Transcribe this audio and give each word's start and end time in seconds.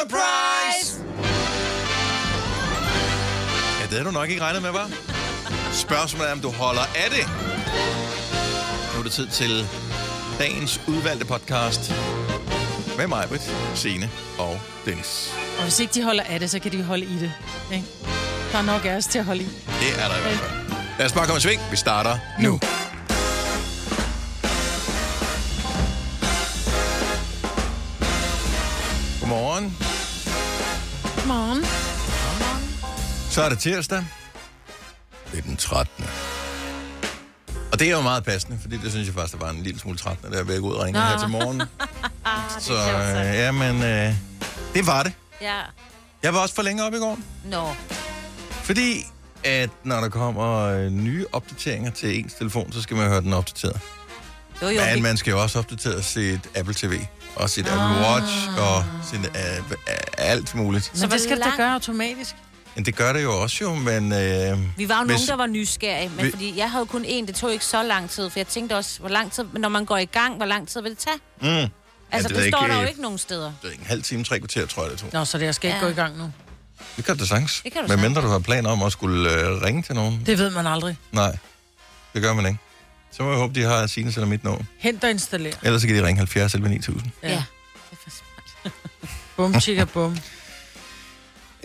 Surprise! 0.00 1.04
Ja, 3.78 3.82
det 3.82 3.90
havde 3.90 4.04
du 4.04 4.10
nok 4.10 4.30
ikke 4.30 4.42
regnet 4.42 4.62
med, 4.62 4.70
var. 4.70 4.90
Spørgsmålet 5.72 6.28
er, 6.28 6.32
om 6.32 6.40
du 6.40 6.50
holder 6.50 6.80
af 6.82 7.10
det. 7.10 7.28
Nu 8.94 8.98
er 8.98 9.02
det 9.02 9.12
tid 9.12 9.28
til 9.28 9.68
dagens 10.38 10.80
udvalgte 10.88 11.26
podcast 11.26 11.94
med 12.96 13.06
mig, 13.06 13.28
Britt, 13.28 13.52
Signe 13.74 14.10
og 14.38 14.60
Dennis. 14.86 15.34
Og 15.56 15.62
hvis 15.62 15.80
ikke 15.80 15.94
de 15.94 16.04
holder 16.04 16.22
af 16.22 16.40
det, 16.40 16.50
så 16.50 16.58
kan 16.58 16.72
de 16.72 16.82
holde 16.82 17.04
i 17.04 17.18
det. 17.18 17.32
Ikke? 17.72 17.86
Der 18.52 18.58
er 18.58 18.62
nok 18.62 18.84
af 18.84 18.96
os 18.96 19.06
til 19.06 19.18
at 19.18 19.24
holde 19.24 19.42
i. 19.42 19.46
Det 19.46 20.02
er 20.02 20.08
der 20.08 20.18
i 20.18 20.20
hvert 20.20 20.36
fald. 20.36 20.50
Lad 20.98 21.06
os 21.06 21.12
bare 21.12 21.26
komme 21.26 21.38
i 21.38 21.40
sving. 21.40 21.60
Vi 21.70 21.76
starter 21.76 22.18
nu. 22.40 22.50
Godmorgen. 22.50 22.75
Så 33.36 33.42
er 33.42 33.48
det 33.48 33.58
tirsdag. 33.58 34.04
Det 35.32 35.38
er 35.38 35.42
den 35.42 35.56
13. 35.56 36.04
Og 37.72 37.78
det 37.78 37.88
er 37.88 37.92
jo 37.92 38.00
meget 38.00 38.24
passende, 38.24 38.58
fordi 38.60 38.76
det 38.76 38.90
synes 38.90 39.06
jeg 39.06 39.14
faktisk, 39.14 39.38
der 39.38 39.44
var 39.44 39.50
en 39.50 39.62
lille 39.62 39.80
smule 39.80 39.98
13, 39.98 40.30
da 40.30 40.36
jeg 40.36 40.48
ved 40.48 40.54
at 40.54 40.60
gå 40.60 40.68
ud 40.68 40.74
og 40.74 40.84
ringe 40.84 41.00
Nå. 41.00 41.06
her 41.06 41.18
til 41.18 41.28
morgen. 41.28 41.60
Så 42.58 42.66
sjovt, 42.66 42.80
så. 42.80 43.24
øh, 43.28 43.34
ja, 43.34 43.52
men 43.52 43.82
øh, 43.82 44.14
det 44.74 44.86
var 44.86 45.02
det. 45.02 45.12
Ja. 45.40 45.60
Jeg 46.22 46.34
var 46.34 46.40
også 46.40 46.54
for 46.54 46.62
længe 46.62 46.84
op 46.84 46.94
i 46.94 46.98
går. 46.98 47.18
Nå. 47.44 47.74
Fordi 48.50 49.06
at 49.44 49.70
når 49.84 50.00
der 50.00 50.08
kommer 50.08 50.62
øh, 50.62 50.90
nye 50.90 51.26
opdateringer 51.32 51.90
til 51.90 52.18
ens 52.18 52.34
telefon, 52.34 52.72
så 52.72 52.82
skal 52.82 52.96
man 52.96 53.08
høre 53.08 53.20
den 53.20 53.32
opdateret. 53.32 53.80
Jo, 54.62 54.68
jo. 54.68 54.80
Men 54.94 55.02
man 55.02 55.16
skal 55.16 55.30
jo 55.30 55.42
også 55.42 55.58
opdatere 55.58 56.02
sit 56.02 56.40
Apple 56.54 56.74
TV, 56.74 57.00
og 57.34 57.50
sit 57.50 57.66
Apple 57.66 58.06
Watch, 58.06 58.48
og 58.58 58.84
sin, 59.10 59.24
øh, 59.24 59.76
alt 60.18 60.54
muligt. 60.54 60.90
Men 60.94 61.00
hvor 61.00 61.08
det 61.08 61.20
skal 61.20 61.36
det 61.36 61.52
gøre 61.56 61.72
automatisk. 61.72 62.36
Men 62.76 62.84
det 62.84 62.96
gør 62.96 63.12
det 63.12 63.22
jo 63.22 63.42
også 63.42 63.56
jo, 63.64 63.74
men... 63.74 64.12
Øh, 64.12 64.18
Vi 64.78 64.88
var 64.88 64.98
jo 65.00 65.04
hvis- 65.06 65.14
nogen, 65.16 65.26
der 65.28 65.36
var 65.36 65.46
nysgerrige, 65.46 66.08
men 66.16 66.24
Vi- 66.24 66.30
fordi 66.30 66.58
jeg 66.58 66.70
havde 66.70 66.86
kun 66.86 67.04
én, 67.04 67.26
det 67.26 67.34
tog 67.34 67.52
ikke 67.52 67.64
så 67.64 67.82
lang 67.82 68.10
tid, 68.10 68.30
for 68.30 68.38
jeg 68.38 68.46
tænkte 68.46 68.76
også, 68.76 69.00
hvor 69.00 69.08
lang 69.08 69.32
tid, 69.32 69.44
men 69.52 69.62
når 69.62 69.68
man 69.68 69.84
går 69.84 69.96
i 69.96 70.04
gang, 70.04 70.36
hvor 70.36 70.46
lang 70.46 70.68
tid 70.68 70.80
vil 70.82 70.90
det 70.90 70.98
tage? 70.98 71.16
Mm. 71.40 71.46
Altså, 71.46 71.70
det 72.12 72.22
det, 72.22 72.28
det 72.28 72.34
jeg 72.44 72.52
står 72.52 72.62
ikke, 72.64 72.72
der 72.72 72.76
jo 72.78 72.82
øh, 72.82 72.88
ikke 72.88 73.02
nogen 73.02 73.18
steder. 73.18 73.52
det 73.62 73.68
er 73.70 73.74
en 73.74 73.86
halv 73.86 74.02
time, 74.02 74.24
tre 74.24 74.38
kvarter, 74.38 74.66
tror 74.66 74.82
jeg, 74.82 74.90
det 74.92 75.00
tog. 75.00 75.10
Nå, 75.12 75.24
så 75.24 75.38
det 75.38 75.44
jeg 75.44 75.54
skal 75.54 75.68
ikke 75.68 75.78
Ja. 75.78 75.84
gå 75.84 75.90
i 75.90 75.94
gang 75.94 76.18
nu. 76.18 76.32
Det 76.96 77.04
kan 77.04 77.16
du 77.16 77.26
sagtens. 77.26 77.60
Det 77.64 77.72
kan 77.72 77.82
du 77.82 77.88
Men 77.88 78.00
mindre 78.00 78.22
du 78.22 78.26
har 78.28 78.38
planer 78.38 78.70
om 78.70 78.82
at 78.82 78.92
skulle 78.92 79.30
øh, 79.30 79.62
ringe 79.62 79.82
til 79.82 79.94
nogen. 79.94 80.22
Det 80.26 80.38
ved 80.38 80.50
man 80.50 80.66
aldrig. 80.66 80.96
Nej, 81.12 81.36
det 82.14 82.22
gør 82.22 82.34
man 82.34 82.46
ikke. 82.46 82.58
Så 83.12 83.22
må 83.22 83.30
jeg 83.30 83.38
håbe, 83.38 83.54
de 83.60 83.62
har 83.64 83.86
Sines 83.86 84.14
eller 84.14 84.26
mit 84.28 84.44
nummer. 84.44 84.64
Hent 84.78 85.04
og 85.04 85.10
installer. 85.10 85.50
Ellers 85.62 85.80
så 85.82 85.86
kan 85.88 85.96
de 85.96 86.06
ringe 86.06 86.18
70 86.18 86.54
eller 86.54 86.68
9000. 86.68 87.10
Ja. 87.22 87.28
Ja. 87.28 87.34
ja. 87.34 87.42
Det 87.90 87.92
er 87.92 87.96
for 88.04 88.10
smart. 88.10 88.72
Bum, 89.36 89.60
chicka, 89.60 89.84
bum. 89.84 90.16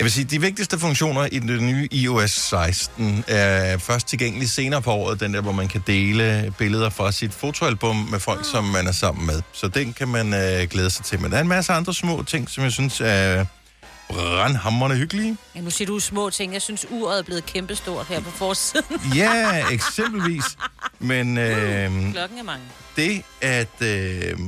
Jeg 0.02 0.06
vil 0.06 0.12
sige, 0.12 0.26
de 0.26 0.42
vigtigste 0.42 0.80
funktioner 0.80 1.28
i 1.32 1.40
det 1.40 1.62
nye 1.64 1.88
iOS 1.92 2.32
16 2.32 3.24
er 3.28 3.78
først 3.78 4.08
tilgængelige 4.08 4.50
senere 4.50 4.82
på 4.82 4.92
året, 4.92 5.20
den 5.20 5.34
der, 5.34 5.42
hvor 5.42 5.52
man 5.52 5.68
kan 5.68 5.84
dele 5.88 6.54
billeder 6.58 6.90
fra 6.90 7.12
sit 7.12 7.34
fotoalbum 7.34 7.96
med 7.96 8.20
folk, 8.20 8.46
som 8.52 8.64
man 8.64 8.88
er 8.88 8.92
sammen 8.92 9.26
med. 9.26 9.42
Så 9.54 9.68
den 9.68 9.94
kan 9.94 10.08
man 10.08 10.34
øh, 10.34 10.68
glæde 10.70 10.90
sig 10.90 11.06
til. 11.06 11.20
Men 11.20 11.32
der 11.32 11.38
er 11.38 11.42
en 11.42 11.48
masse 11.48 11.74
andre 11.74 11.94
små 11.94 12.24
ting, 12.24 12.50
som 12.50 12.64
jeg 12.64 12.72
synes 12.72 13.02
er 13.02 13.46
brandhammerende 14.10 14.98
hyggelige. 14.98 15.38
Ja, 15.56 15.62
nu 15.62 15.70
siger 15.70 15.86
du 15.86 16.00
små 16.00 16.30
ting. 16.30 16.54
Jeg 16.54 16.62
synes, 16.62 16.86
uret 16.90 17.20
er 17.20 17.24
blevet 17.24 17.46
kæmpestort 17.46 18.06
her 18.08 18.20
på 18.22 18.32
forsiden. 18.32 19.02
Ja, 19.16 19.68
eksempelvis. 19.72 20.44
Men 21.00 21.38
øh, 21.38 22.12
Klokken 22.14 22.40
er 22.40 22.44
mange. 22.44 22.64
det, 22.96 23.22
at... 23.42 23.82
Øh, 23.82 24.40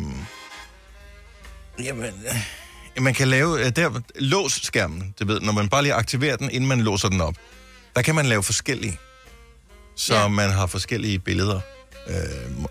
jamen, 1.84 2.06
øh, 2.06 2.63
man 3.00 3.14
kan 3.14 3.28
lave... 3.28 3.66
Øh, 3.66 3.72
der, 3.76 4.02
lås 4.16 4.60
skærmen, 4.64 5.14
det 5.20 5.28
ved, 5.28 5.42
når 5.42 5.52
man 5.54 5.70
bare 5.70 5.84
lige 5.84 5.94
aktiverer 5.94 6.36
den, 6.36 6.50
inden 6.52 6.68
man 6.68 6.82
låser 6.82 7.10
den 7.10 7.22
op. 7.22 7.36
Der 7.96 8.02
kan 8.02 8.16
man 8.16 8.26
lave 8.26 8.44
forskellige. 8.44 9.00
Så 9.96 10.16
ja. 10.16 10.28
Man 10.28 10.50
har 10.50 10.68
forskellige 10.68 11.20
billeder. 11.20 11.60
Øh, 12.08 12.16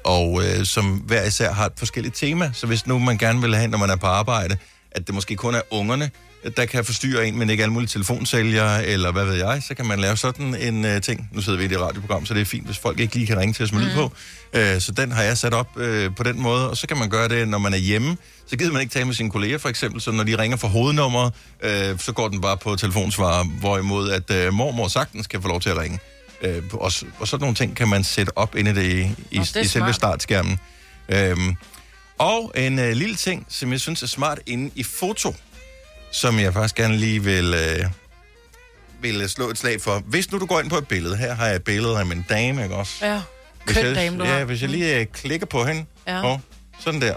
og 0.04 0.42
øh, 0.44 0.66
som 0.66 0.84
hver 0.84 1.24
især 1.24 1.52
har 1.52 1.66
et 1.66 1.72
forskelligt 1.76 2.14
tema. 2.14 2.50
Så 2.54 2.66
hvis 2.66 2.86
nu 2.86 2.98
man 2.98 3.18
gerne 3.18 3.40
vil 3.40 3.54
have, 3.54 3.68
når 3.68 3.78
man 3.78 3.90
er 3.90 3.96
på 3.96 4.06
arbejde, 4.06 4.56
at 4.90 5.06
det 5.06 5.14
måske 5.14 5.36
kun 5.36 5.54
er 5.54 5.60
ungerne, 5.70 6.10
der 6.56 6.66
kan 6.66 6.84
forstyrre 6.84 7.26
en, 7.26 7.38
men 7.38 7.50
ikke 7.50 7.62
alle 7.62 7.72
mulige 7.72 7.88
telefonsælgere, 7.88 8.86
eller 8.86 9.12
hvad 9.12 9.24
ved 9.24 9.34
jeg, 9.34 9.62
så 9.68 9.74
kan 9.74 9.86
man 9.86 9.98
lave 10.00 10.16
sådan 10.16 10.54
en 10.54 10.84
uh, 10.84 11.00
ting. 11.00 11.28
Nu 11.32 11.40
sidder 11.40 11.58
vi 11.58 11.64
i 11.64 11.68
det 11.68 11.80
radioprogram, 11.80 12.26
så 12.26 12.34
det 12.34 12.40
er 12.40 12.44
fint, 12.44 12.66
hvis 12.66 12.78
folk 12.78 13.00
ikke 13.00 13.14
lige 13.14 13.26
kan 13.26 13.38
ringe 13.38 13.54
til 13.54 13.64
os 13.64 13.72
med 13.72 13.80
lyd 13.80 13.94
på. 13.94 14.04
Uh, 14.04 14.60
så 14.78 14.92
den 14.96 15.12
har 15.12 15.22
jeg 15.22 15.38
sat 15.38 15.54
op 15.54 15.68
uh, 15.76 16.14
på 16.16 16.22
den 16.22 16.42
måde, 16.42 16.70
og 16.70 16.76
så 16.76 16.86
kan 16.86 16.96
man 16.98 17.10
gøre 17.10 17.28
det, 17.28 17.48
når 17.48 17.58
man 17.58 17.72
er 17.72 17.78
hjemme. 17.78 18.16
Så 18.52 18.56
gider 18.58 18.72
man 18.72 18.80
ikke 18.80 18.92
tale 18.92 19.04
med 19.04 19.14
sine 19.14 19.30
kolleger, 19.30 19.58
for 19.58 19.68
eksempel, 19.68 20.00
så 20.00 20.10
når 20.10 20.24
de 20.24 20.38
ringer 20.38 20.56
fra 20.56 20.68
hovednummeret, 20.68 21.32
uh, 21.64 21.98
så 21.98 22.12
går 22.14 22.28
den 22.28 22.40
bare 22.40 22.56
på 22.56 22.76
telefonsvarer, 22.76 23.44
hvorimod 23.44 24.10
at 24.10 24.48
uh, 24.48 24.54
mormor 24.54 24.88
sagtens 24.88 25.26
kan 25.26 25.42
få 25.42 25.48
lov 25.48 25.60
til 25.60 25.70
at 25.70 25.76
ringe. 25.78 25.98
Uh, 26.44 26.48
og, 26.80 26.92
og 27.18 27.28
sådan 27.28 27.40
nogle 27.40 27.54
ting 27.54 27.76
kan 27.76 27.88
man 27.88 28.04
sætte 28.04 28.38
op 28.38 28.56
inde 28.56 28.70
i, 28.70 28.74
det, 28.74 29.16
i, 29.30 29.38
Nå, 29.38 29.44
det 29.54 29.64
i 29.64 29.68
selve 29.68 29.92
startskærmen. 29.92 30.58
Øhm, 31.08 31.54
og 32.18 32.52
en 32.56 32.78
øh, 32.78 32.92
lille 32.92 33.16
ting, 33.16 33.46
som 33.48 33.72
jeg 33.72 33.80
synes 33.80 34.02
er 34.02 34.06
smart 34.06 34.38
inde 34.46 34.70
i 34.74 34.82
foto, 34.82 35.34
som 36.10 36.38
jeg 36.38 36.52
faktisk 36.52 36.74
gerne 36.74 36.96
lige 36.96 37.24
vil, 37.24 37.54
øh, 37.54 37.84
vil 39.00 39.28
slå 39.28 39.50
et 39.50 39.58
slag 39.58 39.80
for. 39.80 40.02
Hvis 40.06 40.32
nu 40.32 40.38
du 40.38 40.46
går 40.46 40.60
ind 40.60 40.70
på 40.70 40.78
et 40.78 40.88
billede, 40.88 41.16
her 41.16 41.34
har 41.34 41.46
jeg 41.46 41.56
et 41.56 41.64
billede 41.64 41.98
af 41.98 42.06
min 42.06 42.24
dame, 42.28 42.62
ikke 42.62 42.74
også? 42.74 43.06
Ja. 43.06 43.20
Køn 43.66 43.94
dame, 43.94 44.18
du 44.18 44.24
ja, 44.24 44.38
har. 44.38 44.44
hvis 44.44 44.62
jeg 44.62 44.70
lige 44.70 44.98
øh, 44.98 45.06
klikker 45.06 45.46
på 45.46 45.64
hende, 45.64 45.84
Ja. 46.06 46.22
og 46.22 46.40
sådan 46.80 47.00
der, 47.00 47.14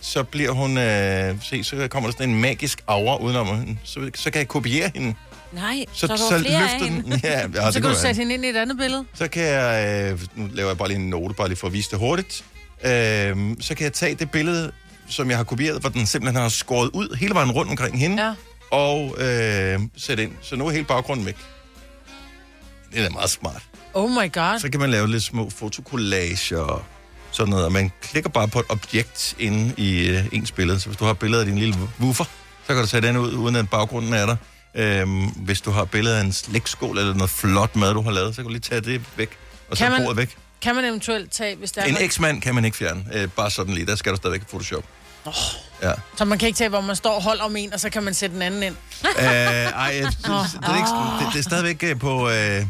så 0.00 0.22
bliver 0.22 0.50
hun, 0.50 0.78
øh, 0.78 1.34
se, 1.42 1.64
så 1.64 1.88
kommer 1.90 2.10
der 2.10 2.16
sådan 2.18 2.30
en 2.30 2.40
magisk 2.40 2.80
aura 2.86 3.16
udenom 3.16 3.46
hende. 3.46 3.78
Så, 3.84 4.10
så 4.14 4.30
kan 4.30 4.38
jeg 4.38 4.48
kopiere 4.48 4.90
hende. 4.94 5.14
Nej, 5.52 5.84
Så, 5.92 6.06
så, 6.06 6.16
så, 6.16 6.38
flere 6.38 6.54
af 6.54 6.60
løfter 6.80 6.86
hende. 6.86 7.10
den. 7.10 7.20
Ja, 7.24 7.40
ja, 7.64 7.70
Så 7.72 7.80
kan 7.80 7.90
du 7.90 7.96
sætte 7.96 8.18
hende 8.18 8.34
ind 8.34 8.44
i 8.44 8.48
et 8.48 8.56
andet 8.56 8.76
billede. 8.78 9.04
Så 9.14 9.28
kan 9.28 9.42
jeg, 9.42 10.10
øh, 10.12 10.20
nu 10.34 10.48
laver 10.52 10.68
jeg 10.70 10.78
bare 10.78 10.88
lige 10.88 10.98
en 10.98 11.10
note, 11.10 11.34
bare 11.34 11.48
lige 11.48 11.58
for 11.58 11.66
at 11.66 11.72
vise 11.72 11.90
det 11.90 11.98
hurtigt. 11.98 12.44
Øh, 12.84 13.36
så 13.60 13.74
kan 13.76 13.84
jeg 13.84 13.92
tage 13.92 14.14
det 14.14 14.30
billede, 14.30 14.72
som 15.08 15.30
jeg 15.30 15.36
har 15.36 15.44
kopieret, 15.44 15.80
hvor 15.80 15.90
den 15.90 16.06
simpelthen 16.06 16.42
har 16.42 16.48
skåret 16.48 16.90
ud 16.92 17.16
hele 17.16 17.34
vejen 17.34 17.50
rundt 17.50 17.70
omkring 17.70 17.98
hende, 17.98 18.22
Ja. 18.26 18.34
og 18.70 19.16
øh, 19.22 19.80
sætte 19.96 20.22
ind. 20.22 20.32
Så 20.42 20.56
nu 20.56 20.66
er 20.66 20.70
hele 20.70 20.84
baggrunden 20.84 21.26
væk. 21.26 21.36
Det 22.92 22.98
er 22.98 23.02
da 23.02 23.10
meget 23.10 23.30
smart. 23.30 23.62
Oh 23.94 24.10
my 24.10 24.32
god. 24.32 24.58
Så 24.60 24.68
kan 24.70 24.80
man 24.80 24.90
lave 24.90 25.08
lidt 25.10 25.22
små 25.22 25.50
fotokollager 25.50 26.86
sådan 27.38 27.50
noget, 27.50 27.64
og 27.66 27.72
man 27.72 27.92
klikker 28.02 28.30
bare 28.30 28.48
på 28.48 28.58
et 28.60 28.66
objekt 28.68 29.34
inde 29.38 29.74
i 29.76 30.08
øh, 30.08 30.24
ens 30.32 30.52
billede. 30.52 30.80
Så 30.80 30.86
hvis 30.88 30.96
du 30.98 31.04
har 31.04 31.10
et 31.12 31.18
billede 31.18 31.40
af 31.42 31.46
din 31.46 31.58
lille 31.58 31.74
woofer, 32.00 32.24
så 32.66 32.74
kan 32.74 32.76
du 32.82 32.86
tage 32.86 33.00
den 33.00 33.16
ud, 33.16 33.32
uden 33.32 33.56
at 33.56 33.70
baggrunden 33.70 34.12
er 34.12 34.26
der. 34.26 34.36
Øhm, 34.74 35.26
hvis 35.26 35.60
du 35.60 35.70
har 35.70 35.82
et 35.82 35.90
billede 35.90 36.16
af 36.18 36.20
en 36.20 36.32
slægtskål 36.32 36.98
eller 36.98 37.14
noget 37.14 37.30
flot 37.30 37.76
mad, 37.76 37.94
du 37.94 38.02
har 38.02 38.10
lavet, 38.10 38.34
så 38.34 38.36
kan 38.36 38.44
du 38.44 38.50
lige 38.50 38.60
tage 38.60 38.80
det 38.80 39.02
væk, 39.16 39.30
og 39.70 39.76
så 39.76 39.84
Kan 39.84 39.92
man- 39.92 40.02
bordet 40.02 40.16
væk. 40.16 40.36
Kan 40.62 40.74
man 40.74 40.84
eventuelt 40.84 41.32
tage, 41.32 41.56
hvis 41.56 41.72
der 41.72 41.80
er 41.82 41.86
En 41.86 41.92
noget- 41.92 42.04
eksmand 42.04 42.42
kan 42.42 42.54
man 42.54 42.64
ikke 42.64 42.76
fjerne. 42.76 43.04
Øh, 43.14 43.28
bare 43.28 43.50
sådan 43.50 43.74
lige. 43.74 43.86
Der 43.86 43.96
skal 43.96 44.12
du 44.12 44.16
stadigvæk 44.16 44.40
i 44.42 44.44
Photoshop. 44.44 44.84
Oh. 45.24 45.32
Ja. 45.82 45.92
Så 46.16 46.24
man 46.24 46.38
kan 46.38 46.46
ikke 46.46 46.56
tage, 46.56 46.68
hvor 46.70 46.80
man 46.80 46.96
står 46.96 47.14
og 47.14 47.22
holder 47.22 47.44
om 47.44 47.56
en, 47.56 47.72
og 47.72 47.80
så 47.80 47.90
kan 47.90 48.02
man 48.02 48.14
sætte 48.14 48.34
den 48.34 48.42
anden 48.42 48.62
ind. 48.62 48.74
Øh, 49.04 49.24
ej, 49.24 49.92
det, 49.92 50.02
det, 50.04 50.16
det, 50.26 50.68
er 50.68 50.76
ikke, 50.76 51.24
det, 51.26 51.32
det 51.32 51.38
er 51.38 51.42
stadigvæk 51.42 51.82
øh, 51.84 51.98
på 51.98 52.30
øh, 52.30 52.66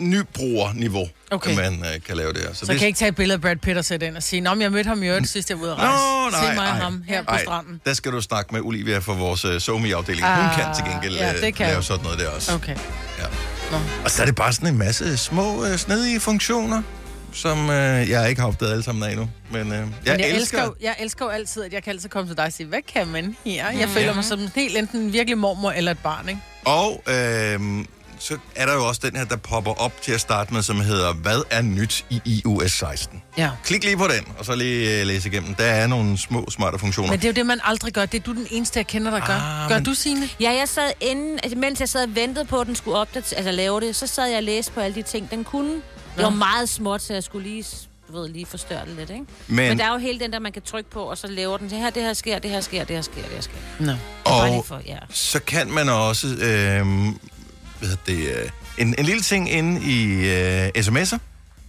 nybrugerniveau, 0.00 1.08
Okay. 1.30 1.50
at 1.50 1.56
man 1.56 1.72
øh, 1.94 2.00
kan 2.06 2.16
lave 2.16 2.32
det 2.32 2.40
her. 2.42 2.52
Så 2.54 2.66
kan 2.66 2.74
jeg 2.78 2.86
ikke 2.86 2.98
tage 2.98 3.08
et 3.08 3.16
billede 3.16 3.34
af 3.34 3.40
Brad 3.40 3.56
Pitt 3.56 3.78
og 3.78 3.84
sætte 3.84 4.06
ind 4.06 4.16
og 4.16 4.22
sige, 4.22 4.40
Nå, 4.40 4.54
men 4.54 4.62
jeg 4.62 4.72
mødte 4.72 4.88
ham 4.88 5.02
i 5.02 5.06
øvrigt 5.08 5.28
sidst, 5.28 5.50
jeg 5.50 5.58
var 5.58 5.62
ude 5.64 5.72
at 5.72 5.78
Nå, 5.78 5.82
rejse. 5.84 6.36
nej, 6.36 6.50
Se 6.50 6.54
mig 6.56 6.68
og 6.70 6.76
ham 6.76 7.02
her 7.08 7.22
på 7.22 7.30
ej, 7.30 7.40
stranden. 7.42 7.80
Der 7.86 7.94
skal 7.94 8.12
du 8.12 8.20
snakke 8.20 8.54
med 8.54 8.60
Olivia 8.60 8.98
fra 8.98 9.12
vores 9.14 9.44
uh, 9.44 9.58
SoMe-afdeling. 9.58 10.26
Hun 10.26 10.44
Ah, 10.44 10.56
kan 10.56 10.74
til 10.74 10.84
gengæld 10.92 11.14
ja, 11.16 11.34
øh, 11.34 11.40
det 11.40 11.54
kan 11.54 11.66
lave 11.66 11.82
sådan 11.82 12.04
noget 12.04 12.18
der 12.18 12.28
også. 12.28 12.54
Okay. 12.54 12.76
Ja. 13.18 13.24
Nå. 13.70 13.76
Og 14.04 14.10
så 14.10 14.22
er 14.22 14.26
det 14.26 14.34
bare 14.34 14.52
sådan 14.52 14.68
en 14.68 14.78
masse 14.78 15.16
små, 15.16 15.64
øh, 15.66 15.76
snedige 15.78 16.20
funktioner, 16.20 16.82
som 17.32 17.70
øh, 17.70 18.10
jeg 18.10 18.28
ikke 18.28 18.40
har 18.40 18.48
opdaget 18.48 18.72
alle 18.72 18.82
sammen 18.84 19.02
af 19.04 19.10
endnu. 19.10 19.28
Men 19.52 19.60
øh, 19.60 19.72
jeg, 19.72 19.78
Men 19.78 19.86
jeg, 20.06 20.16
elsker... 20.16 20.34
elsker, 20.36 20.62
jo- 20.64 20.74
jeg 20.80 20.94
elsker 21.00 21.24
jo 21.24 21.30
altid, 21.30 21.62
at 21.64 21.72
jeg 21.72 21.82
kan 21.82 21.90
altid 21.92 22.08
komme 22.08 22.28
til 22.30 22.36
dig 22.36 22.44
og 22.44 22.52
sige, 22.52 22.66
hvad 22.66 22.82
kan 22.94 23.06
man 23.08 23.36
her? 23.44 23.70
Jeg 23.70 23.88
føler 23.88 24.14
mig 24.14 24.24
som 24.24 24.40
helt 24.54 24.76
enten 24.76 25.00
en 25.00 25.12
virkelig 25.12 25.38
mormor 25.38 25.70
eller 25.70 25.90
et 25.90 25.98
barn, 25.98 26.28
ikke? 26.28 26.40
Og 26.64 27.02
øh, 27.08 27.60
så 28.20 28.38
er 28.54 28.66
der 28.66 28.74
jo 28.74 28.88
også 28.88 29.00
den 29.04 29.16
her, 29.16 29.24
der 29.24 29.36
popper 29.36 29.80
op 29.80 29.92
til 30.02 30.12
at 30.12 30.20
starte 30.20 30.54
med, 30.54 30.62
som 30.62 30.80
hedder, 30.80 31.12
hvad 31.12 31.42
er 31.50 31.62
nyt 31.62 32.04
i 32.10 32.20
iOS 32.24 32.72
16? 32.72 33.22
Ja. 33.38 33.50
Klik 33.64 33.84
lige 33.84 33.96
på 33.96 34.04
den, 34.08 34.32
og 34.38 34.44
så 34.44 34.54
lige 34.54 35.00
øh, 35.00 35.06
læse 35.06 35.28
igennem. 35.28 35.54
Der 35.54 35.64
er 35.64 35.86
nogle 35.86 36.18
små, 36.18 36.46
smarte 36.50 36.78
funktioner. 36.78 37.10
Men 37.10 37.18
det 37.18 37.24
er 37.24 37.28
jo 37.28 37.34
det, 37.34 37.46
man 37.46 37.60
aldrig 37.64 37.92
gør. 37.92 38.06
Det 38.06 38.18
er 38.20 38.22
du 38.24 38.32
den 38.34 38.46
eneste, 38.50 38.78
jeg 38.78 38.86
kender, 38.86 39.10
der 39.10 39.26
gør. 39.26 39.34
Ah, 39.34 39.68
gør 39.68 39.74
men- 39.76 39.84
du, 39.84 39.94
Signe? 39.94 40.28
Ja, 40.40 40.50
jeg 40.50 40.68
sad 40.68 40.90
inden, 41.00 41.38
altså, 41.42 41.58
mens 41.58 41.80
jeg 41.80 41.88
sad 41.88 42.02
og 42.08 42.14
ventede 42.14 42.44
på, 42.44 42.60
at 42.60 42.66
den 42.66 42.76
skulle 42.76 42.96
opdatere, 42.96 43.36
altså 43.38 43.52
lave 43.52 43.80
det, 43.80 43.96
så 43.96 44.06
sad 44.06 44.26
jeg 44.28 44.36
og 44.36 44.42
læste 44.42 44.72
på 44.72 44.80
alle 44.80 44.94
de 44.94 45.02
ting, 45.02 45.30
den 45.30 45.44
kunne. 45.44 45.74
Det 46.16 46.24
var 46.24 46.30
meget 46.30 46.68
småt, 46.68 47.02
så 47.02 47.12
jeg 47.12 47.22
skulle 47.22 47.48
lige, 47.48 47.64
du 48.08 48.12
ved, 48.20 48.28
lige 48.28 48.46
forstørre 48.46 48.86
det 48.86 48.94
lidt, 48.96 49.10
ikke? 49.10 49.24
Men- 49.48 49.56
Men, 49.56 49.78
der 49.78 49.84
er 49.84 49.92
jo 49.92 49.98
hele 49.98 50.20
den 50.20 50.32
der, 50.32 50.38
man 50.38 50.52
kan 50.52 50.62
trykke 50.62 50.90
på, 50.90 51.00
og 51.02 51.18
så 51.18 51.26
laver 51.26 51.56
den, 51.56 51.70
det 51.70 51.78
her, 51.78 51.90
det 51.90 52.02
her 52.02 52.12
sker, 52.12 52.38
det 52.38 52.50
her 52.50 52.60
sker, 52.60 52.84
det 52.84 52.96
her 52.96 53.02
sker, 53.02 53.22
det 53.22 53.30
her 53.30 53.40
sker. 53.40 53.54
Nå. 53.80 53.92
Og 54.24 54.66
for, 54.66 54.80
ja. 54.86 54.96
så 55.10 55.40
kan 55.40 55.70
man 55.70 55.88
også, 55.88 56.26
øh, 56.26 56.86
hvad 57.80 57.88
hedder 57.88 58.02
det, 58.06 58.42
øh, 58.44 58.50
en, 58.78 58.94
en 58.98 59.04
lille 59.04 59.22
ting 59.22 59.50
inde 59.52 59.82
i 59.82 60.28
øh, 60.28 60.68
sms'er. 60.68 61.18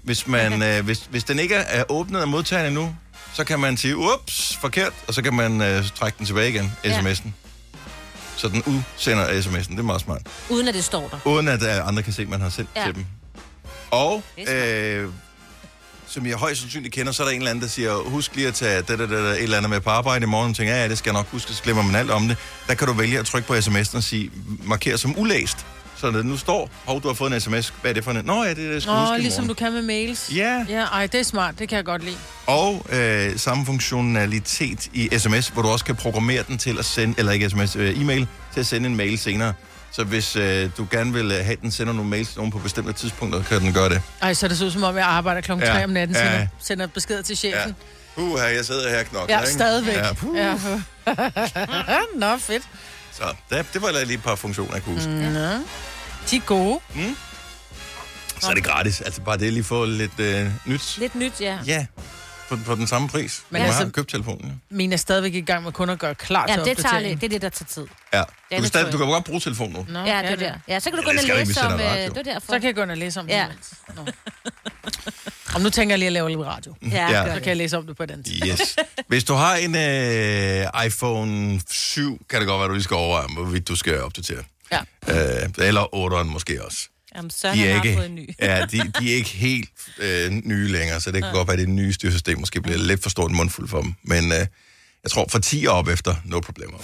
Hvis, 0.04 0.28
man, 0.28 0.62
øh, 0.64 0.86
hvis, 0.86 1.08
hvis 1.10 1.24
den 1.24 1.40
ikke 1.40 1.56
er 1.56 1.84
åbnet 1.90 2.20
af 2.20 2.28
modtageren 2.28 2.68
endnu, 2.68 2.96
så 3.34 3.44
kan 3.44 3.60
man 3.60 3.78
sige, 3.78 3.98
ups, 3.98 4.58
forkert, 4.62 4.94
og 5.08 5.14
så 5.14 5.22
kan 5.22 5.34
man 5.34 5.62
øh, 5.62 5.90
trække 5.96 6.18
den 6.18 6.26
tilbage 6.26 6.50
igen, 6.50 6.72
Ja. 6.84 7.00
sms'en. 7.00 7.28
Så 8.38 8.48
den 8.48 8.64
udsender 8.64 9.28
sms'en. 9.42 9.72
Det 9.72 9.80
er 9.80 9.84
meget 9.84 10.02
smart. 10.02 10.22
Uden 10.50 10.68
at 10.68 10.74
det 10.74 10.84
står 10.84 11.08
der. 11.10 11.32
Uden 11.32 11.48
at 11.48 11.64
øh, 11.64 11.88
andre 11.88 12.04
kan 12.04 12.14
se, 12.14 12.22
at 12.22 12.30
man 12.30 12.42
har 12.42 12.50
sendt 12.50 12.70
ja. 12.76 12.86
Til 12.86 12.96
dem. 12.96 13.06
Og, 13.92 14.24
øh, 14.50 15.08
som 16.08 16.26
jeg 16.26 16.36
højst 16.36 16.62
sandsynligt 16.62 16.94
kender, 16.94 17.12
så 17.12 17.24
er 17.24 17.28
der 17.28 17.32
en 17.32 17.38
eller 17.42 17.50
anden, 17.52 17.64
der 17.64 17.70
siger, 17.70 17.96
husk 18.10 18.36
lige 18.36 18.48
at 18.48 18.54
tage 18.54 18.78
det, 18.78 18.88
det, 18.88 19.00
det, 19.00 19.10
det, 19.10 19.20
et 19.32 19.44
eller 19.44 19.58
andet 19.58 19.70
med 19.70 19.80
på 19.80 19.90
arbejde 19.90 20.24
i 20.24 20.28
morgen. 20.28 20.50
Og 20.50 20.56
tænker, 20.56 20.74
ja, 20.74 20.82
ja, 20.82 20.90
det 20.90 20.98
skal 20.98 21.10
jeg 21.10 21.14
nok 21.20 21.28
huske, 21.32 21.54
så 21.54 21.64
glemmer 21.64 21.84
man 21.84 21.96
alt 21.96 22.12
om 22.12 22.28
det. 22.28 22.38
Der 22.68 22.74
kan 22.74 22.88
du 22.88 22.94
vælge 22.94 23.20
at 23.20 23.26
trykke 23.26 23.48
på 23.48 23.54
sms'en 23.54 23.98
og 23.98 24.04
sige, 24.04 24.32
marker 24.64 24.98
som 24.98 25.20
ulæst. 25.20 25.58
Så 26.02 26.12
når 26.12 26.18
det 26.18 26.26
nu 26.26 26.38
står, 26.38 26.70
hov, 26.86 27.02
du 27.02 27.08
har 27.08 27.16
fået 27.16 27.34
en 27.34 27.42
sms, 27.42 27.74
hvad 27.82 27.92
er 27.92 27.94
det 27.94 28.04
for 28.04 28.12
en? 28.12 28.26
Nå 28.26 28.44
ja, 28.44 28.50
det 28.54 28.66
er 28.68 28.74
huske 28.74 29.16
i 29.18 29.22
ligesom 29.22 29.48
du 29.48 29.54
kan 29.54 29.74
med 29.74 29.82
mails. 29.82 30.30
Ja. 30.36 30.66
Ja, 30.70 30.84
ej, 30.86 31.08
det 31.08 31.20
er 31.20 31.24
smart. 31.24 31.60
Det 31.60 31.70
kan 31.70 31.76
jeg 31.76 31.86
godt 31.86 32.04
lide. 32.04 32.16
Og 32.48 32.86
øh, 32.90 33.38
samme 33.40 33.66
funktionalitet 33.66 34.88
i 34.94 35.10
sms, 35.18 35.48
hvor 35.48 35.62
du 35.62 35.68
også 35.68 35.86
kan 35.86 35.96
programmere 35.96 36.44
den 36.48 36.58
til 36.58 36.80
at 36.80 36.86
sende, 36.86 37.16
eller 37.18 37.32
ikke 37.32 37.50
sms, 37.50 37.76
øh, 37.76 38.02
e-mail, 38.02 38.28
til 38.54 38.60
at 38.60 38.66
sende 38.66 38.90
en 38.90 38.96
mail 38.96 39.18
senere. 39.20 39.54
Så 39.92 40.04
hvis 40.04 40.36
øh, 40.36 40.70
du 40.78 40.88
gerne 40.92 41.14
vil 41.14 41.32
øh, 41.32 41.46
have, 41.46 41.58
den 41.62 41.72
sender 41.72 41.94
nogle 41.94 42.10
mails 42.10 42.28
til 42.30 42.38
nogen 42.38 42.52
på 42.52 42.58
bestemte 42.58 42.94
tidspunkter, 42.94 43.44
kan 43.44 43.60
den 43.62 43.74
gøre 43.74 43.90
det. 43.90 44.02
Ej, 44.22 44.34
så 44.34 44.46
er 44.46 44.48
det 44.48 44.58
så 44.58 44.66
ud 44.66 44.72
som 44.72 44.84
om, 44.84 44.96
jeg 44.98 45.06
arbejder 45.06 45.42
klokken 45.42 45.68
Ja. 45.68 45.74
3 45.74 45.84
om 45.84 45.90
natten, 45.90 46.16
Ja. 46.16 46.32
sender, 46.32 46.48
sender 46.60 46.88
beskeder 46.88 47.22
til 47.22 47.38
Ja. 47.44 47.50
chefen. 47.50 47.76
Uh, 48.16 48.40
her, 48.40 48.48
jeg 48.48 48.66
sidder 48.66 48.90
her 48.90 49.04
knokler, 49.04 49.36
Ja, 49.36 49.42
ikke? 49.42 49.52
stadigvæk. 49.54 49.96
Ja, 49.96 50.14
puh. 50.14 50.38
Ja. 50.38 50.54
Nå, 52.16 52.38
fedt. 52.38 52.64
Så 53.12 53.24
det, 53.50 53.66
det 53.74 53.82
var 53.82 53.92
lige 53.92 54.14
et 54.14 54.24
par 54.24 54.36
funktioner, 54.36 54.74
jeg 54.74 54.84
kunne 54.84 54.96
huske. 54.96 55.10
Nå. 55.10 55.48
De 56.30 56.36
er 56.36 56.40
gode. 56.46 56.80
Så 58.40 58.50
er 58.50 58.54
det 58.54 58.64
gratis. 58.64 59.02
Altså 59.02 59.22
bare 59.22 59.38
det 59.38 59.54
lige 59.54 59.64
få 59.64 59.86
lidt 59.86 60.20
øh, 60.20 60.48
nyt. 60.66 60.98
Lidt 60.98 61.16
nyt, 61.16 61.42
ja. 61.42 61.58
Ja, 61.66 61.86
for, 62.48 62.60
for 62.66 62.76
den 62.76 62.88
samme 62.88 63.10
pris. 63.10 63.42
Men 63.50 63.54
Men 63.54 63.62
du 63.62 63.66
altså- 63.68 63.84
har 63.84 63.90
købt 63.92 64.10
telefonen. 64.10 64.62
Ja, 64.72 64.76
Mine 64.76 64.94
er 64.94 64.98
stadigvæk 64.98 65.34
i 65.36 65.42
gang 65.42 65.64
med 65.64 65.72
kun 65.72 65.90
at 65.90 66.00
gøre 66.00 66.16
klar 66.16 66.46
Ja, 66.50 66.54
til 66.56 66.66
det 66.66 66.78
tager 66.78 66.88
opdatering. 66.90 67.10
lidt. 67.10 67.22
Det 67.22 67.28
er 67.28 67.30
det, 67.30 67.42
der 67.42 67.50
tager 67.50 67.68
tid. 67.68 67.86
ja. 68.14 68.20
Du, 68.20 68.26
kan 68.52 68.60
det 68.60 68.68
stadig, 68.68 68.94
du 68.94 68.98
kan 68.98 69.08
godt 69.08 69.24
bruge 69.26 69.40
telefonen 69.40 69.74
nu. 69.74 69.86
Nå, 69.94 70.00
Ja, 70.00 70.22
det 70.22 70.30
er 70.32 70.36
der. 70.36 70.54
Ja, 70.68 70.80
så 70.80 70.90
kan 70.90 71.00
du 71.00 71.02
Ja, 71.02 71.06
gå 71.06 71.12
ind 71.12 71.18
det 71.20 71.24
og 71.24 71.24
skal 71.24 71.36
du 71.36 71.40
ikke, 71.40 71.48
læse 71.50 71.62
om... 71.62 71.72
sender 71.72 71.86
øh, 71.86 71.92
radio. 72.00 72.10
Det 72.14 72.18
er 72.28 72.34
derfor. 72.34 72.48
Så 72.54 72.60
kan 72.60 72.64
jeg 72.68 72.76
gå 72.76 72.82
ind 72.84 72.92
og 72.92 72.98
læse 72.98 73.20
om 73.20 73.28
det. 73.28 73.34
Ja. 73.34 73.46
Nå. 73.96 74.06
Om 75.56 75.62
nu 75.62 75.70
tænker 75.70 75.94
jeg 75.94 76.00
lige 76.00 76.08
at 76.08 76.14
lave 76.14 76.30
lidt 76.30 76.40
radio. 76.40 76.76
Ja, 76.82 76.88
Ja. 77.10 77.12
gør 77.12 77.26
Så 77.30 77.34
det. 77.36 77.44
kan 77.44 77.50
jeg 77.50 77.58
læse 77.58 77.78
om 77.78 77.88
det 77.88 77.98
på 77.98 78.06
den 78.06 78.24
tid. 78.24 78.48
Yes. 78.48 78.76
Hvis 79.08 79.24
du 79.24 79.34
har 79.34 79.56
en 79.56 79.76
øh, 79.76 80.86
iPhone 80.86 81.62
7, 81.70 82.26
kan 82.30 82.40
det 82.40 82.48
godt 82.48 82.58
være, 82.58 82.66
at 82.66 82.70
du 82.70 82.74
lige 82.74 82.84
skal 82.84 82.96
overveje, 82.96 83.28
hvorvidt 83.34 83.68
du 83.68 83.76
skal 83.76 84.02
opdatere. 84.02 84.44
Ja. 84.72 85.44
Øh, 85.44 85.50
eller 85.58 85.82
8'eren 85.96 86.24
måske 86.24 86.66
også. 86.66 86.90
Jamen, 87.16 87.32
Søren 87.32 87.58
De 87.58 87.68
er 87.68 87.78
har 87.78 87.84
ikke, 87.84 87.98
fået 87.98 88.10
en 88.10 88.16
ny. 88.16 88.30
ja, 88.40 88.66
de, 88.72 88.92
de 89.00 89.12
er 89.12 89.16
ikke 89.16 89.30
helt 89.30 89.70
øh, 90.00 90.32
nye 90.32 90.68
længere, 90.68 91.02
så 91.02 91.12
det 91.12 91.24
kan 91.24 91.34
godt 91.34 91.48
være, 91.48 91.54
at 91.54 91.60
det 91.60 91.70
nye 91.70 91.94
styresystem 91.94 92.40
måske 92.40 92.62
bliver 92.62 92.78
lidt 92.78 93.04
for 93.04 93.10
stort 93.10 93.32
mundfuld 93.32 93.68
for 93.68 93.82
dem. 93.82 93.94
Men 94.04 94.32
øh, 94.32 94.48
jeg 95.04 95.12
tror, 95.12 95.28
fra 95.32 95.40
10 95.40 95.66
og 95.66 95.76
op 95.76 95.88
efter, 95.88 96.16
no 96.26 96.40
problemer. 96.40 96.78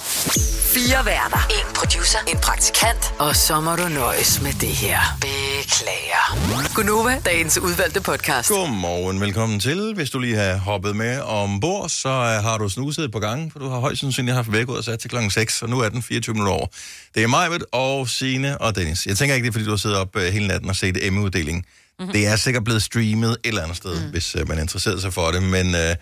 Fire 0.73 1.05
værter. 1.05 1.47
En 1.49 1.73
producer. 1.75 2.19
En 2.27 2.37
praktikant. 2.37 3.13
Og 3.19 3.35
så 3.35 3.61
må 3.61 3.75
du 3.75 3.87
nøjes 3.87 4.41
med 4.41 4.53
det 4.53 4.69
her. 4.69 4.99
Beklager. 5.21 6.73
Gunova, 6.75 7.21
dagens 7.25 7.57
udvalgte 7.57 8.01
podcast. 8.01 8.49
Godmorgen, 8.49 9.21
velkommen 9.21 9.59
til. 9.59 9.93
Hvis 9.93 10.09
du 10.09 10.19
lige 10.19 10.35
har 10.35 10.57
hoppet 10.57 10.95
med 10.95 11.19
ombord, 11.19 11.89
så 11.89 12.09
øh, 12.09 12.43
har 12.43 12.57
du 12.57 12.69
snuset 12.69 13.11
på 13.11 13.19
gangen, 13.19 13.51
for 13.51 13.59
du 13.59 13.69
har 13.69 13.79
højst 13.79 14.01
sandsynligt 14.01 14.35
haft 14.35 14.51
væk 14.51 14.69
ud 14.69 14.77
og 14.77 14.83
sat 14.83 14.99
til 14.99 15.09
klokken 15.09 15.31
6, 15.31 15.61
og 15.61 15.69
nu 15.69 15.79
er 15.79 15.89
den 15.89 16.03
24 16.03 16.33
minutter 16.33 16.53
over. 16.53 16.67
Det 17.15 17.23
er 17.23 17.27
Majved 17.27 17.59
og 17.71 18.09
Sine 18.09 18.57
og 18.57 18.75
Dennis. 18.75 19.05
Jeg 19.05 19.17
tænker 19.17 19.35
ikke, 19.35 19.45
det 19.45 19.49
er, 19.49 19.53
fordi 19.53 19.65
du 19.65 19.71
har 19.71 19.77
siddet 19.77 19.97
op 19.97 20.15
øh, 20.15 20.33
hele 20.33 20.47
natten 20.47 20.69
og 20.69 20.75
set 20.75 21.07
Emmy-uddelingen. 21.07 21.63
Mm-hmm. 21.99 22.13
Det 22.13 22.27
er 22.27 22.35
sikkert 22.35 22.63
blevet 22.63 22.83
streamet 22.83 23.31
et 23.31 23.37
eller 23.43 23.61
andet 23.61 23.77
sted, 23.77 24.05
mm. 24.05 24.11
hvis 24.11 24.35
øh, 24.35 24.47
man 24.47 24.59
interesserer 24.59 24.99
sig 24.99 25.13
for 25.13 25.31
det, 25.31 25.43
men 25.43 25.75
øh, 25.75 25.95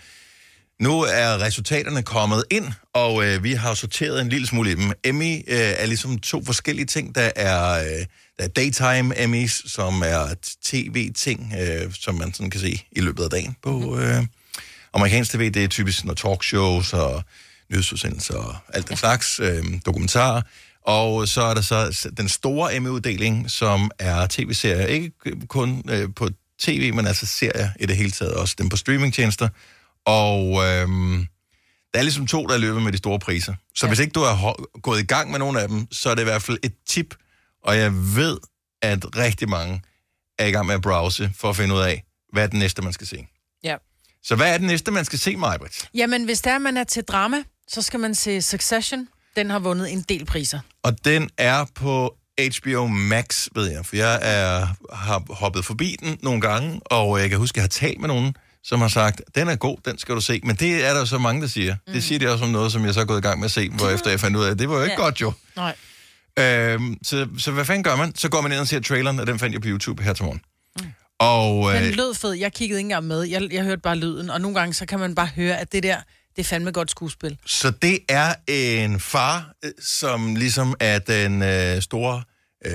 nu 0.79 1.01
er 1.01 1.41
resultaterne 1.41 2.03
kommet 2.03 2.43
ind, 2.51 2.65
og 2.93 3.25
øh, 3.25 3.43
vi 3.43 3.53
har 3.53 3.73
sorteret 3.73 4.21
en 4.21 4.29
lille 4.29 4.47
smule 4.47 4.71
i 4.71 4.75
dem. 4.75 4.91
Emmy 5.03 5.35
øh, 5.35 5.73
er 5.77 5.85
ligesom 5.85 6.19
to 6.19 6.43
forskellige 6.45 6.85
ting. 6.85 7.15
Der 7.15 7.31
er, 7.35 7.79
øh, 7.79 8.05
der 8.37 8.43
er 8.43 8.47
daytime 8.47 9.21
Emmys, 9.23 9.71
som 9.71 10.01
er 10.05 10.35
tv-ting, 10.65 11.53
øh, 11.61 11.93
som 11.93 12.15
man 12.15 12.33
sådan 12.33 12.49
kan 12.49 12.61
se 12.61 12.81
i 12.91 13.01
løbet 13.01 13.23
af 13.23 13.29
dagen 13.29 13.55
på 13.63 13.99
øh, 13.99 14.23
amerikansk 14.93 15.31
tv. 15.31 15.51
Det 15.51 15.63
er 15.63 15.67
typisk 15.67 16.05
noget 16.05 16.17
talkshows 16.17 16.93
og 16.93 17.23
nyhedsudsendelser 17.71 18.35
og 18.35 18.55
alt 18.73 18.89
den 18.89 18.97
slags, 18.97 19.39
øh, 19.39 19.63
dokumentarer. 19.85 20.41
Og 20.85 21.27
så 21.27 21.41
er 21.41 21.53
der 21.53 21.61
så 21.61 22.09
den 22.17 22.29
store 22.29 22.75
Emmy-uddeling, 22.75 23.51
som 23.51 23.91
er 23.99 24.27
tv-serier. 24.29 24.85
Ikke 24.85 25.11
kun 25.47 25.83
øh, 25.89 26.09
på 26.15 26.29
tv, 26.59 26.93
men 26.93 27.07
altså 27.07 27.25
serier 27.25 27.69
i 27.79 27.85
det 27.85 27.97
hele 27.97 28.11
taget. 28.11 28.33
Også 28.33 28.55
dem 28.57 28.69
på 28.69 28.77
streamingtjenester. 28.77 29.49
Og 30.05 30.63
øhm, 30.65 31.27
der 31.93 31.99
er 31.99 32.03
ligesom 32.03 32.27
to, 32.27 32.47
der 32.47 32.57
løber 32.57 32.79
med 32.79 32.91
de 32.91 32.97
store 32.97 33.19
priser. 33.19 33.53
Så 33.75 33.85
ja. 33.85 33.89
hvis 33.89 33.99
ikke 33.99 34.11
du 34.11 34.19
er 34.19 34.79
gået 34.81 34.99
i 34.99 35.05
gang 35.05 35.31
med 35.31 35.39
nogle 35.39 35.61
af 35.61 35.67
dem, 35.67 35.87
så 35.91 36.09
er 36.09 36.15
det 36.15 36.21
i 36.21 36.25
hvert 36.25 36.41
fald 36.41 36.57
et 36.63 36.73
tip. 36.87 37.15
Og 37.63 37.77
jeg 37.77 37.93
ved, 37.93 38.37
at 38.81 39.17
rigtig 39.17 39.49
mange 39.49 39.81
er 40.39 40.45
i 40.45 40.51
gang 40.51 40.65
med 40.65 40.75
at 40.75 40.81
browse 40.81 41.31
for 41.35 41.49
at 41.49 41.55
finde 41.55 41.75
ud 41.75 41.79
af, 41.79 42.03
hvad 42.33 42.43
er 42.43 42.47
det 42.47 42.59
næste, 42.59 42.81
man 42.81 42.93
skal 42.93 43.07
se. 43.07 43.27
Ja. 43.63 43.75
Så 44.23 44.35
hvad 44.35 44.53
er 44.53 44.57
det 44.57 44.67
næste, 44.67 44.91
man 44.91 45.05
skal 45.05 45.19
se, 45.19 45.35
Majbrit? 45.35 45.89
Jamen, 45.93 46.25
hvis 46.25 46.41
der 46.41 46.51
er, 46.51 46.57
man 46.57 46.77
er 46.77 46.83
til 46.83 47.03
drama, 47.03 47.43
så 47.67 47.81
skal 47.81 47.99
man 47.99 48.15
se 48.15 48.41
Succession. 48.41 49.07
Den 49.35 49.49
har 49.49 49.59
vundet 49.59 49.91
en 49.91 50.01
del 50.01 50.25
priser. 50.25 50.59
Og 50.83 51.05
den 51.05 51.29
er 51.37 51.65
på 51.75 52.15
HBO 52.39 52.87
Max, 52.87 53.47
ved 53.55 53.71
jeg, 53.71 53.85
for 53.85 53.95
jeg 53.95 54.19
er, 54.21 54.67
har 54.95 55.33
hoppet 55.33 55.65
forbi 55.65 55.97
den 55.99 56.17
nogle 56.23 56.41
gange, 56.41 56.81
og 56.85 57.19
jeg 57.19 57.29
kan 57.29 57.37
huske, 57.37 57.53
at 57.53 57.57
jeg 57.57 57.63
har 57.63 57.87
talt 57.87 57.99
med 57.99 58.07
nogen, 58.07 58.35
som 58.65 58.81
har 58.81 58.87
sagt, 58.87 59.21
den 59.35 59.47
er 59.47 59.55
god, 59.55 59.77
den 59.85 59.97
skal 59.97 60.15
du 60.15 60.21
se. 60.21 60.39
Men 60.43 60.55
det 60.55 60.85
er 60.85 60.93
der 60.93 61.05
så 61.05 61.17
mange, 61.17 61.41
der 61.41 61.47
siger. 61.47 61.75
Mm. 61.87 61.93
Det 61.93 62.03
siger 62.03 62.19
de 62.19 62.27
også 62.31 62.45
om 62.45 62.51
noget, 62.51 62.71
som 62.71 62.85
jeg 62.85 62.93
så 62.93 62.99
er 63.01 63.05
gået 63.05 63.17
i 63.17 63.21
gang 63.21 63.39
med 63.39 63.45
at 63.45 63.51
se, 63.51 63.69
hvor 63.69 63.89
efter 63.89 64.09
jeg 64.09 64.19
fandt 64.19 64.37
ud 64.37 64.43
af, 64.45 64.51
at 64.51 64.59
det 64.59 64.69
var 64.69 64.75
jo 64.75 64.81
ikke 64.83 64.95
Ja. 64.97 65.01
godt 65.01 65.21
jo. 65.21 65.33
Nej. 65.55 65.75
Øhm, 66.39 66.97
så, 67.03 67.27
så 67.37 67.51
hvad 67.51 67.65
fanden 67.65 67.83
gør 67.83 67.95
man? 67.95 68.15
Så 68.15 68.29
går 68.29 68.41
man 68.41 68.51
ind 68.51 68.59
og 68.61 68.67
ser 68.67 68.79
traileren, 68.79 69.19
og 69.19 69.27
den 69.27 69.39
fandt 69.39 69.53
jeg 69.53 69.61
på 69.61 69.67
YouTube 69.67 70.03
her 70.03 70.13
til 70.13 70.25
morgen. 70.25 70.41
Mm. 70.81 70.85
Og 71.19 71.73
Den 71.73 71.83
øh, 71.83 71.93
lød 71.95 72.13
fed. 72.13 72.33
Jeg 72.33 72.53
kiggede 72.53 72.79
ikke 72.79 72.85
engang 72.85 73.05
med. 73.07 73.21
Jeg, 73.23 73.53
jeg 73.53 73.63
hørte 73.63 73.81
bare 73.81 73.95
lyden. 73.95 74.29
Og 74.29 74.41
nogle 74.41 74.59
gange, 74.59 74.73
så 74.73 74.85
kan 74.85 74.99
man 74.99 75.15
bare 75.15 75.29
høre, 75.35 75.57
at 75.57 75.71
det 75.71 75.83
der, 75.83 75.97
det 76.35 76.41
er 76.41 76.43
fandme 76.43 76.71
godt 76.71 76.91
skuespil. 76.91 77.37
så 77.45 77.71
det 77.81 77.99
er 78.09 78.33
en 78.47 78.99
far, 78.99 79.51
øh, 79.65 79.71
som 79.81 80.35
ligesom 80.35 80.75
er 80.79 80.99
den 80.99 81.41
øh, 81.41 81.81
store... 81.81 82.23
Øh, 82.65 82.71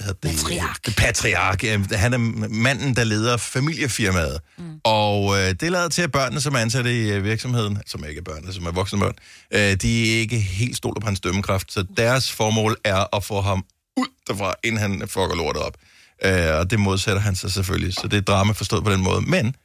hedder 0.00 0.12
det? 0.12 0.30
Patriark. 0.30 0.86
Det 0.86 0.96
patriark. 0.96 1.62
Han 1.92 2.12
er 2.12 2.18
manden, 2.48 2.96
der 2.96 3.04
leder 3.04 3.36
familiefirmaet. 3.36 4.40
Mm. 4.58 4.80
Og 4.84 5.38
øh, 5.38 5.54
det 5.60 5.72
lader 5.72 5.88
til, 5.88 6.02
at 6.02 6.12
børnene, 6.12 6.40
som 6.40 6.54
er 6.54 6.58
ansat 6.58 6.86
i 6.86 7.10
øh, 7.10 7.24
virksomheden, 7.24 7.82
som 7.86 8.04
ikke 8.04 8.18
er 8.18 8.22
børnene, 8.22 8.52
som 8.52 8.66
er 8.66 8.70
voksne 8.70 9.00
børn, 9.00 9.14
øh, 9.50 9.74
de 9.74 10.14
er 10.14 10.20
ikke 10.20 10.38
helt 10.38 10.76
stoler 10.76 11.00
på 11.00 11.06
hans 11.06 11.20
dømmekraft. 11.20 11.72
Så 11.72 11.86
deres 11.96 12.32
formål 12.32 12.76
er 12.84 13.16
at 13.16 13.24
få 13.24 13.40
ham 13.40 13.64
ud 13.96 14.06
derfra, 14.26 14.54
inden 14.64 14.80
han 14.80 15.08
fucker 15.08 15.34
lortet 15.36 15.62
op. 15.62 15.76
Øh, 16.24 16.58
og 16.58 16.70
det 16.70 16.80
modsætter 16.80 17.22
han 17.22 17.34
sig 17.34 17.52
selvfølgelig. 17.52 17.94
Så 17.94 18.08
det 18.08 18.16
er 18.16 18.20
drama 18.20 18.52
forstået 18.52 18.84
på 18.84 18.92
den 18.92 19.02
måde. 19.02 19.20
Men 19.20 19.56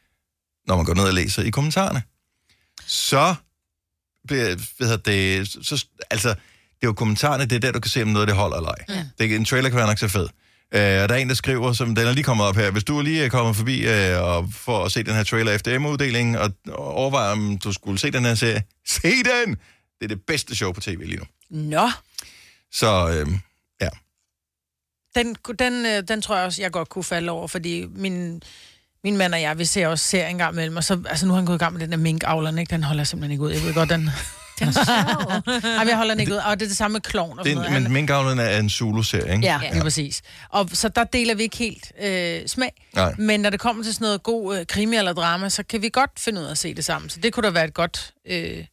når 0.68 0.76
man 0.76 0.86
går 0.86 0.94
ned 0.94 1.04
og 1.04 1.14
læser 1.14 1.44
i 1.44 1.50
kommentarerne, 1.50 2.04
så 2.88 3.36
bliver, 4.28 4.46
hvad 4.78 4.88
hedder 4.88 5.12
det, 5.12 5.48
så, 5.48 5.86
altså, 6.10 6.36
det 6.82 6.86
er 6.86 6.88
jo 6.88 6.94
kommentarerne, 6.94 7.46
det 7.46 7.56
er 7.56 7.60
der, 7.60 7.72
du 7.72 7.80
kan 7.80 7.90
se, 7.90 8.02
om 8.02 8.08
noget 8.08 8.28
det 8.28 8.36
holder 8.36 8.58
eller 8.58 8.70
ej. 8.70 8.86
Ja. 8.90 9.06
Det, 9.20 9.36
en 9.36 9.46
trailer 9.46 9.70
kan 9.70 9.78
være 9.78 9.88
nok 9.88 9.98
så 9.98 10.08
fed. 10.08 10.28
Øh, 10.74 11.04
og 11.04 11.10
der 11.10 11.16
er 11.16 11.16
en, 11.16 11.30
der 11.30 11.36
skriver, 11.36 11.74
som 11.74 11.96
den 11.96 12.08
er 12.08 12.12
lige 12.12 12.24
kommet 12.24 12.46
op 12.46 12.56
her, 12.56 12.72
hvis 12.72 12.84
du 12.84 13.02
lige 13.02 13.26
er 13.26 13.30
kommet 13.30 13.56
forbi 13.56 13.88
øh, 13.88 14.24
og 14.24 14.50
for 14.54 14.86
at 14.86 14.92
se 14.92 15.04
den 15.04 15.14
her 15.14 15.24
trailer 15.24 15.52
efter 15.52 15.76
Emma-uddelingen, 15.76 16.36
og, 16.36 16.52
overvejer, 16.74 17.32
om 17.32 17.58
du 17.64 17.74
skulle 17.74 18.00
se 18.00 18.12
den 18.12 18.26
her 18.26 18.36
serie, 18.36 18.64
se 18.88 19.10
den! 19.10 19.50
Det 20.00 20.04
er 20.04 20.08
det 20.08 20.22
bedste 20.28 20.56
show 20.56 20.72
på 20.72 20.82
tv 20.82 21.00
lige 21.06 21.18
nu. 21.18 21.24
Nå, 21.50 21.90
Så 22.72 23.10
øh, 23.10 23.28
ja, 23.82 23.90
den, 25.16 25.36
den, 25.60 25.86
øh, 25.86 26.04
den 26.08 26.22
tror 26.22 26.36
jeg 26.36 26.46
også, 26.46 26.62
jeg 26.62 26.72
godt 26.72 26.90
kunne 26.90 27.04
falde 27.04 27.32
over, 27.32 27.48
fordi 27.48 27.86
min, 27.96 28.42
min 29.04 29.18
mand 29.18 29.34
og 29.34 29.42
jeg, 29.42 29.58
vi 29.58 29.66
ser 29.66 29.88
også 29.88 30.06
serier 30.06 30.28
en 30.28 30.38
gang 30.38 30.54
imellem, 30.54 30.78
og 30.78 30.84
så, 30.84 31.02
altså 31.10 31.26
nu 31.26 31.32
har 31.32 31.38
han 31.38 31.46
gået 31.46 31.56
i 31.56 31.60
gang 31.60 31.74
med 31.74 31.82
den 31.82 31.92
der 31.92 31.98
mink 31.98 32.24
ikke? 32.60 32.70
Den 32.70 32.84
holder 32.84 33.04
simpelthen 33.04 33.32
ikke 33.32 33.44
ud. 33.44 33.52
Jeg 33.52 33.64
ved 33.64 33.74
godt, 33.74 33.90
den... 33.90 34.10
Den 34.60 34.68
er 34.68 34.72
sjov. 34.72 35.32
Ej, 35.64 35.78
men 35.80 35.88
jeg 35.88 35.98
holder 35.98 36.14
den 36.14 36.20
ikke 36.20 36.32
ud. 36.32 36.38
Og 36.38 36.60
det 36.60 36.66
er 36.66 36.70
det 36.70 36.78
samme 36.78 36.94
med 36.94 37.02
klovn 37.02 37.40
og 37.40 37.46
sådan 37.46 37.58
er, 37.58 37.70
noget. 37.70 37.84
men 37.84 37.92
Minkavlen 37.94 38.40
er 38.40 38.60
en 38.60 38.70
Zulu-serie, 38.70 39.34
ikke? 39.34 39.46
Ja, 39.48 39.60
lige 39.72 39.82
præcis. 39.82 40.22
Og 40.50 40.70
så 40.74 40.90
der 40.90 41.04
deler 41.04 41.36
vi 41.36 41.44
ikke 41.44 41.58
helt 41.58 41.92
øh, 42.02 42.48
smag. 42.48 42.72
Nej. 42.96 43.14
Men 43.18 43.40
når 43.40 43.50
det 43.50 43.60
kommer 43.60 43.84
til 43.84 43.94
sådan 43.94 44.06
noget 44.06 44.24
god 44.24 44.58
øh, 44.60 44.66
krimi 44.66 44.96
eller 44.98 45.14
drama, 45.14 45.50
så 45.50 45.64
kan 45.64 45.82
vi 45.82 45.90
godt 45.94 46.12
finde 46.20 46.42
ud 46.42 46.46
af 46.46 46.52
at 46.52 46.58
se 46.58 46.74
det 46.74 46.86
sammen. 46.86 47.10
Så 47.10 47.20
det 47.20 47.34
kunne 47.34 47.44
da 47.44 47.50
være 47.50 47.66
et 47.66 47.74
godt, 47.74 48.14
øh, 48.28 48.66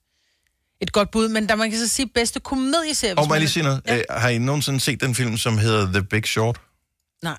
et 0.81 0.93
godt 0.93 1.11
bud. 1.11 1.29
Men 1.29 1.49
der 1.49 1.55
man 1.57 1.71
kan 1.71 1.79
så 1.79 1.89
sige 1.89 2.07
bedste 2.15 2.41
komedieserie. 2.41 3.15
Og 3.15 3.17
må 3.17 3.23
jeg 3.25 3.29
man- 3.29 3.39
lige 3.41 3.51
sige 3.51 3.63
noget? 3.63 3.81
Ja. 3.87 3.97
Ja. 3.97 4.03
har 4.11 4.29
I 4.29 4.39
nogensinde 4.39 4.81
set 4.81 5.01
den 5.01 5.15
film, 5.15 5.37
som 5.37 5.59
hedder 5.59 5.93
The 5.93 6.03
Big 6.03 6.27
Short? 6.27 6.61
Nej. 7.23 7.37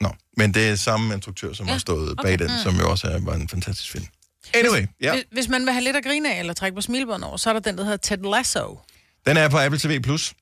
Nå, 0.00 0.08
men 0.36 0.54
det 0.54 0.68
er 0.68 0.76
samme 0.76 1.14
instruktør, 1.14 1.52
som 1.52 1.66
ja. 1.66 1.72
har 1.72 1.78
stået 1.78 2.16
bag 2.22 2.34
okay. 2.34 2.44
den, 2.44 2.50
som 2.62 2.76
jo 2.76 2.90
også 2.90 3.06
er, 3.06 3.18
var 3.20 3.34
en 3.34 3.48
fantastisk 3.48 3.90
film. 3.92 4.06
Anyway, 4.54 4.86
ja. 5.00 5.12
Hvis, 5.14 5.24
hvis 5.32 5.48
man 5.48 5.64
vil 5.64 5.72
have 5.72 5.84
lidt 5.84 5.96
at 5.96 6.04
grine 6.04 6.34
af, 6.34 6.38
eller 6.40 6.52
trække 6.52 6.74
på 6.74 6.80
smilbånd 6.80 7.24
over, 7.24 7.36
så 7.36 7.48
er 7.50 7.52
der 7.52 7.60
den, 7.60 7.78
der 7.78 7.84
hedder 7.84 7.96
Ted 7.96 8.18
Lasso. 8.30 8.78
Den 9.26 9.36
er 9.36 9.48
på 9.48 9.58
Apple 9.58 9.78
TV+. 9.78 10.00
Plus. 10.02 10.34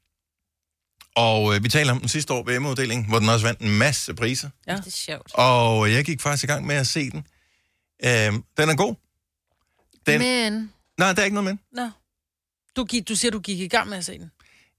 Og 1.17 1.55
øh, 1.57 1.65
vi 1.65 1.69
talte 1.69 1.91
om 1.91 2.01
den 2.01 2.09
sidste 2.09 2.33
år 2.33 2.45
ved 2.45 2.57
Emma-uddelingen, 2.57 3.09
hvor 3.09 3.19
den 3.19 3.29
også 3.29 3.47
vandt 3.47 3.61
en 3.61 3.79
masse 3.79 4.15
priser. 4.15 4.51
Ja. 4.67 4.77
Det 4.77 4.87
er 4.87 4.91
sjovt. 4.91 5.35
Og 5.35 5.93
jeg 5.93 6.05
gik 6.05 6.21
faktisk 6.21 6.45
i 6.45 6.47
gang 6.47 6.67
med 6.67 6.77
at 6.77 6.87
se 6.87 7.11
den. 7.11 7.27
Øh, 8.05 8.33
den 8.59 8.69
er 8.69 8.77
god. 8.77 8.95
Den, 10.07 10.21
Men, 10.21 10.73
nej, 10.99 11.13
der 11.13 11.21
er 11.21 11.25
ikke 11.25 11.35
noget 11.35 11.51
men. 11.51 11.61
nå. 11.85 11.91
Du, 12.77 12.85
gik, 12.85 13.09
du 13.09 13.17
siger, 13.17 13.31
du 13.31 13.41
gik 13.41 13.61
i 13.61 13.69
gang 13.69 13.89
med 13.89 13.99
at 13.99 14.05
se 14.05 14.19
den. 14.19 14.31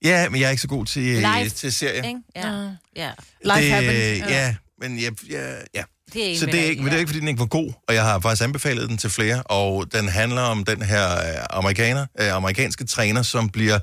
Ja, 0.03 0.29
men 0.29 0.41
jeg 0.41 0.47
er 0.47 0.51
ikke 0.51 0.61
så 0.61 0.67
god 0.67 0.85
til, 0.85 1.03
Live, 1.03 1.49
til 1.49 1.73
serier. 1.73 2.03
Ikke? 2.03 2.21
Ja. 2.35 2.71
Ja. 2.95 3.11
Life 3.43 3.61
det, 3.61 3.71
happens. 3.71 4.31
Ja, 4.31 4.55
men 4.77 4.99
jeg, 5.01 5.29
ja, 5.29 5.55
ja. 5.73 5.83
Det 6.13 6.23
er 6.23 6.27
ikke 6.27 6.39
Så 6.39 6.45
det 6.45 6.59
er, 6.59 6.65
ikke, 6.65 6.85
det 6.85 6.93
er 6.93 6.97
ikke, 6.97 7.09
fordi 7.09 7.19
den 7.19 7.27
ikke 7.27 7.39
var 7.39 7.45
god, 7.45 7.73
og 7.87 7.93
jeg 7.95 8.03
har 8.03 8.19
faktisk 8.19 8.43
anbefalet 8.43 8.89
den 8.89 8.97
til 8.97 9.09
flere, 9.09 9.43
og 9.43 9.93
den 9.93 10.09
handler 10.09 10.41
om 10.41 10.63
den 10.63 10.81
her 10.81 11.11
øh, 11.11 11.45
amerikaner, 11.49 12.05
øh, 12.19 12.33
amerikanske 12.33 12.85
træner, 12.85 13.21
som 13.21 13.49
bliver 13.49 13.79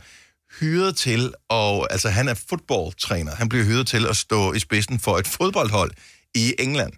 hyret 0.60 0.96
til, 0.96 1.32
og 1.48 1.92
altså 1.92 2.08
han 2.08 2.28
er 2.28 2.34
fodboldtræner, 2.48 3.34
han 3.34 3.48
bliver 3.48 3.64
hyret 3.64 3.86
til 3.86 4.06
at 4.06 4.16
stå 4.16 4.52
i 4.52 4.58
spidsen 4.58 5.00
for 5.00 5.18
et 5.18 5.26
fodboldhold 5.26 5.90
i 6.34 6.54
England. 6.58 6.92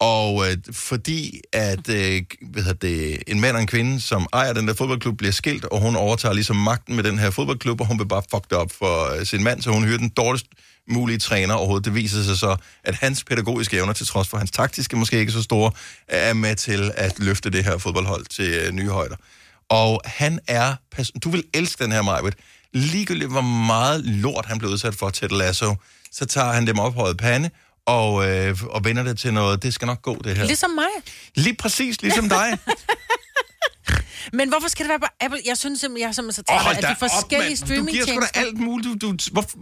Og 0.00 0.46
øh, 0.50 0.56
fordi 0.72 1.40
at 1.52 1.88
øh, 1.88 2.22
hvad 2.50 2.62
hedder 2.62 2.88
det, 2.88 3.22
en 3.26 3.40
mand 3.40 3.56
og 3.56 3.60
en 3.62 3.66
kvinde, 3.66 4.00
som 4.00 4.26
ejer 4.32 4.52
den 4.52 4.68
der 4.68 4.74
fodboldklub, 4.74 5.16
bliver 5.18 5.32
skilt, 5.32 5.64
og 5.64 5.80
hun 5.80 5.96
overtager 5.96 6.32
ligesom 6.32 6.56
magten 6.56 6.96
med 6.96 7.04
den 7.04 7.18
her 7.18 7.30
fodboldklub, 7.30 7.80
og 7.80 7.86
hun 7.86 7.98
vil 7.98 8.08
bare 8.08 8.22
fuck 8.34 8.44
det 8.50 8.58
op 8.58 8.72
for 8.78 9.18
øh, 9.18 9.26
sin 9.26 9.42
mand, 9.42 9.62
så 9.62 9.70
hun 9.70 9.84
hyrer 9.84 9.98
den 9.98 10.08
dårligst 10.08 10.46
mulige 10.88 11.18
træner 11.18 11.54
overhovedet. 11.54 11.84
Det 11.84 11.94
viser 11.94 12.22
sig 12.22 12.38
så, 12.38 12.56
at 12.84 12.94
hans 12.94 13.24
pædagogiske 13.24 13.76
evner, 13.76 13.92
til 13.92 14.06
trods 14.06 14.28
for 14.28 14.38
hans 14.38 14.50
taktiske 14.50 14.96
måske 14.96 15.18
ikke 15.18 15.32
så 15.32 15.42
store, 15.42 15.70
er 16.08 16.32
med 16.32 16.56
til 16.56 16.92
at 16.94 17.18
løfte 17.18 17.50
det 17.50 17.64
her 17.64 17.78
fodboldhold 17.78 18.24
til 18.24 18.50
øh, 18.50 18.72
nye 18.72 18.88
højder. 18.88 19.16
Og 19.68 20.00
han 20.04 20.40
er... 20.48 20.74
pas- 20.98 21.10
Du 21.24 21.30
vil 21.30 21.44
elske 21.54 21.84
den 21.84 21.92
her, 21.92 22.02
Majbet. 22.02 22.34
Ligegyldigt 22.72 23.30
hvor 23.30 23.40
meget 23.40 24.04
lort 24.04 24.46
han 24.46 24.58
blev 24.58 24.70
udsat 24.70 24.94
for 24.94 25.10
Ted 25.10 25.28
Lasso, 25.28 25.74
så 26.12 26.26
tager 26.26 26.52
han 26.52 26.66
dem 26.66 26.78
op 26.78 27.16
pande, 27.18 27.50
og, 27.86 28.28
øh, 28.28 28.58
og 28.62 28.84
vender 28.84 29.02
det 29.02 29.18
til 29.18 29.34
noget, 29.34 29.62
det 29.62 29.74
skal 29.74 29.86
nok 29.86 30.02
gå, 30.02 30.16
det 30.24 30.36
her. 30.36 30.44
Ligesom 30.44 30.70
mig. 30.70 30.88
Lige 31.34 31.56
præcis, 31.56 32.02
ligesom 32.02 32.28
dig. 32.28 32.58
Men 34.32 34.48
hvorfor 34.48 34.68
skal 34.68 34.84
det 34.84 34.90
være 34.90 35.00
på 35.00 35.06
Apple? 35.20 35.40
Jeg 35.46 35.58
synes 35.58 35.80
simpelthen, 35.80 36.02
jeg 36.02 36.08
er 36.08 36.12
simpelthen 36.12 36.44
så 36.44 36.52
træt 36.52 36.62
hold 36.62 36.76
af 36.76 36.82
de 36.82 36.96
forskellige 36.98 37.58
op, 37.62 37.68
mand. 37.68 37.78
Du 37.86 37.92
giver 37.92 38.06
sgu 38.06 38.20
da 38.20 38.26
streamingtjenester. 38.26 38.40
alt 38.40 38.58
muligt. 38.58 39.02
Du, 39.02 39.12
du, 39.12 39.16
hvorfor, 39.32 39.58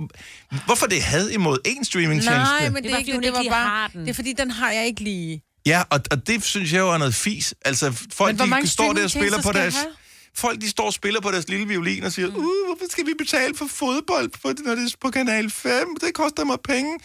hvorfor 0.66 0.86
det 0.86 1.02
had 1.02 1.30
imod 1.30 1.58
én 1.68 1.84
streamingtjeneste? 1.84 2.52
Nej, 2.52 2.68
men 2.68 2.74
det, 2.74 2.82
Det 2.82 2.90
er 2.90 2.94
var, 2.94 2.98
ikke 2.98 3.12
fordi 3.14 3.26
det, 3.26 3.34
det 3.34 3.50
var 3.50 3.56
bare... 3.56 3.88
den. 3.92 4.00
Det 4.00 4.10
er 4.10 4.14
fordi, 4.14 4.32
den 4.32 4.50
har 4.50 4.70
jeg 4.70 4.86
ikke 4.86 5.00
lige. 5.00 5.42
Ja, 5.66 5.82
og, 5.90 6.00
og 6.10 6.26
det 6.26 6.44
synes 6.44 6.72
jeg 6.72 6.78
jo 6.80 6.90
er 6.90 6.98
noget 6.98 7.14
fis. 7.14 7.54
Altså, 7.64 7.92
folk 8.12 8.28
Men 8.28 8.36
hvor 8.36 8.46
mange 8.46 8.66
de 8.66 8.70
står 8.70 8.92
der 8.92 9.04
og 9.04 9.10
spiller 9.10 9.42
på 9.42 9.52
streamingtjenester 9.52 9.80
deres... 9.82 9.98
Folk, 10.36 10.60
de 10.60 10.68
står 10.70 10.86
og 10.86 10.92
spiller 10.92 11.20
på 11.20 11.30
deres 11.30 11.48
lille 11.48 11.68
violin 11.68 12.04
og 12.04 12.12
siger, 12.12 12.28
uh, 12.28 12.34
hvorfor 12.34 12.84
skal 12.90 13.06
vi 13.06 13.12
betale 13.18 13.56
for 13.56 13.66
fodbold, 13.70 14.30
på, 14.42 14.52
når 14.64 14.74
det 14.74 14.84
er 14.84 14.96
på 15.00 15.10
Kanal 15.10 15.50
5? 15.50 15.96
Det 16.00 16.14
koster 16.14 16.44
mig 16.44 16.56
penge. 16.64 16.98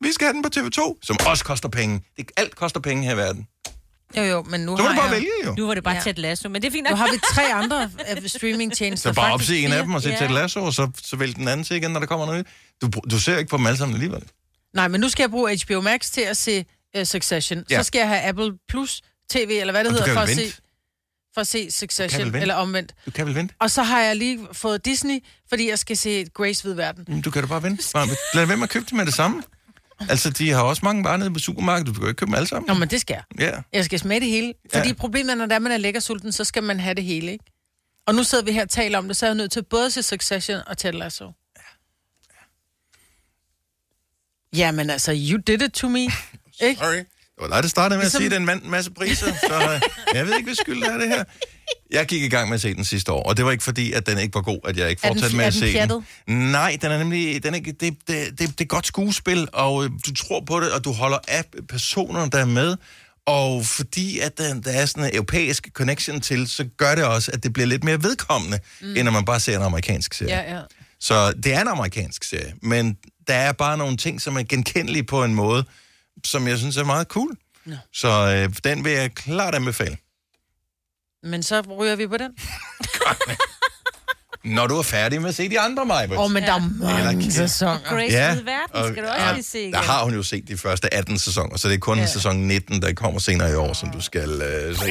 Vi 0.00 0.12
skal 0.12 0.26
have 0.26 0.32
den 0.34 0.42
på 0.42 0.48
TV2, 0.56 0.98
som 1.02 1.16
også 1.26 1.44
koster 1.44 1.68
penge. 1.68 2.02
Det, 2.16 2.30
alt 2.36 2.56
koster 2.56 2.80
penge 2.80 3.02
her 3.04 3.14
i 3.14 3.16
verden. 3.16 3.46
Jo, 4.16 4.22
jo, 4.22 4.42
men 4.42 4.60
nu 4.60 4.76
Så 4.76 4.82
må 4.82 4.88
har 4.88 4.94
du 4.94 5.00
bare 5.00 5.06
jeg... 5.08 5.14
vælge, 5.14 5.30
jo. 5.44 5.54
Nu 5.58 5.66
var 5.66 5.74
det 5.74 5.84
bare 5.84 5.94
Ja. 5.94 6.00
tæt 6.00 6.18
lasso, 6.18 6.48
men 6.48 6.62
det 6.62 6.68
er 6.68 6.72
fint 6.72 6.84
Nu 6.84 6.90
nok. 6.90 6.98
har 6.98 7.08
vi 7.12 7.18
tre 7.34 7.54
andre 7.54 7.90
øh, 8.16 8.28
streamingtjenester. 8.28 9.10
Så 9.10 9.14
bare 9.14 9.30
faktisk 9.30 9.50
opse 9.50 9.58
en 9.64 9.72
af 9.72 9.82
dem 9.82 9.94
og 9.94 10.02
se 10.02 10.08
Ja. 10.08 10.16
Ted 10.18 10.28
Lasso, 10.28 10.64
og 10.64 10.72
så, 10.74 10.90
så 11.02 11.16
vælg 11.16 11.36
den 11.36 11.48
anden 11.48 11.64
til 11.64 11.76
igen, 11.76 11.90
når 11.90 12.00
der 12.00 12.06
kommer 12.06 12.26
noget. 12.26 12.46
Du, 12.82 12.90
du 13.10 13.20
ser 13.20 13.38
ikke 13.38 13.48
på 13.50 13.56
dem 13.56 13.66
alle 13.66 13.76
sammen 13.78 13.94
alligevel. 13.94 14.22
Nej, 14.74 14.88
men 14.88 15.00
nu 15.00 15.08
skal 15.08 15.22
jeg 15.22 15.30
bruge 15.30 15.58
HBO 15.66 15.80
Max 15.80 16.10
til 16.10 16.20
at 16.20 16.36
se 16.36 16.64
uh, 16.98 17.04
Succession. 17.04 17.64
Ja. 17.70 17.76
Så 17.78 17.82
skal 17.82 17.98
jeg 17.98 18.08
have 18.08 18.22
Apple 18.22 18.52
Plus 18.68 19.00
TV, 19.30 19.48
eller 19.60 19.72
hvad 19.72 19.84
det 19.84 19.92
Og 19.92 19.98
hedder, 19.98 20.14
for 20.14 20.20
at, 20.20 20.28
se, 20.28 20.52
for 21.34 21.40
at 21.40 21.46
se 21.46 21.70
Succession, 21.70 22.34
eller 22.34 22.54
omvendt. 22.54 22.94
Du 23.06 23.10
kan 23.10 23.26
vel 23.26 23.34
vente? 23.34 23.54
Og 23.60 23.70
så 23.70 23.82
har 23.82 24.00
jeg 24.00 24.16
lige 24.16 24.38
fået 24.52 24.84
Disney, 24.84 25.18
fordi 25.48 25.68
jeg 25.70 25.78
skal 25.78 25.96
se 25.96 26.26
Grace 26.34 26.64
ved 26.64 26.74
verden. 26.74 27.22
Du 27.22 27.30
kan 27.30 27.42
da 27.42 27.48
bare 27.48 27.62
vente. 27.62 27.84
Bare, 27.94 28.06
lad 28.34 28.46
være 28.46 28.56
med 28.56 28.64
at 28.64 28.70
købe 28.70 28.86
dem 28.90 28.96
med 28.96 29.06
det 29.06 29.14
samme. 29.14 29.42
Altså, 30.08 30.30
de 30.30 30.50
har 30.50 30.62
også 30.62 30.80
mange 30.84 31.04
varer 31.04 31.16
nede 31.16 31.32
på 31.32 31.38
supermarkedet. 31.38 31.86
Du 31.86 31.92
kan 31.92 32.02
jo 32.02 32.08
ikke 32.08 32.18
købe 32.18 32.26
dem 32.30 32.34
alle 32.34 32.46
sammen. 32.48 32.68
Nå, 32.68 32.74
men 32.74 32.90
det 32.90 33.00
skal 33.00 33.14
jeg. 33.38 33.46
Ja. 33.52 33.62
Jeg 33.72 33.84
skal 33.84 33.98
smage 33.98 34.20
det 34.20 34.28
hele. 34.28 34.54
Fordi 34.72 34.88
Ja. 34.88 34.88
ja. 34.88 34.94
problemet 34.94 35.30
er, 35.30 35.34
når 35.34 35.46
der 35.46 35.58
man 35.58 35.72
er 35.72 35.76
lækker 35.76 36.00
sulten, 36.00 36.32
så 36.32 36.44
skal 36.44 36.62
man 36.62 36.80
have 36.80 36.94
det 36.94 37.04
hele, 37.04 37.32
ikke? 37.32 37.44
Og 38.06 38.14
nu 38.14 38.24
sidder 38.24 38.44
vi 38.44 38.52
her 38.52 38.62
og 38.62 38.70
taler 38.70 38.98
om 38.98 39.06
det, 39.08 39.16
så 39.16 39.26
er 39.26 39.30
jeg 39.30 39.34
nødt 39.34 39.52
til 39.52 39.62
både 39.70 39.86
at 39.86 39.92
se 39.92 40.02
Succession 40.02 40.60
og 40.66 40.78
Ted 40.78 40.92
Lasso. 40.92 41.32
Jamen 44.56 44.90
altså, 44.90 45.12
you 45.30 45.40
did 45.46 45.62
it 45.62 45.72
to 45.72 45.88
me. 45.88 45.98
Ikke? 46.62 46.78
Sorry. 46.80 46.94
Det 46.96 47.06
var 47.48 47.54
dig, 47.54 47.62
der 47.62 47.68
startede 47.68 47.98
med 47.98 48.04
Ligesom- 48.04 48.18
at 48.18 48.22
sige, 48.22 48.34
at 48.34 48.40
den 48.40 48.46
vandt 48.46 48.64
en 48.64 48.70
masse 48.70 48.90
priser, 48.90 49.26
så 49.34 49.54
øh, 49.74 49.80
jeg 50.16 50.26
ved 50.26 50.34
ikke, 50.36 50.46
hvad 50.46 50.54
skyld 50.54 50.80
det 50.80 50.88
er 50.92 50.98
det 50.98 51.08
her. 51.08 51.24
Jeg 51.90 52.06
gik 52.06 52.22
i 52.22 52.28
gang 52.28 52.48
med 52.48 52.54
at 52.54 52.60
se 52.60 52.74
den 52.74 52.84
sidste 52.84 53.12
år, 53.12 53.22
og 53.22 53.36
det 53.36 53.44
var 53.44 53.50
ikke 53.50 53.64
fordi, 53.64 53.92
at 53.92 54.06
den 54.06 54.18
ikke 54.18 54.34
var 54.34 54.42
god, 54.42 54.58
at 54.64 54.76
jeg 54.76 54.90
ikke 54.90 55.02
fortsatte 55.06 55.36
med 55.36 55.44
at 55.44 55.54
se 55.54 55.72
den. 55.72 56.04
Nej, 56.50 56.78
den 56.82 56.90
er 56.90 56.98
nemlig, 56.98 57.42
den 57.42 57.54
er, 57.54 57.60
det, 57.60 57.80
det, 57.80 57.98
det, 58.08 58.38
det 58.38 58.60
er 58.60 58.64
godt 58.64 58.86
skuespil, 58.86 59.48
og 59.52 59.84
øh, 59.84 59.90
du 60.06 60.14
tror 60.14 60.40
på 60.40 60.60
det, 60.60 60.72
og 60.72 60.84
du 60.84 60.92
holder 60.92 61.18
af 61.28 61.44
personerne, 61.68 62.30
der 62.30 62.38
er 62.38 62.44
med. 62.44 62.76
Og 63.26 63.66
fordi 63.66 64.18
at 64.18 64.38
der, 64.38 64.60
der 64.60 64.70
er 64.70 64.86
sådan 64.86 65.04
en 65.04 65.10
europæisk 65.14 65.68
connection 65.72 66.20
til, 66.20 66.48
så 66.48 66.64
gør 66.76 66.94
det 66.94 67.04
også, 67.04 67.30
at 67.34 67.42
det 67.42 67.52
bliver 67.52 67.66
lidt 67.66 67.84
mere 67.84 68.02
vedkommende, 68.02 68.58
mm. 68.80 68.96
end 68.96 69.02
når 69.02 69.12
man 69.12 69.24
bare 69.24 69.40
ser 69.40 69.56
en 69.56 69.62
amerikansk 69.62 70.14
serie. 70.14 70.36
Ja, 70.36 70.56
ja. 70.56 70.60
Så 71.00 71.32
det 71.32 71.54
er 71.54 71.60
en 71.60 71.68
amerikansk 71.68 72.24
serie, 72.24 72.54
men 72.62 72.96
der 73.26 73.34
er 73.34 73.52
bare 73.52 73.78
nogle 73.78 73.96
ting, 73.96 74.20
som 74.20 74.36
er 74.36 74.42
genkendelige 74.42 75.04
på 75.04 75.24
en 75.24 75.34
måde, 75.34 75.64
som 76.24 76.48
jeg 76.48 76.58
synes 76.58 76.76
er 76.76 76.84
meget 76.84 77.06
cool. 77.06 77.36
Nå. 77.64 77.76
Så 77.92 78.08
øh, 78.08 78.54
den 78.64 78.84
vil 78.84 78.92
jeg 78.92 79.14
klart 79.14 79.54
anbefale. 79.54 79.96
Men 81.22 81.42
så 81.42 81.60
ryger 81.60 81.96
vi 81.96 82.06
på 82.06 82.16
den. 82.16 82.30
Når 84.44 84.66
du 84.66 84.78
er 84.78 84.82
færdig 84.82 85.20
med 85.20 85.28
at 85.28 85.34
se 85.34 85.48
de 85.48 85.60
andre, 85.60 85.84
Majbert. 85.84 86.18
Åh, 86.18 86.24
oh, 86.24 86.30
men 86.30 86.42
der 86.42 86.52
er 86.52 86.56
Eller 86.56 87.04
mange 87.04 87.24
kæft. 87.24 87.34
sæsoner. 87.36 87.78
Grace 87.88 88.12
Ja, 88.12 88.26
ja. 88.28 88.34
verden 88.34 88.92
skal 88.94 89.04
du 89.04 89.08
også 89.08 89.22
ja, 89.26 89.32
lige 89.32 89.42
se 89.42 89.60
igen. 89.60 89.72
Der 89.72 89.78
har 89.78 90.04
hun 90.04 90.14
jo 90.14 90.22
set 90.22 90.48
de 90.48 90.56
første 90.56 90.94
18 90.94 91.18
sæsoner, 91.18 91.56
så 91.56 91.68
det 91.68 91.74
er 91.74 91.78
kun 91.78 91.96
ja. 91.98 92.02
Ja. 92.02 92.08
sæson 92.10 92.36
19, 92.36 92.82
der 92.82 92.92
kommer 92.92 93.20
senere 93.20 93.50
i 93.52 93.54
år, 93.54 93.72
som 93.72 93.90
du 93.90 94.00
skal 94.00 94.30
øh, 94.42 94.76
se. 94.76 94.82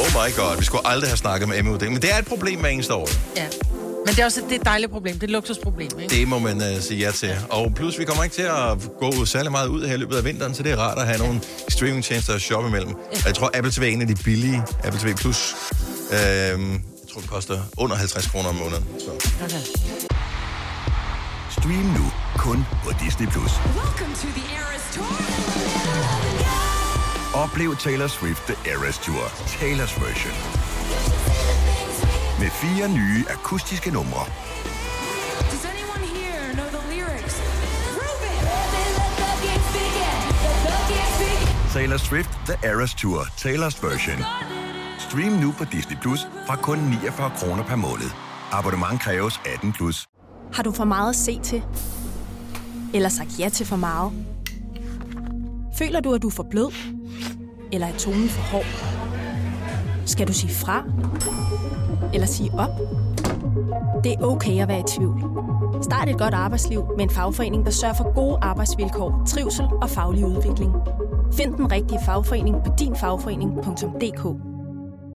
Oh 0.00 0.06
my 0.12 0.34
god, 0.36 0.58
vi 0.58 0.64
skulle 0.64 0.86
aldrig 0.86 1.10
have 1.10 1.16
snakket 1.16 1.48
med 1.48 1.58
Emmy 1.58 1.70
ud. 1.70 1.78
Men 1.78 2.02
det 2.02 2.12
er 2.14 2.18
et 2.18 2.26
problem 2.26 2.60
hver 2.60 2.68
eneste 2.68 2.94
år. 2.94 3.08
Ja. 3.36 3.46
Men 4.06 4.14
det 4.14 4.18
er 4.18 4.24
også 4.24 4.40
et, 4.40 4.46
det 4.46 4.56
er 4.56 4.60
et 4.60 4.64
dejligt 4.66 4.92
problem. 4.92 5.14
Det 5.14 5.22
er 5.22 5.26
et 5.26 5.30
luksusproblem, 5.30 5.90
ikke? 6.00 6.14
Det 6.14 6.28
må 6.28 6.38
man 6.38 6.56
uh, 6.56 6.80
sige 6.80 7.00
ja 7.00 7.10
til. 7.10 7.30
Og 7.50 7.72
plus, 7.74 7.98
vi 7.98 8.04
kommer 8.04 8.24
ikke 8.24 8.36
til 8.36 8.42
at 8.42 8.78
gå 9.00 9.24
særlig 9.24 9.50
meget 9.52 9.68
ud 9.68 9.86
her 9.86 9.94
i 9.94 9.96
løbet 9.96 10.16
af 10.16 10.24
vinteren, 10.24 10.54
så 10.54 10.62
det 10.62 10.72
er 10.72 10.76
rart 10.76 10.98
at 10.98 11.06
have 11.06 11.18
nogle 11.18 11.40
streamingtjenester 11.68 12.34
at 12.34 12.40
shoppe 12.40 12.68
imellem. 12.68 12.94
Og 12.94 13.26
jeg 13.26 13.34
tror, 13.34 13.50
Apple 13.54 13.72
TV 13.72 13.82
er 13.82 13.86
en 13.86 14.00
af 14.00 14.06
de 14.06 14.14
billige, 14.14 14.62
Apple 14.84 15.00
TV 15.00 15.14
Plus. 15.16 15.54
Øhm, 16.12 16.72
jeg 16.72 16.80
tror, 17.12 17.20
det 17.20 17.30
koster 17.30 17.58
under 17.78 17.96
50 17.96 18.26
kroner 18.26 18.48
om 18.48 18.54
måneden. 18.54 18.84
Så. 18.98 19.10
Okay. 19.44 19.60
Stream 21.50 21.86
nu 21.98 22.12
kun 22.36 22.64
på 22.84 22.90
Disney+. 23.04 23.26
Plus. 23.26 23.52
Oplev 27.34 27.76
Taylor 27.76 28.06
Swift 28.06 28.42
The 28.46 28.70
Eras 28.72 28.98
Tour, 28.98 29.24
Taylor's 29.46 30.04
version. 30.04 30.67
Med 32.40 32.50
fire 32.50 32.88
nye 32.88 33.24
akustiske 33.30 33.90
numre. 33.90 34.24
Does 35.50 35.64
anyone 35.72 36.02
here 36.16 36.54
know 36.54 36.68
the 36.76 36.82
lyrics? 36.94 37.36
Taylor 41.74 41.96
Swift 41.96 42.30
The 42.46 42.68
Eras 42.68 42.94
Tour, 42.94 43.20
Taylor's 43.22 43.86
version. 43.86 44.24
Stream 44.98 45.32
nu 45.32 45.52
på 45.58 45.64
Disney 45.64 45.96
Plus 46.02 46.20
fra 46.46 46.56
kun 46.56 46.78
49 46.78 47.30
kroner 47.36 47.64
per 47.64 47.76
måned. 47.76 48.10
Abonnement 48.52 49.00
kræves 49.00 49.40
18 49.54 49.72
plus. 49.72 50.06
Har 50.52 50.62
du 50.62 50.72
for 50.72 50.84
meget 50.84 51.10
at 51.10 51.16
se 51.16 51.40
til? 51.42 51.62
Eller 52.94 53.08
sagt 53.08 53.38
ja 53.38 53.48
til 53.48 53.66
for 53.66 53.76
meget? 53.76 54.12
Føler 55.78 56.00
du, 56.00 56.14
at 56.14 56.22
du 56.22 56.26
er 56.28 56.32
for 56.32 56.46
blød? 56.50 56.72
Eller 57.72 57.86
er 57.86 57.96
tonen 57.98 58.28
for 58.28 58.42
hård? 58.42 58.66
Skal 60.06 60.28
du 60.28 60.32
sige 60.32 60.54
fra? 60.54 60.84
Eller 62.14 62.26
sige 62.26 62.50
op? 62.58 62.70
Det 64.04 64.12
er 64.12 64.22
okay 64.22 64.62
at 64.62 64.68
være 64.68 64.80
i 64.80 64.84
tvivl. 64.86 65.24
Start 65.82 66.08
et 66.08 66.18
godt 66.18 66.34
arbejdsliv 66.34 66.84
med 66.96 67.04
en 67.04 67.10
fagforening, 67.10 67.64
der 67.64 67.70
sørger 67.70 67.94
for 67.94 68.14
gode 68.14 68.38
arbejdsvilkår, 68.42 69.22
trivsel 69.26 69.66
og 69.82 69.90
faglig 69.90 70.26
udvikling. 70.26 70.72
Find 71.32 71.54
den 71.54 71.72
rigtige 71.72 72.00
fagforening 72.04 72.56
på 72.64 72.72
dinfagforening.dk 72.78 74.22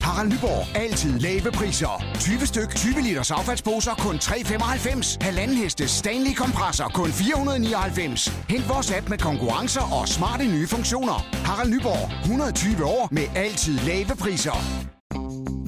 Harald 0.02 0.32
Nyborg. 0.32 0.76
Altid 0.76 1.18
lave 1.18 1.52
priser. 1.52 2.04
20 2.14 2.40
styk, 2.46 2.74
20 2.74 3.00
liters 3.02 3.30
affaldsposer 3.30 3.94
kun 3.94 4.14
3,95. 4.14 5.16
Halvanden 5.20 5.56
heste 5.56 5.88
Stanley 5.88 6.34
kompresser 6.34 6.88
kun 6.94 7.08
499. 7.08 8.28
Hent 8.48 8.68
vores 8.68 8.92
app 8.92 9.08
med 9.08 9.18
konkurrencer 9.18 10.00
og 10.00 10.08
smarte 10.08 10.44
nye 10.44 10.66
funktioner. 10.66 11.26
Harald 11.32 11.70
Nyborg. 11.70 12.20
120 12.20 12.84
år 12.84 13.08
med 13.10 13.22
altid 13.36 13.78
lave 13.78 14.16
priser. 14.20 14.97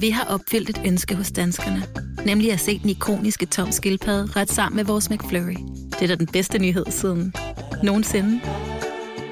Vi 0.01 0.09
har 0.09 0.25
opfyldt 0.25 0.69
et 0.69 0.81
ønske 0.85 1.15
hos 1.15 1.31
danskerne. 1.31 1.83
Nemlig 2.25 2.51
at 2.51 2.59
se 2.59 2.79
den 2.79 2.89
ikoniske 2.89 3.45
tom 3.45 3.71
skildpadde 3.71 4.31
ret 4.35 4.51
sammen 4.51 4.75
med 4.75 4.85
vores 4.85 5.09
McFlurry. 5.09 5.57
Det 5.91 6.01
er 6.01 6.07
da 6.07 6.15
den 6.15 6.27
bedste 6.27 6.59
nyhed 6.59 6.85
siden 6.89 7.33
nogensinde. 7.83 8.41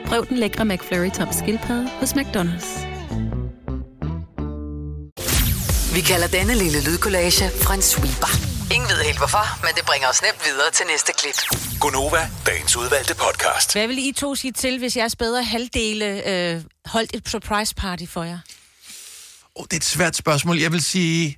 Prøv 0.06 0.26
den 0.30 0.38
lækre 0.38 0.66
McFlurry 0.66 1.10
tom 1.10 1.28
skildpadde 1.32 1.90
hos 1.90 2.14
McDonald's. 2.14 2.86
Vi 5.96 6.02
kalder 6.02 6.28
denne 6.28 6.56
lille 6.56 6.84
lydkollage 6.84 7.46
en 7.76 7.82
sweeper. 7.82 8.32
Ingen 8.76 8.90
ved 8.90 9.04
helt 9.06 9.18
hvorfor, 9.18 9.66
men 9.66 9.72
det 9.76 9.86
bringer 9.86 10.08
os 10.08 10.22
nemt 10.22 10.42
videre 10.46 10.72
til 10.74 10.86
næste 10.92 11.12
klip. 11.20 11.38
Gunova, 11.82 12.30
dagens 12.46 12.78
udvalgte 12.78 13.16
podcast. 13.16 13.74
Hvad 13.74 13.88
vil 13.88 13.98
I 14.08 14.12
to 14.12 14.36
sige 14.36 14.52
til, 14.52 14.80
hvis 14.80 14.98
jeres 14.98 15.16
bedre 15.16 15.44
halvdele 15.44 16.06
øh, 16.30 16.62
holdt 16.86 17.16
et 17.16 17.30
surprise 17.30 17.76
party 17.76 18.06
for 18.06 18.24
jer? 18.24 18.40
Oh, 19.60 19.64
det 19.64 19.74
er 19.74 19.78
et 19.78 19.84
svært 19.84 20.16
spørgsmål. 20.16 20.58
Jeg 20.60 20.72
vil 20.72 20.82
sige... 20.82 21.38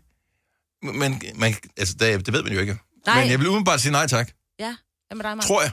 Men 0.84 1.22
man, 1.36 1.56
altså, 1.78 1.96
det, 2.00 2.26
det 2.26 2.34
ved 2.34 2.44
man 2.44 2.54
jo 2.54 2.60
ikke. 2.60 2.78
Nej. 3.06 3.22
Men 3.22 3.32
jeg 3.32 3.40
vil 3.40 3.48
umiddelbart 3.48 3.82
sige 3.82 3.92
nej 3.92 4.08
tak. 4.08 4.32
Ja, 4.60 4.76
hvad 5.08 5.16
med 5.16 5.24
dig, 5.24 5.38
Mark? 5.38 5.46
Tror 5.46 5.62
jeg. 5.62 5.72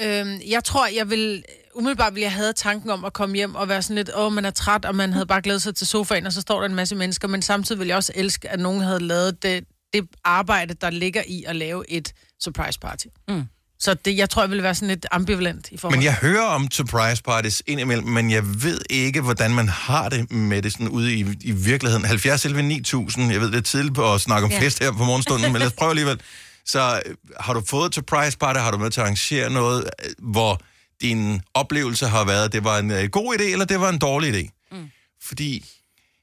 Øhm, 0.00 0.40
jeg 0.46 0.64
tror, 0.64 0.86
jeg 0.86 1.10
vil... 1.10 1.44
Umiddelbart 1.74 2.14
ville 2.14 2.24
jeg 2.24 2.32
have 2.32 2.52
tanken 2.52 2.90
om 2.90 3.04
at 3.04 3.12
komme 3.12 3.36
hjem 3.36 3.54
og 3.54 3.68
være 3.68 3.82
sådan 3.82 3.96
lidt, 3.96 4.10
åh, 4.16 4.32
man 4.32 4.44
er 4.44 4.50
træt, 4.50 4.84
og 4.84 4.94
man 4.94 5.12
havde 5.12 5.26
bare 5.26 5.42
glædet 5.42 5.62
sig 5.62 5.74
til 5.74 5.86
sofaen, 5.86 6.26
og 6.26 6.32
så 6.32 6.40
står 6.40 6.60
der 6.60 6.68
en 6.68 6.74
masse 6.74 6.94
mennesker. 6.96 7.28
Men 7.28 7.42
samtidig 7.42 7.78
vil 7.78 7.88
jeg 7.88 7.96
også 7.96 8.12
elske, 8.14 8.48
at 8.48 8.60
nogen 8.60 8.80
havde 8.80 9.00
lavet 9.00 9.42
det, 9.42 9.64
det 9.92 10.08
arbejde, 10.24 10.74
der 10.74 10.90
ligger 10.90 11.22
i 11.26 11.44
at 11.44 11.56
lave 11.56 11.90
et 11.90 12.12
surprise 12.42 12.80
party. 12.80 13.06
Mm. 13.28 13.44
Så 13.82 13.94
det, 13.94 14.16
jeg 14.16 14.30
tror, 14.30 14.42
jeg 14.42 14.50
vil 14.50 14.62
være 14.62 14.74
sådan 14.74 14.88
lidt 14.88 15.06
ambivalent 15.10 15.68
i 15.70 15.76
forhold 15.76 15.98
Men 15.98 16.04
jeg 16.04 16.14
hører 16.14 16.42
om 16.44 16.70
surprise 16.70 17.22
parties 17.22 17.62
indimellem, 17.66 18.06
men 18.08 18.30
jeg 18.30 18.42
ved 18.62 18.80
ikke, 18.90 19.20
hvordan 19.20 19.54
man 19.54 19.68
har 19.68 20.08
det 20.08 20.30
med 20.32 20.62
det 20.62 20.72
sådan 20.72 20.88
ude 20.88 21.14
i, 21.14 21.26
i 21.40 21.52
virkeligheden. 21.52 22.04
70 22.04 22.44
11 22.44 22.62
9000, 22.62 23.32
jeg 23.32 23.40
ved, 23.40 23.50
det 23.50 23.56
er 23.56 23.60
tidligt 23.60 23.98
at 23.98 24.20
snakke 24.20 24.44
om 24.44 24.50
Ja. 24.50 24.60
fest 24.60 24.78
her 24.78 24.92
på 24.92 25.04
morgenstunden, 25.04 25.52
men 25.52 25.58
lad 25.60 25.66
os 25.66 25.72
prøve 25.72 25.90
alligevel. 25.90 26.20
Så 26.66 27.02
øh, 27.06 27.14
har 27.40 27.54
du 27.54 27.62
fået 27.66 27.86
et 27.86 27.94
surprise 27.94 28.38
party, 28.38 28.58
har 28.60 28.70
du 28.70 28.78
med 28.78 28.90
til 28.90 29.00
at 29.00 29.04
arrangere 29.04 29.50
noget, 29.50 29.84
øh, 30.04 30.10
hvor 30.18 30.60
din 31.02 31.40
oplevelse 31.54 32.06
har 32.06 32.24
været, 32.24 32.44
at 32.44 32.52
det 32.52 32.64
var 32.64 32.78
en 32.78 32.90
øh, 32.90 33.04
god 33.08 33.34
idé, 33.38 33.42
eller 33.42 33.64
det 33.64 33.80
var 33.80 33.88
en 33.88 33.98
dårlig 33.98 34.34
idé? 34.34 34.68
Mm. 34.72 34.90
Fordi 35.22 35.64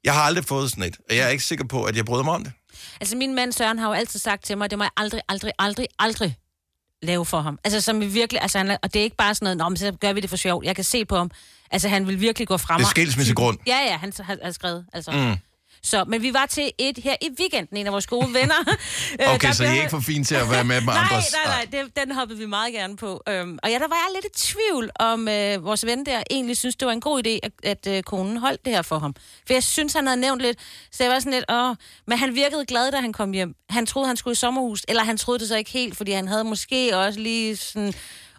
jeg 0.04 0.13
har 0.13 0.22
aldrig 0.22 0.46
fået 0.46 0.70
sådan 0.70 0.84
et, 0.84 0.98
og 1.10 1.16
jeg 1.16 1.25
er 1.25 1.30
ikke 1.30 1.44
sikker 1.44 1.66
på, 1.66 1.84
at 1.84 1.96
jeg 1.98 2.06
bryder 2.06 2.24
mig 2.24 2.34
om 2.34 2.44
det. 2.44 2.54
Altså, 3.01 3.18
min 3.18 3.36
mand 3.36 3.54
Søren 3.54 3.80
har 3.80 3.88
jo 3.88 3.94
altid 3.94 4.20
sagt 4.20 4.46
til 4.46 4.58
mig, 4.58 4.66
at 4.66 4.72
det 4.72 4.78
må 4.78 4.84
jeg 4.84 4.92
aldrig, 4.98 5.22
aldrig, 5.30 5.51
aldrig, 5.60 5.88
aldrig 6.00 6.36
lave 7.01 7.25
for 7.25 7.41
ham. 7.41 7.60
Altså, 7.63 7.82
som 7.82 8.00
vi 8.01 8.06
virkelig, 8.06 8.41
altså, 8.41 8.58
han 8.58 8.77
og 8.84 8.94
det 8.94 9.00
er 9.00 9.03
ikke 9.03 9.15
bare 9.15 9.36
sådan 9.36 9.46
noget, 9.46 9.58
Nå, 9.58 9.70
men 9.70 9.77
så 9.77 9.91
gør 10.01 10.13
vi 10.13 10.20
det 10.20 10.29
for 10.29 10.38
sjovt. 10.38 10.65
Jeg 10.65 10.75
kan 10.75 10.84
se 10.84 11.06
på 11.06 11.18
ham, 11.18 11.32
altså, 11.72 11.89
han 11.89 12.08
vil 12.08 12.22
virkelig 12.22 12.48
gå 12.48 12.58
frem. 12.58 12.77
Det 12.77 12.86
er 12.86 12.89
skilsmissegrund. 12.89 13.58
Ja, 13.68 13.77
ja, 13.89 13.98
han 13.98 14.13
har, 14.20 14.38
har 14.44 14.51
skrevet, 14.51 14.86
altså. 14.94 15.12
Mm. 15.12 15.36
Så, 15.83 16.03
men 16.07 16.21
vi 16.21 16.33
var 16.33 16.45
til 16.45 16.71
et 16.77 16.98
her 17.03 17.15
i 17.21 17.29
weekenden, 17.39 17.77
en 17.77 17.86
af 17.88 17.91
vores 17.93 18.07
gode 18.07 18.33
venner. 18.33 18.55
Øh, 19.21 19.33
Okay, 19.36 19.48
der 19.48 19.53
så 19.53 19.63
I 19.63 19.65
blev- 19.67 19.75
er 19.77 19.81
ikke 19.81 19.89
for 19.89 20.00
fine 20.00 20.24
til 20.24 20.36
at 20.36 20.50
være 20.51 20.63
med 20.63 20.81
med 20.81 20.93
Nej, 20.93 21.03
andres... 21.12 21.36
nej, 21.45 21.65
nej, 21.71 21.81
det, 21.83 21.95
den 21.98 22.12
hoppede 22.15 22.39
vi 22.39 22.45
meget 22.45 22.74
gerne 22.74 22.98
på. 22.98 23.24
Øhm, 23.29 23.59
og 23.63 23.69
ja, 23.69 23.74
der 23.79 23.88
var 23.88 23.95
jeg 23.95 24.07
lidt 24.15 24.25
i 24.25 24.48
tvivl, 24.53 24.89
om 25.00 25.27
øh, 25.27 25.65
vores 25.65 25.86
ven 25.86 26.05
der 26.05 26.24
egentlig 26.31 26.57
synes, 26.57 26.75
det 26.75 26.86
var 26.86 26.91
en 26.91 27.01
god 27.01 27.24
idé, 27.27 27.39
at, 27.43 27.51
at 27.63 27.88
øh, 27.98 28.03
konen 28.03 28.38
holdt 28.38 28.65
det 28.65 28.74
her 28.74 28.81
for 28.81 29.00
ham. 29.00 29.15
For 29.48 29.53
jeg 29.53 29.63
synes, 29.63 29.93
han 29.93 30.07
havde 30.07 30.19
nævnt 30.21 30.41
lidt, 30.41 30.59
så 30.91 31.03
jeg 31.03 31.12
var 31.12 31.19
sådan 31.19 31.31
lidt, 31.33 31.45
åh, 31.51 31.75
men 32.07 32.17
han 32.17 32.36
virkede 32.36 32.65
glad, 32.65 32.91
da 32.91 32.98
han 33.00 33.13
kom 33.13 33.31
hjem. 33.31 33.55
Han 33.69 33.86
troede, 33.86 34.07
han 34.07 34.17
skulle 34.17 34.31
i 34.31 34.36
sommerhus, 34.36 34.86
eller 34.88 35.03
han 35.03 35.17
troede 35.17 35.39
det 35.39 35.48
så 35.48 35.55
ikke 35.57 35.71
helt, 35.71 35.98
fordi 35.98 36.12
han 36.12 36.27
havde 36.27 36.43
måske 36.43 36.98
også 36.98 37.19
lige 37.19 37.57
sådan 37.57 37.93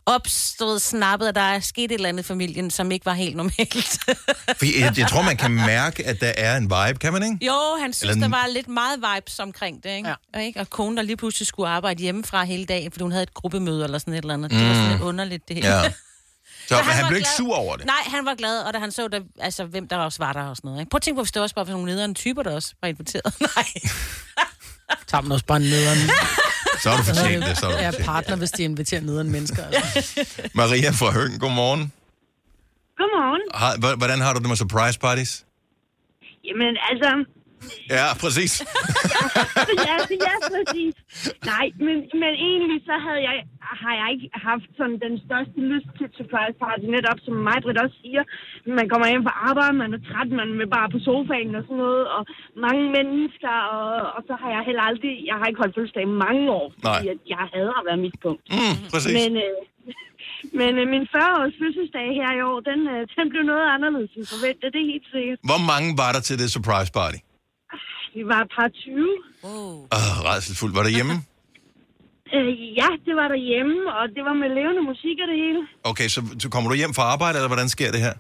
opstået 0.07 0.83
snappet, 0.83 1.29
at 1.29 1.35
der 1.35 1.41
er 1.41 1.61
sket 1.61 1.85
et 1.85 1.93
eller 1.93 2.09
andet 2.09 2.23
i 2.23 2.27
familien, 2.27 2.71
som 2.71 2.91
ikke 2.91 3.07
var 3.07 3.13
helt 3.15 3.37
normalt. 3.37 3.99
Fordi 4.59 4.81
jeg, 4.81 4.99
jeg 4.99 5.09
tror, 5.09 5.23
man 5.23 5.37
kan 5.37 5.51
mærke, 5.51 6.07
at 6.07 6.21
der 6.21 6.33
er 6.37 6.57
en 6.57 6.63
vibe, 6.65 6.99
kan 6.99 7.13
man 7.13 7.23
ikke? 7.23 7.47
Jo, 7.47 7.77
han 7.81 7.93
synes, 7.93 8.11
Eller 8.11 8.29
der 8.29 8.37
var 8.37 8.47
lidt 8.55 8.69
meget 8.69 8.99
vibes 8.99 9.39
omkring 9.39 9.83
det, 9.85 9.91
ikke? 9.97 10.09
Ja. 10.09 10.15
Og, 10.35 10.43
ikke? 10.43 10.61
og 10.61 10.71
konen, 10.71 10.97
der 10.97 11.03
lige 11.03 11.17
pludselig 11.17 11.47
skulle 11.47 11.69
arbejde 11.69 12.03
hjemmefra 12.03 12.45
hele 12.45 12.65
dagen, 12.65 12.93
fordi 12.93 13.03
hun 13.03 13.13
havde 13.13 13.23
et 13.23 13.35
gruppemøde 13.35 13.85
eller 13.85 13.99
sådan 13.99 14.15
et 14.15 14.19
eller 14.19 14.35
andet. 14.35 14.53
Mm. 14.53 14.59
Det 14.59 14.69
var 14.69 14.75
sådan 14.75 14.91
lidt 14.91 15.03
underligt, 15.03 15.49
det 15.49 15.57
hele. 15.57 15.69
Ja. 15.69 15.93
Så, 16.69 16.77
Men 16.77 16.85
han 16.85 17.03
var 17.03 17.09
blev 17.09 17.17
ikke 17.17 17.29
glad. 17.39 17.47
sur 17.47 17.55
over 17.55 17.77
det? 17.77 17.87
Nej, 17.87 18.03
han 18.07 18.27
var 18.27 18.35
glad, 18.35 18.61
og 18.61 18.75
da 18.75 18.79
han 18.79 18.93
så, 18.93 19.09
der, 19.09 19.21
altså, 19.41 19.65
hvem 19.65 19.89
der 19.89 19.97
også 19.97 20.19
var 20.19 20.33
der 20.33 20.43
og 20.43 20.57
sådan 20.57 20.69
noget. 20.69 20.81
Ikke? 20.81 20.91
Prøv 20.91 20.97
at 20.97 21.03
tænke 21.03 21.17
på, 21.19 21.23
hvis 21.23 21.33
det 21.33 21.43
også 21.43 21.55
bare 21.55 21.67
var 21.67 21.73
nogle 21.73 21.87
nederen 21.93 22.15
typer, 22.15 22.43
der 22.43 22.55
også 22.55 22.75
var 22.83 22.89
inviteret. 22.89 23.35
Nej. 23.57 23.65
Tager 25.07 25.23
man 25.23 25.33
også 25.33 25.45
bare 25.47 25.61
nederen. 25.61 25.99
Så 26.83 26.91
har 26.91 26.97
du 26.97 27.03
fortjent 27.03 27.45
det, 27.47 27.57
så 27.59 27.67
har 27.67 27.73
du 27.73 27.79
Jeg 27.79 27.87
er 27.87 27.91
fortjent 27.91 28.07
partner, 28.07 28.37
hvis 28.37 28.51
de 28.51 28.63
inviterer 28.63 29.01
nederen 29.01 29.31
mennesker. 29.31 29.65
Altså. 29.65 30.25
Maria 30.61 30.91
fra 30.91 31.11
Høng, 31.19 31.41
godmorgen. 31.41 31.93
Godmorgen. 32.99 33.43
Har, 33.55 33.97
hvordan 33.97 34.21
har 34.21 34.33
du 34.35 34.39
det 34.41 34.49
med 34.49 34.57
surprise 34.57 34.99
parties? 34.99 35.45
Jamen, 36.45 36.77
altså... 36.91 37.11
Ja, 37.97 38.07
præcis. 38.23 38.53
ja, 39.89 39.97
ja, 40.29 40.35
præcis. 40.55 40.95
Nej, 41.53 41.67
men, 41.87 41.97
men 42.23 42.33
egentlig 42.51 42.81
så 42.91 42.97
havde 43.07 43.23
jeg, 43.29 43.37
har 43.83 43.95
jeg 44.01 44.09
ikke 44.15 44.29
haft 44.49 44.69
sådan 44.79 44.99
den 45.07 45.15
største 45.27 45.59
lyst 45.73 45.91
til 45.99 46.07
surprise 46.19 46.57
party, 46.65 46.85
netop 46.97 47.19
som 47.27 47.35
mig, 47.49 47.59
Britt 47.65 47.79
også 47.85 47.97
siger. 48.05 48.23
Man 48.79 48.87
kommer 48.91 49.07
hjem 49.13 49.25
fra 49.29 49.35
arbejde, 49.49 49.75
man 49.85 49.91
er 49.97 50.03
træt, 50.09 50.29
man 50.41 50.51
vil 50.61 50.69
bare 50.77 50.89
på 50.95 50.99
sofaen 51.09 51.55
og 51.59 51.63
sådan 51.67 51.81
noget, 51.87 52.05
og 52.17 52.23
mange 52.67 52.85
mennesker, 52.97 53.55
og, 53.77 53.89
og 54.17 54.21
så 54.29 54.35
har 54.43 54.51
jeg 54.57 54.63
heller 54.69 54.85
aldrig, 54.91 55.13
jeg 55.31 55.37
har 55.39 55.47
ikke 55.49 55.63
holdt 55.63 55.75
fødselsdag 55.77 56.05
i 56.09 56.17
mange 56.27 56.45
år, 56.61 56.67
fordi 56.83 57.07
Nej. 57.07 57.15
at 57.15 57.21
jeg 57.35 57.45
hader 57.55 57.77
at 57.81 57.85
være 57.89 58.01
mispunkt. 58.07 58.43
Mm, 58.57 58.77
præcis. 58.93 59.15
Men, 59.19 59.31
øh, 59.45 59.55
men 60.61 60.73
øh, 60.81 60.85
min 60.95 61.05
40-års 61.15 61.55
fødselsdag 61.63 62.07
her 62.21 62.31
i 62.39 62.41
år, 62.51 62.59
den, 62.71 62.81
øh, 62.95 63.01
den 63.17 63.27
blev 63.33 63.43
noget 63.53 63.67
anderledes 63.77 64.13
end 64.19 64.27
forventet, 64.35 64.67
det 64.75 64.81
er 64.85 64.89
helt 64.95 65.09
sikkert. 65.15 65.39
Hvor 65.51 65.61
mange 65.73 65.89
var 66.03 66.11
der 66.15 66.23
til 66.29 66.37
det 66.43 66.49
surprise 66.57 66.93
party? 67.01 67.21
Vi 68.15 68.23
var 68.33 68.41
et 68.45 68.51
par 68.57 68.69
20. 68.69 69.09
Oh. 69.43 69.75
Åh, 69.97 70.15
rædselsfuldt. 70.29 70.75
Var 70.77 70.83
det 70.83 70.95
hjemme? 70.99 71.15
Øh, 72.37 72.53
ja, 72.81 72.89
det 73.07 73.15
var 73.21 73.29
derhjemme, 73.35 73.77
og 73.99 74.05
det 74.17 74.23
var 74.29 74.35
med 74.43 74.49
levende 74.59 74.83
musik 74.93 75.17
og 75.23 75.29
det 75.33 75.39
hele. 75.45 75.61
Okay, 75.91 76.09
så, 76.15 76.21
så 76.43 76.47
kommer 76.53 76.69
du 76.71 76.77
hjem 76.83 76.95
fra 76.99 77.05
arbejde, 77.15 77.37
eller 77.39 77.53
hvordan 77.53 77.69
sker 77.77 77.91
det 77.95 78.01
her? 78.07 78.15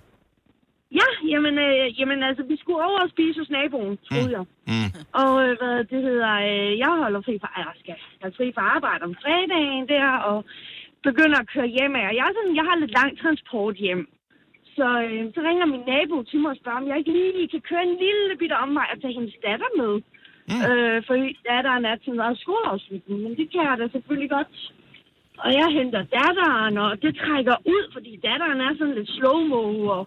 Ja, 1.01 1.09
jamen, 1.33 1.55
øh, 1.67 1.85
jamen 1.99 2.19
altså, 2.29 2.43
vi 2.53 2.57
skulle 2.61 2.83
over 2.89 3.01
og 3.07 3.11
spise 3.15 3.39
hos 3.41 3.51
naboen, 3.57 3.95
troede 4.09 4.31
jeg. 4.37 4.45
Mm. 4.73 4.89
Og 5.23 5.33
øh, 5.45 5.53
hvad 5.61 5.77
det 5.93 6.01
hedder, 6.09 6.33
øh, 6.51 6.71
jeg 6.85 6.93
holder 7.03 7.21
fri 7.27 7.35
fra, 7.43 7.51
jeg 7.67 7.75
skal 7.83 7.97
have 8.23 8.35
fri 8.39 8.47
fra 8.57 8.65
arbejde 8.77 9.03
om 9.09 9.15
fredagen 9.23 9.85
der, 9.95 10.09
og 10.31 10.39
begynder 11.09 11.39
at 11.41 11.51
køre 11.55 11.69
hjem 11.77 11.95
af. 12.01 12.05
Og 12.11 12.15
jeg, 12.19 12.25
er 12.29 12.35
sådan, 12.39 12.57
jeg 12.61 12.67
har 12.69 12.77
lidt 12.83 12.95
lang 12.99 13.11
transport 13.23 13.75
hjem. 13.85 14.03
Så, 14.81 14.89
øh, 15.07 15.23
så 15.35 15.41
ringer 15.49 15.67
min 15.75 15.85
nabo 15.93 16.17
til 16.31 16.39
mig 16.43 16.51
og 16.55 16.59
spørger, 16.61 16.81
om 16.83 16.87
jeg 16.91 16.97
ikke 17.01 17.13
lige 17.19 17.53
kan 17.55 17.63
køre 17.71 17.85
en 17.91 17.97
lille 18.05 18.33
bitte 18.41 18.57
omvej 18.65 18.87
og 18.93 18.99
tage 19.03 19.17
hendes 19.19 19.37
datter 19.47 19.71
med. 19.81 19.93
Mm. 20.51 20.61
Øh, 20.69 20.97
for 21.07 21.15
datteren 21.51 21.85
er 21.91 21.97
til 22.05 22.13
noget 22.21 22.37
skoleafslutning, 22.45 23.19
men 23.25 23.33
det 23.39 23.47
kan 23.53 23.63
jeg 23.69 23.75
da 23.81 23.87
selvfølgelig 23.97 24.31
godt. 24.37 24.51
Og 25.45 25.51
jeg 25.61 25.69
henter 25.79 26.03
datteren, 26.21 26.75
og 26.85 26.91
det 27.03 27.13
trækker 27.23 27.57
ud, 27.75 27.83
fordi 27.95 28.13
datteren 28.29 28.59
er 28.67 28.73
sådan 28.79 28.95
lidt 28.99 29.11
slow-mo, 29.17 29.63
og 29.97 30.03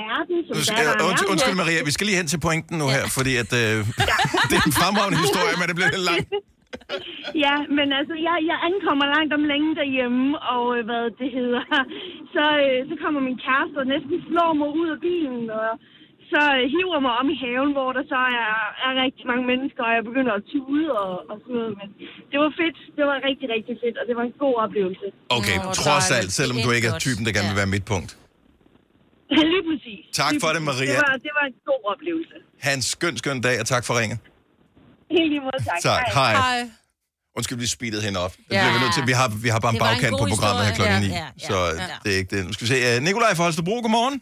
verden, 0.00 0.36
som 0.46 0.52
Du 0.58 0.64
skal, 0.64 0.84
datteren 0.88 1.10
und, 1.10 1.18
er. 1.22 1.30
undskyld, 1.32 1.56
Maria, 1.62 1.80
vi 1.88 1.92
skal 1.96 2.04
lige 2.08 2.18
hen 2.20 2.28
til 2.32 2.40
pointen 2.48 2.74
nu 2.82 2.86
her, 2.96 3.04
fordi 3.16 3.32
at, 3.42 3.50
øh, 3.62 3.76
det 4.50 4.54
er 4.60 4.64
en 4.70 4.76
fremragende 4.80 5.18
historie, 5.24 5.54
men 5.60 5.66
det 5.70 5.74
bliver 5.78 5.90
lidt 5.96 6.06
langt. 6.10 6.28
Ja, 7.44 7.54
men 7.76 7.88
altså, 7.98 8.14
jeg, 8.26 8.36
jeg 8.50 8.58
ankommer 8.68 9.06
langt 9.14 9.32
om 9.38 9.44
længe 9.52 9.70
derhjemme, 9.80 10.24
og 10.54 10.64
øh, 10.76 10.82
hvad 10.88 11.04
det 11.20 11.30
hedder. 11.38 11.62
Så, 12.34 12.44
øh, 12.64 12.78
så 12.88 12.94
kommer 13.02 13.20
min 13.28 13.38
kæreste 13.46 13.76
og 13.82 13.88
næsten 13.94 14.16
slår 14.28 14.52
mig 14.60 14.68
ud 14.80 14.88
af 14.94 14.98
bilen, 15.06 15.44
og 15.60 15.70
så 16.32 16.42
øh, 16.58 16.64
hiver 16.74 17.00
mig 17.06 17.14
om 17.20 17.26
i 17.34 17.36
haven, 17.44 17.70
hvor 17.76 17.90
der 17.96 18.04
så 18.12 18.20
er, 18.44 18.54
er 18.86 18.92
rigtig 19.04 19.24
mange 19.30 19.44
mennesker, 19.50 19.82
og 19.88 19.92
jeg 19.96 20.02
begynder 20.10 20.32
at 20.38 20.44
tude 20.52 20.86
og, 21.02 21.12
og 21.30 21.36
sådan 21.42 21.56
noget. 21.60 21.74
Men 21.80 21.88
det 22.30 22.38
var 22.44 22.50
fedt. 22.60 22.78
Det 22.96 23.04
var 23.10 23.16
rigtig, 23.28 23.46
rigtig 23.56 23.74
fedt, 23.82 23.96
og 24.00 24.04
det 24.08 24.14
var 24.18 24.24
en 24.30 24.34
god 24.44 24.54
oplevelse. 24.64 25.06
Okay, 25.38 25.56
trods 25.82 26.08
alt, 26.18 26.30
selvom 26.40 26.58
du 26.64 26.70
ikke 26.76 26.88
er 26.92 26.96
typen, 27.06 27.22
der 27.26 27.32
gerne 27.36 27.48
vil 27.52 27.60
være 27.62 27.72
midtpunkt. 27.76 28.10
Lige 29.52 29.64
præcis. 29.70 30.02
Tak 30.20 30.32
Lige 30.32 30.40
for 30.44 30.50
det. 30.54 30.62
Maria. 30.70 30.94
Det 30.94 31.04
var, 31.08 31.16
det 31.26 31.32
var 31.38 31.44
en 31.50 31.56
god 31.70 31.82
oplevelse. 31.92 32.36
Ha' 32.64 32.72
en 32.78 32.84
skøn, 32.92 33.14
skøn 33.22 33.38
dag, 33.48 33.56
og 33.62 33.66
tak 33.74 33.82
for 33.88 33.94
ringet. 34.00 34.18
Helt 35.16 35.28
lige 35.32 35.42
måde, 35.46 35.60
tak. 35.70 35.78
Tak, 35.90 36.04
hej. 36.20 36.34
Undskyld, 37.38 37.58
vi 37.66 37.68
speedede 37.76 38.02
hende 38.06 38.18
op. 38.26 38.32
Det 38.48 38.54
Ja. 38.54 38.60
bliver 38.62 38.74
vi 38.76 38.80
nødt 38.84 38.94
til. 38.98 39.02
Vi 39.12 39.14
har, 39.20 39.28
vi 39.46 39.50
har 39.54 39.60
bare 39.64 39.74
en 39.76 39.80
en 39.80 39.84
bagkant 39.86 40.14
god 40.14 40.20
på 40.24 40.26
programmet 40.34 40.62
her 40.66 40.74
klokken 40.78 40.98
9, 41.02 41.08
Ja, 41.08 41.14
ja, 41.42 41.46
så 41.50 41.56
ja. 41.82 41.96
det 42.04 42.10
er 42.14 42.18
ikke 42.22 42.32
det. 42.36 42.40
Nu 42.48 42.52
skal 42.54 42.64
vi 42.66 42.70
se. 42.74 42.78
Uh, 42.88 42.96
Nikolaj 43.08 43.32
fra 43.36 43.44
Holstebro, 43.46 43.76
godmorgen. 43.84 44.16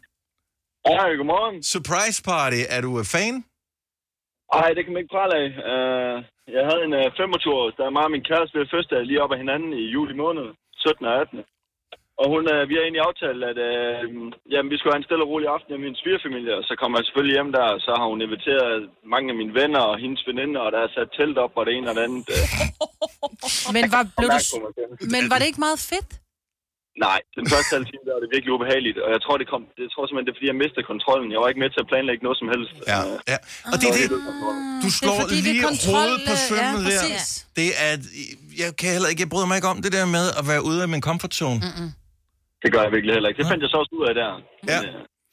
Hej, 1.00 1.10
godmorgen. 1.20 1.56
Surprise 1.74 2.18
party, 2.30 2.60
er 2.76 2.80
du 2.86 2.90
uh, 3.00 3.04
fan? 3.14 3.34
Ej, 4.60 4.68
det 4.76 4.80
kan 4.84 4.92
man 4.92 5.00
ikke 5.02 5.14
prale 5.16 5.34
af. 5.42 5.48
Uh, 5.72 6.16
jeg 6.56 6.62
havde 6.68 6.82
en 6.88 6.94
uh, 7.00 7.06
25-års, 7.22 7.74
der 7.78 7.84
mig 7.96 8.04
og 8.08 8.12
min 8.16 8.24
kæreste 8.30 8.54
ved 8.58 8.66
fødselsdag 8.72 9.00
lige 9.10 9.22
op 9.24 9.32
af 9.34 9.38
hinanden 9.42 9.70
i 9.82 9.84
juli 9.94 10.14
måned, 10.24 10.46
17. 10.86 11.06
og 11.10 11.14
18. 11.22 11.38
Og 12.20 12.26
hun, 12.32 12.42
uh, 12.54 12.62
vi 12.68 12.74
har 12.76 12.84
egentlig 12.84 13.06
aftalt, 13.08 13.42
at 13.50 13.58
uh, 13.68 14.04
jamen, 14.52 14.70
vi 14.72 14.76
skulle 14.76 14.92
have 14.92 15.02
en 15.02 15.08
stille 15.08 15.24
og 15.26 15.30
rolig 15.32 15.48
aften 15.54 15.70
med 15.72 15.82
min 15.86 16.00
svigerfamilie, 16.00 16.52
og 16.58 16.64
så 16.68 16.74
kommer 16.80 16.96
jeg 16.96 17.06
selvfølgelig 17.06 17.36
hjem 17.36 17.50
der, 17.58 17.66
og 17.74 17.80
så 17.86 17.92
har 18.00 18.06
hun 18.12 18.20
inviteret 18.26 18.74
mange 19.14 19.28
af 19.32 19.36
mine 19.40 19.54
venner 19.60 19.82
og 19.90 19.96
hendes 20.04 20.22
veninder, 20.30 20.60
og 20.66 20.70
der 20.74 20.80
er 20.82 20.90
sat 20.96 21.10
telt 21.18 21.38
op 21.44 21.54
og 21.58 21.64
det 21.66 21.72
ene 21.76 21.90
og 21.90 21.94
det 21.96 22.04
andet. 22.08 22.26
Uh, 22.34 22.44
Men 23.76 23.84
var, 23.94 24.02
blev 24.18 24.28
du, 24.52 24.58
men 25.14 25.22
var 25.30 25.38
det 25.38 25.46
ikke 25.50 25.64
meget 25.68 25.80
fedt? 25.92 26.10
Nej, 27.06 27.20
den 27.38 27.46
første 27.52 27.70
halve 27.74 27.86
time 27.90 28.04
der 28.06 28.12
var 28.16 28.22
det 28.24 28.30
virkelig 28.36 28.52
ubehageligt, 28.56 28.98
og 29.04 29.08
jeg 29.14 29.20
tror, 29.24 29.34
det 29.40 29.46
kom, 29.52 29.62
det 29.78 29.84
tror 29.92 30.02
simpelthen, 30.04 30.26
det 30.26 30.32
er 30.34 30.38
fordi, 30.38 30.48
jeg 30.52 30.58
mistede 30.64 30.84
kontrollen. 30.92 31.28
Jeg 31.34 31.40
var 31.42 31.48
ikke 31.50 31.62
med 31.64 31.70
til 31.74 31.80
at 31.84 31.88
planlægge 31.92 32.22
noget 32.26 32.38
som 32.42 32.48
helst. 32.54 32.74
Ja, 32.92 33.00
ja. 33.32 33.38
Og 33.72 33.76
det 33.80 33.86
er 33.90 33.94
det, 34.00 34.06
du 34.84 34.90
slår 34.98 35.18
det 35.30 35.36
er 35.40 35.44
lige 35.48 35.62
kontrol, 35.70 35.94
hovedet 35.94 36.20
på 36.30 36.34
øh, 36.36 36.42
ja, 36.42 36.48
sømmet 36.50 36.80
der. 36.90 37.00
præcis. 37.00 37.24
Det 37.58 37.68
er, 37.86 37.92
jeg 38.62 38.70
kan 38.80 38.88
heller 38.96 39.08
ikke, 39.12 39.22
jeg 39.24 39.30
bryder 39.32 39.48
mig 39.50 39.56
ikke 39.60 39.70
om 39.74 39.78
det 39.84 39.92
der 39.98 40.06
med 40.16 40.26
at 40.40 40.44
være 40.50 40.62
ude 40.68 40.78
af 40.84 40.88
min 40.94 41.02
comfort 41.08 41.32
zone. 41.40 41.58
Mm-mm. 41.66 41.90
Det 42.66 42.74
gør 42.74 42.82
jeg 42.86 42.92
virkelig 42.96 43.12
heller 43.16 43.28
ikke. 43.28 43.38
Det 43.42 43.48
fandt 43.52 43.62
jeg 43.62 43.70
så 43.70 43.76
også 43.82 43.92
ud 43.98 44.04
af 44.10 44.14
der. 44.20 44.30
Ja. 44.72 44.80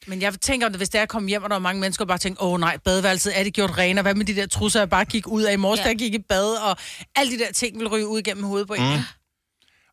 Men 0.06 0.22
jeg 0.22 0.32
tænker, 0.48 0.66
at 0.66 0.76
hvis 0.76 0.88
det 0.88 0.98
er 0.98 1.02
at 1.02 1.08
komme 1.08 1.28
hjem, 1.28 1.42
og 1.42 1.50
der 1.50 1.54
var 1.54 1.66
mange 1.68 1.80
mennesker, 1.80 2.04
og 2.04 2.08
bare 2.08 2.18
tænke, 2.18 2.42
åh 2.42 2.52
oh, 2.52 2.60
nej, 2.60 2.76
badeværelset 2.84 3.38
er 3.38 3.42
det 3.44 3.54
gjort 3.54 3.78
rent, 3.78 3.98
og 3.98 4.02
hvad 4.02 4.14
med 4.14 4.24
de 4.24 4.36
der 4.36 4.46
trusser, 4.46 4.80
jeg 4.80 4.90
bare 4.90 5.04
gik 5.04 5.26
ud 5.26 5.42
af 5.42 5.52
i 5.52 5.56
morges, 5.56 5.80
ja. 5.80 5.88
der 5.88 5.94
gik 5.94 6.14
i 6.14 6.22
bad, 6.28 6.48
og 6.68 6.76
alle 7.16 7.32
de 7.32 7.38
der 7.38 7.52
ting 7.52 7.78
vil 7.78 7.88
ryge 7.88 8.06
ud 8.06 8.22
gennem 8.22 8.44
hovedet 8.44 8.68
på 8.68 8.74
en. 8.74 8.82
Mm. 8.82 9.02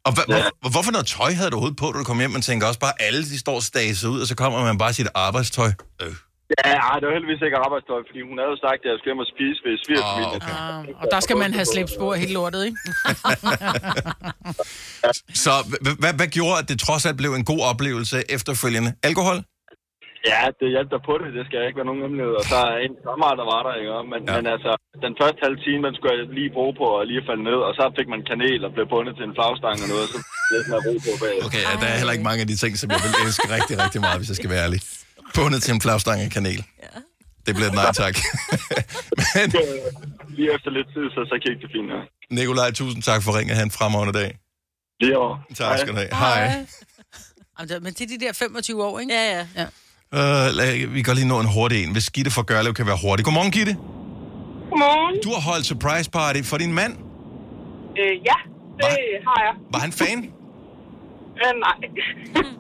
Og 0.05 0.11
hva, 0.13 0.23
hvor, 0.27 0.69
hvorfor 0.69 0.91
noget 0.91 1.07
tøj 1.07 1.31
havde 1.33 1.49
du 1.49 1.55
overhovedet 1.55 1.77
på, 1.77 1.91
da 1.91 1.99
du 1.99 2.03
kom 2.03 2.19
hjem? 2.19 2.31
Man 2.31 2.41
tænker 2.41 2.67
også 2.67 2.79
bare, 2.79 2.93
alle 2.99 3.23
de 3.23 3.39
står 3.39 3.59
staset 3.59 4.07
ud, 4.09 4.21
og 4.21 4.27
så 4.27 4.35
kommer 4.35 4.63
man 4.63 4.77
bare 4.77 4.89
i 4.89 4.93
sit 4.93 5.07
arbejdstøj. 5.15 5.71
Øh. 6.01 6.15
Ja, 6.57 6.63
ej, 6.89 6.95
det 6.99 7.05
var 7.07 7.13
heldigvis 7.17 7.41
ikke 7.47 7.57
arbejdstøj, 7.65 7.99
fordi 8.09 8.21
hun 8.29 8.35
havde 8.39 8.51
jo 8.55 8.59
sagt, 8.67 8.79
at 8.83 8.87
jeg 8.89 8.95
skulle 8.97 9.11
hjem 9.11 9.23
og 9.25 9.29
spise 9.35 9.57
ved 9.65 9.73
svigerfamilien. 9.85 10.35
okay. 10.39 10.55
Og 11.01 11.05
der 11.13 11.19
skal 11.25 11.37
man 11.43 11.51
have 11.57 11.67
slæbspor 11.73 12.11
helt 12.23 12.33
lortet, 12.39 12.61
ikke? 12.67 12.77
Så 15.45 15.53
h- 15.85 15.97
hvad, 16.01 16.13
hvad 16.19 16.29
gjorde, 16.37 16.57
at 16.61 16.67
det 16.71 16.77
trods 16.85 17.03
alt 17.07 17.17
blev 17.21 17.31
en 17.39 17.45
god 17.51 17.61
oplevelse 17.71 18.17
efterfølgende? 18.35 18.89
Alkohol? 19.09 19.37
Ja, 20.31 20.41
det 20.59 20.67
hjalp 20.75 20.89
der 20.93 21.01
på 21.09 21.13
det, 21.21 21.27
det 21.37 21.43
skal 21.49 21.59
ikke 21.67 21.79
være 21.81 21.89
nogen 21.91 22.03
hemmelighed. 22.05 22.33
Og 22.41 22.45
så 22.51 22.57
er 22.73 22.77
en 22.87 22.95
sommer, 23.07 23.29
der 23.41 23.45
var 23.53 23.61
der, 23.67 23.73
ikke? 23.79 23.91
Men, 24.11 24.19
ja. 24.27 24.31
men 24.37 24.43
altså, 24.55 24.71
den 25.05 25.13
første 25.21 25.39
halve 25.45 25.59
time, 25.65 25.81
den 25.87 25.93
skulle 25.97 26.11
jeg 26.13 26.19
lige 26.39 26.51
bruge 26.57 26.73
på 26.81 26.85
at 26.99 27.03
lige 27.11 27.23
falde 27.29 27.43
ned, 27.49 27.59
og 27.67 27.71
så 27.79 27.83
fik 27.97 28.07
man 28.13 28.21
kanel 28.31 28.61
og 28.67 28.71
blev 28.75 28.85
bundet 28.93 29.13
til 29.17 29.25
en 29.29 29.35
flagstang 29.37 29.75
og 29.83 29.87
noget, 29.93 30.07
så 30.13 30.17
sådan 30.51 30.73
at 30.77 30.81
ro 30.87 30.93
på 31.07 31.13
bag. 31.23 31.35
Okay, 31.47 31.63
ja, 31.69 31.73
der 31.81 31.87
er 31.93 31.97
heller 32.01 32.15
ikke 32.17 32.27
mange 32.29 32.41
af 32.45 32.49
de 32.51 32.57
ting, 32.63 32.73
som 32.81 32.87
jeg 32.93 32.99
vil 33.05 33.11
elske 33.25 33.45
rigtig, 33.57 33.75
rigtig 33.83 33.99
meget, 34.05 34.17
hvis 34.19 34.29
jeg 34.31 34.37
skal 34.41 34.49
være 34.53 34.63
ærlig. 34.67 34.81
Bundet 35.35 35.63
til 35.63 35.73
en 35.73 35.81
flagstang 35.81 36.21
af 36.21 36.29
kanel. 36.31 36.63
Det 37.45 37.55
bliver 37.55 37.67
et 37.67 37.73
nej 37.73 37.91
tak. 37.93 38.15
Men 39.35 39.51
Lige 40.37 40.53
efter 40.55 40.69
lidt 40.71 40.87
tid, 40.93 41.05
så, 41.15 41.25
så 41.29 41.35
gik 41.45 41.61
det 41.61 41.69
fint, 41.75 41.89
ja. 41.89 41.99
Nikolaj, 42.35 42.71
tusind 42.71 43.03
tak 43.03 43.23
for 43.23 43.37
ringet. 43.39 43.55
Han 43.57 43.67
en 43.67 43.71
fremragende 43.71 44.19
dag. 44.19 44.37
Lige 44.99 45.17
over. 45.17 45.37
Tak 45.55 45.79
skal 45.79 45.93
du 45.93 45.97
have. 45.97 46.09
Hej. 46.15 46.65
Jamen, 47.59 47.69
det- 47.69 47.83
Men 47.83 47.93
til 47.93 48.09
de 48.09 48.19
der 48.19 48.33
25 48.33 48.83
år, 48.83 48.99
ikke? 48.99 49.13
Ja, 49.13 49.37
ja. 49.39 49.45
ja. 49.61 49.65
Uh, 50.13 50.55
lad, 50.55 50.87
vi 50.87 51.01
kan 51.01 51.15
lige 51.15 51.27
nå 51.27 51.39
en 51.39 51.47
hurtig 51.47 51.83
en. 51.83 51.91
Hvis 51.91 52.09
Gitte 52.09 52.31
fra 52.31 52.41
Gørlev 52.41 52.73
kan 52.73 52.85
være 52.85 52.97
hurtig. 53.01 53.25
Godmorgen, 53.25 53.51
Gitte. 53.51 53.73
Godmorgen. 54.69 55.19
Du 55.23 55.29
har 55.29 55.41
holdt 55.41 55.65
surprise 55.65 56.09
party 56.11 56.41
for 56.43 56.57
din 56.57 56.73
mand. 56.73 56.93
Øh, 57.99 58.13
ja, 58.29 58.37
det 58.77 58.87
har 59.27 59.39
jeg. 59.45 59.53
Var 59.73 59.79
han 59.79 59.91
fan? 59.91 60.17
Øh, 61.43 61.53
nej. 61.59 61.75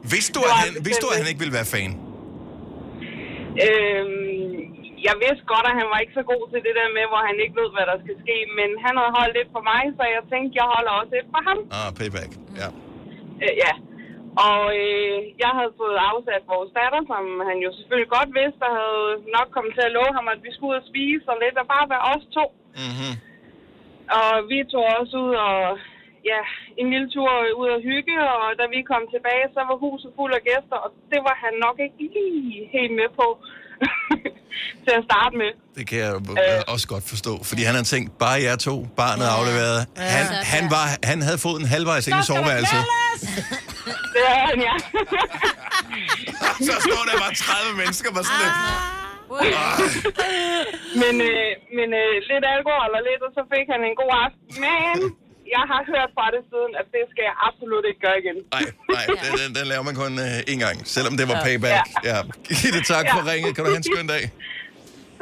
Vidste 0.03 0.33
du, 0.33 0.39
at 0.39 0.49
var 0.49 0.55
han, 0.55 0.85
vidste 0.85 1.01
du, 1.01 1.07
at 1.07 1.17
han 1.17 1.27
ikke 1.27 1.39
ville 1.39 1.53
være 1.53 1.65
fan? 1.65 1.97
Øhm, 3.65 4.59
jeg 5.07 5.15
vidste 5.23 5.43
godt, 5.53 5.67
at 5.69 5.77
han 5.79 5.87
var 5.91 5.99
ikke 6.03 6.17
så 6.19 6.23
god 6.33 6.43
til 6.51 6.61
det 6.67 6.73
der 6.79 6.89
med, 6.97 7.05
hvor 7.11 7.21
han 7.29 7.37
ikke 7.43 7.59
ved, 7.61 7.69
hvad 7.75 7.85
der 7.91 7.97
skal 8.03 8.15
ske. 8.23 8.37
Men 8.59 8.69
han 8.85 8.93
havde 8.99 9.17
holdt 9.19 9.35
et 9.41 9.49
for 9.55 9.63
mig, 9.71 9.83
så 9.97 10.03
jeg 10.15 10.23
tænkte, 10.31 10.57
jeg 10.61 10.67
holder 10.75 10.93
også 11.01 11.13
et 11.19 11.29
for 11.33 11.41
ham. 11.47 11.59
Ah, 11.77 11.89
payback. 11.99 12.31
Ja. 12.61 12.69
Øh, 13.43 13.53
ja. 13.63 13.73
Og 14.47 14.61
øh, 14.81 15.17
jeg 15.43 15.51
havde 15.57 15.73
fået 15.81 15.97
afsat 16.11 16.43
vores 16.53 16.71
datter, 16.79 17.01
som 17.11 17.23
han 17.49 17.57
jo 17.65 17.69
selvfølgelig 17.77 18.11
godt 18.17 18.31
vidste, 18.39 18.63
der 18.65 18.71
havde 18.81 19.07
nok 19.37 19.47
kommet 19.55 19.73
til 19.75 19.87
at 19.87 19.95
love 19.97 20.13
ham, 20.17 20.27
at 20.33 20.39
vi 20.45 20.51
skulle 20.51 20.71
ud 20.73 20.81
og 20.81 20.89
spise 20.91 21.25
og 21.33 21.37
lidt, 21.43 21.57
og 21.61 21.67
bare 21.73 21.91
være 21.93 22.07
os 22.13 22.25
to. 22.37 22.45
Mm-hmm. 22.81 23.13
Og 24.19 24.31
vi 24.51 24.57
tog 24.71 24.85
også 24.97 25.15
ud 25.25 25.33
og 25.49 25.59
ja, 26.29 26.41
en 26.79 26.87
lille 26.93 27.07
tur 27.15 27.31
ud 27.61 27.69
og 27.77 27.81
hygge, 27.89 28.15
og 28.35 28.45
da 28.59 28.63
vi 28.73 28.79
kom 28.91 29.03
tilbage, 29.15 29.45
så 29.55 29.59
var 29.69 29.77
huset 29.85 30.09
fuld 30.17 30.33
af 30.39 30.43
gæster, 30.49 30.77
og 30.85 30.89
det 31.11 31.19
var 31.27 31.35
han 31.43 31.53
nok 31.65 31.77
ikke 31.85 31.97
lige 32.03 32.69
helt 32.75 32.93
med 32.99 33.09
på 33.19 33.27
til 34.85 34.93
at 34.99 35.03
starte 35.09 35.35
med. 35.41 35.51
Det 35.77 35.83
kan 35.89 35.97
jeg 36.05 36.13
øh. 36.15 36.73
også 36.73 36.87
godt 36.93 37.05
forstå. 37.13 37.33
Fordi 37.49 37.61
han 37.69 37.75
har 37.79 37.85
tænkt, 37.93 38.09
bare 38.25 38.37
jer 38.47 38.55
to, 38.67 38.75
barnet 39.01 39.25
er 39.29 39.33
afleveret. 39.39 39.79
Han, 40.15 40.25
han, 40.53 40.63
var, 40.75 40.85
han 41.11 41.19
havde 41.27 41.39
fået 41.45 41.57
en 41.63 41.69
halvvejs 41.75 42.07
ind 42.07 42.17
i 42.23 42.25
soveværelset. 42.29 42.83
Det 44.15 44.23
er 44.33 44.39
han, 44.49 44.57
ja. 44.69 44.75
Så 46.67 46.73
står 46.87 47.01
der 47.07 47.15
bare 47.23 47.33
30 47.35 47.77
mennesker 47.81 48.09
på 48.15 48.21
sådan 48.27 48.41
lidt. 48.43 48.57
men 51.01 51.15
øh, 51.29 51.49
men 51.77 51.89
øh, 52.01 52.13
lidt 52.29 52.45
alkohol 52.55 52.91
og 52.97 53.03
lidt, 53.09 53.21
og 53.27 53.31
så 53.37 53.41
fik 53.53 53.65
han 53.73 53.81
en 53.89 53.95
god 54.01 54.11
aften. 54.25 54.43
Men 54.65 54.97
jeg 55.57 55.63
har 55.71 55.81
hørt 55.91 56.09
fra 56.17 56.25
det 56.35 56.41
siden, 56.51 56.71
at 56.81 56.85
det 56.95 57.03
skal 57.11 57.23
jeg 57.29 57.35
absolut 57.47 57.83
ikke 57.89 58.01
gøre 58.05 58.17
igen. 58.23 58.37
Nej, 58.55 58.65
nej, 58.95 59.05
den, 59.23 59.31
den, 59.39 59.49
den 59.57 59.65
laver 59.71 59.83
man 59.89 59.95
kun 60.03 60.13
øh, 60.25 60.51
én 60.51 60.59
gang, 60.65 60.77
selvom 60.95 61.13
det 61.19 61.25
var 61.31 61.37
payback. 61.47 61.81
Ja. 62.09 62.17
Gitte, 62.47 62.81
tak 62.93 63.05
for 63.13 63.21
ringet. 63.31 63.49
Kan 63.55 63.61
du 63.63 63.69
have 63.73 63.81
en 63.83 63.87
skøn 63.91 64.07
dag? 64.15 64.23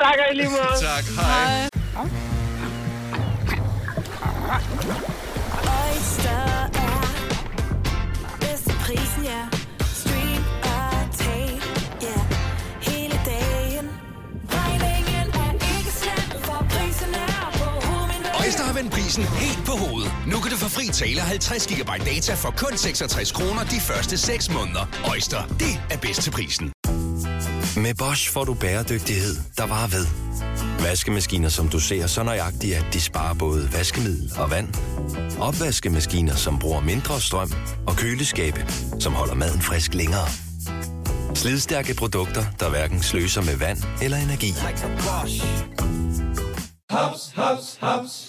Tak 0.04 0.16
og 0.24 0.28
i 0.34 0.36
lige 0.36 0.50
måde. 0.50 0.76
Tak, 0.90 1.04
hej. 1.20 1.70
Oyster 5.80 6.42
er 6.84 8.38
bedst 8.40 8.64
til 8.70 8.76
prisen, 8.86 9.24
ja. 9.24 9.59
Vendt 18.80 18.94
prisen 18.94 19.24
helt 19.24 19.66
på 19.66 19.72
hovedet. 19.72 20.12
Nu 20.28 20.40
kan 20.40 20.52
du 20.52 20.58
få 20.58 20.70
fri 20.70 20.88
tale 20.88 21.22
50 21.22 21.68
GB 21.68 21.92
data 22.06 22.34
for 22.34 22.52
kun 22.58 22.78
66 22.78 23.32
kroner 23.32 23.64
de 23.64 23.80
første 23.80 24.18
6 24.18 24.54
måneder. 24.54 24.86
Øjster, 25.12 25.42
det 25.48 25.74
er 25.92 25.98
bedst 25.98 26.22
til 26.22 26.32
prisen. 26.32 26.72
Med 27.78 27.96
Bosch 27.98 28.32
får 28.32 28.44
du 28.44 28.54
bæredygtighed, 28.54 29.36
der 29.58 29.66
varer 29.68 29.88
ved. 29.88 30.06
Vaskemaskiner, 30.84 31.50
som 31.50 31.70
du 31.70 31.80
ser 31.80 32.08
så 32.08 32.24
nøjagtigt, 32.24 32.76
at 32.76 32.86
de 32.94 33.02
sparer 33.02 33.34
både 33.34 33.74
vaskemiddel 33.74 34.32
og 34.38 34.52
vand. 34.52 34.68
Opvaskemaskiner, 35.40 36.36
som 36.36 36.60
bruger 36.60 36.82
mindre 36.82 37.22
strøm. 37.22 37.52
Og 37.88 37.96
køleskabe, 37.96 38.66
som 39.00 39.14
holder 39.14 39.34
maden 39.34 39.62
frisk 39.62 39.94
længere. 39.94 40.28
Slidstærke 41.36 41.96
produkter, 41.96 42.44
der 42.60 42.70
hverken 42.70 43.04
sløser 43.04 43.42
med 43.42 43.56
vand 43.56 43.78
eller 44.02 44.18
energi. 44.18 44.52
Haps, 46.90 47.32
haps, 47.36 47.78
haps. 47.82 48.29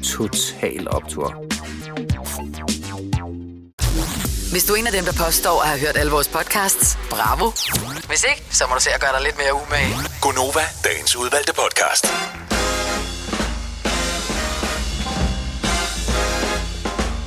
Total 0.00 0.88
Optor. 0.90 1.28
Hvis 4.52 4.64
du 4.64 4.72
er 4.72 4.76
en 4.76 4.86
af 4.86 4.92
dem, 4.92 5.04
der 5.04 5.12
påstår 5.26 5.62
at 5.62 5.68
have 5.68 5.80
hørt 5.80 5.96
alle 5.96 6.12
vores 6.12 6.28
podcasts, 6.28 6.98
bravo. 7.10 7.50
Hvis 8.08 8.24
ikke, 8.30 8.42
så 8.50 8.64
må 8.68 8.74
du 8.74 8.80
se 8.80 8.90
at 8.90 9.00
gøre 9.00 9.12
dig 9.12 9.22
lidt 9.22 9.38
mere 9.38 9.54
umage. 9.54 9.94
Gonova, 10.20 10.64
dagens 10.84 11.16
udvalgte 11.16 11.52
podcast. 11.62 12.06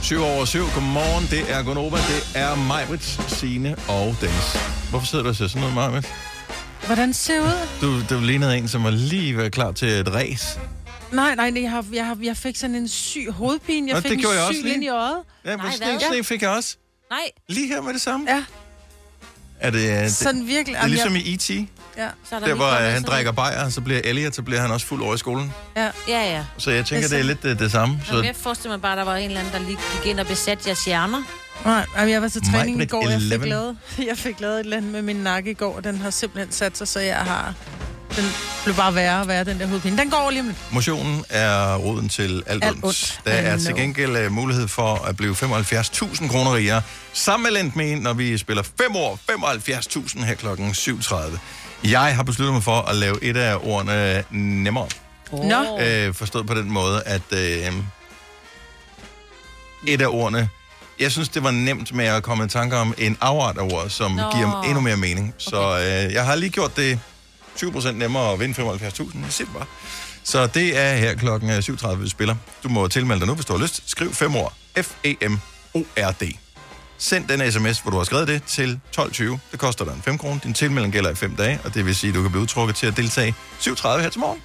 Syv 0.02 0.22
over 0.22 0.46
syv. 0.46 0.66
Godmorgen. 0.74 1.28
Det 1.32 1.52
er 1.52 1.64
Gonova. 1.64 1.98
Det 1.98 2.22
er 2.36 2.56
Majbrits, 2.56 3.20
Signe 3.40 3.76
og 3.88 4.16
Dennis. 4.22 4.58
Hvorfor 4.90 5.06
sidder 5.06 5.24
du 5.24 5.30
og 5.30 5.36
ser 5.36 5.48
sådan 5.48 5.60
noget, 5.60 5.76
Majbrit? 5.76 6.08
Hvordan 6.86 7.14
ser 7.14 7.34
det 7.34 7.42
ud? 7.42 7.68
Du, 7.82 8.16
du 8.16 8.22
lignede 8.22 8.58
en, 8.58 8.68
som 8.68 8.84
var 8.84 8.90
lige 8.90 9.38
ved 9.38 9.52
klar 9.52 9.72
til 9.72 9.88
et 9.90 10.14
race. 10.14 10.60
Nej, 11.16 11.36
nej, 11.36 11.50
nej, 11.50 11.62
jeg, 11.64 11.72
har, 11.72 11.86
jeg, 11.94 12.06
har, 12.06 12.18
jeg 12.24 12.38
fik 12.38 12.56
sådan 12.58 12.76
en 12.76 12.88
syg 12.88 13.32
hovedpine. 13.32 13.88
Jeg 13.88 13.94
Nå, 13.96 14.02
fik 14.02 14.10
det 14.10 14.16
en 14.16 14.20
gjorde 14.22 14.36
jeg 14.36 14.44
syg 14.46 14.50
også 14.50 14.62
lige. 14.64 14.76
ind 14.76 14.84
i 14.84 14.88
øjet. 14.90 15.18
Ja, 15.46 15.58
men 15.58 15.66
en 15.66 15.72
sådan 15.72 16.18
en 16.18 16.24
fik 16.24 16.42
jeg 16.42 16.50
også. 16.50 16.76
Nej. 17.10 17.20
Lige 17.50 17.68
her 17.68 17.82
med 17.82 17.94
det 17.94 18.02
samme. 18.02 18.26
Ja. 18.36 18.44
Er 19.60 19.70
det, 19.70 20.04
det, 20.04 20.12
Sådan 20.16 20.48
virkelig. 20.48 20.76
det 20.78 20.84
er 20.84 20.88
ligesom 20.88 21.14
jeg- 21.16 21.26
i 21.28 21.34
E.T., 21.34 21.50
Ja. 21.98 22.08
Så 22.30 22.36
er 22.36 22.40
der 22.40 22.54
hvor 22.54 22.66
øh, 22.72 22.94
han 22.94 23.04
drikker 23.04 23.32
bajer, 23.32 23.70
så 23.70 23.82
bliver 23.82 24.02
Elliot, 24.04 24.36
så 24.36 24.42
bliver 24.42 24.62
han 24.62 24.72
også 24.72 24.86
fuld 24.88 25.02
over 25.04 25.16
i 25.16 25.18
skolen. 25.18 25.54
Ja, 25.76 25.84
ja. 25.86 25.92
ja. 26.36 26.46
Så 26.58 26.72
jeg 26.72 26.86
tænker, 26.86 27.08
Det 27.08 27.14
er 27.14 27.18
det 27.18 27.24
er 27.24 27.28
lidt 27.28 27.44
det, 27.44 27.60
det 27.60 27.72
samme. 27.72 28.00
Så... 28.06 28.12
Så 28.12 28.22
Jeg 28.22 28.36
forestiller 28.36 28.74
mig 28.78 28.82
bare, 28.82 28.92
at 28.92 28.98
der 28.98 29.04
var 29.04 29.16
en 29.16 29.26
eller 29.26 29.40
anden, 29.40 29.54
der 29.54 29.60
lige 29.60 29.78
gik 29.96 30.12
ind 30.12 30.20
og 30.20 30.28
besatte 30.28 30.64
jeres 30.68 30.86
hjerner. 30.86 31.24
Nej, 31.66 31.86
jeg 32.12 32.22
var 32.22 32.28
til 32.28 32.42
træning 32.52 32.82
i 32.82 32.86
går, 32.86 33.10
jeg 33.10 33.20
fik, 33.22 33.32
11. 33.32 33.50
lavet, 33.50 33.78
jeg 34.10 34.18
fik 34.18 34.40
lavet 34.40 34.54
et 34.56 34.60
eller 34.64 34.78
andet 34.78 34.92
med 34.92 35.02
min 35.02 35.16
nakke 35.16 35.52
i 35.52 35.54
går, 35.54 35.76
og 35.76 35.84
den 35.84 35.98
har 35.98 36.10
simpelthen 36.10 36.52
sat 36.52 36.78
sig, 36.78 36.88
så 36.88 37.00
jeg 37.00 37.18
har... 37.18 37.54
Den 38.16 38.26
blev 38.64 38.76
bare 38.76 38.96
værre 38.96 39.22
og 39.22 39.28
værre, 39.28 39.44
den 39.44 39.60
der 39.60 39.68
hovedpine. 39.68 39.98
Den 39.98 40.10
går 40.10 40.30
lige 40.30 40.40
om 40.42 40.48
lidt. 40.48 40.58
motionen 40.72 41.26
er 41.30 41.76
roden 41.76 42.10
til 42.10 42.44
alt, 42.48 42.64
Alt 42.64 42.74
ondt. 42.76 42.86
ondt. 42.86 43.20
Der 43.26 43.32
er 43.32 43.58
til 43.58 43.76
gengæld 43.76 44.26
uh, 44.26 44.32
mulighed 44.32 44.68
for 44.68 44.96
at 45.08 45.18
blive 45.18 45.34
75.000 45.34 46.28
kroner 46.28 46.56
rigere. 46.56 46.82
Sammen 47.14 47.44
med 47.44 47.62
Lent 47.62 47.76
med, 47.76 47.96
når 47.96 48.14
vi 48.14 48.38
spiller 48.38 48.64
5 48.82 48.96
år 48.96 49.20
75.000 49.32 50.24
her 50.26 50.36
klokken 50.36 50.70
7.30. 50.70 51.38
Jeg 51.84 52.16
har 52.16 52.24
besluttet 52.24 52.54
mig 52.54 52.64
for 52.64 52.82
at 52.82 52.96
lave 52.96 53.24
et 53.24 53.38
af 53.38 53.58
ordene 53.64 54.24
nemmere. 54.32 54.88
Nå. 55.32 55.80
Øh, 55.82 56.14
forstået 56.14 56.48
på 56.48 56.54
den 56.54 56.72
måde, 56.72 57.04
at 57.06 57.22
øh, 57.32 57.74
et 59.88 60.02
af 60.02 60.08
ordene... 60.08 60.50
Jeg 61.00 61.12
synes, 61.12 61.30
det 61.30 61.44
var 61.44 61.52
nemt 61.52 61.94
med 61.94 62.06
at 62.06 62.24
komme 62.24 62.46
i 62.46 62.48
tanke 62.48 62.78
om 62.78 62.94
en 62.98 63.18
afart 63.22 63.58
af 63.58 63.62
ord, 63.74 63.90
som. 63.90 64.12
Nå. 64.12 64.24
giver 64.36 64.62
endnu 64.64 64.80
mere 64.80 64.98
mening. 64.98 65.28
Okay. 65.28 65.58
Så 65.58 65.78
øh, 66.08 66.14
jeg 66.14 66.26
har 66.26 66.36
lige 66.36 66.50
gjort 66.50 66.76
det 66.78 67.00
20% 67.58 67.92
nemmere 67.92 68.34
at 68.34 68.40
vinde 68.40 68.62
75.000. 68.62 69.20
Jeg 69.20 69.32
det 69.38 69.48
bare. 69.54 69.66
Så 70.24 70.48
det 70.48 70.78
er 70.78 70.96
her 70.96 71.16
klokken 71.16 71.50
øh, 71.50 71.58
7.30, 71.58 71.96
vi 71.96 72.10
spiller. 72.10 72.36
Du 72.64 72.70
må 72.70 72.88
tilmelde 72.88 73.20
dig 73.20 73.28
nu, 73.28 73.34
hvis 73.34 73.46
du 73.46 73.54
har 73.54 73.62
lyst. 73.62 73.90
Skriv 73.90 74.14
5 74.14 74.36
ord. 74.36 74.54
F-E-M-O-R-D. 74.78 76.38
Send 76.98 77.28
den 77.28 77.52
sms, 77.52 77.80
hvor 77.80 77.92
du 77.92 77.98
har 77.98 78.04
skrevet 78.04 78.28
det, 78.28 78.44
til 78.44 78.80
12.20. 78.98 79.24
Det 79.52 79.60
koster 79.60 79.86
dig 79.86 79.94
en 79.94 80.02
5 80.02 80.18
kroner. 80.18 80.40
Din 80.40 80.54
tilmelding 80.54 80.94
gælder 80.94 81.10
i 81.10 81.16
5 81.16 81.36
dage, 81.36 81.60
og 81.64 81.74
det 81.74 81.86
vil 81.86 81.96
sige, 81.96 82.10
at 82.10 82.16
du 82.16 82.22
kan 82.22 82.32
blive 82.32 82.42
udtrukket 82.42 82.76
til 82.76 82.88
at 82.88 82.98
deltage 82.98 83.36
7.30 83.60 83.88
her 83.88 84.10
til 84.10 84.20
morgen. 84.20 84.42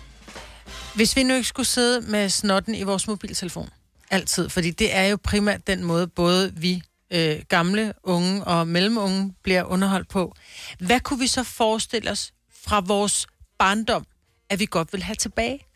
Hvis 0.94 1.16
vi 1.16 1.22
nu 1.22 1.34
ikke 1.34 1.48
skulle 1.48 1.66
sidde 1.66 2.00
med 2.00 2.28
snotten 2.28 2.74
i 2.74 2.82
vores 2.82 3.08
mobiltelefon, 3.08 3.68
altid, 4.10 4.48
fordi 4.48 4.70
det 4.70 4.96
er 4.96 5.04
jo 5.04 5.18
primært 5.24 5.66
den 5.66 5.84
måde, 5.84 6.06
både 6.06 6.52
vi 6.56 6.82
øh, 7.12 7.36
gamle, 7.48 7.92
unge 8.02 8.44
og 8.44 8.68
mellemunge 8.68 9.34
bliver 9.42 9.64
underholdt 9.64 10.08
på. 10.08 10.34
Hvad 10.80 11.00
kunne 11.00 11.18
vi 11.18 11.26
så 11.26 11.44
forestille 11.44 12.10
os 12.10 12.32
fra 12.64 12.80
vores 12.80 13.26
barndom, 13.58 14.06
at 14.50 14.58
vi 14.58 14.66
godt 14.70 14.92
vil 14.92 15.02
have 15.02 15.16
tilbage? 15.16 15.66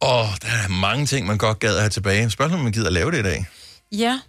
Og 0.00 0.26
der 0.42 0.48
er 0.48 0.68
mange 0.68 1.06
ting, 1.06 1.26
man 1.26 1.38
godt 1.38 1.58
gad 1.58 1.74
at 1.74 1.80
have 1.80 1.90
tilbage. 1.90 2.30
Spørgsmålet, 2.30 2.58
om 2.58 2.64
man 2.64 2.72
gider 2.72 2.86
at 2.86 2.92
lave 2.92 3.10
det 3.10 3.18
i 3.18 3.22
dag. 3.22 3.46
Ja. 3.92 4.20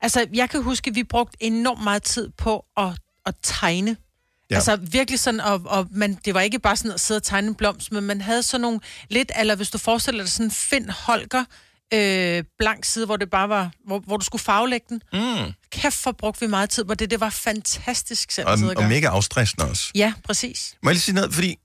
Altså, 0.00 0.26
jeg 0.34 0.50
kan 0.50 0.62
huske, 0.62 0.88
at 0.88 0.94
vi 0.94 1.04
brugte 1.04 1.36
enormt 1.40 1.82
meget 1.84 2.02
tid 2.02 2.28
på 2.36 2.64
at, 2.76 2.88
at 3.26 3.34
tegne. 3.42 3.96
Ja. 4.50 4.54
Altså 4.54 4.76
virkelig 4.76 5.20
sådan, 5.20 5.40
og, 5.40 5.62
og 5.64 5.88
man, 5.90 6.18
det 6.24 6.34
var 6.34 6.40
ikke 6.40 6.58
bare 6.58 6.76
sådan 6.76 6.92
at 6.92 7.00
sidde 7.00 7.18
og 7.18 7.22
tegne 7.22 7.48
en 7.48 7.54
blomst, 7.54 7.92
men 7.92 8.04
man 8.04 8.20
havde 8.20 8.42
sådan 8.42 8.60
nogle 8.60 8.80
lidt, 9.10 9.32
eller 9.38 9.54
hvis 9.54 9.70
du 9.70 9.78
forestiller 9.78 10.22
dig 10.22 10.32
sådan 10.32 10.50
Finn 10.50 10.90
Holger 10.90 11.44
øh, 11.94 12.44
blank 12.58 12.84
side, 12.84 13.06
hvor 13.06 13.16
det 13.16 13.30
bare 13.30 13.48
var, 13.48 13.70
hvor, 13.86 13.98
hvor 13.98 14.16
du 14.16 14.24
skulle 14.24 14.42
farvelægge 14.42 14.86
den. 14.88 15.00
Mm. 15.12 15.52
Kæft, 15.70 15.94
for 15.96 16.12
brugte 16.12 16.40
vi 16.40 16.46
meget 16.46 16.70
tid 16.70 16.84
på 16.84 16.94
det. 16.94 17.10
Det 17.10 17.20
var 17.20 17.30
fantastisk 17.30 18.30
selv 18.32 18.46
Og, 18.48 18.58
og 18.76 18.84
mega 18.84 19.06
afstressende 19.06 19.70
også. 19.70 19.90
Ja, 19.94 20.12
præcis. 20.24 20.74
Må 20.82 20.90
jeg 20.90 20.94
lige 20.94 21.02
sige 21.02 21.14
noget? 21.14 21.34
Fordi 21.34 21.56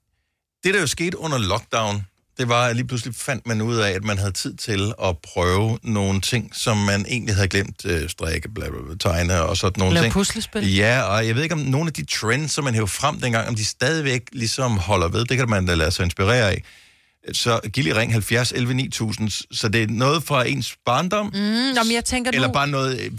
det, 0.63 0.73
der 0.73 0.79
jo 0.79 0.88
skete 0.88 1.17
under 1.17 1.38
lockdown, 1.38 2.05
det 2.38 2.49
var, 2.49 2.65
at 2.65 2.75
lige 2.75 2.88
pludselig 2.88 3.15
fandt 3.15 3.47
man 3.47 3.62
ud 3.62 3.75
af, 3.77 3.91
at 3.91 4.03
man 4.03 4.17
havde 4.17 4.32
tid 4.32 4.53
til 4.53 4.93
at 5.03 5.17
prøve 5.17 5.79
nogle 5.84 6.21
ting, 6.21 6.55
som 6.55 6.77
man 6.77 7.05
egentlig 7.08 7.36
havde 7.36 7.47
glemt. 7.47 7.86
Øh, 7.86 8.10
strikke, 8.10 8.49
bla, 8.49 8.69
bla, 8.69 8.77
bla, 8.86 8.95
tegne 8.97 9.41
og 9.41 9.58
sådan 9.58 9.79
nogle 9.79 9.93
Lave 9.93 10.03
ting. 10.03 10.13
puslespil. 10.13 10.75
Ja, 10.75 11.01
og 11.01 11.27
jeg 11.27 11.36
ved 11.36 11.43
ikke, 11.43 11.53
om 11.53 11.60
nogle 11.60 11.88
af 11.88 11.93
de 11.93 12.05
trends, 12.05 12.51
som 12.51 12.63
man 12.63 12.73
hævde 12.73 12.88
frem 12.88 13.21
dengang, 13.21 13.47
om 13.47 13.55
de 13.55 13.65
stadigvæk 13.65 14.21
ligesom 14.32 14.77
holder 14.77 15.08
ved. 15.08 15.25
Det 15.25 15.38
kan 15.38 15.49
man 15.49 15.65
da 15.65 15.73
lade 15.75 15.91
sig 15.91 16.03
inspirere 16.03 16.49
af. 16.49 16.63
Så 17.34 17.60
lige 17.76 17.96
ring 17.96 18.12
70 18.12 18.52
11 18.52 18.74
9000. 18.74 19.30
Så 19.56 19.70
det 19.70 19.84
er 19.84 19.88
noget 19.88 20.24
fra 20.24 20.48
ens 20.48 20.76
barndom, 20.86 21.26
Mm, 21.26 21.32
nå, 21.76 21.84
men 21.84 21.94
jeg 21.94 22.06
tænker 22.06 22.32
eller 22.32 22.48
nu... 22.48 22.54
bare 22.54 22.68
noget 22.68 23.00
øh, 23.00 23.12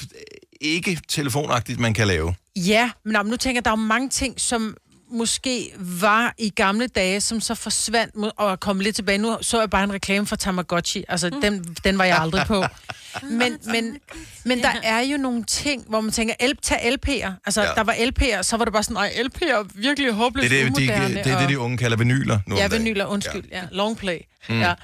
ikke 0.60 1.00
telefonagtigt, 1.08 1.80
man 1.80 1.94
kan 1.94 2.06
lave. 2.06 2.34
Ja, 2.56 2.90
men 3.04 3.12
nå, 3.12 3.22
men 3.22 3.30
nu 3.30 3.36
tænker 3.36 3.56
jeg, 3.56 3.64
der 3.64 3.70
er 3.70 3.76
mange 3.76 4.08
ting, 4.08 4.40
som 4.40 4.76
måske 5.12 5.72
var 5.78 6.34
i 6.38 6.50
gamle 6.50 6.86
dage, 6.86 7.20
som 7.20 7.40
så 7.40 7.54
forsvandt 7.54 8.14
og 8.36 8.60
kommet 8.60 8.84
lidt 8.84 8.96
tilbage. 8.96 9.18
Nu 9.18 9.36
så 9.40 9.60
jeg 9.60 9.70
bare 9.70 9.84
en 9.84 9.92
reklame 9.92 10.26
for 10.26 10.36
Tamagotchi. 10.36 11.04
Altså, 11.08 11.30
mm. 11.32 11.40
den, 11.40 11.76
den 11.84 11.98
var 11.98 12.04
jeg 12.04 12.18
aldrig 12.18 12.46
på. 12.46 12.64
Men, 13.22 13.58
men, 13.64 13.98
men 14.44 14.58
der 14.62 14.72
er 14.82 15.00
jo 15.00 15.16
nogle 15.16 15.44
ting, 15.44 15.84
hvor 15.88 16.00
man 16.00 16.12
tænker, 16.12 16.34
L, 16.48 16.52
tag 16.62 16.78
LP'er. 16.78 17.32
Altså, 17.46 17.62
Ja. 17.62 17.68
der 17.74 17.82
var 17.84 17.92
LP'er, 17.92 18.42
så 18.42 18.56
var 18.56 18.64
det 18.64 18.72
bare 18.72 18.82
sådan, 18.82 18.94
nej, 18.94 19.08
LP'er 19.08 19.48
er 19.50 19.64
virkelig 19.74 20.06
Det 20.06 20.14
håbløst 20.14 20.44
er 20.44 20.48
det, 20.48 20.60
de, 20.60 20.66
umoderne. 20.66 21.14
det, 21.14 21.26
er 21.32 21.38
det, 21.40 21.48
de 21.48 21.58
unge 21.58 21.78
kalder 21.78 21.96
vinyler 21.96 22.38
nu 22.46 22.56
Ja, 22.56 22.68
vinyler, 22.68 23.06
undskyld. 23.06 23.44
Ja. 23.50 23.58
ja 23.58 23.64
long 23.72 23.96
play. 23.96 24.18
Mm. 24.48 24.54
Mm. 24.54 24.60
Ja. 24.60 24.74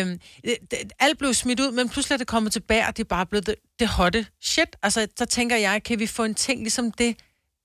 Øhm, 0.00 0.18
det, 0.44 0.56
det, 0.70 0.78
alt 1.00 1.18
blev 1.18 1.34
smidt 1.34 1.60
ud, 1.60 1.72
men 1.72 1.88
pludselig 1.88 2.14
er 2.14 2.18
det 2.18 2.26
kommet 2.26 2.52
tilbage, 2.52 2.86
og 2.86 2.96
det 2.96 3.02
er 3.04 3.08
bare 3.08 3.26
blevet 3.26 3.46
det, 3.46 3.54
det 3.80 3.88
hotte 3.88 4.26
shit. 4.42 4.76
Altså, 4.82 5.06
så 5.18 5.24
tænker 5.24 5.56
jeg, 5.56 5.82
kan 5.84 5.98
vi 5.98 6.06
få 6.06 6.24
en 6.24 6.34
ting 6.34 6.60
ligesom 6.60 6.92
det 6.92 7.16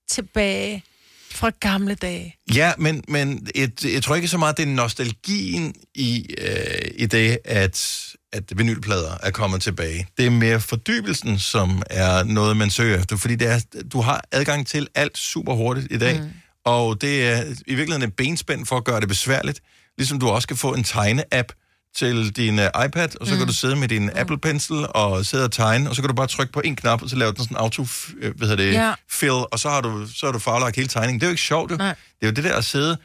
tilbage 0.10 0.84
fra 1.32 1.52
gamle 1.60 1.96
dage? 1.96 2.36
Ja, 2.56 2.72
men, 2.78 3.04
men 3.08 3.48
jeg, 3.56 3.70
jeg 3.94 4.04
tror 4.04 4.16
ikke 4.16 4.28
så 4.28 4.38
meget, 4.38 4.58
det 4.58 4.64
er 4.64 4.68
nostalgien 4.68 5.76
i, 5.96 6.26
øh, 6.38 6.92
i 6.96 7.06
det, 7.06 7.38
at, 7.46 8.04
at 8.38 8.58
vinylplader 8.58 9.18
er 9.24 9.32
kommet 9.32 9.62
tilbage. 9.62 10.08
Det 10.18 10.26
er 10.26 10.30
mere 10.30 10.60
fordybelsen, 10.60 11.40
som 11.40 11.82
er 11.90 12.24
noget, 12.24 12.58
man 12.58 12.70
søger 12.70 13.00
efter, 13.00 13.18
fordi 13.18 13.36
det 13.36 13.48
er, 13.52 13.60
du 13.94 14.02
har 14.02 14.24
adgang 14.32 14.68
til 14.68 14.88
alt 14.96 15.18
super 15.18 15.54
hurtigt 15.54 15.88
i 15.92 15.98
dag, 15.98 16.20
mm. 16.20 16.30
og 16.66 17.02
det 17.02 17.28
er 17.28 17.44
i 17.68 17.76
virkeligheden 17.76 18.10
et 18.10 18.16
benspænd 18.16 18.66
for 18.66 18.78
at 18.78 18.84
gøre 18.84 19.00
det 19.00 19.08
besværligt, 19.08 19.62
ligesom 19.98 20.20
du 20.20 20.28
også 20.30 20.48
kan 20.48 20.58
få 20.58 20.74
en 20.74 20.84
tegne-app 20.84 21.48
til 21.96 22.36
din 22.36 22.60
uh, 22.60 22.66
iPad, 22.86 23.10
og 23.22 23.28
så 23.28 23.34
mm. 23.34 23.38
kan 23.38 23.48
du 23.48 23.54
sidde 23.54 23.76
med 23.76 23.88
din 23.88 24.10
Apple 24.16 24.38
Pencil 24.38 24.86
og 24.90 25.26
sidde 25.26 25.44
og 25.44 25.52
tegne, 25.52 25.90
og 25.90 25.96
så 25.96 26.02
kan 26.02 26.10
du 26.10 26.16
bare 26.16 26.28
trykke 26.28 26.54
på 26.54 26.62
en 26.66 26.76
knap, 26.76 27.02
og 27.02 27.10
så 27.10 27.16
laver 27.16 27.32
den 27.32 27.44
sådan 27.44 27.58
auto, 27.58 27.86
øh, 28.20 28.38
hvad 28.38 28.48
hedder 28.48 28.64
det, 28.66 28.74
Ja. 28.74 28.94
fill, 29.10 29.32
og 29.32 29.60
så 29.60 29.70
har 29.70 29.82
du, 29.82 30.08
så 30.16 30.26
har 30.26 30.34
du 30.34 30.40
farvelagt 30.40 30.76
hele 30.76 30.88
tegningen. 30.88 31.20
Det 31.20 31.26
er 31.26 31.30
jo 31.30 31.32
ikke 31.32 31.42
sjovt, 31.42 31.72
jo. 31.72 31.76
Nej. 31.78 31.88
Det 31.88 31.96
er 32.22 32.28
jo 32.28 32.32
det 32.32 32.44
der 32.44 32.56
at 32.56 32.66
sidde 32.66 32.98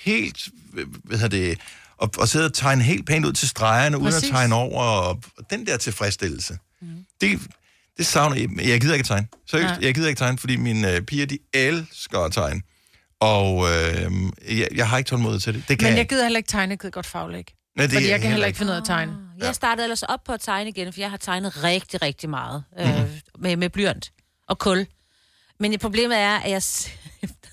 helt, 0.00 0.48
hvad 1.04 1.18
hedder 1.18 1.38
det, 1.38 1.58
og, 2.00 2.10
og 2.18 2.28
sidde 2.28 2.44
og 2.44 2.52
tegne 2.54 2.82
helt 2.82 3.06
pænt 3.06 3.26
ud 3.26 3.32
til 3.32 3.48
stregerne, 3.48 3.96
uden 3.98 4.06
at 4.08 4.12
Præcis. 4.12 4.30
tegne 4.30 4.54
over, 4.54 4.82
og, 4.82 5.08
og 5.38 5.50
den 5.50 5.66
der 5.66 5.76
tilfredsstillelse. 5.76 6.58
Mm. 6.82 6.88
Det, 7.20 7.40
det 7.98 8.06
savner 8.06 8.36
jeg. 8.36 8.48
Jeg 8.68 8.80
gider 8.80 8.94
ikke 8.94 9.06
tegne. 9.06 9.26
Seriøst, 9.50 9.70
Nej. 9.70 9.78
jeg 9.82 9.94
gider 9.94 10.08
ikke 10.08 10.18
tegne, 10.18 10.38
fordi 10.38 10.56
mine 10.56 10.92
øh, 10.94 11.02
piger, 11.02 11.26
de 11.26 11.38
elsker 11.54 12.18
at 12.18 12.32
tegne. 12.32 12.62
Og 13.20 13.66
øh, 13.70 14.12
jeg, 14.58 14.68
jeg 14.74 14.88
har 14.88 14.98
ikke 14.98 15.08
tålmodighed 15.08 15.40
til 15.40 15.54
det. 15.54 15.64
Det 15.68 15.78
kan 15.78 15.88
Men 15.88 15.98
jeg 15.98 16.08
gider 16.08 16.22
heller 16.22 16.36
ikke 16.38 16.48
tegne, 16.48 16.70
jeg 16.70 16.78
gider 16.78 16.90
godt 16.90 17.06
farvelæg. 17.06 17.54
Nej, 17.76 17.86
det 17.86 17.94
Fordi 17.94 18.08
jeg 18.08 18.20
kan 18.20 18.30
heller 18.30 18.46
ikke. 18.46 18.56
finde 18.58 18.70
ud 18.70 18.76
af 18.76 18.80
at 18.80 18.86
tegne. 18.86 19.12
Jeg 19.38 19.54
startede 19.54 19.84
ellers 19.84 20.02
op 20.02 20.24
på 20.24 20.32
at 20.32 20.40
tegne 20.40 20.70
igen, 20.70 20.92
for 20.92 21.00
jeg 21.00 21.10
har 21.10 21.16
tegnet 21.16 21.64
rigtig, 21.64 22.02
rigtig 22.02 22.30
meget 22.30 22.64
øh, 22.80 22.88
med, 23.38 23.56
med 23.56 23.70
blyant 23.70 24.12
og 24.48 24.58
kul. 24.58 24.86
Men 25.60 25.72
det 25.72 25.80
problemet 25.80 26.18
er, 26.18 26.36
at 26.38 26.50
jeg 26.50 26.62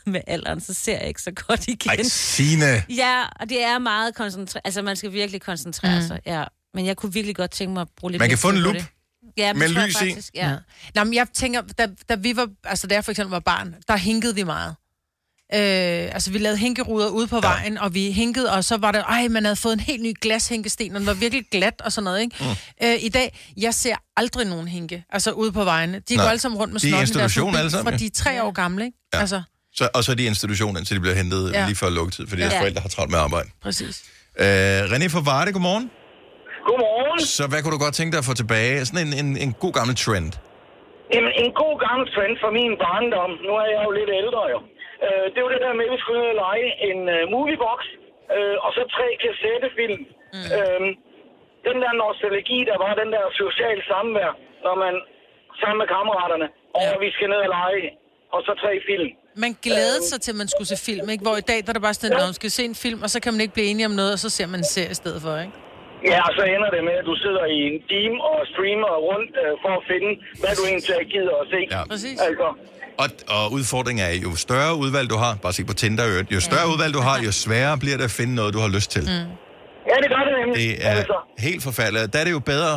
med 0.07 0.21
alderen, 0.27 0.61
så 0.61 0.73
ser 0.73 0.97
jeg 0.99 1.07
ikke 1.07 1.21
så 1.21 1.31
godt 1.47 1.67
igen. 1.67 1.91
Ej, 1.91 2.03
Signe. 2.03 2.83
Ja, 2.89 3.23
og 3.39 3.49
det 3.49 3.63
er 3.63 3.79
meget 3.79 4.15
koncentreret. 4.15 4.61
Altså, 4.65 4.81
man 4.81 4.95
skal 4.95 5.13
virkelig 5.13 5.41
koncentrere 5.41 6.01
mm. 6.01 6.07
sig. 6.07 6.19
Ja. 6.25 6.43
Men 6.73 6.85
jeg 6.85 6.97
kunne 6.97 7.13
virkelig 7.13 7.35
godt 7.35 7.51
tænke 7.51 7.73
mig 7.73 7.81
at 7.81 7.87
bruge 7.97 8.11
lidt 8.11 8.19
Man 8.19 8.29
kan 8.29 8.37
få 8.37 8.49
en 8.49 8.57
lup 8.57 8.75
det. 8.75 8.85
Ja, 9.37 9.53
men 9.53 9.59
med 9.59 9.69
lys 9.69 9.95
i. 9.95 9.97
faktisk, 9.97 10.31
Ja. 10.35 10.49
Ja. 10.49 10.55
Nå, 10.95 11.03
men 11.03 11.13
jeg 11.13 11.27
tænker, 11.33 11.61
da, 11.61 11.87
da 12.09 12.15
vi 12.15 12.35
var, 12.35 12.49
altså 12.63 12.87
da 12.87 12.95
jeg 12.95 13.05
for 13.05 13.11
eksempel 13.11 13.31
var 13.31 13.39
barn, 13.39 13.75
der 13.87 13.95
hinkede 13.95 14.35
vi 14.35 14.43
meget. 14.43 14.75
Øh, 15.53 16.13
altså 16.13 16.31
vi 16.31 16.37
lavede 16.37 16.57
hinkeruder 16.57 17.09
ude 17.09 17.27
på 17.27 17.35
ja. 17.35 17.41
vejen, 17.41 17.77
og 17.77 17.93
vi 17.93 18.11
hinkede, 18.11 18.51
og 18.51 18.63
så 18.63 18.77
var 18.77 18.91
det, 18.91 19.01
ej, 19.01 19.27
man 19.27 19.45
havde 19.45 19.55
fået 19.55 19.73
en 19.73 19.79
helt 19.79 20.01
ny 20.01 20.13
glashænkesten, 20.21 20.93
og 20.95 20.99
den 20.99 21.07
var 21.07 21.13
virkelig 21.13 21.45
glat 21.51 21.81
og 21.81 21.91
sådan 21.91 22.03
noget, 22.03 22.21
ikke? 22.21 22.35
Mm. 22.39 22.87
Øh, 22.87 23.03
I 23.03 23.09
dag, 23.09 23.39
jeg 23.57 23.73
ser 23.73 23.95
aldrig 24.15 24.47
nogen 24.47 24.67
hinke, 24.67 25.03
altså 25.09 25.31
ude 25.31 25.51
på 25.51 25.63
vejene. 25.63 25.99
De 25.99 26.15
Nej. 26.15 26.25
går 26.25 26.29
alle 26.29 26.39
sammen 26.39 26.57
rundt 26.59 26.73
med 26.73 26.81
De 26.81 26.89
er 26.89 27.05
snotten 27.27 27.55
alle 27.55 27.71
sammen, 27.71 27.93
fra 27.93 27.97
de 27.97 28.05
er 28.05 28.09
tre 28.09 28.43
år 28.43 28.51
gamle, 28.51 28.85
ikke? 28.85 28.97
Ja. 29.13 29.19
Altså, 29.19 29.41
Så, 29.77 29.83
og 29.97 30.01
så 30.03 30.09
er 30.13 30.17
de 30.19 30.23
i 30.27 30.29
institutionen, 30.33 30.75
indtil 30.79 30.95
de 30.97 31.01
bliver 31.05 31.17
hentet 31.21 31.41
ja. 31.53 31.65
Lige 31.69 31.79
før 31.81 31.89
lukketid, 31.99 32.23
fordi 32.31 32.41
Ja. 32.41 32.45
deres 32.47 32.57
forældre 32.63 32.81
har 32.85 32.91
travlt 32.95 33.11
med 33.15 33.19
arbejde. 33.27 33.47
præcis. 33.65 33.95
Øh, 34.43 34.81
René 34.93 35.07
fra 35.15 35.21
Varde, 35.31 35.49
godmorgen. 35.55 35.85
Godmorgen. 36.67 37.19
Så 37.37 37.43
hvad 37.51 37.59
kunne 37.61 37.73
du 37.77 37.81
godt 37.85 37.95
tænke 37.99 38.11
dig 38.15 38.21
at 38.23 38.29
få 38.31 38.35
tilbage? 38.41 38.75
Sådan 38.87 39.01
en, 39.07 39.13
en, 39.21 39.29
en 39.45 39.51
god 39.63 39.73
gammel 39.79 39.95
trend. 40.05 40.31
Jamen, 41.13 41.31
en 41.43 41.51
god 41.63 41.75
gammel 41.85 42.05
trend 42.15 42.33
for 42.43 42.49
min 42.59 42.71
barndom. 42.85 43.31
Nu 43.47 43.51
er 43.63 43.67
jeg 43.73 43.81
jo 43.87 43.91
lidt 43.99 44.11
ældre, 44.21 44.43
jo. 44.53 44.59
Øh, 45.05 45.25
det 45.33 45.39
var 45.43 45.49
det 45.55 45.61
der 45.65 45.73
med, 45.79 45.85
at 45.89 45.93
vi 45.95 45.99
skulle 46.05 46.25
lege 46.45 46.67
en 46.89 46.99
uh, 47.15 47.21
moviebox, 47.33 47.79
øh, 48.35 48.55
og 48.65 48.69
så 48.77 48.81
tre 48.95 49.07
kassettefilm. 49.23 50.01
Mm. 50.35 50.47
Øh, 50.57 50.81
den 51.67 51.77
der 51.83 51.91
nostalgi, 52.03 52.59
der 52.69 52.77
var 52.85 52.91
den 53.01 53.09
der 53.15 53.23
social 53.41 53.77
samvær, 53.89 54.31
når 54.65 54.75
man 54.83 54.93
sammen 55.59 55.79
med 55.81 55.87
kammeraterne, 55.95 56.47
og 56.77 56.83
Ja. 56.93 56.97
vi 57.03 57.09
skal 57.15 57.27
ned 57.33 57.41
og 57.47 57.51
lege, 57.59 57.85
og 58.33 58.39
så 58.47 58.51
tre 58.63 58.73
film. 58.89 59.11
Man 59.43 59.51
glædede 59.67 60.01
sig 60.11 60.21
til, 60.21 60.31
at 60.31 60.37
man 60.43 60.47
skulle 60.53 60.67
se 60.73 60.77
film, 60.89 61.09
ikke? 61.13 61.21
Hvor 61.27 61.37
i 61.43 61.45
dag, 61.51 61.59
der 61.63 61.69
er 61.71 61.73
det 61.77 61.81
bare 61.87 61.93
sådan, 61.93 62.17
at 62.17 62.23
man 62.29 62.33
skal 62.41 62.51
se 62.57 62.63
en 62.71 62.75
film, 62.85 62.99
og 63.05 63.09
så 63.13 63.17
kan 63.23 63.33
man 63.33 63.41
ikke 63.41 63.53
blive 63.57 63.67
enige 63.71 63.85
om 63.91 63.91
noget, 64.01 64.11
og 64.15 64.19
så 64.25 64.29
ser 64.37 64.47
man 64.53 64.59
en 64.59 64.69
serie 64.75 64.91
i 64.91 64.99
stedet 65.03 65.21
for, 65.21 65.33
ikke? 65.45 65.53
Ja, 66.11 66.19
og 66.27 66.31
så 66.37 66.43
ender 66.55 66.69
det 66.75 66.81
med, 66.89 66.95
at 67.01 67.05
du 67.11 67.15
sidder 67.25 67.43
i 67.57 67.59
en 67.71 67.77
time 67.93 68.15
og 68.29 68.37
streamer 68.53 68.91
rundt 69.09 69.31
øh, 69.43 69.51
for 69.63 69.71
at 69.79 69.83
finde, 69.91 70.09
hvad 70.41 70.51
du 70.57 70.61
egentlig 70.69 71.07
gider 71.15 71.35
at 71.43 71.47
se. 71.53 71.59
Ja. 71.75 71.81
Præcis. 71.93 72.17
Altså, 72.27 72.47
Og, 73.03 73.07
og 73.37 73.43
udfordringen 73.57 74.01
er, 74.09 74.13
jo 74.25 74.31
større 74.47 74.73
udvalg 74.83 75.07
du 75.13 75.17
har, 75.25 75.33
bare 75.43 75.53
se 75.53 75.63
på 75.71 75.73
Tinder, 75.81 76.05
jo 76.35 76.39
større 76.49 76.67
udvalg 76.73 76.93
du 76.93 76.99
har, 77.09 77.15
jo 77.27 77.31
sværere 77.31 77.77
bliver 77.83 77.97
det 77.97 78.03
at 78.03 78.15
finde 78.19 78.33
noget, 78.35 78.51
du 78.53 78.59
har 78.65 78.71
lyst 78.77 78.89
til. 78.95 79.01
Mm. 79.01 79.27
ja, 79.91 79.95
det 80.03 80.09
gør 80.13 80.21
det 80.27 80.33
nemlig. 80.41 80.55
Det 80.61 80.85
er 80.87 80.89
Altså. 80.91 81.17
helt 81.47 81.63
forfærdeligt. 81.63 82.13
Der 82.13 82.19
er 82.19 82.23
det 82.23 82.31
jo 82.31 82.39
bedre... 82.53 82.73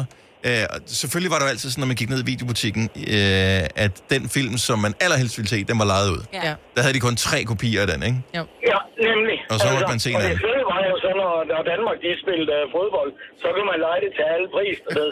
Øh, 0.48 0.64
selvfølgelig 1.00 1.30
var 1.32 1.38
det 1.38 1.44
jo 1.46 1.50
altid 1.54 1.68
sådan, 1.70 1.80
når 1.82 1.86
man 1.92 1.96
gik 2.00 2.08
ned 2.14 2.20
i 2.24 2.26
videobutikken, 2.32 2.84
øh, 3.16 3.84
at 3.84 3.92
den 4.14 4.22
film, 4.36 4.54
som 4.68 4.78
man 4.86 4.92
allerhelst 5.04 5.34
ville 5.38 5.48
se, 5.54 5.58
den 5.70 5.78
var 5.82 5.88
lejet 5.94 6.08
ud. 6.16 6.22
Ja. 6.32 6.52
Der 6.74 6.80
havde 6.84 6.94
de 6.98 7.02
kun 7.08 7.16
tre 7.28 7.38
kopier 7.52 7.80
af 7.84 7.88
den, 7.92 8.00
ikke? 8.08 8.18
Jo. 8.38 8.42
Ja, 8.72 8.78
nemlig. 9.08 9.36
Altså, 9.40 9.52
Og 9.52 9.58
så 9.60 9.66
måtte 9.74 9.88
man 9.94 10.00
se 10.04 10.10
en 10.10 10.16
og 10.16 10.22
anden. 10.22 10.36
det 10.38 10.42
fede 10.46 10.62
var 10.72 10.80
jo 10.90 10.94
så, 11.04 11.10
når, 11.22 11.32
når 11.52 11.60
Danmark 11.72 11.96
de 12.04 12.10
spillede 12.22 12.52
uh, 12.64 12.72
fodbold, 12.74 13.10
så 13.42 13.46
kunne 13.54 13.68
man 13.72 13.78
lege 13.86 14.00
det 14.04 14.10
til 14.18 14.24
alle 14.34 14.48
pris. 14.56 14.76
ved. 14.98 15.08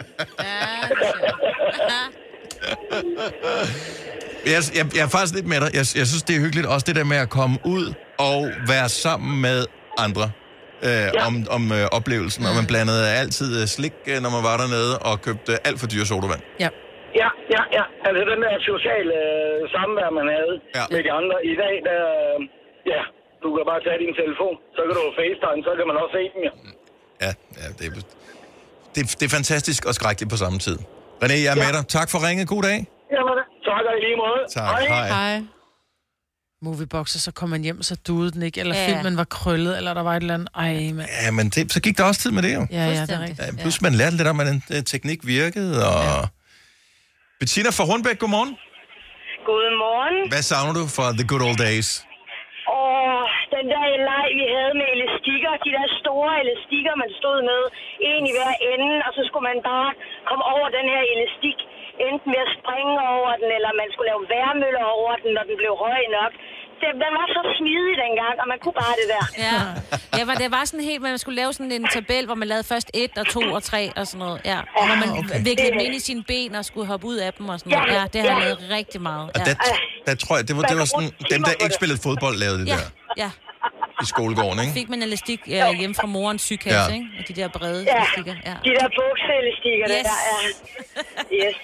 Jeg, 4.45 4.61
jeg, 4.77 4.85
jeg 4.95 5.03
er 5.03 5.07
faktisk 5.07 5.33
lidt 5.35 5.47
med 5.47 5.59
dig. 5.61 5.69
Jeg, 5.73 5.85
jeg 5.99 6.07
synes, 6.11 6.23
det 6.27 6.35
er 6.35 6.39
hyggeligt 6.39 6.67
også 6.67 6.85
det 6.89 6.95
der 6.95 7.03
med 7.03 7.17
at 7.17 7.29
komme 7.29 7.57
ud 7.65 7.93
og 8.17 8.49
være 8.67 8.89
sammen 8.89 9.41
med 9.41 9.65
andre 9.97 10.31
øh, 10.87 11.07
ja. 11.17 11.21
om, 11.27 11.33
om 11.57 11.63
øh, 11.77 11.97
oplevelsen. 11.97 12.41
Og 12.49 12.53
man 12.59 12.65
blandede 12.71 13.03
altid 13.21 13.49
øh, 13.59 13.65
slik, 13.75 13.95
øh, 14.11 14.17
når 14.23 14.31
man 14.35 14.43
var 14.49 14.55
dernede, 14.61 14.93
og 15.07 15.13
købte 15.27 15.51
alt 15.67 15.77
for 15.81 15.87
dyre 15.93 16.05
sodavand. 16.11 16.41
Ja. 16.63 16.69
ja, 17.21 17.29
ja, 17.55 17.61
ja. 17.77 17.83
Altså 18.07 18.21
den 18.31 18.39
der 18.45 18.53
sociale 18.71 19.13
øh, 19.25 19.57
samvær, 19.73 20.09
man 20.19 20.27
havde 20.35 20.53
Ja. 20.77 20.79
ja. 20.79 20.83
med 20.93 20.99
de 21.07 21.11
andre. 21.19 21.35
I 21.51 21.55
dag, 21.63 21.73
der, 21.89 22.01
øh, 22.23 22.37
ja, 22.93 23.01
du 23.43 23.47
kan 23.55 23.63
bare 23.71 23.81
tage 23.87 23.99
din 24.03 24.13
telefon, 24.21 24.55
så 24.75 24.81
kan 24.87 24.93
du 24.99 25.03
facetime, 25.21 25.61
så 25.67 25.71
kan 25.77 25.85
man 25.89 25.95
også 26.01 26.13
se 26.17 26.23
dem, 26.33 26.41
ja. 26.47 26.53
Ja, 27.25 27.31
ja 27.61 27.67
det, 27.77 27.85
er, 27.89 27.93
det, 28.95 29.01
det 29.19 29.25
er 29.29 29.33
fantastisk 29.39 29.81
og 29.89 29.93
skrækkeligt 29.99 30.31
på 30.35 30.39
samme 30.45 30.59
tid. 30.67 30.77
René, 31.23 31.37
jeg 31.45 31.51
er 31.53 31.59
ja. 31.59 31.63
med 31.63 31.71
dig. 31.77 31.83
Tak 31.97 32.07
for 32.13 32.19
ringet. 32.27 32.45
God 32.53 32.63
dag. 32.69 32.79
Jamen, 33.15 33.37
Tak 33.69 33.83
og 33.89 33.93
i 33.99 34.01
lige 34.05 34.17
måde. 34.23 34.41
Tak, 34.57 34.79
hej. 34.93 35.07
Hej. 35.17 35.35
Moviebox, 36.61 37.15
og 37.17 37.21
så 37.21 37.31
kom 37.39 37.49
man 37.49 37.61
hjem, 37.61 37.77
og 37.79 37.85
så 37.85 37.95
duede 38.07 38.31
den 38.31 38.41
ikke, 38.47 38.59
eller 38.59 38.75
Ja. 38.75 38.87
filmen 38.89 39.17
var 39.17 39.23
krøllet, 39.37 39.77
eller 39.77 39.93
der 39.93 40.03
var 40.07 40.13
et 40.15 40.21
eller 40.21 40.33
andet. 40.33 40.49
Ej, 40.55 40.73
mand. 40.97 41.09
Ja, 41.25 41.31
men 41.31 41.45
det, 41.49 41.71
så 41.75 41.79
gik 41.85 41.97
der 41.97 42.03
også 42.09 42.21
tid 42.21 42.31
med 42.37 42.41
det 42.47 42.53
jo. 42.57 42.63
Ja, 42.71 42.85
ja, 42.85 43.01
det 43.01 43.15
er 43.19 43.21
rigtigt. 43.27 43.39
Ja, 43.57 43.61
plus 43.63 43.81
man 43.81 43.93
lærte 44.01 44.15
lidt 44.19 44.27
om, 44.31 44.35
hvordan 44.39 44.57
øh, 44.73 44.81
teknik 44.93 45.19
virkede, 45.35 45.73
og... 45.91 46.03
Ja. 46.03 46.17
Bettina 47.39 47.69
fra 47.77 47.83
Hornbæk, 47.89 48.17
godmorgen. 48.23 48.51
Godmorgen. 49.49 50.17
Hvad 50.31 50.43
savner 50.51 50.73
du 50.79 50.83
fra 50.97 51.05
The 51.19 51.25
Good 51.31 51.43
Old 51.47 51.59
Days? 51.67 51.89
Og 52.81 53.01
den 53.55 53.65
der 53.73 53.83
leg, 54.09 54.25
vi 54.39 54.45
havde 54.55 54.73
med 54.79 54.87
elastikker, 54.95 55.51
de 55.65 55.71
der 55.77 55.85
store 56.01 56.31
elastikker, 56.43 56.93
man 57.03 57.11
stod 57.19 57.37
med, 57.51 57.61
en 58.11 58.23
i 58.29 58.33
hver 58.37 58.53
ende, 58.71 58.91
og 59.07 59.11
så 59.17 59.21
skulle 59.27 59.45
man 59.51 59.59
bare 59.71 59.89
komme 60.29 60.43
over 60.55 60.67
den 60.77 60.85
her 60.93 61.01
elastik, 61.13 61.57
enten 62.07 62.27
med 62.33 62.41
at 62.47 62.51
springe 62.59 62.93
over 63.15 63.31
den, 63.41 63.49
eller 63.57 63.71
man 63.81 63.87
skulle 63.93 64.09
lave 64.11 64.23
værmøller 64.33 64.85
over 64.99 65.13
den, 65.23 65.29
når 65.37 65.43
den 65.49 65.55
blev 65.61 65.73
høj 65.85 66.01
nok. 66.19 66.33
Det, 66.81 66.87
den 67.05 67.11
var 67.19 67.27
så 67.35 67.41
smidig 67.57 67.95
dengang, 68.05 68.35
og 68.41 68.47
man 68.53 68.59
kunne 68.63 68.77
bare 68.83 68.95
det 69.01 69.07
der. 69.15 69.25
Ja. 69.47 69.57
ja, 70.17 70.21
var, 70.29 70.35
det 70.43 70.49
var 70.57 70.63
sådan 70.69 70.85
helt, 70.89 71.01
man 71.01 71.17
skulle 71.23 71.37
lave 71.41 71.51
sådan 71.57 71.71
en 71.71 71.87
tabel, 71.95 72.23
hvor 72.29 72.35
man 72.41 72.47
lavede 72.53 72.65
først 72.73 72.89
et 73.03 73.13
og 73.21 73.25
to 73.35 73.41
og 73.57 73.63
tre 73.71 73.81
og 73.99 74.03
sådan 74.07 74.19
noget. 74.25 74.37
Ja. 74.51 74.59
Og 74.77 74.83
hvor 74.87 74.97
man 75.03 75.09
okay. 75.19 75.39
viklede 75.49 75.71
dem 75.75 75.81
ind 75.87 75.95
i 75.99 76.03
sine 76.09 76.23
ben 76.31 76.55
og 76.59 76.63
skulle 76.69 76.87
hoppe 76.91 77.05
ud 77.11 77.17
af 77.25 77.31
dem 77.37 77.45
og 77.53 77.59
sådan 77.59 77.71
noget. 77.77 77.93
Ja, 77.97 78.03
det 78.13 78.17
har 78.21 78.27
jeg 78.29 78.39
lavet 78.45 78.59
rigtig 78.77 79.01
meget. 79.09 79.25
Og 79.35 79.39
Ja. 79.39 79.43
der, 79.49 79.55
der 80.07 80.15
tror 80.23 80.33
jeg, 80.37 80.47
det 80.47 80.53
var, 80.57 80.63
det 80.71 80.77
var 80.81 80.85
sådan, 80.93 81.09
dem, 81.33 81.41
der 81.47 81.51
ikke 81.63 81.75
spillede 81.79 81.99
fodbold, 82.07 82.35
lavede 82.43 82.59
det 82.61 82.67
Ja, 82.67 82.73
der 82.73 82.87
ja. 83.23 83.29
i 84.03 84.05
skolegården, 84.13 84.59
ikke? 84.63 84.73
Fik 84.79 84.89
man 84.93 85.01
elastik 85.07 85.39
øh, 85.55 85.79
hjemme 85.79 85.95
fra 86.01 86.07
morens 86.17 86.41
sygekasse, 86.49 86.89
Ja. 86.91 86.95
ikke? 86.97 87.07
Og 87.19 87.23
de 87.27 87.33
der 87.39 87.47
brede 87.57 87.81
Ja, 87.83 87.95
elastikker. 87.95 88.35
Ja. 88.49 88.55
de 88.67 88.71
der 88.79 88.87
bukseelastikker, 88.99 89.85
Yes. 89.95 90.05
der 90.09 90.17
er... 90.31 90.39
Yes. 91.41 91.55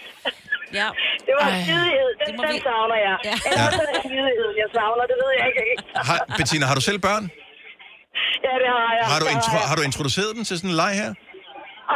Ja. 0.82 0.88
Det 1.28 1.34
var 1.40 1.48
Ej, 1.50 1.64
smidighed, 1.66 2.10
den, 2.22 2.32
det 2.40 2.48
den 2.50 2.58
savner 2.68 2.98
jeg. 3.08 3.16
Ja. 3.30 3.36
Ja. 3.46 3.48
Eller 3.48 3.72
så 3.78 3.82
er 3.86 3.90
det 3.94 3.98
smidighed, 4.10 4.50
jeg 4.62 4.70
savner, 4.78 5.04
det 5.12 5.18
ved 5.24 5.32
jeg 5.42 5.48
ikke. 5.72 5.84
Har, 6.10 6.18
Bettina, 6.38 6.64
har 6.70 6.76
du 6.80 6.84
selv 6.90 7.00
børn? 7.08 7.24
Ja, 8.46 8.54
det 8.64 8.70
har 8.78 8.90
jeg. 8.98 9.04
Har 9.12 9.18
du, 9.22 9.26
Det 9.28 9.34
intro, 9.38 9.56
jeg. 9.62 9.68
har 9.70 9.76
du 9.80 9.84
introduceret 9.92 10.30
dem 10.38 10.44
til 10.48 10.56
sådan 10.60 10.72
en 10.74 10.78
leg 10.84 10.94
her? 11.02 11.12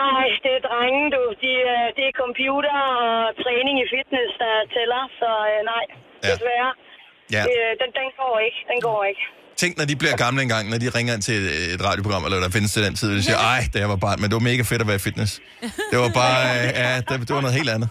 Ej, 0.08 0.28
det 0.46 0.52
er 0.58 0.62
drenge, 0.70 1.04
du. 1.16 1.22
De, 1.44 1.52
øh, 1.74 1.86
det 1.98 2.04
er 2.12 2.14
computer 2.24 2.76
og 2.98 3.10
træning 3.44 3.76
i 3.84 3.86
fitness, 3.96 4.30
der 4.44 4.54
tæller, 4.76 5.02
så 5.22 5.30
øh, 5.52 5.60
nej, 5.74 5.86
Ja. 6.24 6.28
desværre. 6.32 6.70
Ja. 7.36 7.44
Øh, 7.52 7.72
den, 7.82 7.90
den 8.00 8.08
går 8.22 8.36
ikke, 8.48 8.60
den 8.72 8.80
går 8.88 9.00
ikke. 9.12 9.24
Tænk, 9.62 9.74
når 9.80 9.86
de 9.92 9.96
bliver 10.02 10.16
gamle 10.26 10.40
engang, 10.48 10.64
når 10.72 10.78
de 10.84 10.88
ringer 10.98 11.14
ind 11.18 11.22
til 11.30 11.38
et, 11.76 11.82
radioprogram, 11.90 12.24
eller 12.26 12.40
der 12.46 12.50
findes 12.58 12.72
til 12.76 12.82
den 12.86 12.94
tid, 13.00 13.08
og 13.12 13.16
de 13.20 13.24
siger, 13.24 13.38
ej, 13.54 13.62
da 13.74 13.78
jeg 13.84 13.90
var 13.94 14.00
barn, 14.06 14.18
men 14.22 14.26
det 14.30 14.36
var 14.40 14.46
mega 14.52 14.64
fedt 14.72 14.82
at 14.86 14.88
være 14.92 15.00
i 15.02 15.06
fitness. 15.08 15.32
Det 15.92 15.98
var 16.04 16.12
bare, 16.22 16.38
øh, 16.60 16.68
ja, 16.84 16.92
det, 17.08 17.14
det 17.28 17.34
var 17.38 17.42
noget 17.46 17.56
helt 17.60 17.70
andet. 17.76 17.90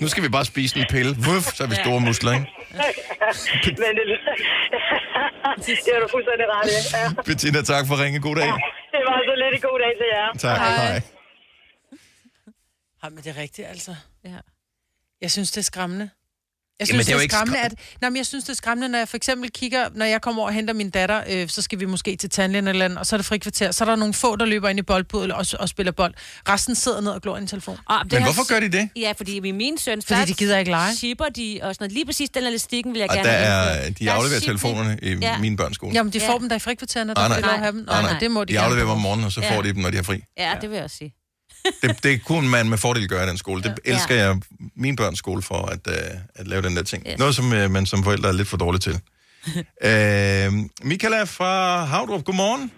Nu 0.00 0.08
skal 0.08 0.22
vi 0.22 0.28
bare 0.28 0.44
spise 0.44 0.78
en 0.78 0.86
pille. 0.90 1.10
Vuff, 1.26 1.46
så 1.56 1.62
er 1.64 1.68
vi 1.68 1.74
store 1.74 2.00
muskler, 2.00 2.32
ikke? 2.32 2.46
Men 3.82 3.92
det, 3.98 5.78
det 5.84 5.90
er 5.96 6.00
du 6.00 6.08
fuldstændig 6.10 6.46
ret 6.54 6.66
i. 6.70 6.74
Ja. 6.96 7.22
Bettina, 7.22 7.62
tak 7.62 7.86
for 7.86 7.94
at 7.94 8.00
ringe. 8.00 8.20
God 8.20 8.36
dag. 8.36 8.46
Det 8.46 9.00
var 9.08 9.18
så 9.28 9.34
lidt 9.42 9.54
en 9.54 9.60
god 9.70 9.78
dag 9.84 9.92
til 10.00 10.08
jer. 10.14 10.28
Tak, 10.38 10.58
hej. 10.58 11.02
Ej, 13.02 13.08
men 13.10 13.18
det 13.18 13.26
er 13.26 13.40
rigtigt, 13.42 13.68
altså. 13.68 13.96
Ja. 14.24 14.38
Jeg 15.20 15.30
synes, 15.30 15.50
det 15.50 15.58
er 15.58 15.64
skræmmende. 15.64 16.10
Jeg 16.80 16.88
Jamen, 16.88 17.04
synes, 17.04 17.06
det 17.06 17.12
er 17.14 17.18
det 17.18 17.24
er 17.24 17.28
skræmmende, 17.36 17.60
skræm- 17.60 17.64
at... 17.64 18.00
Nej, 18.00 18.10
men 18.10 18.16
jeg 18.16 18.26
synes, 18.26 18.44
det 18.44 18.50
er 18.50 18.54
skræmmende, 18.56 18.88
når 18.88 18.98
jeg 18.98 19.08
for 19.08 19.16
eksempel 19.16 19.50
kigger, 19.50 19.88
når 19.94 20.04
jeg 20.06 20.20
kommer 20.20 20.40
over 20.42 20.48
og 20.48 20.54
henter 20.54 20.74
min 20.74 20.90
datter, 20.90 21.22
øh, 21.28 21.48
så 21.48 21.62
skal 21.62 21.80
vi 21.80 21.84
måske 21.84 22.16
til 22.16 22.30
tandlægen 22.30 22.68
eller 22.68 22.84
andet, 22.84 22.98
og 22.98 23.06
så 23.06 23.16
er 23.16 23.18
det 23.18 23.26
frikvarter, 23.26 23.70
så 23.70 23.84
er 23.84 23.88
der 23.88 23.96
nogle 23.96 24.14
få, 24.14 24.36
der 24.36 24.44
løber 24.44 24.68
ind 24.68 24.78
i 24.78 24.82
boldbuddet 24.82 25.32
og, 25.32 25.46
og 25.60 25.68
spiller 25.68 25.92
bold. 25.92 26.14
Resten 26.48 26.74
sidder 26.74 27.00
ned 27.00 27.10
og 27.10 27.22
glor 27.22 27.36
i 27.36 27.40
en 27.40 27.46
telefon. 27.46 27.78
Ah, 27.88 28.04
det 28.04 28.12
har- 28.22 28.88
Ja, 28.96 29.12
fordi 29.16 29.36
i 29.36 29.50
min 29.52 29.78
søn... 29.78 30.02
Fordi 30.02 30.20
de 30.24 30.34
gider 30.34 30.58
ikke 30.58 30.70
lege. 30.70 30.94
Shipper 30.96 31.24
de 31.24 31.60
og 31.62 31.74
sådan 31.74 31.82
noget. 31.84 31.92
Lige 31.92 32.06
præcis 32.06 32.30
den 32.30 32.44
elastikken 32.44 32.92
vil 32.94 33.00
jeg 33.00 33.10
Og 33.10 33.16
gerne 33.16 33.28
der 33.28 33.34
have 33.36 33.78
er, 33.80 33.90
de 33.90 34.04
Der 34.04 34.10
er 34.10 34.14
afleverer 34.14 34.40
shipping. 34.40 34.60
telefonerne 34.60 34.98
i 35.02 35.14
Ja. 35.14 35.38
min 35.38 35.56
børns 35.56 35.74
skole. 35.74 35.92
Jamen, 35.94 36.12
de 36.12 36.20
får 36.20 36.38
dem 36.38 36.48
der 36.48 36.56
i 36.56 36.58
frikvartererne, 36.58 37.14
der 37.14 37.20
Nej, 37.20 37.28
får 37.28 37.34
de 37.34 37.40
nej. 37.40 37.48
lov 37.50 37.54
at 37.54 37.60
have 37.60 37.72
dem. 37.72 37.84
Nej, 37.86 38.02
nej. 38.02 38.10
Nej, 38.10 38.20
det 38.20 38.30
må 38.30 38.44
de, 38.44 38.52
De 38.52 38.60
afleverer 38.60 38.84
dem 38.84 38.90
om 38.90 39.00
morgenen, 39.00 39.24
og 39.26 39.32
så 39.32 39.40
Ja. 39.40 39.56
får 39.56 39.62
de 39.62 39.68
dem, 39.68 39.76
når 39.82 39.90
de 39.90 39.96
har 39.96 40.02
fri. 40.02 40.20
Ja, 40.38 40.52
det 40.60 40.70
vil 40.70 40.74
jeg 40.76 40.84
også 40.84 40.96
sige. 40.96 41.14
Det, 41.82 42.02
det 42.02 42.24
kunne 42.24 42.48
man 42.48 42.68
med 42.68 42.78
fordel 42.78 43.08
gøre 43.08 43.24
i 43.24 43.28
den 43.28 43.38
skole. 43.38 43.62
Det 43.62 43.78
elsker 43.84 44.14
jeg 44.14 44.40
min 44.76 44.96
børns 44.96 45.18
skole 45.18 45.42
for, 45.42 45.66
at, 45.66 45.86
uh, 45.86 45.94
at 46.34 46.46
lave 46.46 46.62
den 46.62 46.76
der 46.76 46.82
ting. 46.82 47.06
Yes. 47.10 47.18
Noget, 47.18 47.34
som 47.34 47.44
uh, 47.44 47.70
man 47.70 47.86
som 47.86 48.04
forældre 48.04 48.28
er 48.28 48.32
lidt 48.32 48.48
for 48.48 48.56
dårlig 48.56 48.80
til. 48.80 48.92
uh, 48.92 50.54
Michaela 50.90 51.24
fra 51.24 51.84
Havdrup, 51.84 52.24
godmorgen. 52.24 52.72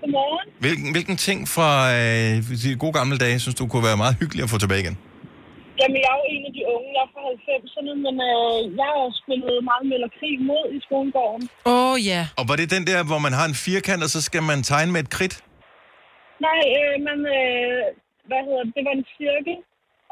Godmorgen. 0.00 0.48
Hvilken, 0.60 0.92
hvilken 0.92 1.16
ting 1.16 1.48
fra 1.48 1.70
uh, 1.88 2.60
de 2.62 2.76
gode 2.78 2.92
gamle 2.92 3.18
dage, 3.18 3.40
synes 3.40 3.54
du 3.54 3.66
kunne 3.66 3.84
være 3.84 3.96
meget 3.96 4.16
hyggelig 4.20 4.42
at 4.44 4.50
få 4.50 4.58
tilbage 4.58 4.80
igen? 4.80 4.98
Jamen, 5.80 5.96
jeg 6.04 6.10
er 6.14 6.18
jo 6.22 6.26
en 6.36 6.42
af 6.48 6.52
de 6.58 6.62
unge, 6.74 6.88
jeg 6.96 7.04
er 7.06 7.10
fra 7.14 7.22
90'erne, 7.46 7.92
men 8.04 8.14
øh, 8.30 8.58
jeg 8.80 8.88
har 8.96 9.10
spillet 9.22 9.54
meget 9.70 9.84
Melder 9.90 10.10
Krig 10.18 10.36
mod 10.50 10.66
i 10.76 10.78
skolegården. 10.86 11.42
Åh, 11.72 11.92
oh, 11.92 12.06
ja. 12.10 12.20
Og 12.38 12.44
var 12.48 12.56
det 12.60 12.70
den 12.76 12.84
der, 12.90 13.00
hvor 13.10 13.18
man 13.26 13.32
har 13.38 13.46
en 13.50 13.56
firkant, 13.66 14.02
og 14.06 14.10
så 14.14 14.20
skal 14.28 14.42
man 14.50 14.58
tegne 14.62 14.92
med 14.92 15.00
et 15.04 15.10
kridt? 15.16 15.34
Nej, 16.46 16.60
øh, 16.78 16.96
man, 17.08 17.18
øh, 17.38 17.84
hvad 18.28 18.40
hedder 18.46 18.64
det, 18.64 18.74
det 18.76 18.84
var 18.84 18.94
en 18.96 19.06
cirkel, 19.18 19.56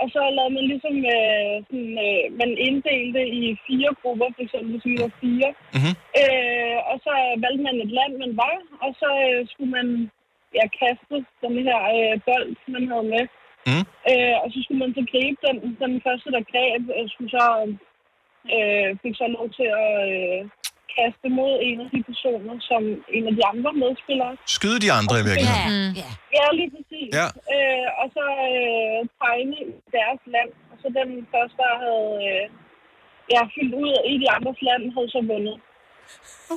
og 0.00 0.06
så 0.14 0.20
lavede 0.36 0.54
man 0.56 0.66
ligesom, 0.72 0.96
øh, 1.16 1.54
sådan, 1.68 1.94
øh, 2.06 2.24
man 2.40 2.50
inddelte 2.66 3.22
i 3.40 3.42
fire 3.66 3.90
grupper, 4.00 4.28
for 4.34 4.42
eksempel 4.42 4.70
hvis 4.72 4.88
vi 4.90 4.96
var 5.04 5.12
fire. 5.22 5.50
Mm-hmm. 5.74 5.94
Øh, 6.20 6.76
og 6.90 6.96
så 7.06 7.14
valgte 7.44 7.62
man 7.68 7.76
et 7.84 7.92
land, 7.98 8.12
man 8.24 8.32
var, 8.42 8.56
og 8.84 8.90
så 9.00 9.10
øh, 9.28 9.40
skulle 9.50 9.72
man 9.78 9.88
ja, 10.58 10.64
kaste 10.80 11.16
den 11.42 11.54
her 11.68 11.80
øh, 11.96 12.14
bold, 12.26 12.50
man 12.76 12.84
havde 12.92 13.08
med. 13.14 13.24
Mm. 13.68 13.84
Øh, 14.10 14.36
og 14.42 14.48
så 14.52 14.58
skulle 14.60 14.82
man 14.84 14.94
så 14.98 15.02
gribe 15.12 15.40
den. 15.46 15.56
Den 15.84 15.94
første, 16.06 16.28
der 16.34 16.50
greb, 16.52 16.82
øh, 16.96 17.06
skulle 17.12 17.30
så, 17.38 17.46
øh, 18.54 18.88
fik 19.02 19.14
så 19.16 19.26
lov 19.36 19.46
til 19.58 19.68
at 19.84 19.94
øh, 20.16 20.40
kaste 20.98 21.26
mod 21.38 21.52
en 21.68 21.76
af 21.84 21.88
de 21.94 22.00
personer, 22.10 22.54
som 22.70 22.82
en 23.16 23.24
af 23.30 23.34
de 23.38 23.42
andre 23.52 23.70
medspillere. 23.82 24.32
Skyde 24.56 24.78
de 24.84 24.90
andre 24.98 25.14
i 25.22 25.24
virkeligheden? 25.30 25.72
Ja, 26.00 26.02
ja. 26.02 26.10
ja 26.38 26.44
lige 26.58 26.70
præcis. 26.76 27.08
Ja. 27.20 27.26
Øh, 27.54 27.86
og 28.00 28.06
så 28.16 28.24
øh, 28.52 28.98
tegne 29.20 29.54
i 29.62 29.64
deres 29.96 30.20
land. 30.34 30.50
Og 30.72 30.76
så 30.82 30.86
den 30.98 31.08
første, 31.32 31.56
der 31.62 31.72
havde 31.84 32.10
øh, 32.28 32.44
ja, 33.34 33.40
fyldt 33.54 33.74
ud 33.84 33.90
i 34.12 34.14
de 34.22 34.26
andres 34.36 34.60
land, 34.68 34.82
havde 34.96 35.10
så 35.16 35.20
vundet. 35.32 35.56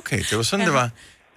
Okay, 0.00 0.20
det 0.28 0.34
var 0.38 0.46
sådan, 0.50 0.64
ja. 0.64 0.68
det 0.70 0.76
var. 0.82 0.88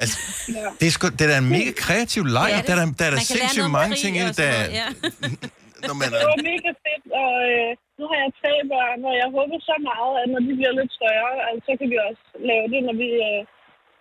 Altså, 0.04 0.18
Ja. 0.58 0.68
det 0.80 0.86
er, 0.90 0.94
sgu, 0.98 1.06
det 1.18 1.24
er 1.28 1.32
da 1.34 1.38
en 1.46 1.50
mega 1.58 1.72
kreativ 1.86 2.24
leg. 2.38 2.48
Ja, 2.54 2.58
det- 2.58 2.68
der 2.68 2.74
er, 2.76 2.86
der, 3.02 3.10
der 3.14 3.20
er 3.22 3.28
sindssygt 3.36 3.72
mange 3.80 3.94
ting 4.04 4.12
i 4.18 4.22
og 4.22 4.28
det. 4.28 4.38
Der, 4.38 4.54
ja. 4.82 4.88
når 5.88 5.96
man, 6.02 6.08
Det 6.22 6.28
var 6.34 6.42
mega 6.52 6.72
fedt, 6.86 7.06
og 7.24 7.34
øh, 7.54 7.70
nu 8.02 8.06
har 8.12 8.18
jeg 8.24 8.32
tre 8.42 8.54
børn, 8.74 9.00
og 9.10 9.14
jeg 9.22 9.30
håber 9.38 9.58
så 9.70 9.76
meget, 9.90 10.12
at 10.22 10.28
når 10.34 10.42
de 10.48 10.52
bliver 10.60 10.74
lidt 10.80 10.92
større, 11.00 11.32
altså, 11.48 11.62
så 11.68 11.72
kan 11.80 11.88
vi 11.94 11.98
også 12.08 12.24
lave 12.50 12.66
det, 12.74 12.80
når, 12.88 12.96
vi, 13.02 13.08
øh, 13.28 13.40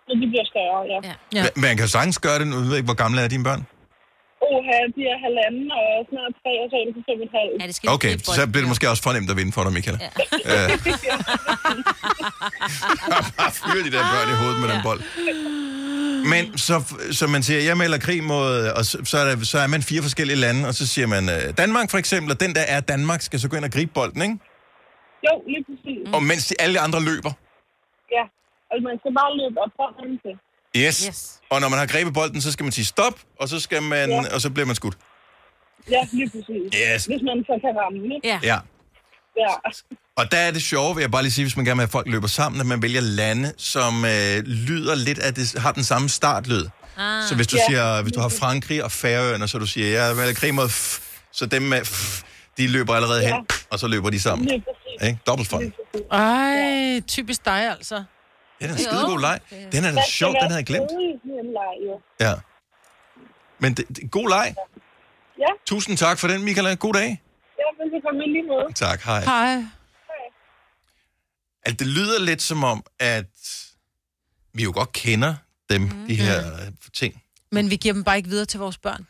når 0.07 0.15
de 0.21 0.25
bliver 0.31 0.47
større. 0.53 0.79
Ja. 0.91 0.99
ja. 1.09 1.15
ja. 1.37 1.43
Man 1.65 1.73
kan 1.79 1.87
sagtens 1.95 2.17
gøre 2.25 2.37
det. 2.41 2.47
Nu 2.51 2.57
ved 2.63 2.73
jeg 2.73 2.81
ikke, 2.81 2.91
hvor 2.91 3.01
gamle 3.03 3.19
er 3.25 3.29
dine 3.35 3.47
børn? 3.49 3.61
Oha, 4.49 4.77
de 4.95 5.01
er 5.13 5.17
halvanden 5.25 5.67
og 5.79 5.87
snart 6.09 6.33
tre, 6.41 6.51
og 6.63 6.67
så 6.71 6.75
er 6.81 6.83
det 6.87 6.93
på 6.97 7.01
fem 7.09 7.17
og 7.23 7.27
et 7.27 7.33
halvt. 7.39 7.57
Ja, 7.61 7.65
det 7.69 7.75
skal 7.75 7.87
Okay, 7.95 8.13
så 8.37 8.41
bliver 8.51 8.63
det 8.65 8.71
måske 8.73 8.85
også 8.93 9.03
for 9.05 9.11
nemt 9.17 9.29
at 9.33 9.37
vinde 9.39 9.53
for 9.57 9.63
dig, 9.65 9.73
Michael. 9.77 9.97
Ja. 10.05 10.09
Øh, 10.51 10.67
bare 13.39 13.51
fyre 13.59 13.81
de 13.87 13.91
der 13.95 14.03
børn 14.13 14.27
i 14.33 14.35
hovedet 14.41 14.59
med 14.63 14.69
den 14.73 14.81
bold. 14.87 15.01
Men 16.33 16.43
så, 16.67 16.75
så 17.19 17.25
man 17.35 17.41
siger, 17.47 17.59
jeg 17.69 17.77
melder 17.83 17.99
krig 18.07 18.19
mod, 18.33 18.47
og 18.77 18.83
så, 18.89 18.95
så, 19.11 19.15
er 19.21 19.25
der, 19.29 19.35
så 19.53 19.57
er 19.65 19.67
man 19.75 19.81
fire 19.91 20.01
forskellige 20.07 20.39
lande, 20.45 20.61
og 20.69 20.73
så 20.79 20.85
siger 20.93 21.07
man, 21.15 21.23
øh, 21.35 21.43
Danmark 21.61 21.87
for 21.93 21.99
eksempel, 22.03 22.29
og 22.35 22.39
den 22.43 22.51
der 22.57 22.65
er 22.75 22.79
Danmark, 22.93 23.21
skal 23.27 23.39
så 23.39 23.47
gå 23.49 23.55
ind 23.57 23.65
og 23.69 23.73
gribe 23.77 23.91
bolden, 23.99 24.21
ikke? 24.27 24.37
Jo, 25.27 25.33
lige 25.51 25.63
præcis. 25.67 25.99
Mm. 26.05 26.13
Og 26.15 26.21
mens 26.29 26.43
de 26.49 26.55
alle 26.63 26.77
andre 26.85 26.99
løber. 27.09 27.31
Ja, 28.15 28.23
altså 28.71 28.83
man 28.89 28.97
skal 29.01 29.11
bare 29.19 29.31
løbe 29.41 29.57
op 29.63 29.73
for 29.79 29.87
den 29.99 30.13
til. 30.25 30.35
Yes. 30.77 31.05
yes. 31.07 31.27
Og 31.49 31.61
når 31.61 31.69
man 31.69 31.79
har 31.79 31.85
grebet 31.85 32.13
bolden, 32.13 32.41
så 32.41 32.51
skal 32.51 32.63
man 32.63 32.71
sige 32.71 32.85
stop, 32.85 33.13
og 33.39 33.49
så 33.49 33.59
skal 33.59 33.83
man, 33.83 34.09
Ja. 34.09 34.15
ja. 34.15 34.33
og 34.35 34.41
så 34.41 34.49
bliver 34.49 34.65
man 34.65 34.75
skudt. 34.75 34.97
Ja, 35.91 36.07
lige 36.11 36.29
præcis. 36.29 36.73
Yes. 36.95 37.05
Hvis 37.05 37.21
man 37.21 37.43
så 37.45 37.59
kan 37.61 37.69
ramme, 37.83 38.15
ikke? 38.15 38.27
Ja. 38.27 38.39
Ja. 38.43 38.57
Ja. 39.37 39.47
Og 40.15 40.31
der 40.31 40.37
er 40.37 40.51
det 40.51 40.61
sjove, 40.61 40.95
vil 40.95 41.01
jeg 41.01 41.11
bare 41.11 41.21
lige 41.23 41.31
sige, 41.31 41.45
hvis 41.45 41.55
man 41.57 41.65
gerne 41.65 41.75
vil 41.77 41.81
have, 41.81 41.87
at 41.87 41.91
folk 41.91 42.07
løber 42.07 42.27
sammen, 42.27 42.61
at 42.61 42.67
man 42.67 42.81
vælger 42.81 43.01
lande, 43.01 43.53
som 43.57 44.05
øh, 44.05 44.37
lyder 44.45 44.95
lidt 44.95 45.19
af 45.19 45.33
det, 45.33 45.53
har 45.57 45.71
den 45.71 45.83
samme 45.83 46.09
startlyd. 46.09 46.65
Ah. 46.97 47.23
Så 47.29 47.35
hvis 47.35 47.47
du 47.47 47.57
Ja. 47.57 47.63
siger, 47.69 48.01
hvis 48.01 48.13
du 48.13 48.19
har 48.19 48.29
Frankrig 48.29 48.83
og 48.83 48.91
Færøerne, 48.91 49.47
så 49.47 49.57
du 49.57 49.65
siger, 49.65 49.87
jeg 49.87 50.15
vil 50.15 50.23
have 50.23 50.35
krig 50.35 50.53
mod 50.53 50.69
f, 50.69 50.99
så 51.31 51.45
dem 51.45 51.61
med 51.61 51.85
f, 51.85 52.21
de 52.57 52.67
løber 52.67 52.93
allerede 52.95 53.25
hen, 53.25 53.33
og 53.69 53.79
så 53.79 53.87
løber 53.87 54.09
de 54.09 54.19
sammen. 54.19 54.49
Ikke? 55.03 55.19
Dobbelt 55.27 55.49
fun. 55.49 55.73
Ej, 56.11 57.01
typisk 57.07 57.45
dig 57.45 57.71
altså. 57.71 58.03
Det 58.61 58.69
er 58.69 58.73
en 58.73 58.79
skidegod 58.79 59.19
leg. 59.19 59.39
Den 59.71 59.83
er 59.85 59.91
da 59.91 60.01
sjov, 60.09 60.33
den 60.33 60.41
havde 60.41 60.55
jeg 60.55 60.65
glemt. 60.65 60.91
Ja. 62.19 62.33
Men 63.59 63.73
det, 63.73 63.87
det, 63.87 64.11
god 64.11 64.29
leg. 64.29 64.55
Ja. 65.39 65.45
Tusind 65.65 65.97
tak 65.97 66.19
for 66.19 66.27
den, 66.27 66.43
Michaela. 66.43 66.73
God 66.73 66.93
dag. 66.93 67.21
Ja, 67.57 67.83
velkommen 67.93 68.31
lige 68.31 68.47
måde. 68.47 68.73
Tak, 68.75 69.01
hej. 69.01 69.23
Hej. 69.23 69.63
Altså, 71.65 71.77
det 71.79 71.87
lyder 71.87 72.19
lidt 72.19 72.41
som 72.41 72.63
om, 72.63 72.83
at 72.99 73.25
vi 74.53 74.63
jo 74.63 74.71
godt 74.75 74.91
kender 74.93 75.33
dem, 75.69 75.81
mm. 75.81 76.07
de 76.07 76.15
her 76.15 76.43
ting. 76.93 77.23
Men 77.51 77.69
vi 77.69 77.75
giver 77.75 77.93
dem 77.93 78.03
bare 78.03 78.17
ikke 78.17 78.29
videre 78.29 78.45
til 78.45 78.59
vores 78.59 78.77
børn. 78.77 79.07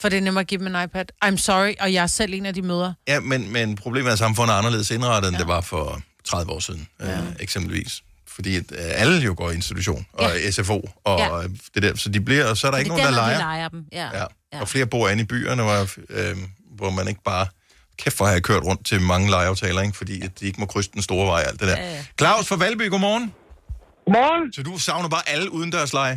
For 0.00 0.08
det 0.08 0.16
er 0.16 0.20
nemmere 0.20 0.40
at 0.40 0.46
give 0.46 0.58
dem 0.58 0.74
en 0.74 0.82
iPad. 0.82 1.04
I'm 1.24 1.36
sorry, 1.36 1.74
og 1.80 1.92
jeg 1.92 2.02
er 2.02 2.06
selv 2.06 2.34
en 2.34 2.46
af 2.46 2.54
de 2.54 2.62
møder. 2.62 2.94
Ja, 3.08 3.20
men, 3.20 3.52
men 3.52 3.76
problemet 3.76 4.08
er, 4.08 4.12
at 4.12 4.18
samfundet 4.18 4.54
er 4.54 4.58
anderledes 4.58 4.90
indrettet, 4.90 5.28
end 5.28 5.36
det 5.36 5.48
var 5.48 5.60
for 5.60 6.02
30 6.24 6.52
år 6.52 6.58
siden, 6.58 6.88
ja. 7.00 7.20
øh, 7.20 7.26
eksempelvis. 7.40 8.02
Fordi 8.36 8.50
at, 8.60 8.66
øh, 8.72 9.02
alle 9.02 9.16
jo 9.28 9.34
går 9.40 9.48
i 9.50 9.54
institution, 9.54 10.06
og 10.12 10.28
ja. 10.44 10.50
SFO, 10.50 10.78
og 11.04 11.18
Ja. 11.18 11.28
det 11.74 11.80
der, 11.84 11.92
så 12.02 12.08
de 12.16 12.20
bliver, 12.28 12.44
og 12.50 12.56
så 12.56 12.62
er 12.66 12.70
der 12.70 12.76
Og 12.78 12.80
ikke 12.82 12.88
nogen, 12.94 13.04
der 13.04 13.10
derfor, 13.10 13.26
leger. 13.26 13.38
vi 13.38 13.42
leger 13.50 13.68
dem. 13.74 13.80
Ja. 14.00 14.08
Ja. 14.18 14.24
ja. 14.52 14.60
Og 14.62 14.66
flere 14.68 14.86
bor 14.94 15.04
inde 15.12 15.22
i 15.22 15.26
byerne, 15.34 15.62
hvor, 15.66 15.80
øh, 16.18 16.36
hvor 16.78 16.90
man 16.98 17.08
ikke 17.12 17.24
bare... 17.32 17.46
Kæft 18.02 18.16
for 18.18 18.24
at 18.28 18.32
have 18.36 18.44
kørt 18.50 18.64
rundt 18.70 18.82
til 18.90 18.98
mange 19.12 19.26
legeaftaler, 19.36 19.80
ikke? 19.86 19.96
fordi 20.02 20.16
at 20.26 20.32
de 20.38 20.42
ikke 20.48 20.60
må 20.62 20.66
krydse 20.72 20.90
den 20.96 21.02
store 21.08 21.26
vej, 21.32 21.40
alt 21.48 21.58
det 21.62 21.68
der. 21.72 21.78
Ja, 21.82 21.88
ja. 21.96 22.02
Claus 22.20 22.44
fra 22.50 22.56
Valby, 22.64 22.86
godmorgen. 22.94 23.26
Godmorgen. 24.04 24.44
Så 24.56 24.60
du 24.68 24.72
savner 24.86 25.08
bare 25.16 25.26
alle 25.34 25.46
udendørsleje? 25.56 26.16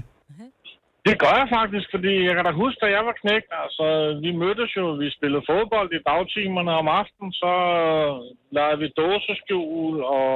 Det 1.08 1.16
gør 1.24 1.36
jeg 1.42 1.48
faktisk, 1.60 1.88
fordi 1.96 2.14
jeg 2.28 2.34
kan 2.38 2.46
da 2.50 2.52
huske, 2.64 2.80
da 2.84 2.88
jeg 2.98 3.04
var 3.10 3.16
knægt, 3.22 3.50
altså, 3.64 3.86
vi 4.26 4.32
mødtes 4.44 4.70
jo, 4.80 4.86
vi 5.02 5.08
spillede 5.18 5.44
fodbold 5.52 5.90
i 5.98 6.02
dagtimerne 6.12 6.72
om 6.82 6.88
aftenen, 7.02 7.32
så 7.42 7.52
legede 8.58 8.80
vi 8.84 8.88
dåseskjul 9.02 9.96
og 10.18 10.30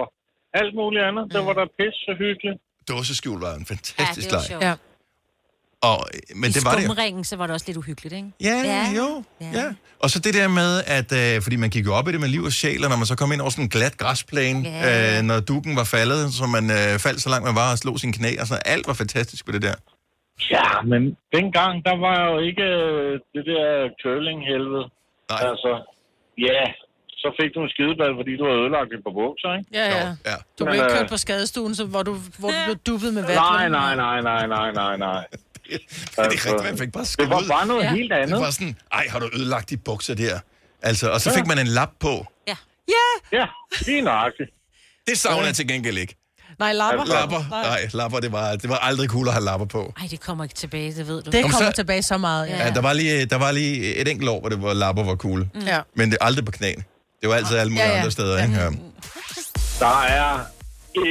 alt 0.54 0.74
muligt 0.80 1.04
andet. 1.10 1.24
Det 1.34 1.41
var 1.47 1.54
da 1.54 1.66
pisse 1.80 2.12
hyggeligt. 2.24 2.60
Dåseskjul 2.89 3.39
var 3.45 3.54
en 3.62 3.66
fantastisk 3.66 3.99
Ja, 3.99 4.22
det 4.24 4.32
var 4.32 4.38
leg. 4.39 4.47
sjovt. 4.51 4.64
Ja. 4.64 4.74
Og, 5.91 5.99
men 6.41 6.49
I 6.49 6.54
det 6.54 6.66
var 6.66 6.76
det 6.76 6.84
skumringen, 6.84 7.24
så 7.24 7.36
var 7.39 7.45
det 7.47 7.54
også 7.54 7.68
lidt 7.70 7.78
uhyggeligt, 7.78 8.16
ikke? 8.16 8.30
Ja, 8.49 8.58
ja, 8.74 8.84
jo. 8.99 9.24
Ja. 9.41 9.68
Og 10.04 10.10
så 10.10 10.18
det 10.26 10.34
der 10.34 10.47
med, 10.62 10.72
at 10.97 11.10
øh, 11.22 11.41
fordi 11.45 11.56
man 11.64 11.70
gik 11.76 11.86
jo 11.86 11.93
op 11.99 12.08
i 12.08 12.12
det 12.12 12.20
med 12.20 12.28
liv 12.36 12.43
og 12.43 12.51
sjæl, 12.51 12.84
og 12.86 12.89
når 12.89 12.97
man 13.01 13.06
så 13.06 13.16
kom 13.22 13.32
ind 13.34 13.41
over 13.41 13.49
sådan 13.56 13.66
en 13.66 13.70
glat 13.78 13.95
græsplæne, 13.97 14.60
Ja. 14.70 15.18
øh, 15.18 15.24
når 15.30 15.39
dukken 15.51 15.74
var 15.82 15.88
faldet, 15.95 16.34
så 16.38 16.45
man 16.58 16.66
øh, 16.80 16.93
faldt 17.06 17.20
så 17.26 17.30
langt 17.34 17.45
man 17.49 17.56
var 17.56 17.72
og 17.74 17.78
slog 17.84 17.95
sin 18.04 18.14
knæ, 18.18 18.32
og 18.41 18.47
så 18.51 18.56
alt 18.74 18.86
var 18.88 18.93
fantastisk 19.04 19.41
ved 19.47 19.54
det 19.58 19.62
der. 19.70 19.76
Ja, 20.56 20.68
men 20.91 21.01
dengang, 21.36 21.74
der 21.88 21.95
var 22.08 22.18
jo 22.32 22.36
ikke 22.49 22.68
øh, 22.86 23.12
det 23.36 23.43
der 23.51 23.66
curling-helvede. 24.01 24.86
Nej. 25.32 25.41
Altså, 25.49 25.72
ja, 26.47 26.62
så 27.24 27.30
fik 27.39 27.49
du 27.55 27.59
en 27.67 27.71
skideball, 27.76 28.13
fordi 28.19 28.32
du 28.39 28.43
havde 28.47 28.59
ødelagt 28.63 28.89
et 28.97 29.01
par 29.07 29.15
bukser, 29.21 29.49
ikke? 29.57 29.69
Ja, 29.80 29.86
ja. 29.97 30.07
ja. 30.32 30.36
Du 30.57 30.61
blev 30.65 30.67
Men, 30.67 30.76
ikke 30.76 30.91
øh, 30.93 30.97
kørt 30.97 31.09
på 31.15 31.17
skadestuen, 31.26 31.71
så, 31.80 31.84
hvor, 31.93 32.03
du, 32.09 32.13
hvor 32.41 32.49
du 32.55 32.59
blev 32.67 32.78
dubbet 32.89 33.11
med 33.17 33.24
vand. 33.30 33.39
Nej, 33.49 33.65
nej, 33.80 33.91
nej, 34.03 34.17
nej, 34.30 34.43
nej, 34.55 34.67
nej, 34.82 34.93
nej. 35.07 35.24
Det 35.69 36.17
er 36.17 36.32
rigtigt, 36.32 36.63
man 36.69 36.78
fik 36.84 36.91
bare 36.97 37.05
det 37.21 37.30
var 37.36 37.43
bare 37.55 37.65
noget 37.71 37.84
Ja. 37.84 37.93
helt 37.99 38.13
andet. 38.13 38.30
Det 38.36 38.39
var 38.45 38.51
sådan, 38.59 38.76
ej, 38.99 39.05
har 39.13 39.19
du 39.24 39.28
ødelagt 39.38 39.69
de 39.69 39.78
bukser 39.78 40.15
der? 40.24 40.36
Altså, 40.89 41.05
og 41.11 41.21
så 41.21 41.30
Ja. 41.30 41.38
fik 41.38 41.47
man 41.47 41.59
en 41.59 41.67
lap 41.67 41.91
på. 41.99 42.13
Ja! 42.47 42.55
Ja, 43.32 43.45
lige 43.88 44.01
nøjagtigt. 44.01 44.49
Det 45.07 45.17
savner 45.17 45.45
jeg 45.45 45.55
til 45.55 45.67
gengæld 45.67 45.97
ikke. 45.97 46.15
Nej, 46.59 46.74
lapper. 46.74 47.05
Lapper, 47.05 47.49
nej, 47.49 47.88
lapper, 47.93 48.19
det 48.19 48.32
var, 48.32 48.51
det 48.55 48.69
var 48.69 48.76
aldrig 48.76 49.09
cool 49.09 49.28
at 49.28 49.34
have 49.34 49.45
lapper 49.45 49.65
på. 49.65 49.93
Ej, 50.01 50.07
det 50.11 50.19
kommer 50.21 50.43
ikke 50.43 50.55
tilbage, 50.55 50.93
det 50.93 51.07
ved 51.07 51.21
du. 51.21 51.32
Det 51.32 51.41
kommer 51.41 51.57
så- 51.57 51.71
tilbage 51.71 52.03
så 52.03 52.17
meget, 52.17 52.47
ja. 52.49 52.65
Ja, 52.65 52.71
der 52.74 52.82
var 52.82 52.93
lige, 52.93 53.26
der 53.26 53.36
var 53.38 53.51
lige 53.51 53.95
et 53.95 54.07
enkelt 54.07 54.30
år, 54.30 54.39
hvor 54.39 54.49
det 54.49 54.61
var 54.61 54.74
lapper 54.74 55.03
var 55.03 55.15
cool. 55.15 55.47
Ja. 55.65 55.80
Men 55.95 56.11
det 56.11 56.17
er 56.21 56.26
aldrig 56.26 56.45
på 56.45 56.51
knæene. 56.51 56.84
Det 57.24 57.30
var 57.32 57.36
altid 57.36 57.57
alle 57.57 57.71
mulige 57.71 57.86
Ja, 57.86 57.91
ja. 57.91 57.97
andre 57.97 58.11
steder, 58.11 58.43
ikke? 58.43 58.55
Ja. 58.55 58.69
Der 59.80 60.01
er 60.03 60.39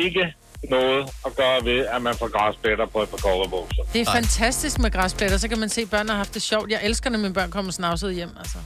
ikke 0.04 0.34
noget 0.70 1.08
at 1.26 1.36
gøre 1.36 1.64
ved, 1.64 1.86
at 1.86 2.02
man 2.02 2.14
får 2.18 2.28
græspletter 2.38 2.86
på 2.86 3.02
et 3.02 3.08
par 3.08 3.16
korterbukser. 3.16 3.82
Det 3.92 4.00
er 4.00 4.12
fantastisk 4.12 4.78
med 4.78 4.90
græspletter, 4.90 5.38
så 5.38 5.48
kan 5.48 5.58
man 5.58 5.68
se, 5.68 5.80
at 5.80 5.90
børnene 5.90 6.10
har 6.10 6.16
haft 6.16 6.34
det 6.34 6.42
sjovt. 6.42 6.70
Jeg 6.70 6.80
elsker, 6.82 7.10
når 7.10 7.18
mine 7.18 7.34
børn 7.34 7.50
kommer 7.50 7.72
snavset 7.72 8.14
hjem, 8.14 8.30
altså. 8.38 8.58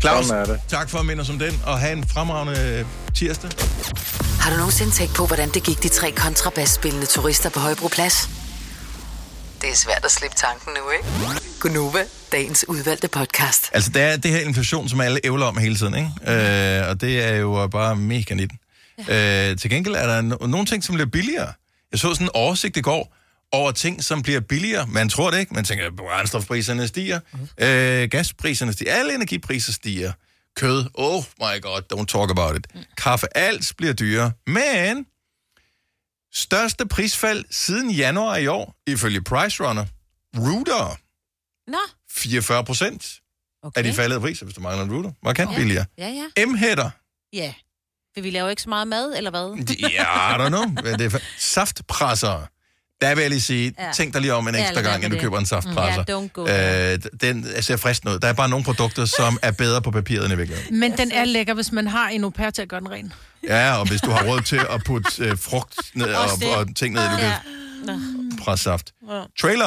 Claus, 0.00 0.26
tak 0.68 0.90
for 0.90 0.98
at 0.98 1.06
minde 1.06 1.20
os 1.20 1.30
om 1.30 1.38
den, 1.38 1.62
og 1.66 1.78
have 1.78 1.92
en 1.92 2.04
fremragende 2.08 2.78
øh, 2.78 2.84
tirsdag. 3.14 3.50
Har 4.40 4.50
du 4.50 4.56
nogensinde 4.56 4.92
tænkt 4.92 5.14
på, 5.14 5.26
hvordan 5.26 5.48
det 5.48 5.62
gik 5.62 5.82
de 5.82 5.88
tre 5.88 6.10
kontrabasspillende 6.10 7.06
turister 7.06 7.50
på 7.50 7.60
Højbroplads? 7.60 8.41
Det 9.62 9.70
er 9.70 9.74
svært 9.76 10.04
at 10.04 10.10
slippe 10.10 10.36
tanken 10.36 10.72
nu, 10.76 10.90
ikke? 10.90 11.04
Gunova, 11.60 12.04
dagens 12.32 12.64
udvalgte 12.68 13.08
podcast. 13.08 13.70
Altså, 13.72 13.90
der 13.90 14.02
er 14.02 14.16
det 14.16 14.30
her 14.30 14.40
inflation, 14.40 14.88
som 14.88 15.00
alle 15.00 15.20
ævler 15.24 15.46
om 15.46 15.56
hele 15.56 15.76
tiden, 15.76 15.94
ikke? 15.94 16.10
Øh, 16.82 16.88
og 16.88 17.00
det 17.00 17.24
er 17.24 17.34
jo 17.36 17.66
bare 17.66 17.96
mega 17.96 18.34
19. 18.34 18.58
Øh, 18.98 19.56
til 19.58 19.70
gengæld 19.70 19.94
er 19.94 20.06
der 20.06 20.22
no- 20.36 20.46
nogle 20.46 20.66
ting, 20.66 20.84
som 20.84 20.94
bliver 20.94 21.08
billigere. 21.10 21.52
Jeg 21.92 21.98
så 22.00 22.14
sådan 22.14 22.26
en 22.26 22.30
oversigt 22.34 22.76
i 22.76 22.80
går 22.80 23.14
over 23.52 23.70
ting, 23.72 24.04
som 24.04 24.22
bliver 24.22 24.40
billigere. 24.40 24.86
Man 24.86 25.08
tror 25.08 25.30
det 25.30 25.38
ikke. 25.40 25.54
Man 25.54 25.64
tænker, 25.64 25.86
at 25.86 25.96
brændstofpriserne 25.96 26.88
stiger, 26.88 27.20
øh, 27.58 28.08
gaspriserne 28.10 28.72
stiger, 28.72 28.94
alle 28.94 29.14
energipriser 29.14 29.72
stiger. 29.72 30.12
Kød, 30.56 30.84
oh 30.94 31.22
my 31.40 31.62
god, 31.62 31.80
don't 31.92 32.06
talk 32.06 32.30
about 32.30 32.56
it. 32.56 32.66
Kaffe, 32.98 33.36
alt 33.36 33.72
bliver 33.76 33.92
dyrere. 33.92 34.32
Men 34.46 35.06
største 36.34 36.88
prisfald 36.88 37.44
siden 37.50 37.90
januar 37.90 38.36
i 38.36 38.46
år, 38.46 38.74
ifølge 38.86 39.22
Price 39.22 39.64
Runner, 39.64 39.86
Router, 40.36 40.98
Nå, 41.70 41.78
44 42.10 42.64
procent 42.64 43.20
okay. 43.62 43.78
af 43.78 43.84
de 43.84 43.92
faldede 43.92 44.20
priser, 44.20 44.44
hvis 44.46 44.54
du 44.54 44.60
mangler 44.60 44.84
en 44.84 44.92
router. 44.94 45.10
Markant 45.22 45.50
Ja. 45.52 45.56
billigere. 45.56 45.84
ja, 45.98 46.08
ja. 46.36 46.44
M-hætter, 46.46 46.90
Ja. 47.32 47.54
For 48.14 48.20
vi 48.20 48.30
laver 48.30 48.48
ikke 48.50 48.62
så 48.62 48.68
meget 48.68 48.88
mad, 48.88 49.16
eller 49.16 49.30
hvad? 49.30 49.76
ja, 49.80 50.36
I 50.36 50.38
don't 50.38 50.48
know. 50.48 50.64
Det 50.98 51.14
er 51.14 51.18
fa- 51.18 51.24
saftpresser. 51.38 52.46
Der 53.02 53.14
vil 53.14 53.22
jeg 53.22 53.30
lige 53.30 53.40
sige, 53.40 53.74
Ja. 53.78 53.92
tænk 53.94 54.12
dig 54.14 54.20
lige 54.20 54.34
om 54.34 54.48
en 54.48 54.54
Ja, 54.54 54.60
ekstra 54.60 54.74
være 54.74 54.90
gang, 54.90 55.04
inden 55.04 55.18
du 55.18 55.22
køber 55.22 55.38
en 55.38 55.46
saftpresser. 55.46 56.04
Ja, 56.08 56.16
don't 56.18 56.28
go 56.32 56.46
øh, 56.46 56.98
den 57.20 57.46
ser 57.60 57.76
fristende 57.76 58.14
ud. 58.14 58.18
Der 58.18 58.28
er 58.28 58.32
bare 58.32 58.48
nogle 58.48 58.64
produkter, 58.64 59.04
som 59.04 59.38
er 59.42 59.50
bedre 59.50 59.82
på 59.82 59.90
papiret 59.90 60.24
end 60.24 60.32
i 60.32 60.36
virkeligheden. 60.36 60.80
Men 60.80 60.96
den 60.98 61.12
er 61.12 61.24
lækker, 61.24 61.54
hvis 61.54 61.72
man 61.72 61.86
har 61.86 62.08
en 62.08 62.24
au 62.24 62.30
pair 62.30 62.50
til 62.50 62.62
at 62.62 62.68
gøre 62.68 62.80
den 62.80 62.90
ren. 62.90 63.12
Ja, 63.48 63.76
og 63.76 63.88
hvis 63.88 64.00
du 64.00 64.10
har 64.10 64.24
råd 64.24 64.40
til 64.40 64.56
at 64.70 64.82
putte 64.86 65.24
øh, 65.24 65.38
frugt 65.38 65.74
ned 65.94 66.14
og, 66.14 66.24
og 66.56 66.76
ting 66.76 66.94
ned, 66.94 67.02
i, 67.02 67.06
du 67.10 67.16
kan 67.16 67.32
Nå. 67.86 67.92
presse 68.44 68.62
saft. 68.64 68.92
Ja. 69.10 69.22
Trailer, 69.40 69.66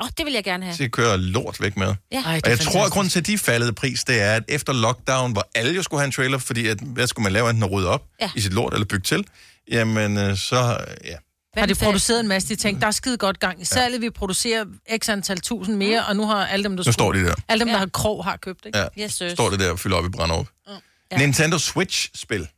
Åh, 0.00 0.04
oh, 0.06 0.10
det 0.18 0.26
vil 0.26 0.32
jeg 0.34 0.44
gerne 0.44 0.64
have. 0.64 0.76
så 0.76 0.88
kører 0.88 1.16
lort 1.16 1.60
væk 1.60 1.76
med. 1.76 1.94
Ja. 2.12 2.22
Ej, 2.26 2.40
Og 2.44 2.50
jeg 2.50 2.58
tror, 2.58 2.84
at 2.86 2.92
grunden 2.92 3.10
til, 3.10 3.18
at 3.20 3.26
de 3.26 3.38
faldede 3.38 3.72
pris, 3.72 4.04
det 4.04 4.20
er, 4.20 4.32
at 4.32 4.42
efter 4.48 4.72
lockdown, 4.72 5.32
hvor 5.32 5.48
alle 5.54 5.74
jo 5.74 5.82
skulle 5.82 6.00
have 6.00 6.06
en 6.06 6.12
trailer, 6.12 6.38
fordi 6.38 6.66
at, 6.66 6.78
hvad 6.80 7.06
skulle 7.06 7.22
man 7.22 7.32
lave, 7.32 7.50
enten 7.50 7.64
at 7.64 7.70
rydde 7.72 7.88
op 7.88 8.02
Ja. 8.20 8.24
ja. 8.24 8.30
i 8.36 8.40
sit 8.40 8.52
lort 8.52 8.72
eller 8.72 8.86
bygge 8.86 9.02
til, 9.04 9.24
jamen 9.70 10.18
øh, 10.18 10.36
så, 10.36 10.78
ja. 11.04 11.16
Har 11.56 11.66
de 11.66 11.74
produceret 11.74 12.20
en 12.20 12.28
masse, 12.28 12.48
de 12.48 12.56
tænkte, 12.56 12.80
der 12.80 12.86
er 12.86 12.90
skide 12.90 13.16
godt 13.16 13.40
gang 13.40 13.60
i 13.62 13.64
salget, 13.64 14.00
vi 14.00 14.10
producerer 14.10 14.64
x 15.04 15.08
antal 15.08 15.40
tusind 15.40 15.76
mere, 15.76 16.04
og 16.06 16.16
nu 16.16 16.26
har 16.26 16.46
alle 16.46 16.64
dem, 16.64 16.76
der 16.76 16.84
Nu 16.86 16.92
står 16.92 17.12
de 17.12 17.24
der. 17.24 17.34
Alle 17.48 17.60
dem, 17.64 17.68
der 17.68 17.78
har 17.78 17.86
krog, 17.86 18.24
har 18.24 18.36
købt, 18.36 18.66
ikke? 18.66 18.78
ja. 18.78 18.86
Yes, 18.98 19.22
står 19.32 19.50
det 19.50 19.60
der 19.60 19.70
og 19.70 19.78
fylder 19.78 19.96
op 19.96 20.04
i 20.04 20.08
Brandrup. 20.08 20.46
Ja. 20.68 20.72
Ja. 21.12 21.16
Nintendo 21.18 21.58
Switch-spil. 21.58 22.48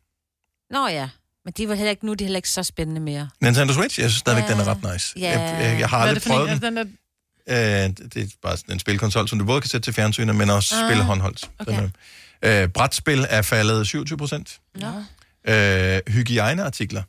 Nå 0.71 0.89
ja, 0.89 1.09
men 1.45 1.55
de 1.57 1.69
var 1.69 1.75
heller 1.75 1.91
ikke, 1.91 2.07
nu 2.07 2.13
er 2.13 2.17
de 2.17 2.25
heller 2.25 2.39
ikke 2.39 2.51
så 2.51 2.63
spændende 2.63 3.01
mere. 3.01 3.29
Nintendo 3.41 3.73
Switch, 3.75 4.01
jeg 4.01 4.11
synes 4.11 4.19
stadigvæk, 4.21 4.45
Ja. 4.49 4.53
den 4.53 4.61
er 4.61 4.65
ret 4.69 4.93
nice. 4.93 5.15
Ja. 5.19 5.41
Jeg, 5.41 5.63
jeg, 5.71 5.81
jeg 5.81 5.89
har 5.89 5.99
er 5.99 6.03
aldrig 6.09 6.23
prøvet 6.23 6.51
en? 6.53 6.61
den. 6.61 6.77
Den 6.77 6.97
er... 7.49 7.85
Øh, 7.85 7.91
det 8.15 8.17
er 8.23 8.27
bare 8.43 8.57
sådan 8.57 8.73
en 8.75 8.79
spilkonsol, 8.79 9.29
som 9.29 9.39
du 9.39 9.45
både 9.45 9.61
kan 9.61 9.71
sætte 9.71 9.87
til 9.87 9.95
fjernsynet, 9.95 10.35
men 10.37 10.51
også 10.51 10.75
Ah, 10.77 10.89
spille 10.91 11.05
håndholdt. 11.05 11.51
okay. 11.59 11.89
Øh, 12.43 12.69
brætspil 12.69 13.27
er 13.31 13.43
faldet 13.43 13.87
27 13.87 14.19
procent. 14.19 14.59
Nå. 14.75 14.89
Øh, 15.53 16.01
hygiejneartikler. 16.09 17.03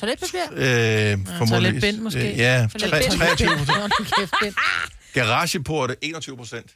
Toiletpapir? 0.00 0.38
Øh, 0.52 1.18
formodentlig- 1.38 1.48
Toiletbind 1.48 1.98
måske? 1.98 2.32
Øh, 2.32 2.38
ja, 2.38 2.66
For 2.72 2.78
tre- 2.78 3.00
lidt 3.00 3.12
23 3.12 3.48
bind. 3.56 3.66
Hold 3.68 3.90
nu 4.00 4.04
kæft, 4.18 4.34
bind. 4.42 4.54
Garageporte 5.12 5.96
21 6.02 6.36
procent. 6.36 6.70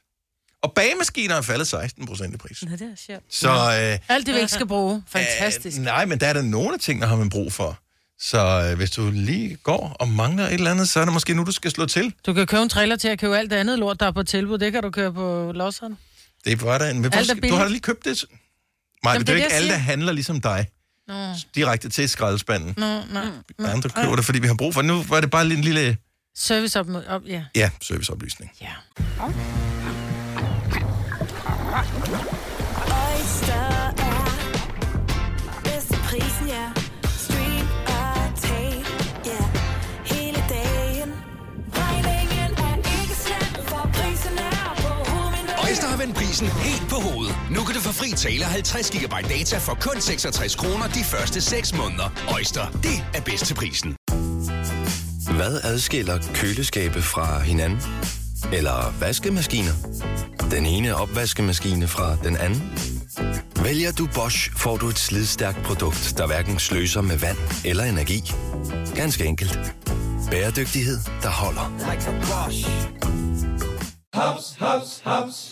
Og 0.63 0.73
bagemaskiner 0.73 1.35
er 1.35 1.43
faldet 1.43 1.67
16 1.67 2.07
procent 2.07 2.35
i 2.35 2.39
pris. 2.39 2.63
Nå, 2.63 2.71
det 2.73 2.83
er 2.83 2.87
sjovt. 3.07 3.23
Så 3.31 3.49
øh, 3.51 3.99
Alt 4.17 4.27
det, 4.27 4.35
vi 4.35 4.41
ikke 4.41 4.53
skal 4.53 4.67
bruge. 4.67 5.03
Fantastisk. 5.09 5.79
Øh, 5.79 5.85
nej, 5.85 6.05
men 6.05 6.21
der 6.21 6.27
er 6.27 6.33
der 6.33 6.43
nogle 6.43 6.75
af 6.75 6.81
tingene, 6.81 7.07
har 7.07 7.17
man 7.17 7.31
brug 7.31 7.53
for. 7.53 7.79
Så 8.21 8.69
øh, 8.71 8.77
hvis 8.77 8.91
du 8.91 9.11
lige 9.11 9.57
går 9.57 9.97
og 10.01 10.09
mangler 10.09 10.47
et 10.47 10.53
eller 10.55 10.71
andet, 10.71 10.89
så 10.89 11.01
er 11.01 11.05
det 11.05 11.13
måske 11.15 11.35
nu, 11.35 11.45
du 11.45 11.53
skal 11.53 11.71
slå 11.71 11.87
til. 11.87 12.15
Du 12.27 12.33
kan 12.33 12.47
købe 12.47 12.63
en 12.63 12.69
trailer 12.69 12.97
til 12.97 13.09
at 13.09 13.19
købe 13.19 13.39
alt 13.39 13.51
det 13.51 13.57
andet 13.57 13.79
lort, 13.79 14.01
der 14.01 14.07
er 14.07 14.13
på 14.13 14.23
tilbud. 14.23 14.59
Det 14.59 14.73
kan 14.73 14.83
du 14.83 14.91
køre 14.91 15.13
på 15.13 15.53
losseren. 15.55 15.99
Det 16.45 16.63
var 16.63 16.79
der 16.79 16.89
en... 16.91 17.05
Er 17.05 17.09
du 17.49 17.55
har 17.55 17.63
da 17.63 17.69
lige 17.69 17.81
købt 17.81 18.05
det. 18.05 18.25
Nej, 19.05 19.19
det 19.19 19.29
er 19.29 19.33
jo 19.33 19.37
ikke 19.37 19.53
alle, 19.53 19.69
der 19.69 19.75
handler 19.77 20.13
ligesom 20.13 20.41
dig. 20.41 20.67
Nå, 21.09 21.15
Direkte 21.55 21.89
til 21.89 22.09
skraldespanden. 22.09 22.75
nå. 22.77 22.85
Der 22.85 23.69
er 23.69 23.73
andre, 23.73 23.91
køber 23.91 24.17
det, 24.17 24.25
fordi 24.25 24.39
vi 24.39 24.47
har 24.47 24.55
brug 24.55 24.75
for 24.75 24.81
det. 24.81 24.89
Nu 24.89 25.03
var 25.03 25.21
det 25.21 25.31
bare 25.31 25.45
lige 25.49 25.59
en 25.59 25.65
lille... 25.65 25.97
Service 26.37 26.81
op, 26.81 26.87
op 27.09 27.23
ja. 27.27 27.45
Ja, 27.57 27.71
serviceoplysning. 27.83 28.51
Ja. 28.61 28.73
Oyster 33.09 33.93
er 33.99 35.61
bedst 35.65 35.89
til 35.89 35.99
prisen, 36.09 36.49
ja. 36.49 36.82
Vendt 46.03 46.17
prisen 46.17 46.49
helt 46.49 46.89
på 46.91 46.97
hovedet. 46.97 47.37
Nu 47.51 47.61
kan 47.65 47.75
du 47.75 47.81
få 47.81 47.93
fri 47.93 48.11
tale 48.11 48.45
50 48.45 48.91
GB 48.91 49.15
data 49.29 49.59
for 49.59 49.75
kun 49.81 50.01
66 50.01 50.55
kroner 50.55 50.87
de 50.89 51.05
første 51.05 51.41
6 51.41 51.75
måneder. 51.77 52.09
Øjster, 52.35 52.67
det 52.71 53.05
er 53.15 53.21
bedst 53.21 53.47
til 53.47 53.55
prisen. 53.55 53.97
Hvad 55.37 55.61
adskiller 55.65 56.19
køleskabe 56.35 57.03
fra 57.03 57.39
hinanden? 57.41 57.79
Eller 58.53 58.95
vaskemaskiner? 59.01 59.73
Den 60.51 60.67
ene 60.67 60.97
opvaskemaskine 60.97 61.89
fra 61.89 62.17
den 62.25 62.37
anden? 62.37 62.63
Vælger 63.63 63.93
du 63.93 64.09
Bosch, 64.15 64.51
får 64.57 64.77
du 64.77 64.89
et 64.89 64.99
slidstærkt 64.99 65.63
produkt, 65.65 66.15
der 66.19 66.27
hverken 66.27 66.59
sløser 66.59 67.01
med 67.01 67.17
vand 67.17 67.39
eller 67.65 67.85
energi. 67.85 68.33
Ganske 68.95 69.25
enkelt. 69.25 69.59
Bæredygtighed, 70.31 70.99
der 71.23 71.29
holder. 71.29 71.73
haps, 74.15 74.57
haps, 74.59 75.01
haps. 75.05 75.52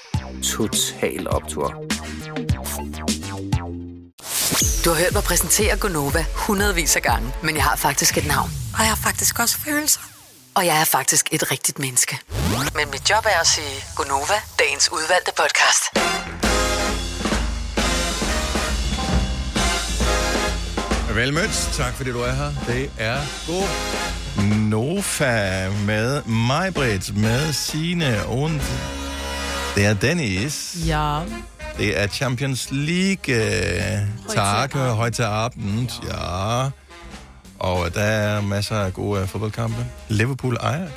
Total 0.43 1.27
Optor. 1.27 1.67
Du 4.85 4.89
har 4.89 4.95
hørt 4.95 5.13
mig 5.13 5.23
præsentere 5.23 5.77
Gonova 5.77 6.25
hundredvis 6.35 6.95
af 6.95 7.01
gange, 7.01 7.33
men 7.43 7.55
jeg 7.55 7.63
har 7.63 7.75
faktisk 7.75 8.17
et 8.17 8.27
navn. 8.27 8.49
Og 8.73 8.79
jeg 8.79 8.87
har 8.87 8.95
faktisk 8.95 9.39
også 9.39 9.57
følelser. 9.57 9.99
Og 10.55 10.65
jeg 10.65 10.81
er 10.81 10.85
faktisk 10.85 11.29
et 11.31 11.51
rigtigt 11.51 11.79
menneske. 11.79 12.19
Men 12.75 12.91
mit 12.91 13.09
job 13.09 13.25
er 13.25 13.39
at 13.39 13.47
sige 13.47 13.85
Gonova, 13.95 14.33
dagens 14.59 14.89
udvalgte 14.91 15.31
podcast. 15.37 15.83
Velmødt. 21.15 21.69
Tak 21.77 21.93
fordi 21.93 22.11
du 22.11 22.21
er 22.21 22.31
her. 22.31 22.51
Det 22.67 22.91
er 22.97 23.17
god 23.47 23.67
Nofa 24.57 25.69
med 25.69 26.23
mig, 26.23 26.73
Britt, 26.73 27.17
med 27.17 27.53
Signe 27.53 28.25
og 28.25 28.51
det 29.75 29.85
er 29.85 29.93
Dennis. 29.93 30.77
Ja. 30.87 31.19
Det 31.77 31.99
er 32.01 32.07
Champions 32.07 32.67
League. 32.71 33.35
øh, 33.35 33.99
Tak, 34.35 34.73
høj 34.73 35.09
til 35.09 35.23
Abend. 35.23 35.89
Ja. 36.07 36.69
Og 37.59 37.93
der 37.93 38.01
er 38.01 38.41
masser 38.41 38.75
af 38.79 38.93
gode 38.93 39.21
øh, 39.21 39.27
fodboldkampe. 39.27 39.85
Liverpool 40.09 40.57
Ajax. 40.59 40.91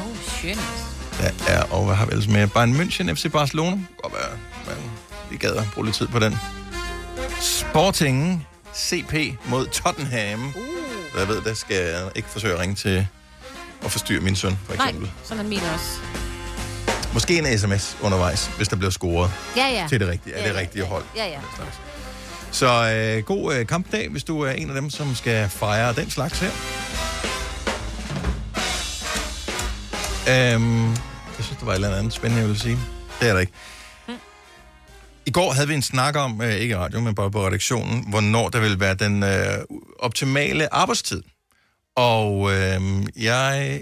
Oh, 0.00 0.16
shit. 0.28 0.58
Der 1.20 1.30
er, 1.48 1.62
og 1.62 1.84
hvad 1.86 1.94
har 1.94 2.06
vi 2.06 2.10
ellers 2.12 2.28
med? 2.28 2.46
Bayern 2.48 2.74
München, 2.80 3.14
FC 3.14 3.32
Barcelona. 3.32 3.78
Godt 4.02 4.12
være, 4.12 4.38
men 4.66 4.90
vi 5.30 5.36
gad 5.36 5.54
at 5.56 5.64
bruge 5.74 5.84
lidt 5.86 5.96
tid 5.96 6.06
på 6.06 6.18
den. 6.18 6.36
Sporting 7.40 8.46
CP 8.76 9.14
mod 9.48 9.66
Tottenham. 9.66 10.46
Uh. 10.46 11.18
Jeg 11.18 11.28
ved, 11.28 11.42
der 11.42 11.54
skal 11.54 11.76
jeg 11.76 12.10
ikke 12.14 12.28
forsøge 12.28 12.54
at 12.54 12.60
ringe 12.60 12.74
til 12.74 13.06
at 13.84 13.90
forstyrre 13.92 14.20
min 14.20 14.36
søn, 14.36 14.58
for 14.66 14.74
Nej, 14.76 14.86
eksempel. 14.86 15.10
sådan 15.24 15.44
er 15.44 15.48
min 15.48 15.58
også. 15.74 15.98
Måske 17.14 17.38
en 17.38 17.58
sms 17.58 17.96
undervejs, 18.02 18.46
hvis 18.56 18.68
der 18.68 18.76
bliver 18.76 18.90
scoret 18.90 19.30
Ja, 19.56 19.66
ja. 19.68 19.86
til 19.88 20.00
det 20.00 20.08
rigtige, 20.08 20.34
af 20.34 20.42
Ja, 20.42 20.48
det 20.48 20.54
ja, 20.54 20.60
rigtige 20.60 20.84
hold. 20.84 21.04
Ja, 21.16 21.26
ja. 21.26 21.38
Så 22.50 22.90
øh, 23.16 23.24
god 23.24 23.54
øh, 23.54 23.66
kampdag, 23.66 24.08
hvis 24.08 24.24
du 24.24 24.40
er 24.40 24.50
en 24.50 24.68
af 24.68 24.74
dem, 24.74 24.90
som 24.90 25.14
skal 25.14 25.48
fejre 25.48 25.92
den 25.92 26.10
slags 26.10 26.38
her. 26.40 26.50
Øhm, 30.28 30.88
jeg 31.36 31.44
synes, 31.44 31.58
der 31.58 31.64
var 31.64 31.72
et 31.72 31.74
eller 31.74 31.96
andet 31.96 32.12
spændende, 32.12 32.40
jeg 32.40 32.48
ville 32.48 32.60
sige. 32.62 32.78
Det 33.20 33.28
er 33.28 33.32
der 33.32 33.40
ikke. 33.40 33.52
I 35.26 35.30
går 35.30 35.52
havde 35.52 35.68
vi 35.68 35.74
en 35.74 35.82
snak 35.82 36.16
om, 36.16 36.42
øh, 36.42 36.54
ikke 36.54 36.78
radio, 36.78 37.00
men 37.00 37.14
bare 37.14 37.30
på 37.30 37.46
redaktionen, 37.46 38.04
hvornår 38.08 38.48
der 38.48 38.60
ville 38.60 38.80
være 38.80 38.94
den 38.94 39.22
øh, 39.22 39.58
optimale 39.98 40.74
arbejdstid. 40.74 41.22
Og 41.96 42.52
øh, 42.52 42.80
jeg 43.16 43.80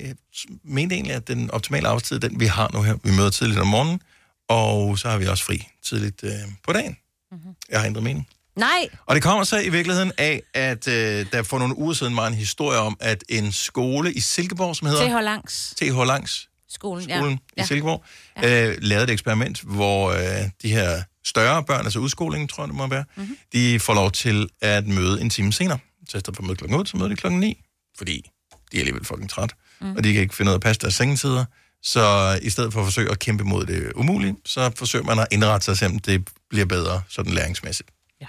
mente 0.64 0.94
egentlig, 0.94 1.14
at 1.14 1.28
den 1.28 1.50
optimale 1.50 1.88
arbejdstid, 1.88 2.20
den 2.20 2.40
vi 2.40 2.46
har 2.46 2.70
nu 2.74 2.82
her, 2.82 2.94
vi 3.04 3.10
møder 3.10 3.30
tidligt 3.30 3.60
om 3.60 3.66
morgenen, 3.66 4.00
og 4.48 4.98
så 4.98 5.08
har 5.08 5.18
vi 5.18 5.26
også 5.26 5.44
fri 5.44 5.68
tidligt 5.84 6.24
øh, 6.24 6.30
på 6.64 6.72
dagen. 6.72 6.96
Mm-hmm. 7.32 7.54
Jeg 7.70 7.80
har 7.80 7.86
ændret 7.86 8.02
mening. 8.02 8.28
Nej. 8.56 8.88
Og 9.06 9.14
det 9.14 9.22
kommer 9.22 9.44
så 9.44 9.58
i 9.58 9.68
virkeligheden 9.68 10.12
af, 10.18 10.42
at 10.54 10.88
øh, 10.88 11.26
der 11.32 11.42
for 11.42 11.58
nogle 11.58 11.78
uger 11.78 11.94
siden 11.94 12.16
var 12.16 12.26
en 12.26 12.34
historie 12.34 12.78
om, 12.78 12.96
at 13.00 13.24
en 13.28 13.52
skole 13.52 14.12
i 14.12 14.20
Silkeborg, 14.20 14.76
som 14.76 14.88
hedder... 14.88 15.18
TH 15.18 15.24
Langs. 15.24 15.74
TH 15.76 15.98
Langs 16.06 16.48
Skolen, 16.68 17.02
skolen 17.02 17.40
ja. 17.56 17.62
i 17.62 17.66
Silkeborg, 17.66 18.04
ja. 18.42 18.68
øh, 18.68 18.76
lavede 18.80 19.04
et 19.04 19.10
eksperiment, 19.10 19.60
hvor 19.60 20.10
øh, 20.10 20.50
de 20.62 20.68
her 20.68 21.02
større 21.24 21.64
børn, 21.64 21.84
altså 21.84 21.98
udskolingen, 21.98 22.48
tror 22.48 22.62
jeg 22.62 22.68
det 22.68 22.76
må 22.76 22.86
være, 22.86 23.04
mm-hmm. 23.16 23.36
de 23.52 23.80
får 23.80 23.94
lov 23.94 24.10
til 24.10 24.48
at 24.60 24.86
møde 24.86 25.20
en 25.20 25.30
time 25.30 25.52
senere. 25.52 25.78
Så 26.08 26.16
i 26.16 26.20
stedet 26.20 26.36
for 26.36 26.42
at 26.42 26.46
møde 26.46 26.56
klokken 26.56 26.78
8, 26.78 26.90
så 26.90 26.96
møder 26.96 27.08
de 27.08 27.16
klokken 27.16 27.40
9, 27.40 27.64
fordi 28.02 28.30
de 28.72 28.76
er 28.76 28.80
alligevel 28.80 29.04
fucking 29.04 29.30
træt, 29.30 29.52
mm. 29.80 29.96
og 29.96 30.04
de 30.04 30.12
kan 30.12 30.22
ikke 30.22 30.34
finde 30.34 30.50
ud 30.50 30.52
af 30.52 30.56
at 30.56 30.62
passe 30.62 30.80
deres 30.80 30.94
sengetider. 30.94 31.44
Så 31.82 32.38
i 32.42 32.50
stedet 32.50 32.72
for 32.72 32.80
at 32.80 32.86
forsøge 32.86 33.10
at 33.10 33.18
kæmpe 33.18 33.44
mod 33.44 33.66
det 33.66 33.92
umulige, 33.92 34.36
så 34.44 34.72
forsøger 34.76 35.04
man 35.04 35.18
at 35.18 35.26
indrette 35.30 35.64
sig, 35.64 35.76
så 35.76 36.00
det 36.06 36.28
bliver 36.50 36.66
bedre 36.66 37.02
sådan 37.08 37.32
læringsmæssigt. 37.32 37.90
Ja. 38.20 38.26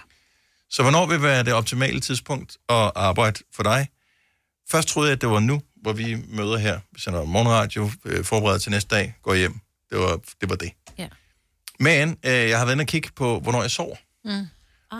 Så 0.70 0.82
hvornår 0.82 1.06
vil 1.06 1.22
være 1.22 1.44
det 1.44 1.54
optimale 1.54 2.00
tidspunkt 2.00 2.58
at 2.70 2.92
arbejde 2.96 3.40
for 3.56 3.64
dig? 3.64 3.88
Først 4.72 4.88
troede 4.88 5.10
jeg, 5.10 5.16
at 5.16 5.22
det 5.22 5.30
var 5.30 5.40
nu, 5.40 5.62
hvor 5.82 5.94
vi 5.94 6.18
møder 6.28 6.58
her. 6.58 6.80
Sender 6.98 7.26
morgenradio, 7.26 7.92
øh, 8.06 8.24
forbereder 8.24 8.60
til 8.60 8.72
næste 8.72 8.96
dag, 8.96 9.14
går 9.24 9.34
hjem. 9.36 9.60
Det 9.90 10.00
var 10.00 10.20
det. 10.42 10.50
Var 10.50 10.56
det. 10.56 10.72
Ja. 10.98 11.08
Men 11.80 12.10
øh, 12.10 12.32
jeg 12.32 12.58
har 12.58 12.66
været 12.66 12.76
inde 12.76 12.82
og 12.82 12.88
kigge 12.88 13.10
på, 13.16 13.40
hvornår 13.40 13.62
jeg 13.62 13.72
sover. 13.72 13.96
Mm. 14.26 14.48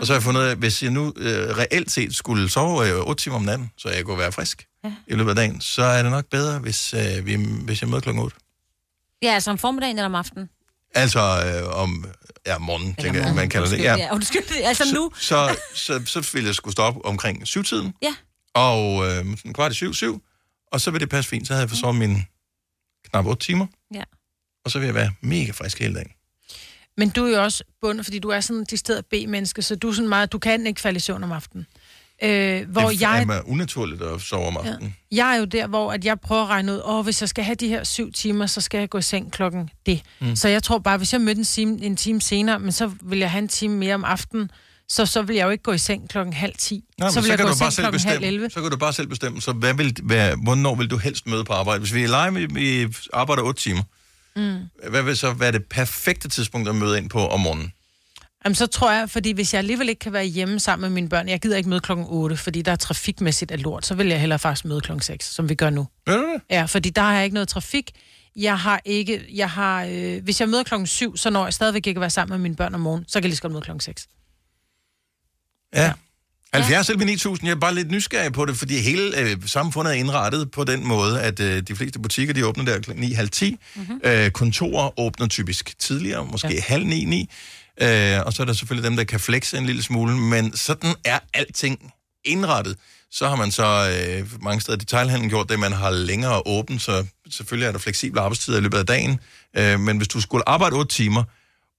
Og 0.00 0.06
så 0.06 0.12
har 0.12 0.18
jeg 0.18 0.22
fundet 0.22 0.40
ud 0.40 0.46
af, 0.46 0.50
at 0.50 0.58
hvis 0.58 0.82
jeg 0.82 0.90
nu 0.90 1.12
øh, 1.16 1.58
reelt 1.58 1.90
set 1.90 2.14
skulle 2.14 2.48
sove 2.50 2.88
øh, 2.90 3.06
8 3.06 3.22
timer 3.22 3.36
om 3.36 3.42
natten, 3.42 3.70
så 3.76 3.88
jeg 3.88 4.04
kunne 4.04 4.18
være 4.18 4.32
frisk 4.32 4.66
ja. 4.84 4.92
i 5.06 5.14
løbet 5.14 5.30
af 5.30 5.36
dagen, 5.36 5.60
så 5.60 5.82
er 5.82 6.02
det 6.02 6.10
nok 6.10 6.24
bedre, 6.30 6.58
hvis, 6.58 6.94
øh, 6.94 7.26
vi, 7.26 7.34
hvis 7.64 7.80
jeg 7.80 7.88
møder 7.90 8.00
klokken 8.00 8.22
8. 8.22 8.36
Ja, 9.22 9.34
altså 9.34 9.50
om 9.50 9.58
formiddagen 9.58 9.98
eller 9.98 10.06
om 10.06 10.14
aftenen. 10.14 10.50
Altså 10.94 11.20
øh, 11.20 11.80
om 11.80 12.04
ja, 12.46 12.58
morgen, 12.58 12.94
tænker 12.94 13.24
jeg, 13.26 13.34
man 13.34 13.48
kalder 13.48 13.68
det. 13.68 13.76
Undskyld, 13.76 13.98
ja, 13.98 14.14
undskyld. 14.14 14.62
Altså 14.70 14.94
nu. 14.94 15.12
Så, 15.18 15.56
så, 15.74 16.02
så, 16.06 16.22
så 16.22 16.30
ville 16.32 16.46
jeg 16.46 16.54
skulle 16.54 16.72
stå 16.72 16.82
op 16.82 16.96
omkring 17.04 17.46
syvtiden. 17.46 17.94
Ja. 18.02 18.14
Og 18.54 19.06
øh, 19.06 19.24
sådan 19.36 19.52
kvart 19.52 19.72
i 19.72 19.74
syv, 19.74 19.94
syv. 19.94 20.22
Og 20.72 20.80
så 20.80 20.90
vil 20.90 21.00
det 21.00 21.08
passe 21.08 21.30
fint. 21.30 21.46
Så 21.46 21.52
havde 21.52 21.62
jeg 21.62 21.70
forsovet 21.70 21.96
mine 21.96 22.24
knap 23.10 23.26
8 23.26 23.46
timer. 23.46 23.66
Ja. 23.94 24.02
Og 24.64 24.70
så 24.70 24.78
vil 24.78 24.86
jeg 24.86 24.94
være 24.94 25.12
mega 25.20 25.50
frisk 25.50 25.78
hele 25.78 25.94
dagen. 25.94 26.10
Men 26.96 27.08
du 27.08 27.24
er 27.24 27.30
jo 27.30 27.42
også 27.42 27.64
bundet, 27.80 28.06
fordi 28.06 28.18
du 28.18 28.28
er 28.28 28.40
sådan 28.40 28.66
de 28.70 28.76
steder 28.76 29.02
B-menneske, 29.10 29.62
så 29.62 29.76
du 29.76 29.88
er 29.88 29.92
sådan 29.92 30.08
meget, 30.08 30.32
du 30.32 30.38
kan 30.38 30.66
ikke 30.66 30.80
falde 30.80 30.96
i 30.96 31.00
søvn 31.00 31.24
om 31.24 31.32
aftenen. 31.32 31.66
Øh, 32.22 32.70
hvor 32.70 32.88
det 32.88 33.00
jeg, 33.00 33.22
er 33.22 33.40
unaturligt 33.46 34.02
at 34.02 34.20
sove 34.20 34.46
om 34.46 34.56
aftenen. 34.56 34.96
jeg 35.12 35.34
er 35.34 35.38
jo 35.38 35.44
der, 35.44 35.66
hvor 35.66 35.92
at 35.92 36.04
jeg 36.04 36.20
prøver 36.20 36.42
at 36.42 36.48
regne 36.48 36.72
ud, 36.72 36.80
åh, 36.84 37.04
hvis 37.04 37.20
jeg 37.20 37.28
skal 37.28 37.44
have 37.44 37.54
de 37.54 37.68
her 37.68 37.84
syv 37.84 38.12
timer, 38.12 38.46
så 38.46 38.60
skal 38.60 38.78
jeg 38.78 38.90
gå 38.90 38.98
i 38.98 39.02
seng 39.02 39.32
klokken 39.32 39.70
det. 39.86 40.02
Mm. 40.20 40.36
Så 40.36 40.48
jeg 40.48 40.62
tror 40.62 40.78
bare, 40.78 40.96
hvis 40.96 41.12
jeg 41.12 41.20
mødte 41.20 41.38
en 41.38 41.44
time, 41.44 41.82
en 41.82 41.96
time 41.96 42.20
senere, 42.20 42.58
men 42.58 42.72
så 42.72 42.90
vil 43.02 43.18
jeg 43.18 43.30
have 43.30 43.42
en 43.42 43.48
time 43.48 43.76
mere 43.76 43.94
om 43.94 44.04
aftenen, 44.04 44.50
så, 44.88 45.06
så 45.06 45.22
vil 45.22 45.36
jeg 45.36 45.44
jo 45.44 45.50
ikke 45.50 45.62
gå 45.62 45.72
i 45.72 45.78
seng 45.78 46.08
klokken 46.08 46.32
halv 46.32 46.54
ti. 46.58 46.84
Nej, 46.98 47.10
så 47.10 47.14
vil 47.14 47.24
så, 47.24 47.30
jeg 47.30 47.38
kan 47.38 47.46
gå 47.46 47.52
du 47.52 47.58
bare 47.58 47.70
selv 47.70 47.92
bestemme. 47.92 48.50
Så 48.50 48.60
kan 48.60 48.70
du 48.70 48.76
bare 48.76 48.92
selv 48.92 49.06
bestemme. 49.06 49.42
Så 49.42 49.52
hvad 49.52 49.74
vil, 49.74 49.96
hvad, 50.02 50.32
hvornår 50.42 50.74
vil 50.74 50.90
du 50.90 50.96
helst 50.96 51.26
møde 51.26 51.44
på 51.44 51.52
arbejde? 51.52 51.80
Hvis 51.80 51.94
vi 51.94 52.02
er 52.02 52.30
live, 52.30 52.48
vi, 52.48 52.60
vi 52.84 52.94
arbejder 53.12 53.42
8 53.42 53.62
timer. 53.62 53.82
Mm. 54.36 54.90
Hvad 54.90 55.02
vil 55.02 55.16
så 55.16 55.32
være 55.32 55.52
det 55.52 55.64
perfekte 55.66 56.28
tidspunkt 56.28 56.68
at 56.68 56.74
møde 56.74 56.98
ind 56.98 57.10
på 57.10 57.26
om 57.26 57.40
morgenen? 57.40 57.72
Jamen, 58.44 58.54
så 58.54 58.66
tror 58.66 58.90
jeg, 58.90 59.10
fordi 59.10 59.32
hvis 59.32 59.54
jeg 59.54 59.58
alligevel 59.58 59.88
ikke 59.88 59.98
kan 59.98 60.12
være 60.12 60.24
hjemme 60.24 60.60
sammen 60.60 60.90
med 60.90 60.94
mine 60.94 61.08
børn, 61.08 61.28
jeg 61.28 61.40
gider 61.40 61.56
ikke 61.56 61.68
møde 61.68 61.80
klokken 61.80 62.06
8, 62.08 62.36
fordi 62.36 62.62
der 62.62 62.72
er 62.72 62.76
trafikmæssigt 62.76 63.50
af 63.50 63.62
lort, 63.62 63.86
så 63.86 63.94
vil 63.94 64.06
jeg 64.06 64.20
hellere 64.20 64.38
faktisk 64.38 64.64
møde 64.64 64.80
klokken 64.80 65.02
6, 65.02 65.34
som 65.34 65.48
vi 65.48 65.54
gør 65.54 65.70
nu. 65.70 65.88
Ja, 66.06 66.12
det? 66.12 66.40
Ja, 66.50 66.64
fordi 66.64 66.90
der 66.90 67.02
har 67.02 67.14
jeg 67.14 67.24
ikke 67.24 67.34
noget 67.34 67.48
trafik. 67.48 67.90
Jeg 68.36 68.58
har 68.58 68.80
ikke, 68.84 69.26
jeg 69.32 69.50
har, 69.50 69.84
øh, 69.84 70.24
hvis 70.24 70.40
jeg 70.40 70.48
møder 70.48 70.62
klokken 70.62 70.86
7, 70.86 71.16
så 71.16 71.30
når 71.30 71.44
jeg 71.44 71.54
stadigvæk 71.54 71.86
ikke 71.86 71.98
at 71.98 72.00
være 72.00 72.10
sammen 72.10 72.32
med 72.32 72.42
mine 72.42 72.56
børn 72.56 72.74
om 72.74 72.80
morgenen, 72.80 73.08
så 73.08 73.12
kan 73.12 73.22
jeg 73.22 73.28
lige 73.28 73.36
så 73.36 73.42
godt 73.42 73.52
møde 73.52 73.62
klokken 73.62 73.80
6. 73.80 74.08
Ja. 75.74 75.92
70 76.54 76.88
eller 76.88 77.06
9000, 77.06 77.46
jeg 77.48 77.54
er 77.54 77.60
bare 77.60 77.74
lidt 77.74 77.90
nysgerrig 77.90 78.32
på 78.32 78.44
det, 78.44 78.56
fordi 78.56 78.80
hele 78.80 79.18
øh, 79.18 79.36
samfundet 79.46 79.90
er 79.92 79.94
indrettet 79.94 80.50
på 80.50 80.64
den 80.64 80.86
måde, 80.86 81.20
at 81.20 81.40
øh, 81.40 81.62
de 81.62 81.76
fleste 81.76 81.98
butikker, 81.98 82.34
de 82.34 82.46
åbner 82.46 82.64
der 82.64 82.80
kl. 82.80 82.90
9.30. 82.90 83.56
Mm-hmm. 83.74 84.00
Øh, 84.04 84.30
kontorer 84.30 85.00
åbner 85.00 85.26
typisk 85.28 85.78
tidligere, 85.78 86.26
måske 86.26 86.54
ja. 86.54 86.60
halv 86.66 86.86
9, 86.86 87.04
9. 87.04 87.30
Øh, 87.82 88.20
og 88.26 88.32
så 88.32 88.42
er 88.42 88.46
der 88.46 88.52
selvfølgelig 88.52 88.90
dem, 88.90 88.96
der 88.96 89.04
kan 89.04 89.20
flexe 89.20 89.58
en 89.58 89.66
lille 89.66 89.82
smule, 89.82 90.16
men 90.16 90.56
sådan 90.56 90.94
er 91.04 91.18
alting 91.34 91.92
indrettet. 92.24 92.76
Så 93.10 93.28
har 93.28 93.36
man 93.36 93.50
så 93.50 93.64
øh, 93.64 94.42
mange 94.42 94.60
steder 94.60 94.76
i 94.76 94.80
detailhandlen 94.80 95.30
gjort 95.30 95.48
det, 95.48 95.58
man 95.58 95.72
har 95.72 95.90
længere 95.90 96.42
åbent, 96.46 96.82
så 96.82 97.06
selvfølgelig 97.30 97.66
er 97.66 97.72
der 97.72 97.78
fleksible 97.78 98.20
arbejdstider 98.20 98.58
i 98.58 98.60
løbet 98.60 98.78
af 98.78 98.86
dagen. 98.86 99.20
Øh, 99.56 99.80
men 99.80 99.96
hvis 99.96 100.08
du 100.08 100.20
skulle 100.20 100.48
arbejde 100.48 100.76
8 100.76 100.94
timer, 100.94 101.24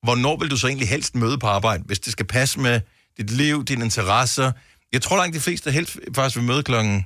hvornår 0.03 0.37
vil 0.37 0.51
du 0.51 0.57
så 0.57 0.67
egentlig 0.67 0.89
helst 0.89 1.15
møde 1.15 1.37
på 1.37 1.47
arbejde, 1.47 1.83
hvis 1.85 1.99
det 1.99 2.11
skal 2.11 2.25
passe 2.25 2.59
med 2.59 2.81
dit 3.17 3.29
liv, 3.29 3.65
dine 3.65 3.83
interesser? 3.83 4.51
Jeg 4.91 5.01
tror 5.01 5.17
langt 5.17 5.35
de 5.35 5.39
fleste 5.39 5.71
helst 5.71 5.97
faktisk 6.15 6.35
vil 6.35 6.45
møde 6.45 6.63
klokken 6.63 7.05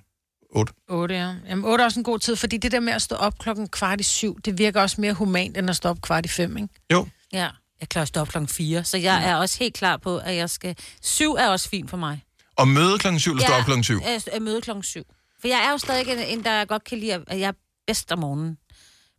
8. 0.49 0.74
8, 0.89 1.16
ja. 1.16 1.34
Jamen, 1.49 1.66
8 1.66 1.82
er 1.82 1.86
også 1.86 1.99
en 1.99 2.03
god 2.03 2.20
tid, 2.20 2.36
fordi 2.36 2.57
det 2.57 2.72
der 2.72 2.80
med 2.80 2.93
at 2.93 3.01
stå 3.01 3.16
op 3.16 3.39
klokken 3.39 3.68
kvart 3.68 4.01
i 4.01 4.03
syv, 4.03 4.39
det 4.45 4.57
virker 4.57 4.82
også 4.82 5.01
mere 5.01 5.14
humant, 5.14 5.57
end 5.57 5.70
at 5.70 5.76
stå 5.76 5.89
op 5.89 6.01
kvart 6.01 6.26
i 6.26 6.30
fem, 6.30 6.57
ikke? 6.57 6.70
Jo. 6.91 7.07
Ja, 7.34 7.49
jeg 7.80 7.89
klarer 7.89 8.01
at 8.01 8.07
stå 8.07 8.20
op 8.20 8.28
klokken 8.28 8.47
4, 8.47 8.84
så 8.84 8.97
jeg 8.97 9.30
er 9.30 9.36
også 9.36 9.60
helt 9.60 9.74
klar 9.74 9.97
på, 9.97 10.18
at 10.18 10.36
jeg 10.36 10.49
skal... 10.49 10.76
7 11.01 11.34
er 11.34 11.47
også 11.47 11.70
fint 11.70 11.89
for 11.89 11.97
mig. 11.97 12.24
Og 12.57 12.68
møde 12.68 12.97
klokken 12.97 13.20
7 13.20 13.32
eller 13.32 13.45
stå 13.45 13.53
op 13.53 13.66
klokken 13.66 13.84
7? 13.84 14.01
Jeg, 14.05 14.22
jeg 14.34 14.41
møde 14.41 14.62
klokken 14.62 14.84
7. 14.84 15.03
For 15.41 15.47
jeg 15.47 15.66
er 15.68 15.72
jo 15.72 15.78
stadig 15.78 16.07
en, 16.07 16.20
en, 16.20 16.43
der 16.43 16.66
godt 16.66 16.84
kan 16.84 16.97
lide, 16.97 17.14
at 17.28 17.39
jeg 17.39 17.47
er 17.47 17.51
bedst 17.88 18.12
om 18.12 18.20
morgenen. 18.20 18.57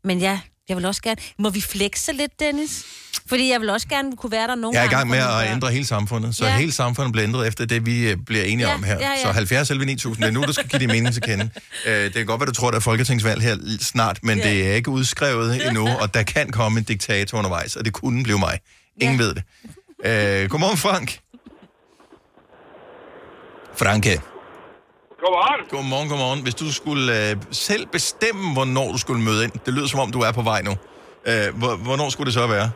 Men 0.04 0.18
ja, 0.18 0.40
Jeg 0.70 0.76
vil 0.76 0.86
også 0.86 1.02
gerne... 1.02 1.20
Må 1.38 1.50
vi 1.50 1.60
flexe 1.60 2.12
lidt, 2.12 2.40
Dennis? 2.40 2.84
Fordi 3.26 3.50
jeg 3.52 3.60
vil 3.60 3.70
også 3.70 3.88
gerne 3.88 4.16
kunne 4.16 4.32
være 4.32 4.46
der 4.48 4.54
nogle 4.54 4.78
Jeg 4.78 4.84
er 4.86 4.90
i 4.90 4.92
gang 4.94 5.08
med 5.10 5.18
at 5.18 5.52
ændre 5.52 5.70
hele 5.70 5.86
samfundet, 5.86 6.36
så 6.36 6.44
Ja. 6.44 6.50
ja. 6.50 6.58
hele 6.58 6.72
samfundet 6.72 7.12
bliver 7.12 7.24
ændret 7.26 7.48
efter 7.48 7.64
det, 7.66 7.86
vi 7.86 8.10
øh, 8.10 8.16
bliver 8.26 8.44
enige 8.44 8.68
Ja, 8.68 8.74
om 8.74 8.82
her. 8.82 8.98
ja, 9.00 9.10
ja. 9.10 9.22
Så 9.22 9.32
70 9.32 9.70
11 9.70 9.86
9000, 9.86 10.22
det 10.24 10.28
er 10.28 10.32
nu, 10.32 10.42
du 10.46 10.52
skal 10.52 10.68
give 10.68 10.78
din 10.80 10.88
mening 10.88 11.12
til 11.14 11.22
kende. 11.22 11.50
Øh, 11.86 12.04
det 12.04 12.12
kan 12.14 12.26
godt 12.26 12.40
være, 12.40 12.46
du 12.46 12.52
tror, 12.52 12.70
der 12.70 12.76
er 12.76 12.80
folketingsvalg 12.80 13.42
her 13.42 13.56
snart, 13.80 14.18
men 14.22 14.38
Ja. 14.38 14.48
det 14.50 14.68
er 14.70 14.72
ikke 14.72 14.90
udskrevet 14.90 15.56
endnu, 15.66 15.88
og 15.88 16.14
der 16.14 16.22
kan 16.22 16.50
komme 16.50 16.78
en 16.78 16.84
diktator 16.84 17.38
undervejs, 17.38 17.76
og 17.76 17.84
det 17.84 17.92
kunne 17.92 18.22
blive 18.22 18.38
mig. 18.38 18.58
Ingen 19.00 19.18
ved 19.18 19.34
det. 19.34 19.42
Øh, 20.04 20.48
godmorgen, 20.50 20.76
Frank. 20.78 21.18
Franke. 23.78 24.20
Godmorgen. 25.22 25.60
Godmorgen, 25.74 26.08
godmorgen. 26.12 26.40
Hvis 26.46 26.56
du 26.62 26.66
skulle 26.80 27.04
øh, 27.18 27.32
selv 27.68 27.84
bestemme, 27.96 28.44
hvornår 28.56 28.88
du 28.94 28.98
skulle 29.04 29.22
møde 29.28 29.40
ind, 29.46 29.54
det 29.66 29.72
lyder 29.76 29.88
som 29.92 30.00
om, 30.04 30.10
du 30.16 30.20
er 30.28 30.32
på 30.40 30.44
vej 30.52 30.60
nu. 30.68 30.74
Øh, 31.30 31.48
hvor, 31.60 31.72
hvornår 31.86 32.08
skulle 32.12 32.28
det 32.30 32.36
så 32.40 32.46
være? 32.56 32.68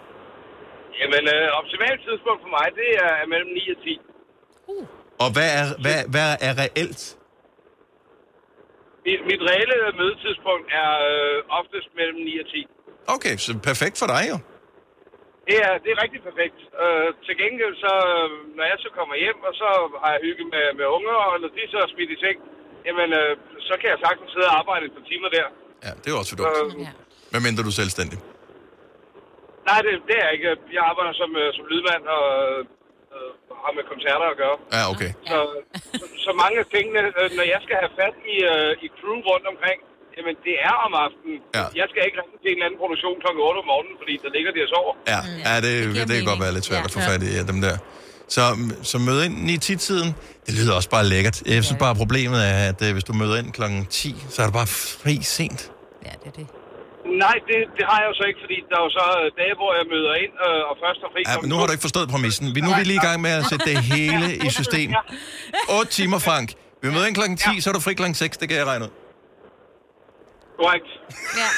Jamen, 1.00 1.24
øh, 1.34 1.46
optimalt 1.60 2.00
tidspunkt 2.08 2.40
for 2.44 2.50
mig, 2.58 2.66
det 2.80 2.90
er 3.06 3.12
mellem 3.32 3.50
9 3.58 3.74
og 3.74 3.78
10. 3.84 4.00
Og 5.24 5.28
hvad 5.36 5.48
er, 5.60 5.66
hvad, 5.84 5.98
hvad 6.14 6.30
er 6.48 6.52
reelt? 6.64 7.02
Mit, 9.06 9.20
mit 9.30 9.42
reelle 9.50 9.76
mødetidspunkt 10.00 10.66
er 10.82 10.90
øh, 11.10 11.58
oftest 11.58 11.88
mellem 11.98 12.18
9 12.30 12.42
og 12.42 12.46
10. 12.46 12.66
Okay, 13.16 13.34
så 13.44 13.50
perfekt 13.70 13.96
for 14.02 14.08
dig 14.14 14.22
jo. 14.32 14.36
Det 15.48 15.56
er, 15.66 15.72
det 15.82 15.90
er 15.94 15.98
rigtig 16.04 16.20
perfekt. 16.28 16.58
Øh, 16.82 17.08
til 17.26 17.34
gengæld, 17.42 17.74
så, 17.84 17.92
øh, 18.12 18.28
når 18.56 18.64
jeg 18.72 18.78
så 18.84 18.88
kommer 18.98 19.14
hjem, 19.24 19.38
og 19.48 19.52
så 19.60 19.68
har 20.02 20.10
jeg 20.14 20.20
hygget 20.28 20.46
med, 20.54 20.64
med 20.78 20.86
unger, 20.96 21.16
og 21.28 21.34
når 21.42 21.50
de 21.56 21.62
så 21.72 21.78
er 21.84 21.88
smidt 21.94 22.10
i 22.16 22.18
seng, 22.24 22.38
jamen, 22.86 23.08
øh, 23.20 23.30
så 23.68 23.74
kan 23.80 23.88
jeg 23.92 23.98
sagtens 24.06 24.30
sidde 24.34 24.48
og 24.50 24.56
arbejde 24.60 24.82
et 24.88 24.94
par 24.98 25.06
timer 25.10 25.28
der. 25.36 25.46
Ja, 25.86 25.92
det 26.02 26.08
er 26.10 26.16
også 26.20 26.30
for 26.32 26.38
dumt. 26.40 26.56
Øh, 26.80 26.88
Hvad 27.32 27.42
mindre 27.46 27.62
du 27.66 27.72
er 27.74 27.80
selvstændig? 27.84 28.18
nej, 29.70 29.78
det, 29.86 29.92
det 30.08 30.14
er 30.20 30.24
jeg 30.26 30.32
ikke. 30.36 30.48
Jeg 30.76 30.82
arbejder 30.90 31.12
som, 31.20 31.30
øh, 31.42 31.48
som 31.56 31.64
lydmand 31.72 32.04
og 32.16 32.24
øh, 33.14 33.30
har 33.64 33.72
med 33.78 33.84
koncerter 33.92 34.26
at 34.34 34.38
gøre. 34.42 34.56
Ja, 34.76 34.82
okay. 34.92 35.10
Så, 35.30 35.38
så, 36.00 36.04
så 36.26 36.30
mange 36.42 36.56
af 36.62 36.66
tingene, 36.76 37.00
øh, 37.20 37.28
når 37.38 37.46
jeg 37.54 37.60
skal 37.64 37.76
have 37.82 37.92
fat 38.00 38.16
i, 38.34 38.36
øh, 38.52 38.70
i 38.84 38.86
crew 38.98 39.18
rundt 39.30 39.46
omkring, 39.52 39.78
jamen 40.16 40.34
det 40.46 40.54
er 40.68 40.74
om 40.86 40.92
aftenen. 41.06 41.38
Ja. 41.58 41.64
Jeg 41.80 41.86
skal 41.90 42.00
ikke 42.06 42.16
ringe 42.20 42.36
til 42.44 42.48
en 42.52 42.56
eller 42.58 42.66
anden 42.68 42.80
produktion 42.82 43.14
kl. 43.22 43.28
8 43.50 43.58
om 43.62 43.66
morgenen, 43.72 43.96
fordi 44.02 44.14
der 44.24 44.30
ligger 44.36 44.50
de 44.56 44.60
og 44.66 44.70
sover. 44.74 44.92
Ja, 45.12 45.20
ja 45.46 45.54
det, 45.64 45.72
det, 45.96 46.02
det 46.08 46.14
kan 46.18 46.26
godt 46.32 46.42
være 46.44 46.54
lidt 46.56 46.66
svært 46.70 46.82
Ja. 46.84 46.88
at 46.90 46.94
få 46.96 47.00
fat 47.10 47.22
i 47.28 47.30
ja, 47.38 47.42
dem 47.52 47.58
der. 47.66 47.76
Så, 48.36 48.42
så 48.90 48.96
møde 49.08 49.20
ind 49.26 49.34
9-10-tiden, 49.50 50.08
det 50.46 50.52
lyder 50.58 50.72
også 50.78 50.90
bare 50.96 51.04
lækkert. 51.12 51.36
Jeg 51.54 51.64
synes 51.68 51.80
bare, 51.86 51.94
problemet 52.02 52.40
er, 52.52 52.58
at 52.72 52.80
øh, 52.86 52.90
hvis 52.96 53.04
du 53.10 53.12
møder 53.22 53.36
ind 53.42 53.48
klokken 53.58 53.80
10, 53.86 54.16
så 54.34 54.36
er 54.42 54.46
det 54.48 54.54
bare 54.60 54.70
fri 55.02 55.14
sent. 55.36 55.60
Nej, 57.24 57.36
det, 57.48 57.58
det 57.76 57.84
har 57.90 57.98
jeg 58.02 58.08
jo 58.10 58.14
så 58.20 58.24
ikke, 58.30 58.40
fordi 58.44 58.56
der 58.70 58.76
er 58.80 58.84
jo 58.88 58.92
så 59.00 59.06
øh, 59.20 59.26
dage, 59.40 59.54
hvor 59.60 59.70
jeg 59.78 59.84
møder 59.94 60.12
ind 60.24 60.32
øh, 60.46 60.70
og 60.70 60.74
først 60.84 60.98
har 61.04 61.10
fri 61.14 61.20
Ja, 61.30 61.34
men 61.42 61.48
nu 61.50 61.56
har 61.58 61.64
du 61.66 61.72
ikke 61.76 61.86
forstået 61.88 62.06
præmissen. 62.14 62.44
Vi, 62.56 62.60
nu 62.66 62.70
er 62.74 62.78
vi 62.82 62.84
lige 62.92 63.00
i 63.02 63.06
gang 63.08 63.18
med 63.26 63.32
at 63.40 63.44
sætte 63.50 63.64
det 63.70 63.76
hele 63.94 64.26
i 64.46 64.48
system. 64.60 64.88
8 65.78 65.90
timer, 65.98 66.18
Frank. 66.28 66.48
Vi 66.82 66.88
møder 66.94 67.06
ind 67.06 67.14
klokken 67.20 67.36
10, 67.36 67.60
så 67.62 67.66
er 67.70 67.74
du 67.74 67.80
fri 67.86 67.92
klokken 68.00 68.14
6, 68.14 68.36
det 68.40 68.48
kan 68.48 68.58
jeg 68.58 68.66
regne 68.66 68.84
ud. 68.84 68.90
Korrekt. 70.58 70.90
Ja. 71.40 71.48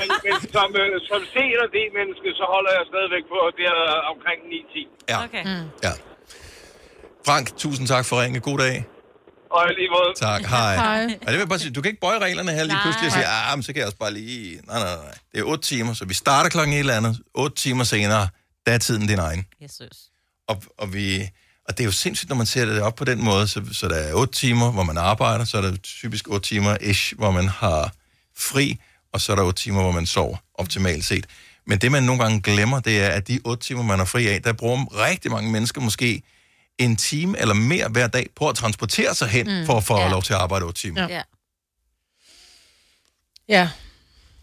men, 0.00 0.08
men 0.24 0.34
som, 0.56 0.68
øh, 0.82 0.92
som 1.10 1.20
C 1.32 1.36
eller 1.54 1.68
D-menneske, 1.76 2.28
så 2.40 2.44
holder 2.54 2.72
jeg 2.78 2.84
stadigvæk 2.92 3.24
på 3.32 3.38
der 3.60 3.74
øh, 3.90 4.12
omkring 4.12 4.40
9-10. 4.52 5.12
Ja. 5.12 5.16
Okay. 5.26 5.44
Mm. 5.50 5.66
Ja. 5.86 5.92
Frank, 7.28 7.46
tusind 7.62 7.86
tak 7.94 8.04
for 8.08 8.14
ringe. 8.22 8.40
God 8.48 8.58
dag. 8.66 8.76
Og 9.56 9.62
lige 9.78 9.90
måde. 9.96 10.10
Tak, 10.16 10.42
hej. 10.56 10.74
Hej. 10.86 11.04
Og 11.04 11.26
det 11.26 11.32
vil 11.32 11.38
jeg 11.38 11.48
bare 11.48 11.58
sige, 11.58 11.72
du 11.72 11.82
kan 11.82 11.88
ikke 11.88 12.00
bøje 12.00 12.18
reglerne 12.18 12.52
her 12.52 12.64
lige 12.64 12.74
Nej. 12.74 12.82
pludselig 12.84 13.06
og 13.06 13.12
sige, 13.12 13.26
ah, 13.26 13.56
men 13.56 13.62
så 13.62 13.72
kan 13.72 13.78
jeg 13.80 13.86
også 13.86 13.98
bare 13.98 14.12
lige... 14.12 14.60
Nej, 14.66 14.78
nej, 14.86 14.94
nej. 15.04 15.14
Det 15.32 15.40
er 15.40 15.44
8 15.44 15.64
timer, 15.64 15.92
så 15.92 16.04
vi 16.04 16.14
starter 16.14 16.50
klokken 16.50 16.74
et 16.74 16.78
eller 16.78 16.96
andet. 16.96 17.20
8 17.34 17.56
timer 17.56 17.84
senere, 17.84 18.28
der 18.66 18.72
er 18.72 18.78
tiden 18.78 19.06
din 19.06 19.18
egen. 19.18 19.46
Jesus. 19.62 19.96
Og, 20.48 20.56
og, 20.78 20.94
vi, 20.94 21.30
og 21.68 21.76
det 21.78 21.80
er 21.80 21.84
jo 21.84 21.92
sindssygt, 21.92 22.28
når 22.28 22.36
man 22.36 22.46
ser 22.46 22.64
det 22.64 22.80
op 22.82 22.94
på 22.94 23.04
den 23.04 23.24
måde, 23.24 23.48
så, 23.48 23.62
så 23.72 23.88
der 23.88 23.94
er 23.94 24.14
8 24.14 24.34
timer, 24.38 24.72
hvor 24.72 24.82
man 24.82 24.98
arbejder, 24.98 25.44
så 25.44 25.56
er 25.56 25.60
der 25.62 25.76
typisk 25.76 26.28
8 26.28 26.48
timer 26.48 26.76
ish, 26.80 27.14
hvor 27.16 27.30
man 27.30 27.48
har 27.48 27.92
fri, 28.36 28.78
og 29.12 29.20
så 29.20 29.32
er 29.32 29.36
der 29.36 29.42
8 29.42 29.62
timer, 29.62 29.82
hvor 29.82 29.92
man 29.92 30.06
sover, 30.06 30.36
optimalt 30.54 31.04
set. 31.04 31.26
Men 31.66 31.78
det, 31.78 31.92
man 31.92 32.02
nogle 32.02 32.22
gange 32.22 32.40
glemmer, 32.42 32.80
det 32.80 33.02
er, 33.02 33.08
at 33.08 33.28
de 33.28 33.40
8 33.44 33.66
timer, 33.66 33.82
man 33.82 34.00
er 34.00 34.04
fri 34.04 34.26
af, 34.28 34.42
der 34.42 34.52
bruger 34.52 35.06
rigtig 35.06 35.30
mange 35.30 35.50
mennesker 35.52 35.80
måske 35.80 36.22
en 36.78 36.96
time 36.96 37.38
eller 37.38 37.54
mere 37.54 37.88
hver 37.88 38.06
dag 38.06 38.26
på 38.36 38.48
at 38.48 38.54
transportere 38.56 39.14
sig 39.14 39.28
hen, 39.28 39.60
Mm. 39.60 39.66
for 39.66 39.76
at 39.76 39.84
få 39.84 39.96
Ja. 39.98 40.04
ja. 40.04 40.10
lov 40.10 40.22
til 40.22 40.32
at 40.32 40.38
arbejde 40.38 40.64
8 40.64 40.80
timer. 40.80 41.08
Ja. 41.08 41.22
Ja. 43.48 43.68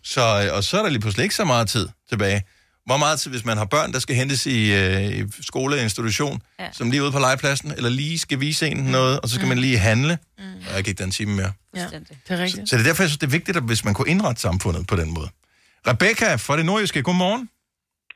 Så, 0.03 0.21
øh, 0.47 0.55
og 0.55 0.63
så 0.63 0.77
er 0.77 0.81
der 0.83 0.89
lige 0.89 1.01
pludselig 1.01 1.23
ikke 1.23 1.35
så 1.35 1.45
meget 1.45 1.69
tid 1.69 1.89
tilbage. 2.09 2.43
Hvor 2.89 2.97
meget 2.97 3.27
hvis 3.33 3.45
man 3.45 3.57
har 3.57 3.65
børn, 3.65 3.93
der 3.93 3.99
skal 3.99 4.15
hentes 4.15 4.45
i, 4.45 4.59
øh, 4.73 5.01
i 5.19 5.23
skole 5.41 5.73
eller 5.73 5.83
institution, 5.83 6.41
Ja. 6.59 6.67
som 6.71 6.91
lige 6.91 7.03
ude 7.03 7.11
på 7.11 7.19
legepladsen, 7.19 7.71
eller 7.77 7.89
lige 7.89 8.19
skal 8.19 8.39
vise 8.39 8.67
en 8.67 8.77
noget, 8.77 9.19
og 9.21 9.29
så 9.29 9.35
skal 9.35 9.45
mm. 9.45 9.49
man 9.49 9.57
lige 9.57 9.77
handle, 9.77 10.17
mm. 10.37 10.43
og 10.69 10.75
jeg 10.75 10.83
gik 10.83 10.97
den 10.99 11.11
time 11.11 11.31
mere. 11.35 11.51
Ja, 11.75 11.79
det 11.79 12.07
er 12.29 12.37
rigtigt. 12.37 12.69
Så 12.69 12.75
det 12.75 12.81
er 12.83 12.87
derfor, 12.89 13.03
jeg 13.03 13.09
synes, 13.09 13.17
det 13.19 13.27
er 13.27 13.31
vigtigt, 13.31 13.57
at 13.57 13.63
hvis 13.63 13.85
man 13.85 13.93
kunne 13.93 14.09
indrette 14.09 14.41
samfundet 14.41 14.87
på 14.87 14.95
den 14.95 15.13
måde. 15.13 15.29
Rebecca 15.87 16.35
fra 16.35 16.57
det 16.57 16.65
nordjyske, 16.65 17.01
godmorgen. 17.03 17.49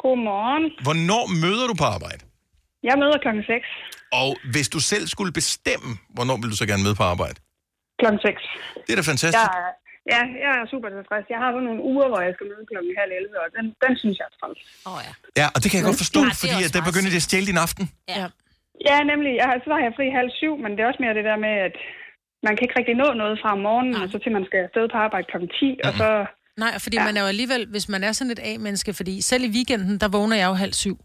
Godmorgen. 0.03 0.63
Hvornår 0.85 1.23
møder 1.43 1.67
du 1.67 1.73
på 1.73 1.83
arbejde? 1.83 2.21
Jeg 2.83 2.95
møder 3.01 3.17
klokken 3.21 3.43
6. 3.43 3.65
Og 4.21 4.37
hvis 4.53 4.69
du 4.69 4.79
selv 4.79 5.07
skulle 5.07 5.31
bestemme, 5.31 5.97
hvornår 6.15 6.37
vil 6.41 6.49
du 6.51 6.55
så 6.55 6.65
gerne 6.65 6.83
møde 6.83 6.95
på 6.95 7.03
arbejde? 7.03 7.35
Klokken 7.99 8.19
6. 8.19 8.41
Det 8.87 8.91
er 8.93 8.95
da 8.95 9.01
fantastisk. 9.11 9.33
Jeg, 9.43 9.49
er- 9.67 9.82
ja, 10.13 10.21
jeg 10.43 10.51
er 10.61 10.65
super 10.73 10.87
tilfreds. 10.97 11.25
Jeg 11.33 11.39
har 11.43 11.49
sådan 11.55 11.67
nogle 11.69 11.81
uger, 11.91 12.07
hvor 12.11 12.19
jeg 12.27 12.33
skal 12.35 12.45
møde 12.51 12.63
klokken 12.71 12.91
halv 13.01 13.11
11, 13.21 13.43
og 13.43 13.47
den, 13.57 13.65
den 13.83 13.93
synes 14.01 14.15
jeg 14.19 14.25
er 14.31 14.35
træls. 14.39 14.59
Åh 14.87 14.91
oh, 14.95 14.99
ja. 15.07 15.13
Ja, 15.41 15.47
og 15.53 15.57
det 15.61 15.67
kan 15.69 15.77
jeg 15.79 15.85
godt 15.89 15.99
forstå, 16.05 16.19
Ja, 16.23 16.29
det 16.31 16.37
fordi 16.43 16.57
at 16.67 16.71
der 16.75 16.81
begynder 16.89 17.09
det 17.13 17.19
at 17.23 17.27
stjæle 17.29 17.47
din 17.51 17.59
aften. 17.65 17.85
Ja. 18.17 18.25
Ja, 18.89 18.97
nemlig. 19.11 19.31
Jeg 19.41 19.45
har, 19.49 19.55
så 19.67 19.71
har 19.75 19.81
jeg 19.87 19.93
fri 19.99 20.05
halv 20.19 20.29
syv, 20.41 20.53
men 20.63 20.69
det 20.73 20.79
er 20.83 20.87
også 20.91 21.01
mere 21.03 21.13
det 21.19 21.25
der 21.31 21.37
med, 21.47 21.53
at 21.67 21.75
man 22.47 22.53
kan 22.55 22.63
ikke 22.65 22.77
rigtig 22.79 22.95
nå 23.03 23.07
noget 23.21 23.35
fra 23.41 23.49
om 23.57 23.61
morgenen, 23.67 23.95
og 24.01 24.07
så 24.11 24.17
til 24.23 24.31
man 24.37 24.45
skal 24.49 24.59
afsted 24.67 24.85
på 24.93 24.97
arbejde 25.05 25.25
klokken 25.31 25.49
10, 25.59 25.87
og 25.87 25.91
så... 26.01 26.07
Nej, 26.63 26.73
fordi 26.85 26.97
ja. 26.99 27.03
man 27.07 27.13
er 27.17 27.21
jo 27.25 27.29
alligevel, 27.35 27.63
hvis 27.73 27.85
man 27.93 28.01
er 28.07 28.11
sådan 28.11 28.31
et 28.35 28.41
A-menneske, 28.51 28.91
fordi 28.99 29.15
selv 29.31 29.43
i 29.49 29.51
weekenden, 29.57 29.95
der 30.03 30.07
vågner 30.17 30.35
jeg 30.41 30.47
jo 30.51 30.55
halv 30.65 30.73
syv. 30.73 30.95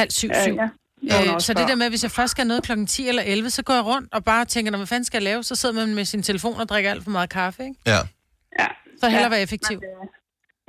Halv 0.00 0.10
syv, 0.20 0.28
Ja, 0.34 0.42
syv. 0.46 0.54
ja. 0.62 0.68
Vågner 1.16 1.34
Øh, 1.34 1.40
så 1.40 1.54
det 1.54 1.68
der 1.68 1.74
med, 1.74 1.88
hvis 1.88 2.02
jeg 2.02 2.10
først 2.10 2.30
skal 2.30 2.46
noget 2.46 2.62
klokken 2.62 2.86
10 2.86 3.08
eller 3.08 3.22
11, 3.26 3.50
så 3.50 3.62
går 3.62 3.74
jeg 3.74 3.84
rundt 3.84 4.08
og 4.14 4.24
bare 4.24 4.44
tænker, 4.44 4.70
"Nå, 4.72 4.76
hvad 4.78 4.86
fanden 4.86 5.04
skal 5.04 5.16
jeg 5.18 5.22
lave? 5.22 5.42
Så 5.42 5.54
sidder 5.54 5.74
man 5.74 5.94
med 5.94 6.04
sin 6.04 6.22
telefon 6.22 6.54
og 6.60 6.68
drikker 6.68 6.90
alt 6.90 7.04
for 7.04 7.10
meget 7.10 7.30
kaffe, 7.30 7.62
ikke? 7.62 7.76
Ja. 7.86 7.98
Så 9.00 9.04
hellere 9.14 9.30
Ja. 9.30 9.34
være 9.34 9.42
effektiv. 9.46 9.78
Men, 9.80 10.08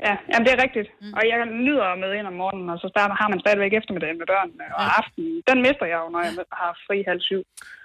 Ja, 0.08 0.16
jamen 0.32 0.44
det 0.48 0.52
er 0.56 0.62
rigtigt. 0.66 0.90
Mm. 1.02 1.14
Og 1.18 1.22
jeg 1.32 1.38
nyder 1.68 1.86
at 1.94 1.98
møde 2.04 2.16
ind 2.20 2.28
om 2.32 2.36
morgenen, 2.44 2.68
og 2.74 2.78
så 2.84 2.88
starter, 2.94 3.16
har 3.22 3.28
man 3.34 3.40
stadigvæk 3.44 3.74
eftermiddagen 3.80 4.18
med 4.22 4.28
børnene. 4.34 4.66
Og 4.80 4.84
aftenen, 5.00 5.32
den 5.50 5.58
mister 5.66 5.86
jeg 5.92 5.98
jo, 6.04 6.08
når 6.14 6.22
jeg 6.28 6.34
har 6.62 6.72
fri 6.88 6.98
halv 7.10 7.22
syv. 7.30 7.42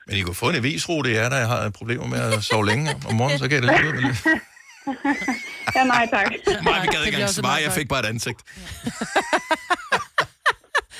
Men 0.07 0.13
I 0.19 0.21
kunne 0.27 0.41
få 0.43 0.49
en 0.53 0.59
avisrute, 0.63 1.09
jeg 1.17 1.23
er 1.27 1.31
der 1.35 1.39
jeg 1.45 1.51
har 1.55 1.61
problemer 1.81 2.07
med 2.15 2.21
at 2.27 2.41
sove 2.51 2.65
længe 2.71 2.85
om 3.09 3.15
morgenen, 3.21 3.39
så 3.43 3.47
kan 3.49 3.55
jeg 3.57 3.63
det 3.65 3.71
lidt 3.75 4.19
ja, 5.77 5.83
nej 5.95 6.05
tak. 6.17 6.29
Nej, 6.69 6.79
vi 6.83 6.87
gad 6.95 7.01
ikke 7.07 7.17
engang 7.19 7.39
svare, 7.41 7.59
jeg 7.67 7.73
fik 7.79 7.89
bare 7.93 8.03
et 8.05 8.11
ansigt. 8.15 8.41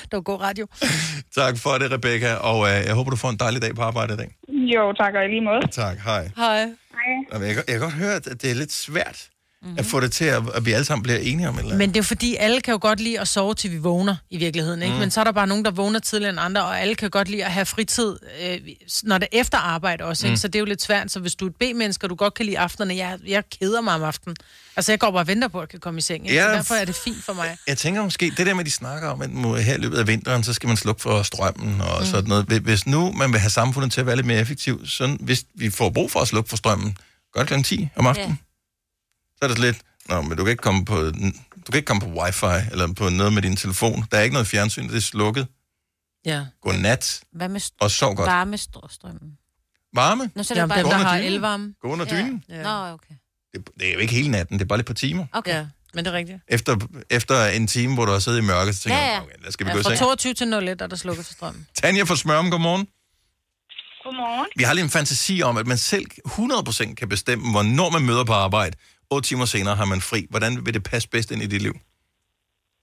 Det 0.09 0.17
var 0.17 0.21
god 0.21 0.41
radio. 0.41 0.67
Tak 1.39 1.57
for 1.57 1.77
det, 1.77 1.91
Rebecca, 1.91 2.33
og 2.35 2.67
øh, 2.69 2.85
jeg 2.87 2.93
håber, 2.93 3.09
du 3.09 3.15
får 3.15 3.29
en 3.29 3.37
dejlig 3.37 3.61
dag 3.61 3.75
på 3.75 3.81
arbejde 3.81 4.13
i 4.13 4.17
dag. 4.17 4.29
Jo, 4.73 4.93
tak 4.93 5.13
og 5.13 5.25
i 5.25 5.27
lige 5.27 5.41
måde. 5.41 5.61
Tak, 5.71 5.97
hej. 5.97 6.29
Hej. 6.37 6.59
Hej. 6.61 7.47
Jeg 7.47 7.55
kan, 7.55 7.63
jeg 7.67 7.75
kan 7.75 7.79
godt 7.79 7.93
høre, 7.93 8.15
at 8.15 8.25
det 8.41 8.51
er 8.51 8.55
lidt 8.55 8.71
svært 8.71 9.29
mm-hmm. 9.61 9.79
at 9.79 9.85
få 9.85 9.99
det 9.99 10.11
til, 10.11 10.25
at, 10.25 10.43
at 10.55 10.65
vi 10.65 10.71
alle 10.71 10.85
sammen 10.85 11.03
bliver 11.03 11.17
enige 11.19 11.49
om 11.49 11.55
et 11.55 11.59
eller 11.59 11.73
andet. 11.73 11.77
Men 11.87 11.93
det 11.93 11.99
er 11.99 12.03
fordi, 12.03 12.35
alle 12.35 12.61
kan 12.61 12.71
jo 12.71 12.77
godt 12.81 12.99
lide 12.99 13.19
at 13.19 13.27
sove, 13.27 13.53
til 13.53 13.71
vi 13.71 13.77
vågner 13.77 14.15
i 14.29 14.37
virkeligheden, 14.37 14.81
ikke? 14.81 14.93
Mm. 14.93 14.99
Men 14.99 15.11
så 15.11 15.19
er 15.19 15.23
der 15.23 15.31
bare 15.31 15.47
nogen, 15.47 15.65
der 15.65 15.71
vågner 15.71 15.99
tidligere 15.99 16.29
end 16.29 16.39
andre, 16.39 16.63
og 16.65 16.81
alle 16.81 16.95
kan 16.95 17.09
godt 17.09 17.29
lide 17.29 17.45
at 17.45 17.51
have 17.51 17.65
fritid, 17.65 18.15
øh, 18.43 18.59
når 19.03 19.17
det 19.17 19.27
er 19.31 19.39
efter 19.39 19.57
arbejde 19.57 20.03
også, 20.03 20.27
ikke? 20.27 20.33
Mm. 20.33 20.37
Så 20.37 20.47
det 20.47 20.55
er 20.55 20.59
jo 20.59 20.65
lidt 20.65 20.81
svært. 20.81 21.11
Så 21.11 21.19
hvis 21.19 21.35
du 21.35 21.45
er 21.45 21.49
et 21.49 21.55
B-menneske, 21.55 22.05
og 22.05 22.09
du 22.09 22.15
godt 22.15 22.33
kan 22.33 22.45
lide 22.45 22.59
aftenerne, 22.59 22.95
jeg, 22.95 23.17
jeg 23.27 23.43
keder 23.59 23.81
mig 23.81 23.93
om 23.95 24.03
aftenen. 24.03 24.35
Altså, 24.75 24.91
jeg 24.91 24.99
går 24.99 25.11
bare 25.11 25.21
og 25.21 25.27
venter 25.27 25.47
på, 25.47 25.57
at 25.59 25.61
jeg 25.61 25.69
kan 25.69 25.79
komme 25.79 25.97
i 25.97 26.01
seng, 26.01 26.23
ikke? 26.25 26.35
Ja, 26.35 26.43
Så 26.49 26.55
derfor 26.55 26.73
er 26.75 26.85
det 26.85 26.95
fint 26.95 27.23
for 27.23 27.33
mig. 27.33 27.57
Jeg 27.67 27.77
tænker 27.77 28.03
måske, 28.03 28.31
det 28.37 28.45
der 28.45 28.53
med, 28.53 28.59
at 28.59 28.65
de 28.65 28.71
snakker 28.71 29.09
om, 29.09 29.21
at 29.21 29.29
må- 29.31 29.55
her 29.55 29.73
i 29.75 29.77
løbet 29.77 29.97
af 29.97 30.07
vinteren, 30.07 30.43
så 30.43 30.53
skal 30.53 30.67
man 30.67 30.77
slukke 30.77 31.01
for 31.01 31.23
strømmen 31.23 31.81
og 31.81 31.99
mm. 31.99 32.05
sådan 32.05 32.27
noget. 32.29 32.45
Hvis- 32.45 32.85
nu 32.87 33.11
man 33.11 33.31
vil 33.31 33.39
have 33.39 33.49
samfundet 33.49 33.91
til 33.91 33.99
at 34.01 34.07
være 34.07 34.15
lidt 34.15 34.27
mere 34.27 34.39
effektiv, 34.39 34.85
så 34.87 35.17
hvis 35.19 35.43
vi 35.55 35.69
får 35.69 35.89
brug 35.89 36.11
for 36.11 36.19
at 36.19 36.27
slukke 36.27 36.49
for 36.49 36.57
strømmen, 36.57 36.97
gør 37.33 37.43
det 37.43 37.49
kl. 37.49 37.61
10 37.63 37.89
om 37.95 38.07
aftenen. 38.07 38.29
Ja. 38.29 38.48
Så 39.41 39.45
er 39.45 39.47
det 39.47 39.59
lidt, 39.59 39.77
Nå, 40.09 40.21
men 40.21 40.37
du 40.37 40.43
kan 40.43 40.51
ikke 40.51 40.61
komme 40.61 40.85
på, 40.85 40.95
du 41.05 41.11
kan 41.71 41.75
ikke 41.75 41.85
komme 41.85 42.01
på 42.01 42.21
wifi 42.21 42.69
eller 42.71 42.93
på 42.93 43.09
noget 43.09 43.33
med 43.33 43.41
din 43.41 43.55
telefon. 43.55 44.05
Der 44.11 44.17
er 44.17 44.21
ikke 44.21 44.33
noget 44.33 44.47
fjernsyn, 44.47 44.87
det 44.89 44.95
er 44.97 45.01
slukket. 45.01 45.47
Ja. 46.25 46.45
Godnat. 46.61 47.21
Hvad 47.31 47.49
med 47.49 47.61
st- 47.61 47.75
Og 47.79 47.91
sov 47.91 48.15
godt. 48.15 48.27
varmestrømmen? 48.27 49.37
Varme? 49.93 50.31
Nå, 50.35 50.43
så 50.43 50.53
er 50.53 50.55
det 50.55 50.61
Jamen, 50.61 50.69
bare... 50.69 50.79
dem, 50.79 50.89
der 50.89 50.97
har 51.07 51.17
dynen. 51.17 51.33
elvarme. 51.33 51.73
Gå 51.81 51.87
under 51.87 52.05
dynen. 52.05 52.43
Ja. 52.49 52.63
Nå, 52.63 52.93
okay. 52.93 53.13
Det 53.79 53.89
er 53.89 53.93
jo 53.93 53.99
ikke 53.99 54.13
hele 54.13 54.29
natten, 54.31 54.59
det 54.59 54.65
er 54.65 54.67
bare 54.67 54.77
lidt 54.77 54.87
på 54.87 54.93
timer. 54.93 55.25
Okay. 55.33 55.51
Ja, 55.53 55.65
men 55.93 56.05
det 56.05 56.11
er 56.13 56.17
rigtigt. 56.17 56.39
Efter, 56.47 56.77
efter 57.09 57.45
en 57.45 57.67
time, 57.67 57.93
hvor 57.93 58.05
du 58.05 58.11
har 58.11 58.19
siddet 58.19 58.37
i 58.37 58.41
mørket, 58.41 58.75
så 58.75 58.81
tænker 58.83 58.97
Ja, 58.97 59.03
ja, 59.05 59.09
ja. 59.11 59.15
ja. 59.15 59.21
okay, 59.23 59.33
der 59.45 59.51
skal 59.51 59.65
vi 59.65 59.69
Ja, 59.69 59.73
gå 59.75 59.79
i 59.79 59.83
fra 59.83 59.89
seng. 59.89 59.99
22 59.99 60.33
til 60.33 60.53
01 60.53 60.81
er 60.81 60.87
der 60.87 60.95
slukket 60.95 61.25
for 61.25 61.33
strømmen. 61.33 61.67
Tanja 61.75 62.03
fra 62.03 62.15
Smørum, 62.15 62.51
godmorgen. 62.51 62.87
Godmorgen. 64.03 64.47
Vi 64.55 64.63
har 64.63 64.73
lige 64.73 64.83
en 64.83 64.89
fantasi 64.89 65.41
om, 65.41 65.57
at 65.57 65.67
man 65.67 65.77
selv 65.77 66.05
100% 66.27 66.93
kan 66.93 67.09
bestemme, 67.09 67.51
hvornår 67.51 67.89
man 67.89 68.01
møder 68.05 68.23
på 68.23 68.33
arbejde, 68.33 68.77
8 69.11 69.27
timer 69.29 69.45
senere 69.45 69.75
har 69.81 69.85
man 69.93 70.01
fri. 70.09 70.19
Hvordan 70.29 70.51
vil 70.65 70.73
det 70.73 70.83
passe 70.91 71.09
bedst 71.13 71.31
ind 71.31 71.41
i 71.41 71.47
dit 71.53 71.61
liv? 71.67 71.75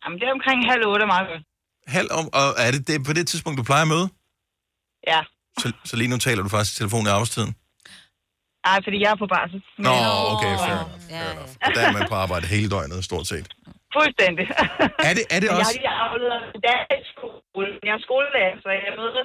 Jamen, 0.02 0.16
det 0.20 0.26
er 0.28 0.32
omkring 0.38 0.58
halv 0.72 0.82
otte 0.86 1.02
er 1.02 1.10
meget 1.14 1.26
godt. 1.30 1.42
Halv 1.96 2.10
om, 2.18 2.24
og 2.40 2.46
er 2.66 2.70
det, 2.74 2.82
det 2.88 2.94
på 3.08 3.12
det 3.18 3.24
tidspunkt, 3.28 3.56
du 3.60 3.64
plejer 3.70 3.82
at 3.82 3.92
møde? 3.94 4.08
Ja. 5.12 5.20
Så, 5.60 5.66
så 5.88 5.94
lige 5.96 6.10
nu 6.12 6.16
taler 6.26 6.42
du 6.42 6.48
faktisk 6.48 6.72
i 6.74 6.78
telefon 6.80 7.04
i 7.06 7.12
arbejdstiden? 7.16 7.52
Ej, 8.70 8.78
fordi 8.86 8.98
jeg 9.04 9.10
er 9.14 9.20
på 9.24 9.28
barsel. 9.34 9.60
Nå, 9.86 9.94
okay, 10.32 10.52
fair 10.66 10.76
enough. 10.76 10.92
Fair 11.10 11.26
enough. 11.34 11.64
Og 11.64 11.70
der 11.74 11.82
er 11.88 11.92
man 11.98 12.04
på 12.12 12.16
arbejde 12.24 12.46
hele 12.54 12.68
døgnet, 12.74 12.98
stort 13.10 13.26
set. 13.32 13.46
Fuldstændig. 13.96 14.44
Er 15.08 15.14
det, 15.18 15.24
er 15.34 15.40
det 15.42 15.48
også? 15.56 15.62
Jeg 15.62 15.66
har 15.66 15.74
lige 15.82 15.94
afleveret 16.06 16.42
en 16.54 16.60
dag 16.68 16.80
i 17.00 17.04
skole. 17.12 17.70
Jeg 17.86 17.92
er 17.98 18.02
skolelærer, 18.06 18.54
så 18.64 18.68
jeg 18.84 18.92
møder 19.00 19.24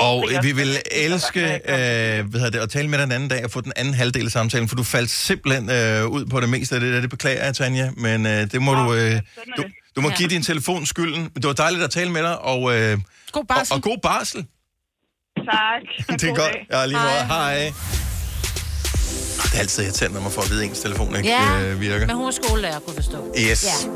Og 0.00 0.24
vi 0.42 0.52
vil 0.52 0.78
elske 0.90 1.40
øh, 1.54 2.26
hvad 2.26 2.40
hedder 2.40 2.50
det, 2.50 2.58
at 2.58 2.70
tale 2.70 2.88
med 2.88 2.98
dig 2.98 3.04
en 3.04 3.12
anden 3.12 3.28
dag 3.28 3.44
og 3.44 3.50
få 3.50 3.60
den 3.60 3.72
anden 3.76 3.94
halvdel 3.94 4.24
af 4.26 4.32
samtalen, 4.32 4.68
for 4.68 4.76
du 4.76 4.82
faldt 4.82 5.10
simpelthen 5.10 5.70
øh, 5.70 6.06
ud 6.06 6.26
på 6.26 6.40
det 6.40 6.48
meste 6.48 6.74
af 6.74 6.80
det 6.80 6.94
der. 6.94 7.00
Det 7.00 7.10
beklager 7.10 7.44
jeg, 7.44 7.54
Tanja, 7.54 7.90
men 7.96 8.26
øh, 8.26 8.50
det 8.52 8.62
må 8.62 8.74
du, 8.74 8.94
øh, 8.94 9.20
du... 9.56 9.62
Du 9.96 10.00
må 10.00 10.08
Ja. 10.08 10.14
give 10.14 10.28
din 10.28 10.42
telefon 10.42 10.86
skylden. 10.86 11.20
Men 11.22 11.30
Det 11.34 11.44
var 11.46 11.52
dejligt 11.52 11.82
at 11.84 11.90
tale 11.90 12.10
med 12.10 12.22
dig, 12.22 12.38
og, 12.38 12.76
øh, 12.78 12.98
God 13.32 13.44
barsel. 13.44 13.72
og, 13.72 13.76
og 13.76 13.82
god 13.82 13.98
barsel. 14.02 14.46
Tak. 15.36 15.82
Det 16.20 16.28
er 16.28 16.34
godt. 16.34 16.56
Ja, 16.72 16.86
lige 16.86 16.98
måde. 16.98 17.08
Hej. 17.10 17.24
Hej. 17.26 17.72
Det 19.42 19.54
er 19.54 19.58
altid 19.58 19.84
irriterende, 19.84 20.14
når 20.14 20.22
man 20.22 20.32
får 20.32 20.42
at 20.42 20.50
vide, 20.50 20.62
at 20.64 20.68
ens 20.70 20.80
telefon 20.80 21.16
ikke 21.16 21.28
Ja, 21.28 21.60
øh, 21.62 21.80
virker. 21.80 22.06
men 22.06 22.16
hun 22.16 22.26
er 22.26 22.30
skolelærer, 22.30 22.78
kunne 22.78 22.94
forstå. 22.94 23.34
Yes. 23.50 23.64
Ja. 23.64 23.90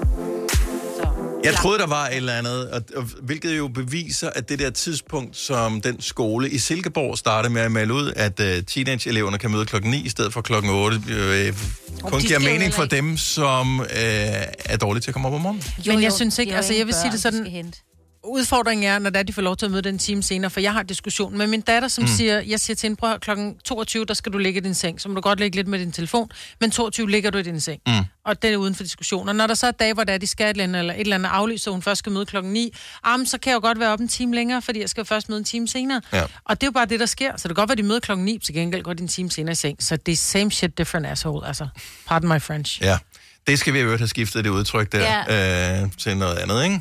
Jeg 1.44 1.54
troede, 1.54 1.78
der 1.78 1.86
var 1.86 2.06
et 2.06 2.16
eller 2.16 2.32
andet, 2.32 2.70
og, 2.70 2.82
og, 2.96 3.02
hvilket 3.22 3.56
jo 3.58 3.68
beviser, 3.68 4.30
at 4.30 4.48
det 4.48 4.58
der 4.58 4.70
tidspunkt, 4.70 5.36
som 5.36 5.80
den 5.80 6.00
skole 6.00 6.50
i 6.50 6.58
Silkeborg 6.58 7.18
startede 7.18 7.52
med 7.52 7.62
at 7.62 7.72
melde 7.72 7.94
ud, 7.94 8.12
at 8.16 8.40
uh, 8.40 8.46
teenage-eleverne 8.66 9.38
kan 9.38 9.50
møde 9.50 9.66
klokken 9.66 9.90
9 9.90 9.96
i 9.96 10.08
stedet 10.08 10.32
for 10.32 10.40
klokken 10.40 10.70
8, 10.70 11.00
øh, 11.08 11.54
kun 12.02 12.20
de 12.20 12.26
giver 12.26 12.40
jo 12.40 12.46
mening 12.46 12.74
for 12.74 12.84
dem, 12.84 13.16
som 13.16 13.80
øh, 13.80 13.86
er 14.64 14.76
dårlige 14.80 15.00
til 15.00 15.10
at 15.10 15.12
komme 15.12 15.28
op 15.28 15.34
om 15.34 15.40
morgenen. 15.40 15.64
Men 15.86 16.02
jeg 16.02 16.10
jo, 16.10 16.16
synes 16.16 16.38
ikke, 16.38 16.56
altså 16.56 16.74
jeg 16.74 16.86
vil 16.86 16.94
sige 16.94 17.04
det 17.04 17.12
de 17.12 17.20
sådan. 17.20 17.74
Udfordringen 18.24 18.86
er, 18.90 18.98
når 18.98 19.10
det 19.10 19.18
er, 19.18 19.22
de 19.22 19.32
får 19.32 19.42
lov 19.42 19.56
til 19.56 19.66
at 19.66 19.70
møde 19.72 19.82
den 19.82 19.98
time 19.98 20.22
senere, 20.22 20.50
for 20.50 20.60
jeg 20.60 20.72
har 20.72 20.82
diskussion 20.82 21.38
med 21.38 21.46
min 21.46 21.60
datter, 21.60 21.88
som 21.88 22.04
Mm. 22.04 22.08
siger, 22.08 22.40
jeg 22.40 22.60
siger 22.60 22.74
til 22.76 22.86
hende, 22.86 22.96
prøv 22.96 23.18
klokken 23.20 23.56
22, 23.64 24.04
der 24.04 24.14
skal 24.14 24.32
du 24.32 24.38
ligge 24.38 24.60
i 24.60 24.62
din 24.62 24.74
seng, 24.74 25.00
så 25.00 25.08
må 25.08 25.14
du 25.14 25.20
godt 25.20 25.38
ligge 25.40 25.56
lidt 25.56 25.68
med 25.68 25.78
din 25.78 25.92
telefon, 25.92 26.30
men 26.60 26.70
22 26.70 27.10
ligger 27.10 27.30
du 27.30 27.38
i 27.38 27.42
din 27.42 27.60
seng. 27.60 27.80
Mm. 27.86 27.92
Og 28.24 28.42
det 28.42 28.52
er 28.52 28.56
uden 28.56 28.74
for 28.74 28.82
diskussion. 28.82 29.28
Og 29.28 29.36
når 29.36 29.46
der 29.46 29.54
så 29.54 29.66
er 29.66 29.70
dage, 29.70 29.94
hvor 29.94 30.04
der 30.04 30.12
er, 30.12 30.18
de 30.18 30.26
skal 30.26 30.46
et 30.46 30.50
eller 30.50 30.64
andet, 30.64 30.78
eller 30.80 30.94
et 30.94 31.00
eller 31.00 31.14
andet 31.16 31.28
aflyst, 31.30 31.64
så 31.64 31.70
hun 31.70 31.82
først 31.82 31.98
skal 31.98 32.12
møde 32.12 32.26
klokken 32.26 32.52
9, 32.52 32.74
ah, 33.04 33.26
så 33.26 33.38
kan 33.38 33.50
jeg 33.50 33.54
jo 33.54 33.60
godt 33.60 33.80
være 33.80 33.92
op 33.92 34.00
en 34.00 34.08
time 34.08 34.34
længere, 34.34 34.62
fordi 34.62 34.80
jeg 34.80 34.88
skal 34.88 35.04
først 35.04 35.28
møde 35.28 35.38
en 35.38 35.44
time 35.44 35.68
senere. 35.68 36.00
Ja. 36.12 36.22
Og 36.44 36.60
det 36.60 36.62
er 36.62 36.66
jo 36.66 36.70
bare 36.72 36.86
det, 36.86 37.00
der 37.00 37.06
sker. 37.06 37.30
Så 37.36 37.48
det 37.48 37.56
kan 37.56 37.62
godt 37.62 37.68
være, 37.68 37.76
de 37.76 37.82
møder 37.82 38.00
klokken 38.00 38.24
9, 38.24 38.38
til 38.38 38.54
gengæld 38.54 38.82
går 38.82 38.92
de 38.92 39.02
en 39.02 39.08
time 39.08 39.30
senere 39.30 39.52
i 39.52 39.54
seng. 39.54 39.82
Så 39.82 39.96
det 39.96 40.12
er 40.12 40.16
same 40.16 40.50
shit, 40.50 40.78
different 40.78 41.06
asshole. 41.06 41.46
Altså, 41.46 41.68
pardon 42.06 42.28
my 42.28 42.40
French. 42.40 42.82
Ja, 42.82 42.98
det 43.46 43.58
skal 43.58 43.72
vi 43.74 43.78
jo 43.80 43.96
have 43.96 44.08
skiftet 44.08 44.44
det 44.44 44.50
udtryk 44.50 44.92
der 44.92 45.82
øh, 45.82 45.90
til 45.98 46.16
noget 46.16 46.36
andet, 46.36 46.64
ikke? 46.64 46.80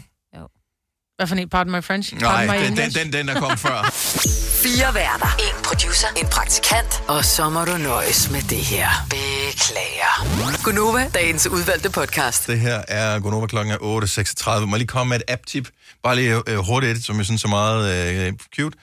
Hvad 1.18 1.28
for 1.28 1.36
en? 1.36 1.50
Pardon 1.50 1.72
my 1.72 1.84
French? 1.84 2.14
Nej, 2.16 2.48
Pardon 2.48 2.62
my 2.62 2.68
den, 2.68 2.78
den, 2.78 2.92
den, 2.92 3.14
den, 3.14 3.28
der 3.28 3.40
kom 3.40 3.58
før. 3.58 3.82
Fire 4.64 4.94
værter. 4.94 5.36
En 5.40 5.64
producer. 5.64 6.08
En 6.18 6.28
praktikant. 6.28 7.04
Og 7.08 7.26
så 7.26 7.50
må 7.50 7.66
du 7.66 7.78
nøjes 7.78 8.32
med 8.32 8.42
det 8.42 8.58
her. 8.58 8.90
Beklager. 9.10 10.64
Gunova, 10.64 11.10
dagens 11.14 11.48
udvalgte 11.48 11.90
podcast. 11.90 12.48
Det 12.48 12.60
her 12.60 12.84
er 12.88 13.20
Gonova 13.20 13.48
klokken 13.48 13.74
er 13.74 13.78
8.36. 13.78 14.66
Må 14.66 14.76
jeg 14.76 14.78
lige 14.78 14.88
komme 14.88 15.10
med 15.10 15.18
et 15.18 15.24
app-tip? 15.28 15.68
Bare 16.04 16.16
lige 16.16 16.42
øh, 16.48 16.58
hurtigt, 16.58 17.06
som 17.06 17.18
jeg 17.18 17.26
synes 17.26 17.44
er 17.44 17.48
meget 17.48 18.26
øh, 18.28 18.34
cute. 18.56 18.78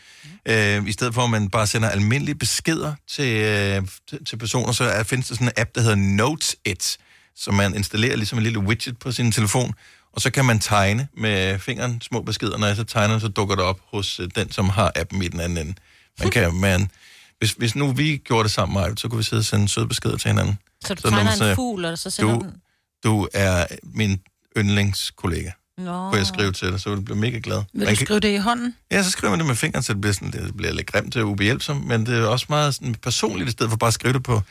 Øh, 0.49 0.89
I 0.89 0.93
stedet 0.93 1.15
for, 1.15 1.23
at 1.23 1.31
man 1.31 1.51
bare 1.51 1.67
sender 1.67 1.89
almindelige 1.89 2.35
beskeder 2.35 2.95
til, 3.09 3.37
øh, 3.37 3.83
til, 4.09 4.25
til 4.25 4.37
personer, 4.39 4.73
så 4.73 4.85
er, 4.85 5.03
findes 5.03 5.29
der 5.29 5.35
sådan 5.35 5.47
en 5.47 5.53
app, 5.57 5.71
der 5.75 5.81
hedder 5.81 5.97
Notes-It, 5.97 6.97
som 7.37 7.55
man 7.55 7.75
installerer 7.75 8.17
ligesom 8.17 8.39
en 8.39 8.45
lille 8.45 8.59
widget 8.59 8.99
på 8.99 9.13
sin 9.13 9.33
telefon, 9.33 9.75
og 10.13 10.21
så 10.21 10.31
kan 10.31 10.45
man 10.45 10.59
tegne 10.61 11.09
med 11.17 11.59
fingeren 11.59 12.01
små 12.01 12.23
beskeder. 12.23 12.59
Når 12.59 12.67
jeg 12.67 12.77
så 12.77 12.85
tegner, 12.85 13.19
så 13.19 13.29
dukker 13.29 13.55
det 13.55 13.65
op 13.65 13.81
hos 13.93 14.21
øh, 14.21 14.29
den, 14.37 14.53
som 14.53 14.69
har 14.69 14.93
appen 14.97 15.23
i 15.23 15.29
den 15.29 15.41
anden 15.41 15.59
ende. 15.59 15.75
Man 16.21 16.31
kan, 16.31 16.55
man, 16.55 16.91
hvis, 17.39 17.53
hvis 17.53 17.77
nu 17.77 17.93
vi 17.93 18.17
gjorde 18.17 18.43
det 18.45 18.53
sammen, 18.53 18.75
Maja, 18.75 18.95
så 18.97 19.09
kunne 19.09 19.19
vi 19.19 19.25
sidde 19.25 19.41
og 19.41 19.45
sende 19.45 19.69
søde 19.69 19.89
beskeder 19.89 20.17
til 20.17 20.29
hinanden. 20.29 20.59
Så 20.85 20.95
du 20.95 21.01
Så 21.01 21.11
tegner 21.11 21.35
siger, 21.35 21.51
en 21.51 21.55
fugl, 21.57 21.85
og 21.85 21.99
så 21.99 22.11
sender 22.11 22.35
du, 22.35 22.41
den... 22.41 22.53
du 23.05 23.29
er 23.35 23.67
min 23.83 24.21
yndlingskollega. 24.57 25.51
Nå. 25.79 25.85
Kunne 26.09 26.17
jeg 26.19 26.27
skrive 26.27 26.53
til 26.53 26.73
dig, 26.73 26.81
så 26.81 26.89
vil 26.89 26.99
du 26.99 27.03
blive 27.03 27.19
mega 27.19 27.39
glad. 27.43 27.57
Vil 27.57 27.65
Man 27.75 27.81
du 27.89 27.95
kan- 27.97 28.07
skrive 28.07 28.21
det 28.21 28.29
i 28.35 28.37
hånden? 28.37 28.77
Ja, 28.91 29.03
så 29.03 29.11
skriver 29.11 29.31
man 29.31 29.39
det 29.39 29.47
med 29.47 29.55
fingeren, 29.55 29.83
så 29.83 29.93
det 29.93 30.01
bliver, 30.01 30.15
sådan, 30.15 30.31
det 30.33 30.57
bliver 30.57 30.73
lidt 30.73 30.87
grimt 30.87 31.17
og 31.17 31.29
ubehjælpsomt, 31.29 31.87
men 31.87 32.07
det 32.07 32.19
er 32.19 32.27
også 32.27 32.47
meget 32.49 32.75
sådan 32.75 32.95
personligt, 32.95 33.49
i 33.49 33.53
stedet 33.53 33.71
for 33.71 33.77
bare 33.77 33.89
at 33.89 33.95
skrive 33.95 34.13
det 34.15 34.23
på... 34.23 34.43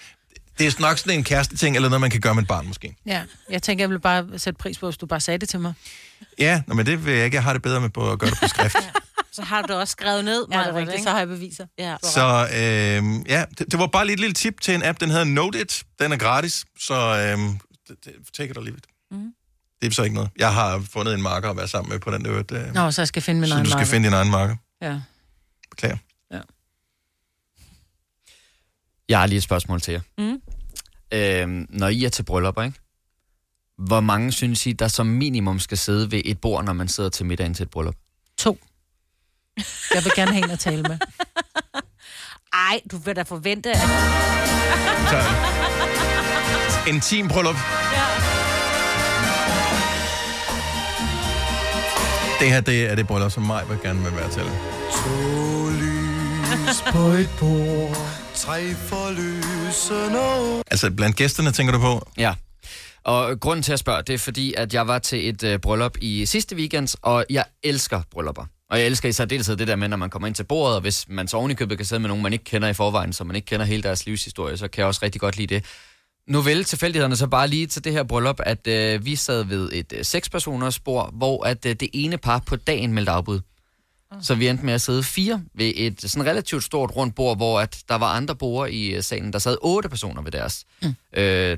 Det 0.60 0.68
er 0.68 0.82
nok 0.82 0.98
sådan 0.98 1.18
en 1.18 1.24
kæreste 1.24 1.58
ting, 1.58 1.76
eller 1.76 1.90
noget, 1.90 2.02
man 2.02 2.10
kan 2.12 2.22
gøre 2.22 2.36
med 2.36 2.42
et 2.42 2.48
barn 2.48 2.68
måske. 2.68 2.96
Ja, 3.06 3.24
jeg 3.50 3.64
tænker, 3.64 3.84
jeg 3.84 3.90
vil 3.90 4.00
bare 4.00 4.40
sætte 4.40 4.58
pris 4.58 4.78
på, 4.78 4.86
hvis 4.88 4.98
du 4.98 5.06
bare 5.06 5.20
sagde 5.20 5.38
det 5.38 5.50
til 5.50 5.60
mig. 5.60 5.74
Ja, 6.40 6.62
nå, 6.68 6.74
men 6.74 6.86
det 6.86 7.06
vil 7.06 7.14
jeg 7.14 7.26
ikke. 7.26 7.36
Jeg 7.36 7.44
har 7.44 7.54
det 7.54 7.62
bedre 7.62 7.82
med 7.82 7.90
på 7.90 8.12
at 8.12 8.20
gøre 8.20 8.30
det 8.30 8.40
på 8.40 8.48
skrift. 8.48 8.76
Så 9.32 9.42
har 9.42 9.62
du 9.62 9.74
også 9.74 9.92
skrevet 9.92 10.26
ned, 10.26 10.46
Ja, 10.52 10.64
det 10.64 10.74
rigtigt. 10.76 11.04
Så 11.04 11.10
har 11.10 11.18
jeg 11.18 11.28
beviser. 11.28 11.66
Ja. 11.78 11.96
så 12.04 12.48
øh, 12.54 13.30
ja, 13.30 13.46
det, 13.58 13.72
det, 13.72 13.80
var 13.80 13.88
bare 13.88 14.06
lige 14.06 14.14
et 14.14 14.20
lille 14.20 14.34
tip 14.34 14.62
til 14.62 14.74
en 14.76 14.84
app, 14.84 15.00
den 15.00 15.10
hedder 15.10 15.24
Note-It. 15.26 15.84
Den 16.00 16.12
er 16.12 16.18
gratis, 16.18 16.66
så 16.80 16.94
øh, 16.96 17.38
det, 17.88 18.06
det, 18.06 18.14
take 18.38 18.52
it 18.52 18.58
or 18.58 18.62
leave 18.62 18.78
it. 18.78 18.86
Mhm. 19.12 19.34
Det 19.82 19.88
er 19.88 19.92
så 19.94 20.04
ikke 20.04 20.16
noget. 20.16 20.30
Jeg 20.38 20.54
har 20.54 20.84
fundet 20.92 21.14
en 21.14 21.22
marker 21.22 21.50
at 21.50 21.58
være 21.58 21.68
sammen 21.68 21.92
med 21.92 22.00
på 22.00 22.12
den 22.12 22.26
der. 22.26 22.44
Øh, 22.68 22.74
Nå, 22.74 22.92
så 22.92 23.02
jeg 23.02 23.08
skal 23.08 23.22
finde 23.22 23.42
min 23.42 23.48
så 23.48 23.56
egen 23.56 23.66
du 23.66 23.70
skal 23.70 23.78
marker. 23.78 23.92
finde 23.92 24.08
din 24.08 24.14
egen 24.14 24.30
marker. 24.32 24.56
Ja. 24.82 25.00
Beklager. 25.72 25.98
Jeg 29.10 29.20
har 29.20 29.28
lige 29.28 29.38
et 29.38 29.44
spørgsmål 29.44 29.82
til 29.82 29.92
jer. 29.92 30.02
Mm. 30.18 30.42
Øhm, 31.14 31.66
når 31.70 31.88
I 31.88 32.04
er 32.04 32.10
til 32.10 32.24
bryllupper, 32.24 32.64
ikke? 32.64 32.80
Hvor 33.78 34.00
mange 34.00 34.32
synes 34.32 34.66
I, 34.66 34.72
der 34.72 34.88
som 34.88 35.06
minimum 35.06 35.60
skal 35.60 35.78
sidde 35.78 36.12
ved 36.12 36.22
et 36.26 36.42
bord, 36.42 36.66
når 36.66 36.74
man 36.74 36.88
sidder 36.88 37.10
til 37.10 37.26
middagen 37.26 37.54
til 37.54 37.64
et 37.64 37.70
bryllup? 37.70 37.96
To. 38.38 38.60
Jeg 39.94 40.04
vil 40.04 40.12
gerne 40.16 40.32
have 40.32 40.46
en 40.46 40.52
at 40.52 40.60
tale 40.60 40.84
med. 40.84 40.98
Ej, 42.70 42.82
du 42.92 42.98
vil 42.98 43.16
da 43.16 43.22
forvente, 43.22 43.70
at... 43.70 43.78
Så, 45.10 45.22
intim 46.90 47.28
bryllup. 47.28 47.56
Det 52.40 52.52
her, 52.52 52.62
det 52.62 52.92
er 52.92 52.96
det 52.96 53.08
bryllup, 53.08 53.32
som 53.32 53.44
mig 53.44 53.70
vil 53.70 53.80
gerne 53.84 54.04
vil 54.04 54.16
være 54.16 54.32
til. 54.32 54.44
To 54.92 55.70
lys 55.70 56.82
på 56.92 57.00
et 57.00 57.30
bord, 57.40 57.98
tre 58.40 58.74
for 58.76 59.12
lysende 59.12 60.64
Altså, 60.72 60.92
blandt 60.92 61.16
gæsterne, 61.16 61.52
tænker 61.52 61.74
du 61.74 61.80
på? 61.80 62.10
Ja. 62.18 62.34
Og 63.04 63.40
grunden 63.40 63.64
til 63.64 63.74
at 63.74 63.80
spørge, 63.80 64.04
det 64.04 64.14
er 64.14 64.18
fordi, 64.18 64.54
at 64.54 64.74
jeg 64.74 64.88
var 64.88 65.00
til 65.00 65.30
et 65.30 65.44
øh, 65.44 65.60
bryllup 65.60 65.98
i 66.02 66.26
sidste 66.26 66.56
weekend, 66.56 66.96
og 67.02 67.26
jeg 67.30 67.46
elsker 67.64 68.02
bryllupper. 68.12 68.46
Og 68.70 68.80
jeg 68.80 68.86
elsker 68.86 69.10
i 69.10 69.12
særdeleshed 69.12 69.58
det 69.58 69.68
der 69.68 69.76
med, 69.76 69.88
når 69.88 69.98
man 69.98 70.10
kommer 70.10 70.28
ind 70.28 70.36
til 70.36 70.44
bordet, 70.44 70.76
og 70.76 70.82
hvis 70.82 71.06
man 71.10 71.28
så 71.28 71.38
ovenikøbet 71.38 71.78
kan 71.78 71.86
sidde 71.86 72.00
med 72.00 72.08
nogen, 72.08 72.24
man 72.24 72.34
ikke 72.34 72.46
kender 72.46 72.68
i 72.68 72.74
forvejen, 72.74 73.14
så 73.14 73.24
man 73.24 73.36
ikke 73.36 73.46
kender 73.46 73.66
hele 73.66 73.84
deres 73.84 74.06
livshistorie, 74.06 74.58
så 74.58 74.68
kan 74.68 74.80
jeg 74.82 74.88
også 74.88 75.00
rigtig 75.04 75.22
godt 75.22 75.38
lide 75.38 75.56
det. 75.56 75.66
Nu 76.28 76.42
vil 76.42 76.64
tilfældighederne 76.64 77.16
så 77.16 77.28
bare 77.28 77.48
lige 77.48 77.68
til 77.68 77.84
det 77.84 77.94
her 77.94 78.04
bryllup, 78.04 78.40
at 78.44 78.68
øh, 78.68 79.06
vi 79.06 79.16
sad 79.16 79.44
ved 79.44 79.70
et 79.74 79.94
øh, 79.96 80.06
sekspersoners 80.06 80.80
bord, 80.80 81.14
hvor 81.14 81.46
at 81.46 81.66
øh, 81.66 81.76
det 81.80 81.90
ene 81.94 82.18
par 82.18 82.40
på 82.40 82.56
dagen 82.56 82.94
meldte 82.94 83.12
afbud. 83.12 83.40
Så 84.22 84.36
vi 84.36 84.48
endte 84.48 84.66
med 84.66 84.74
at 84.74 84.82
sidde 84.82 85.04
fire 85.04 85.42
ved 85.54 85.74
et 85.76 86.02
sådan 86.02 86.26
relativt 86.26 86.64
stort 86.64 86.96
rundt 86.96 87.16
bord, 87.16 87.38
hvor 87.38 87.60
at 87.60 87.78
der 87.90 87.96
var 87.96 88.14
andre 88.14 88.36
borde 88.36 88.72
i 88.72 88.94
øh, 88.94 89.04
salen. 89.04 89.34
Der 89.34 89.40
sad 89.40 89.58
otte 89.62 89.90
personer 89.90 90.22
ved 90.22 90.32
deres. 90.32 90.66
Mm. 90.82 90.96
Øh, 91.14 91.58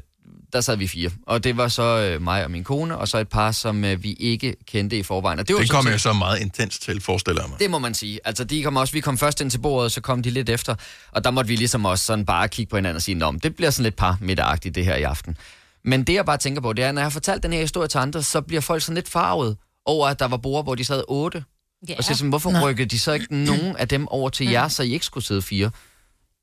der 0.54 0.62
sad 0.62 0.78
vi 0.78 0.88
fire. 0.88 1.10
Og 1.28 1.44
det 1.44 1.58
var 1.58 1.68
så 1.68 1.84
øh, 1.84 2.22
mig 2.22 2.44
og 2.44 2.52
min 2.52 2.64
kone, 2.64 2.98
og 2.98 3.08
så 3.08 3.18
et 3.18 3.28
par, 3.30 3.52
som 3.52 3.86
øh, 3.86 4.04
vi 4.04 4.14
ikke 4.14 4.56
kendte 4.68 4.98
i 4.98 5.04
forvejen. 5.04 5.40
Og 5.40 5.48
Det, 5.48 5.54
var 5.54 5.60
det 5.60 5.68
sådan 5.68 5.84
kom 5.84 5.92
jeg 5.92 6.00
så 6.00 6.14
meget 6.14 6.40
intens 6.40 6.80
til, 6.80 7.02
forestiller 7.02 7.42
jeg 7.42 7.50
mig. 7.50 7.60
det 7.60 7.70
må 7.72 7.80
man 7.80 7.94
sige. 7.94 8.20
Altså, 8.26 8.44
de 8.44 8.64
kom 8.64 8.76
også, 8.78 8.94
vi 8.94 9.00
kom 9.00 9.18
først 9.18 9.42
ind 9.42 9.52
til 9.52 9.58
bordet, 9.58 9.92
så 9.92 10.02
kom 10.02 10.24
de 10.24 10.30
lidt 10.30 10.50
efter, 10.50 10.76
og 11.12 11.24
der 11.24 11.32
måtte 11.32 11.48
vi 11.48 11.56
ligesom 11.56 11.86
også 11.86 12.06
sådan 12.06 12.26
bare 12.26 12.48
kigge 12.48 12.70
på 12.70 12.76
hinanden 12.76 12.96
og 12.96 13.02
sige, 13.02 13.16
men 13.16 13.40
det 13.40 13.56
bliver 13.56 13.72
sådan 13.72 13.84
lidt 13.84 13.96
par 13.96 14.18
middagagtigt 14.22 14.76
det 14.76 14.86
her 14.86 14.96
i 14.96 15.04
aften. 15.04 15.38
Men 15.86 16.04
det 16.04 16.14
jeg 16.14 16.26
bare 16.26 16.38
tænker 16.38 16.62
på, 16.62 16.74
det 16.74 16.86
er, 16.86 16.92
når 16.92 17.02
jeg 17.02 17.06
har 17.06 17.10
fortalt 17.10 17.44
den 17.44 17.54
her 17.54 17.62
historie 17.62 17.88
til 17.88 17.98
andre, 17.98 18.24
så 18.24 18.42
bliver 18.42 18.62
folk 18.62 18.82
sådan 18.82 18.96
lidt 18.96 19.10
farvet 19.10 19.58
over, 19.86 20.08
at 20.08 20.20
der 20.20 20.28
var 20.28 20.38
bord, 20.38 20.64
hvor 20.66 20.76
de 20.76 20.86
sad 20.86 21.04
otte. 21.08 21.44
Ja. 21.90 21.96
Og 21.98 22.04
så 22.04 22.14
sådan, 22.16 22.30
hvorfor 22.30 22.52
Nå. 22.52 22.60
rykkede 22.60 22.90
de 22.90 23.00
så 23.00 23.12
ikke 23.12 23.36
nogen 23.52 23.78
af 23.78 23.88
dem 23.88 24.08
over 24.08 24.30
til 24.30 24.50
jer, 24.50 24.68
så 24.68 24.84
I 24.84 24.94
ikke 24.94 25.06
skulle 25.06 25.24
sidde 25.24 25.42
fire? 25.42 25.72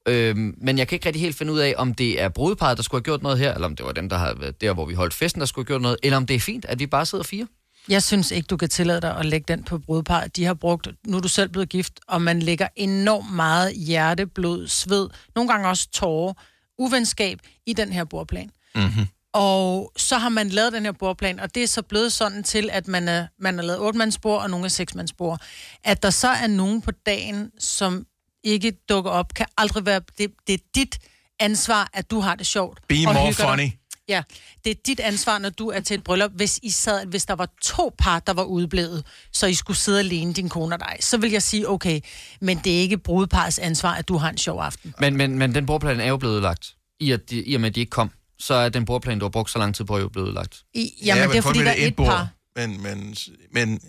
Øhm, 0.08 0.54
men 0.60 0.78
jeg 0.78 0.88
kan 0.88 0.96
ikke 0.96 1.06
rigtig 1.06 1.22
helt 1.22 1.36
finde 1.36 1.52
ud 1.52 1.58
af, 1.58 1.74
om 1.76 1.94
det 1.94 2.20
er 2.20 2.28
brudeparret, 2.28 2.76
der 2.76 2.82
skulle 2.82 2.98
have 2.98 3.04
gjort 3.04 3.22
noget 3.22 3.38
her, 3.38 3.54
eller 3.54 3.66
om 3.66 3.76
det 3.76 3.86
var 3.86 3.92
dem, 3.92 4.08
der 4.08 4.16
har 4.18 4.34
været 4.34 4.60
der, 4.60 4.72
hvor 4.72 4.86
vi 4.86 4.94
holdt 4.94 5.14
festen, 5.14 5.40
der 5.40 5.46
skulle 5.46 5.64
have 5.64 5.68
gjort 5.68 5.82
noget, 5.82 5.96
eller 6.02 6.16
om 6.16 6.26
det 6.26 6.36
er 6.36 6.40
fint, 6.40 6.64
at 6.64 6.78
vi 6.78 6.86
bare 6.86 7.06
sidder 7.06 7.24
fire. 7.24 7.46
Jeg 7.88 8.02
synes 8.02 8.30
ikke, 8.30 8.46
du 8.46 8.56
kan 8.56 8.68
tillade 8.68 9.00
dig 9.00 9.16
at 9.16 9.26
lægge 9.26 9.44
den 9.48 9.64
på 9.64 9.78
brudepar. 9.78 10.26
De 10.26 10.44
har 10.44 10.54
brugt, 10.54 10.88
nu 11.06 11.16
er 11.16 11.20
du 11.20 11.28
selv 11.28 11.48
blevet 11.48 11.68
gift, 11.68 12.00
og 12.08 12.22
man 12.22 12.42
lægger 12.42 12.68
enormt 12.76 13.34
meget 13.34 13.74
hjerte, 13.74 14.26
blod, 14.26 14.68
sved, 14.68 15.08
nogle 15.34 15.50
gange 15.50 15.68
også 15.68 15.88
tårer, 15.90 16.34
uvenskab 16.78 17.38
i 17.66 17.72
den 17.72 17.92
her 17.92 18.04
bordplan. 18.04 18.50
Mm-hmm. 18.74 19.06
Og 19.32 19.92
så 19.96 20.18
har 20.18 20.28
man 20.28 20.48
lavet 20.48 20.72
den 20.72 20.84
her 20.84 20.92
bordplan, 20.92 21.40
og 21.40 21.54
det 21.54 21.62
er 21.62 21.66
så 21.66 21.82
blevet 21.82 22.12
sådan 22.12 22.42
til, 22.42 22.70
at 22.72 22.88
man 22.88 23.08
er, 23.08 23.26
man 23.38 23.54
har 23.54 23.62
lavet 23.62 23.80
otte 23.80 24.18
og 24.24 24.50
nogle 24.50 24.64
er 24.64 24.68
seksmandsbord. 24.68 25.40
At 25.84 26.02
der 26.02 26.10
så 26.10 26.28
er 26.28 26.46
nogen 26.46 26.82
på 26.82 26.90
dagen, 26.90 27.50
som 27.58 28.06
ikke 28.44 28.72
dukker 28.88 29.10
op, 29.10 29.34
kan 29.34 29.46
aldrig 29.56 29.86
være... 29.86 30.00
Det, 30.18 30.30
det 30.46 30.52
er 30.54 30.64
dit 30.74 30.98
ansvar, 31.40 31.90
at 31.92 32.10
du 32.10 32.20
har 32.20 32.34
det 32.34 32.46
sjovt. 32.46 32.80
Be 32.88 32.94
og 32.94 33.14
more 33.14 33.26
hygger 33.26 33.44
dig. 33.44 33.48
funny. 33.48 33.70
Ja, 34.08 34.22
det 34.64 34.70
er 34.70 34.74
dit 34.86 35.00
ansvar, 35.00 35.38
når 35.38 35.50
du 35.50 35.68
er 35.68 35.80
til 35.80 35.94
et 35.94 36.04
bryllup. 36.04 36.30
Hvis, 36.34 36.60
I 36.62 36.70
sad, 36.70 37.06
hvis 37.06 37.24
der 37.24 37.34
var 37.34 37.48
to 37.62 37.94
par, 37.98 38.18
der 38.18 38.32
var 38.32 38.42
udeblevet, 38.42 39.06
så 39.32 39.46
I 39.46 39.54
skulle 39.54 39.76
sidde 39.76 39.98
alene, 39.98 40.32
din 40.32 40.48
kone 40.48 40.74
og 40.74 40.80
dig, 40.80 40.96
så 41.00 41.16
vil 41.16 41.30
jeg 41.30 41.42
sige, 41.42 41.68
okay, 41.68 42.00
men 42.40 42.60
det 42.64 42.76
er 42.76 42.80
ikke 42.80 42.98
brudeparets 42.98 43.58
ansvar, 43.58 43.94
at 43.94 44.08
du 44.08 44.16
har 44.16 44.30
en 44.30 44.38
sjov 44.38 44.60
aften. 44.60 44.94
Men, 45.00 45.16
men, 45.16 45.38
men 45.38 45.54
den 45.54 45.66
bordplan 45.66 46.00
er 46.00 46.08
jo 46.08 46.16
blevet 46.16 46.34
ødelagt. 46.34 46.74
I, 47.00 47.10
at 47.10 47.30
de, 47.30 47.42
I 47.42 47.54
og 47.54 47.60
med, 47.60 47.68
at 47.68 47.74
de 47.74 47.80
ikke 47.80 47.90
kom, 47.90 48.10
så 48.38 48.54
er 48.54 48.68
den 48.68 48.84
bordplan, 48.84 49.18
du 49.18 49.24
har 49.24 49.30
brugt 49.30 49.50
så 49.50 49.58
lang 49.58 49.74
tid 49.74 49.84
på, 49.84 49.98
jo 49.98 50.08
blevet 50.08 50.26
ødelagt. 50.26 50.62
I, 50.74 50.92
jamen, 51.04 51.22
ja, 51.22 51.28
det 51.28 51.36
er 51.36 51.40
fordi, 51.40 51.58
der 51.58 51.70
er 51.70 51.74
det 51.74 51.86
et 51.86 51.96
bord. 51.96 52.06
par. 52.06 52.28
Men, 52.56 52.82
men, 52.82 53.16
men 53.52 53.80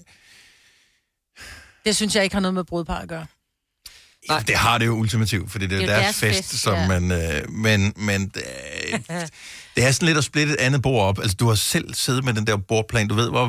Det 1.85 1.95
synes 1.95 2.15
jeg 2.15 2.23
ikke 2.23 2.35
har 2.35 2.41
noget 2.41 2.53
med 2.53 2.63
brudepar 2.63 2.97
at 2.99 3.09
gøre. 3.09 3.25
Nej. 4.29 4.43
det 4.47 4.55
har 4.55 4.77
det 4.77 4.85
jo 4.85 4.93
ultimativt, 4.93 5.51
fordi 5.51 5.67
det 5.67 5.75
er, 5.75 5.79
Det 5.79 5.89
er 5.89 5.93
er 5.93 5.97
jo 5.97 6.03
deres 6.03 6.19
deres 6.19 6.35
fest, 6.35 6.49
fest, 6.49 6.63
som 6.63 6.73
ja. 6.73 6.99
man... 6.99 7.11
Øh, 7.11 7.51
men 7.51 7.93
men 7.95 8.31
øh, 8.35 8.99
det 9.75 9.83
er 9.85 9.91
sådan 9.91 10.05
lidt 10.05 10.17
at 10.17 10.23
splitte 10.23 10.53
et 10.53 10.59
andet 10.59 10.81
bord 10.81 11.05
op. 11.07 11.19
Altså, 11.19 11.35
du 11.39 11.47
har 11.47 11.55
selv 11.55 11.93
siddet 11.93 12.23
med 12.23 12.33
den 12.33 12.47
der 12.47 12.57
bordplan. 12.57 13.07
Du 13.07 13.15
ved, 13.15 13.29
hvor 13.29 13.47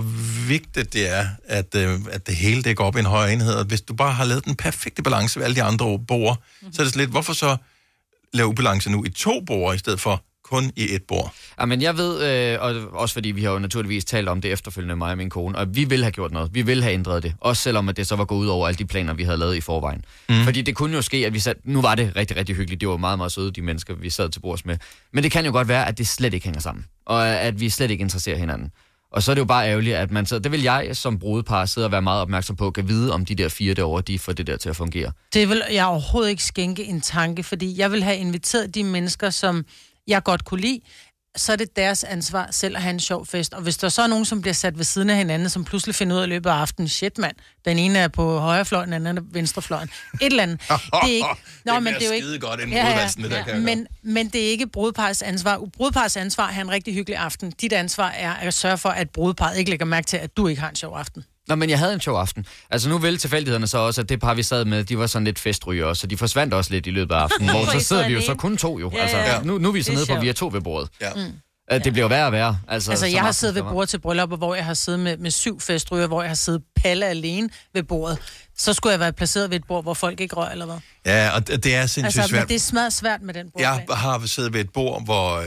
vigtigt 0.48 0.92
det 0.92 1.08
er, 1.08 1.26
at, 1.44 1.74
øh, 1.74 2.00
at 2.10 2.26
det 2.26 2.36
hele 2.36 2.62
det 2.62 2.76
går 2.76 2.84
op 2.84 2.96
i 2.96 2.98
en 2.98 3.06
højere 3.06 3.32
enhed. 3.32 3.54
Og 3.54 3.64
hvis 3.64 3.80
du 3.80 3.94
bare 3.94 4.12
har 4.12 4.24
lavet 4.24 4.44
den 4.44 4.56
perfekte 4.56 5.02
balance 5.02 5.38
ved 5.38 5.44
alle 5.44 5.56
de 5.56 5.62
andre 5.62 5.98
bord, 6.08 6.36
mm-hmm. 6.60 6.72
så 6.72 6.82
er 6.82 6.84
det 6.84 6.92
sådan 6.92 7.00
lidt, 7.00 7.10
hvorfor 7.10 7.32
så 7.32 7.56
lave 8.32 8.48
ubalance 8.48 8.90
nu 8.90 9.04
i 9.04 9.08
to 9.10 9.40
bord, 9.40 9.74
i 9.74 9.78
stedet 9.78 10.00
for 10.00 10.24
kun 10.50 10.72
i 10.76 10.94
et 10.94 11.02
bord? 11.08 11.34
Ja, 11.60 11.64
men 11.64 11.82
jeg 11.82 11.96
ved, 11.96 12.22
øh, 12.22 12.58
og 12.60 13.00
også 13.00 13.12
fordi 13.12 13.30
vi 13.30 13.42
har 13.42 13.50
jo 13.50 13.58
naturligvis 13.58 14.04
talt 14.04 14.28
om 14.28 14.40
det 14.40 14.52
efterfølgende, 14.52 14.96
mig 14.96 15.10
og 15.10 15.16
min 15.16 15.30
kone, 15.30 15.58
og 15.58 15.76
vi 15.76 15.84
vil 15.84 16.02
have 16.02 16.12
gjort 16.12 16.32
noget. 16.32 16.54
Vi 16.54 16.62
vil 16.62 16.82
have 16.82 16.94
ændret 16.94 17.22
det. 17.22 17.34
Også 17.40 17.62
selvom 17.62 17.88
at 17.88 17.96
det 17.96 18.06
så 18.06 18.16
var 18.16 18.24
gået 18.24 18.38
ud 18.38 18.46
over 18.46 18.66
alle 18.66 18.78
de 18.78 18.84
planer, 18.84 19.14
vi 19.14 19.22
havde 19.22 19.38
lavet 19.38 19.56
i 19.56 19.60
forvejen. 19.60 20.04
Mm. 20.28 20.44
Fordi 20.44 20.62
det 20.62 20.76
kunne 20.76 20.96
jo 20.96 21.02
ske, 21.02 21.26
at 21.26 21.34
vi 21.34 21.38
sat, 21.38 21.56
nu 21.64 21.80
var 21.80 21.94
det 21.94 22.16
rigtig, 22.16 22.36
rigtig 22.36 22.56
hyggeligt. 22.56 22.80
Det 22.80 22.88
var 22.88 22.96
meget, 22.96 23.18
meget 23.18 23.32
søde, 23.32 23.50
de 23.50 23.62
mennesker, 23.62 23.94
vi 23.94 24.10
sad 24.10 24.28
til 24.28 24.40
bords 24.40 24.64
med. 24.66 24.76
Men 25.12 25.24
det 25.24 25.32
kan 25.32 25.44
jo 25.44 25.52
godt 25.52 25.68
være, 25.68 25.88
at 25.88 25.98
det 25.98 26.08
slet 26.08 26.34
ikke 26.34 26.44
hænger 26.44 26.60
sammen. 26.60 26.84
Og 27.06 27.28
at 27.28 27.60
vi 27.60 27.68
slet 27.68 27.90
ikke 27.90 28.02
interesserer 28.02 28.36
hinanden. 28.36 28.70
Og 29.12 29.22
så 29.22 29.30
er 29.30 29.34
det 29.34 29.40
jo 29.40 29.44
bare 29.44 29.68
ærgerligt, 29.68 29.96
at 29.96 30.10
man 30.10 30.26
sidder, 30.26 30.42
det 30.42 30.52
vil 30.52 30.62
jeg 30.62 30.88
som 30.92 31.18
brudepar 31.18 31.66
sidde 31.66 31.84
og 31.84 31.92
være 31.92 32.02
meget 32.02 32.22
opmærksom 32.22 32.56
på, 32.56 32.70
kan 32.70 32.88
vide 32.88 33.12
om 33.12 33.24
de 33.24 33.34
der 33.34 33.48
fire 33.48 33.74
derovre, 33.74 34.02
de 34.02 34.18
får 34.18 34.32
det 34.32 34.46
der 34.46 34.56
til 34.56 34.68
at 34.68 34.76
fungere. 34.76 35.12
Det 35.34 35.48
vil 35.48 35.62
jeg 35.72 35.86
overhovedet 35.86 36.30
ikke 36.30 36.44
skænke 36.44 36.84
en 36.84 37.00
tanke, 37.00 37.42
fordi 37.42 37.78
jeg 37.78 37.92
vil 37.92 38.02
have 38.02 38.16
inviteret 38.16 38.74
de 38.74 38.84
mennesker, 38.84 39.30
som 39.30 39.64
jeg 40.10 40.22
godt 40.24 40.44
kunne 40.44 40.60
lide, 40.60 40.80
så 41.36 41.52
er 41.52 41.56
det 41.56 41.76
deres 41.76 42.04
ansvar 42.04 42.48
selv 42.50 42.76
at 42.76 42.82
have 42.82 42.90
en 42.90 43.00
sjov 43.00 43.26
fest. 43.26 43.54
Og 43.54 43.62
hvis 43.62 43.76
der 43.76 43.88
så 43.88 44.02
er 44.02 44.06
nogen, 44.06 44.24
som 44.24 44.40
bliver 44.40 44.54
sat 44.54 44.78
ved 44.78 44.84
siden 44.84 45.10
af 45.10 45.16
hinanden, 45.16 45.48
som 45.48 45.64
pludselig 45.64 45.94
finder 45.94 46.16
ud 46.16 46.22
af 46.22 46.28
løbet 46.28 46.50
af 46.50 46.54
aftenen, 46.54 46.88
shit 46.88 47.18
mand, 47.18 47.36
den 47.64 47.78
ene 47.78 47.98
er 47.98 48.08
på 48.08 48.38
højre 48.38 48.64
fløjen, 48.64 48.92
den 48.92 48.94
anden 48.94 49.16
er 49.18 49.20
på 49.20 49.26
venstre 49.32 49.62
fløjen. 49.62 49.90
Et 50.20 50.26
eller 50.26 50.42
andet. 50.42 50.60
Det 50.68 50.78
er 50.92 51.06
ikke... 51.06 51.26
Det 51.64 51.82
bliver 51.82 52.20
skide 52.20 52.38
godt 52.38 52.60
inden 52.60 52.78
brudvalsen, 52.84 53.22
det 53.22 53.30
der, 53.30 53.44
kan 53.44 53.60
men, 53.60 53.86
men 54.02 54.28
det 54.28 54.46
er 54.46 54.50
ikke 54.50 54.66
brudepars 54.66 55.22
ansvar. 55.22 55.58
Brudepars 55.76 56.16
ansvar 56.16 56.50
er 56.50 56.60
en 56.60 56.70
rigtig 56.70 56.94
hyggelig 56.94 57.18
aften. 57.18 57.50
Dit 57.50 57.72
ansvar 57.72 58.08
er 58.08 58.32
at 58.32 58.54
sørge 58.54 58.78
for, 58.78 58.88
at 58.88 59.10
brudeparet 59.10 59.58
ikke 59.58 59.70
lægger 59.70 59.86
mærke 59.86 60.06
til, 60.06 60.16
at 60.16 60.36
du 60.36 60.46
ikke 60.46 60.60
har 60.60 60.70
en 60.70 60.76
sjov 60.76 60.96
aften. 60.96 61.24
Nå, 61.50 61.56
men 61.56 61.70
jeg 61.70 61.78
havde 61.78 61.94
en 61.94 62.00
sjov 62.00 62.18
aften. 62.20 62.46
Altså 62.70 62.88
nu 62.88 62.98
vil 62.98 63.18
tilfældighederne 63.18 63.66
så 63.66 63.78
også, 63.78 64.00
at 64.00 64.08
det 64.08 64.20
par, 64.20 64.34
vi 64.34 64.42
sad 64.42 64.64
med, 64.64 64.84
de 64.84 64.98
var 64.98 65.06
sådan 65.06 65.24
lidt 65.24 65.38
festryger 65.38 65.86
også, 65.86 66.00
så 66.00 66.06
de 66.06 66.16
forsvandt 66.16 66.54
også 66.54 66.70
lidt 66.70 66.86
i 66.86 66.90
løbet 66.90 67.14
af 67.14 67.18
aftenen. 67.18 67.50
hvor 67.56 67.64
så 67.64 67.70
sidder 67.70 68.02
sad 68.02 68.08
vi 68.08 68.14
jo 68.14 68.20
så 68.20 68.34
kun 68.34 68.56
to 68.56 68.78
jo. 68.78 68.90
Ja, 68.94 69.00
Altså, 69.02 69.16
ja. 69.16 69.42
nu, 69.42 69.58
nu 69.58 69.68
er 69.68 69.72
vi 69.72 69.82
så 69.82 69.92
nede 69.92 70.06
på, 70.06 70.12
at 70.14 70.22
vi 70.22 70.28
er 70.28 70.32
to 70.32 70.50
ved 70.52 70.60
bordet. 70.60 70.88
Ja. 71.00 71.10
Mm. 71.16 71.32
At 71.68 71.84
det 71.84 71.92
bliver 71.92 72.08
værre 72.08 72.26
og 72.26 72.32
værre. 72.32 72.58
Altså, 72.68 72.90
Altså, 72.90 73.06
jeg 73.06 73.20
har 73.20 73.32
siddet 73.32 73.54
ved 73.54 73.62
bordet 73.62 73.88
til 73.88 74.00
bryllupper, 74.00 74.36
hvor 74.36 74.54
jeg 74.54 74.64
har 74.64 74.74
siddet 74.74 75.00
med, 75.00 75.16
med 75.16 75.30
syv 75.30 75.60
festryger, 75.60 76.06
hvor 76.06 76.22
jeg 76.22 76.30
har 76.30 76.34
siddet 76.34 76.62
palle 76.76 77.06
alene 77.06 77.48
ved 77.74 77.82
bordet. 77.82 78.18
Så 78.58 78.72
skulle 78.72 78.90
jeg 78.90 79.00
være 79.00 79.12
placeret 79.12 79.50
ved 79.50 79.56
et 79.56 79.64
bord, 79.68 79.82
hvor 79.84 79.94
folk 79.94 80.20
ikke 80.20 80.36
røg, 80.36 80.52
eller 80.52 80.66
hvad? 80.66 80.76
Ja, 81.06 81.30
og 81.30 81.46
det 81.48 81.74
er 81.74 81.86
sindssygt 81.86 82.04
Altså, 82.04 82.22
svært. 82.30 82.48
det 82.48 82.54
er 82.54 82.58
smadret 82.60 82.92
svært 82.92 83.22
med 83.22 83.34
den 83.34 83.50
bord. 83.50 83.60
Jeg 83.62 83.84
har 83.90 84.26
siddet 84.26 84.52
ved 84.52 84.60
et 84.60 84.70
bord, 84.74 85.04
hvor 85.04 85.36
øh, 85.36 85.46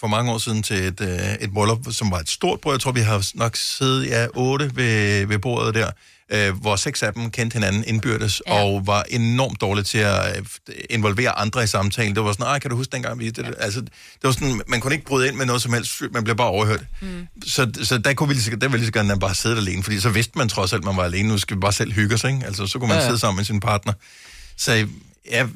for 0.00 0.06
mange 0.06 0.32
år 0.32 0.38
siden 0.38 0.62
til 0.62 0.76
et, 0.76 1.00
øh, 1.00 1.34
et 1.40 1.52
bryllup, 1.54 1.78
som 1.90 2.10
var 2.10 2.18
et 2.18 2.28
stort 2.30 2.60
bord. 2.60 2.74
Jeg 2.74 2.80
tror, 2.80 2.92
vi 2.92 3.00
har 3.00 3.26
nok 3.34 3.56
siddet 3.56 4.06
ja, 4.06 4.26
otte 4.34 4.70
ved, 4.76 5.26
ved 5.26 5.38
bordet 5.38 5.74
der, 5.74 5.90
øh, 6.32 6.60
hvor 6.60 6.76
seks 6.76 7.02
af 7.02 7.12
dem 7.14 7.30
kendte 7.30 7.54
hinanden 7.54 7.84
indbyrdes, 7.86 8.42
ja. 8.46 8.62
og 8.64 8.86
var 8.86 9.02
enormt 9.10 9.60
dårlige 9.60 9.84
til 9.84 9.98
at 9.98 10.36
øh, 10.68 10.74
involvere 10.90 11.38
andre 11.38 11.64
i 11.64 11.66
samtalen. 11.66 12.14
Det 12.14 12.24
var 12.24 12.32
sådan, 12.32 12.46
"Ej, 12.46 12.58
kan 12.58 12.70
du 12.70 12.76
huske 12.76 12.92
dengang 12.92 13.18
vi... 13.18 13.30
Det, 13.30 13.54
altså, 13.58 13.80
det 13.80 13.90
var 14.22 14.32
sådan, 14.32 14.60
man 14.68 14.80
kunne 14.80 14.94
ikke 14.94 15.04
bryde 15.06 15.28
ind 15.28 15.36
med 15.36 15.46
noget 15.46 15.62
som 15.62 15.72
helst, 15.72 16.02
man 16.12 16.24
blev 16.24 16.36
bare 16.36 16.48
overhørt. 16.48 16.84
Mm. 17.02 17.26
Så, 17.46 17.70
så 17.82 17.98
der 17.98 18.14
kunne 18.14 18.28
vi 18.28 18.34
lige, 18.34 18.44
så- 18.44 18.50
der 18.50 18.56
ville 18.68 18.76
lige 18.78 18.86
så 18.86 18.92
gerne 18.92 19.18
bare 19.20 19.34
sidde 19.34 19.56
alene, 19.56 19.82
fordi 19.82 20.00
så 20.00 20.08
vidste 20.10 20.32
man 20.38 20.48
trods 20.48 20.72
alt, 20.72 20.80
at 20.80 20.84
man 20.86 20.96
var 20.96 21.04
alene. 21.04 21.28
Nu 21.28 21.38
skal 21.38 21.56
vi 21.56 21.60
bare 21.60 21.72
selv 21.72 21.92
hygge 21.92 22.14
os, 22.14 22.24
ikke? 22.24 22.40
Altså, 22.46 22.66
så 22.66 22.78
kunne 22.78 22.88
man 22.88 22.96
Ja, 22.96 22.98
ja, 22.98 23.02
ja. 23.02 23.08
sidde 23.08 23.18
sammen 23.20 23.36
med 23.36 23.44
sin 23.44 23.60
partner. 23.60 23.92
Så 24.56 24.86
ja, 25.30 25.46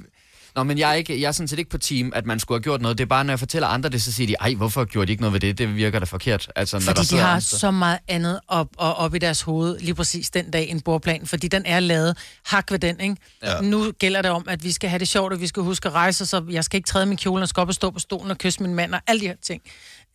Nå, 0.57 0.63
men 0.63 0.79
jeg 0.79 0.91
er, 0.91 0.95
ikke, 0.95 1.21
jeg 1.21 1.29
er 1.29 1.33
sådan 1.33 1.49
set 1.49 1.59
ikke 1.59 1.71
på 1.71 1.79
team, 1.79 2.13
at 2.15 2.27
man 2.27 2.41
skulle 2.41 2.57
have 2.57 2.63
gjort 2.63 2.83
noget. 2.83 2.99
Det 2.99 3.05
er 3.05 3.09
bare, 3.09 3.25
når 3.25 3.33
jeg 3.33 3.39
fortæller 3.39 3.69
andre 3.69 3.89
det, 3.89 4.03
så 4.03 4.13
siger 4.13 4.27
de, 4.27 4.35
ej, 4.41 4.55
hvorfor 4.55 4.85
gjorde 4.85 5.07
de 5.07 5.13
ikke 5.13 5.21
noget 5.23 5.33
ved 5.33 5.41
det? 5.41 5.59
Det 5.59 5.77
virker 5.77 5.99
da 5.99 6.05
forkert. 6.05 6.51
Altså, 6.57 6.77
når 6.77 6.81
der 6.81 6.87
Fordi 6.87 7.01
de 7.01 7.07
sidder 7.07 7.23
har 7.23 7.31
andre- 7.31 7.41
så 7.41 7.71
meget 7.71 7.99
andet 8.09 8.41
op, 8.49 8.69
og 8.77 8.95
op 8.95 9.15
i 9.15 9.19
deres 9.19 9.43
hoved 9.43 9.79
lige 9.79 9.95
præcis 9.95 10.31
den 10.31 10.51
dag 10.51 10.69
en 10.71 10.81
bordplan, 10.81 11.27
fordi 11.27 11.49
den 11.49 11.63
er 11.67 11.81
lavet 11.81 12.17
hak 12.47 12.71
ved 12.71 12.79
den, 12.79 13.01
ikke? 13.01 13.17
Ja. 13.43 13.61
Nu 13.61 13.93
gælder 13.93 14.23
det 14.23 14.31
om, 14.31 14.45
at 14.49 14.65
vi 14.65 14.73
skal 14.73 14.91
have 14.91 14.99
det 14.99 15.09
sjovt, 15.09 15.33
og 15.33 15.41
vi 15.41 15.47
skal 15.47 15.63
huske 15.63 15.89
at 15.89 15.95
rejse, 15.95 16.27
så 16.27 16.45
jeg 16.51 16.65
skal 16.65 16.77
ikke 16.77 16.87
træde 16.87 17.07
min 17.07 17.17
kjole, 17.17 17.43
og 17.43 17.49
skal 17.49 17.61
op 17.61 17.69
og 17.69 17.75
stå 17.75 17.91
på 17.91 17.99
stolen 17.99 18.31
og 18.31 18.39
kysse 18.39 18.63
min 18.63 18.75
mand, 18.75 18.95
og 18.95 19.01
alle 19.07 19.21
de 19.21 19.27
her 19.27 19.37
ting. 19.43 19.63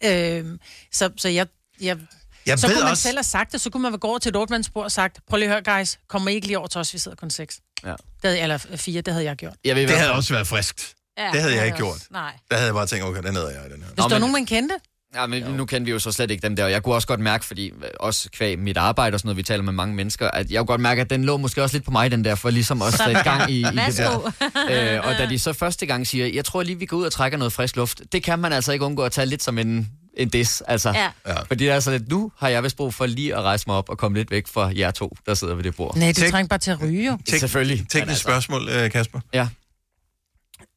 Øhm, 0.05 0.59
så, 0.91 1.09
så 1.17 1.29
jeg... 1.29 1.47
jeg 1.81 1.97
Jeg 2.45 2.59
så 2.59 2.67
kunne 2.67 2.79
man 2.79 2.91
også- 2.91 3.03
selv 3.03 3.17
have 3.17 3.23
sagt 3.23 3.51
det, 3.51 3.61
så 3.61 3.69
kunne 3.69 3.83
man 3.83 3.99
gå 3.99 4.07
over 4.07 4.17
til 4.19 4.29
et 4.29 4.35
otte 4.35 4.63
og 4.73 4.91
sagt, 4.91 5.19
prøv 5.29 5.37
lige 5.37 5.53
at 5.55 5.63
høre, 5.65 5.77
guys, 5.79 5.99
kommer 6.09 6.29
I 6.31 6.33
ikke 6.33 6.47
lige 6.47 6.57
over 6.57 6.67
til 6.67 6.79
os, 6.79 6.93
vi 6.93 6.97
sidder 6.99 7.15
kun 7.15 7.29
seks. 7.29 7.59
Ja. 7.83 7.89
Det 7.89 7.97
havde, 8.23 8.39
eller 8.39 8.57
fire, 8.75 9.01
det 9.01 9.13
havde 9.13 9.25
jeg 9.25 9.35
gjort. 9.35 9.53
Jeg 9.65 9.75
ved, 9.75 9.87
det 9.87 9.97
havde 9.97 10.11
også 10.11 10.33
været 10.33 10.47
friskt. 10.47 10.93
Ja, 11.17 11.29
det 11.33 11.41
havde 11.41 11.55
jeg 11.55 11.65
ikke 11.65 11.77
gjort. 11.77 11.97
nej. 12.11 12.31
Der 12.51 12.55
havde 12.55 12.65
jeg 12.65 12.73
bare 12.73 12.85
tænkt, 12.85 13.05
okay, 13.05 13.21
den 13.23 13.35
hedder 13.35 13.49
jeg 13.49 13.61
i 13.69 13.73
den 13.73 13.81
her. 13.81 13.87
Hvis 13.87 13.95
der 14.03 14.09
var 14.09 14.17
nogen, 14.19 14.33
man 14.33 14.45
kendte, 14.45 14.75
Ja, 15.15 15.27
men 15.27 15.43
nu 15.43 15.65
kendte 15.65 15.85
vi 15.85 15.91
jo 15.91 15.99
så 15.99 16.11
slet 16.11 16.31
ikke 16.31 16.41
dem 16.41 16.55
der, 16.55 16.63
og 16.63 16.71
jeg 16.71 16.83
kunne 16.83 16.95
også 16.95 17.07
godt 17.07 17.19
mærke, 17.19 17.45
fordi 17.45 17.69
øh, 17.69 17.89
også 17.99 18.29
kvæg 18.31 18.59
mit 18.59 18.77
arbejde 18.77 19.15
og 19.15 19.19
sådan 19.19 19.27
noget, 19.27 19.37
vi 19.37 19.43
taler 19.43 19.63
med 19.63 19.73
mange 19.73 19.95
mennesker, 19.95 20.31
at 20.31 20.51
jeg 20.51 20.59
kunne 20.59 20.65
godt 20.65 20.81
mærke, 20.81 21.01
at 21.01 21.09
den 21.09 21.23
lå 21.25 21.37
måske 21.37 21.63
også 21.63 21.75
lidt 21.75 21.85
på 21.85 21.91
mig, 21.91 22.11
den 22.11 22.23
der, 22.23 22.35
for 22.35 22.49
ligesom 22.49 22.81
at 22.81 22.93
sætte 22.93 23.23
gang 23.23 23.51
i, 23.51 23.59
i 23.59 23.63
det 23.63 23.75
Værsgo. 23.75 24.29
der. 24.69 24.97
Øh, 24.97 25.07
og 25.07 25.13
da 25.17 25.25
de 25.29 25.39
så 25.39 25.53
første 25.53 25.85
gang 25.85 26.07
siger, 26.07 26.27
jeg 26.27 26.45
tror 26.45 26.63
lige, 26.63 26.79
vi 26.79 26.85
går 26.85 26.97
ud 26.97 27.05
og 27.05 27.11
trækker 27.11 27.37
noget 27.37 27.53
frisk 27.53 27.75
luft, 27.75 28.01
det 28.11 28.23
kan 28.23 28.39
man 28.39 28.53
altså 28.53 28.71
ikke 28.71 28.85
undgå 28.85 29.03
at 29.03 29.11
tage 29.11 29.25
lidt 29.25 29.43
som 29.43 29.57
en, 29.57 29.89
en 30.19 30.29
dis, 30.29 30.63
altså. 30.67 30.89
Ja. 30.91 31.09
Ja. 31.27 31.39
Fordi 31.41 31.63
det 31.63 31.69
er 31.71 31.75
altså 31.75 31.91
lidt, 31.91 32.09
nu 32.09 32.31
har 32.37 32.49
jeg 32.49 32.63
vist 32.63 32.77
brug 32.77 32.93
for 32.93 33.05
lige 33.05 33.35
at 33.35 33.41
rejse 33.41 33.63
mig 33.67 33.75
op 33.75 33.89
og 33.89 33.97
komme 33.97 34.17
lidt 34.17 34.31
væk 34.31 34.47
fra 34.47 34.71
jer 34.75 34.91
to, 34.91 35.17
der 35.25 35.33
sidder 35.33 35.55
ved 35.55 35.63
det 35.63 35.75
bord. 35.75 35.95
nej, 35.97 36.11
du 36.17 36.21
Tek- 36.21 36.31
trænger 36.31 36.47
bare 36.47 36.59
til 36.59 36.71
at 36.71 36.81
ryge, 36.81 37.05
jo. 37.05 37.17
Tek- 37.29 37.39
Selvfølgelig. 37.39 37.77
Teknisk 37.77 37.97
altså- 38.09 38.21
spørgsmål, 38.23 38.69
øh, 38.69 38.91
Kasper. 38.91 39.19
Ja. 39.33 39.47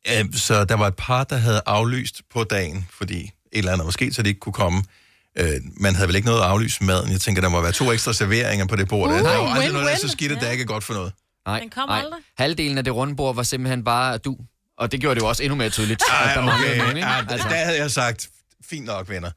Øh, 0.08 0.24
Så 0.34 0.64
der 0.64 0.74
var 0.76 0.86
et 0.86 0.96
par, 0.96 1.24
der 1.24 1.36
havde 1.36 1.60
aflyst 1.66 2.20
på 2.34 2.44
dagen, 2.44 2.86
fordi 2.98 3.20
et 3.22 3.30
eller 3.52 3.72
andet 3.72 3.86
måske, 3.86 4.12
så 4.12 4.22
de 4.22 4.28
ikke 4.28 4.40
kunne 4.40 4.52
komme. 4.52 4.82
Øh, 5.38 5.50
man 5.76 5.94
havde 5.94 6.08
vel 6.08 6.16
ikke 6.16 6.26
noget 6.28 6.40
at 6.40 6.46
aflyse 6.46 6.84
maden. 6.84 7.12
Jeg 7.12 7.20
tænker, 7.20 7.42
der 7.42 7.48
må 7.48 7.60
være 7.60 7.72
to 7.72 7.92
ekstra 7.92 8.12
serveringer 8.12 8.66
på 8.66 8.76
det 8.76 8.88
bord. 8.88 9.08
Uh, 9.10 9.18
der 9.18 9.28
er 9.30 9.34
jo 9.36 9.46
aldrig 9.46 9.72
noget, 9.72 9.86
der 9.86 9.92
er 9.92 9.98
så 9.98 10.08
skidt, 10.08 10.32
at 10.32 10.40
det 10.40 10.52
ikke 10.52 10.62
er 10.62 10.66
godt 10.66 10.84
for 10.84 10.94
noget. 10.94 11.12
Nej, 11.46 11.60
Den 11.60 11.70
kom 11.70 11.88
nej. 11.88 11.98
aldrig. 11.98 12.20
Halvdelen 12.38 12.78
af 12.78 12.84
det 12.84 12.94
runde 12.94 13.16
bord 13.16 13.34
var 13.34 13.42
simpelthen 13.42 13.84
bare 13.84 14.18
du. 14.18 14.36
Og 14.78 14.92
det 14.92 15.00
gjorde 15.00 15.14
det 15.14 15.20
jo 15.20 15.28
også 15.28 15.42
endnu 15.42 15.56
mere 15.56 15.70
tydeligt. 15.70 16.02
at 16.10 16.26
Ej, 16.28 16.34
der 16.34 16.42
manglede 16.42 16.70
okay. 16.70 16.78
nogen, 16.80 16.96
ikke? 16.96 17.08
Ja, 17.08 17.18
Altså. 17.30 17.48
Der 17.48 17.54
havde 17.64 17.78
jeg 17.78 17.90
sagt, 17.90 18.28
fint 18.72 18.86
nok, 18.86 19.08
venner. 19.08 19.30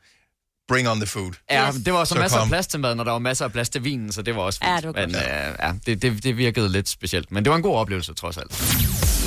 Bring 0.68 0.86
on 0.90 0.98
the 0.98 1.08
food. 1.08 1.32
Ja, 1.52 1.72
det 1.86 1.94
var 1.94 2.00
også 2.00 2.14
Så 2.14 2.20
masser 2.20 2.38
kom. 2.38 2.46
af 2.46 2.50
plads 2.50 2.68
til 2.68 2.80
maden, 2.80 3.00
og 3.00 3.06
der 3.06 3.12
var 3.12 3.20
masser 3.20 3.46
af 3.46 3.52
plads 3.52 3.70
til 3.70 3.84
vinen, 3.84 4.12
så 4.12 4.22
det 4.22 4.36
var 4.36 4.42
også 4.42 4.60
fint. 4.60 4.72
Ja, 4.72 4.76
det 4.78 4.86
var 4.86 4.92
godt. 4.94 5.12
Men 5.12 5.16
øh, 5.16 5.56
ja, 5.66 5.72
det, 5.86 6.02
det, 6.02 6.24
det 6.24 6.38
virkede 6.38 6.70
lidt 6.72 6.90
specielt. 6.90 7.32
Men 7.32 7.44
det 7.44 7.50
var 7.50 7.56
en 7.56 7.64
god 7.64 7.76
oplevelse, 7.78 8.14
trods 8.14 8.38
alt. 8.38 8.52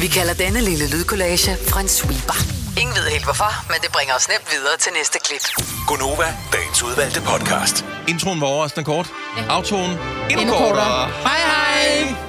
Vi 0.01 0.07
kalder 0.07 0.35
denne 0.35 0.61
lille 0.61 0.91
lydkollage 0.91 1.57
Frans 1.69 1.91
sweeper. 1.91 2.39
Ingen 2.81 2.95
ved 2.97 3.03
helt 3.11 3.25
hvorfor, 3.25 3.53
men 3.73 3.79
det 3.83 3.93
bringer 3.93 4.15
os 4.15 4.29
nemt 4.29 4.47
videre 4.53 4.77
til 4.81 4.93
næste 4.99 5.19
klip. 5.27 5.45
Gonova, 5.87 6.29
dagens 6.53 6.83
udvalgte 6.83 7.21
podcast. 7.21 7.85
Introen 8.09 8.41
var 8.41 8.47
overraskende 8.47 8.85
kort. 8.85 9.07
Autoen 9.49 9.91
endnu 10.31 10.47
kortere. 10.53 11.07
Hej, 11.29 11.39
hej! 11.53 12.28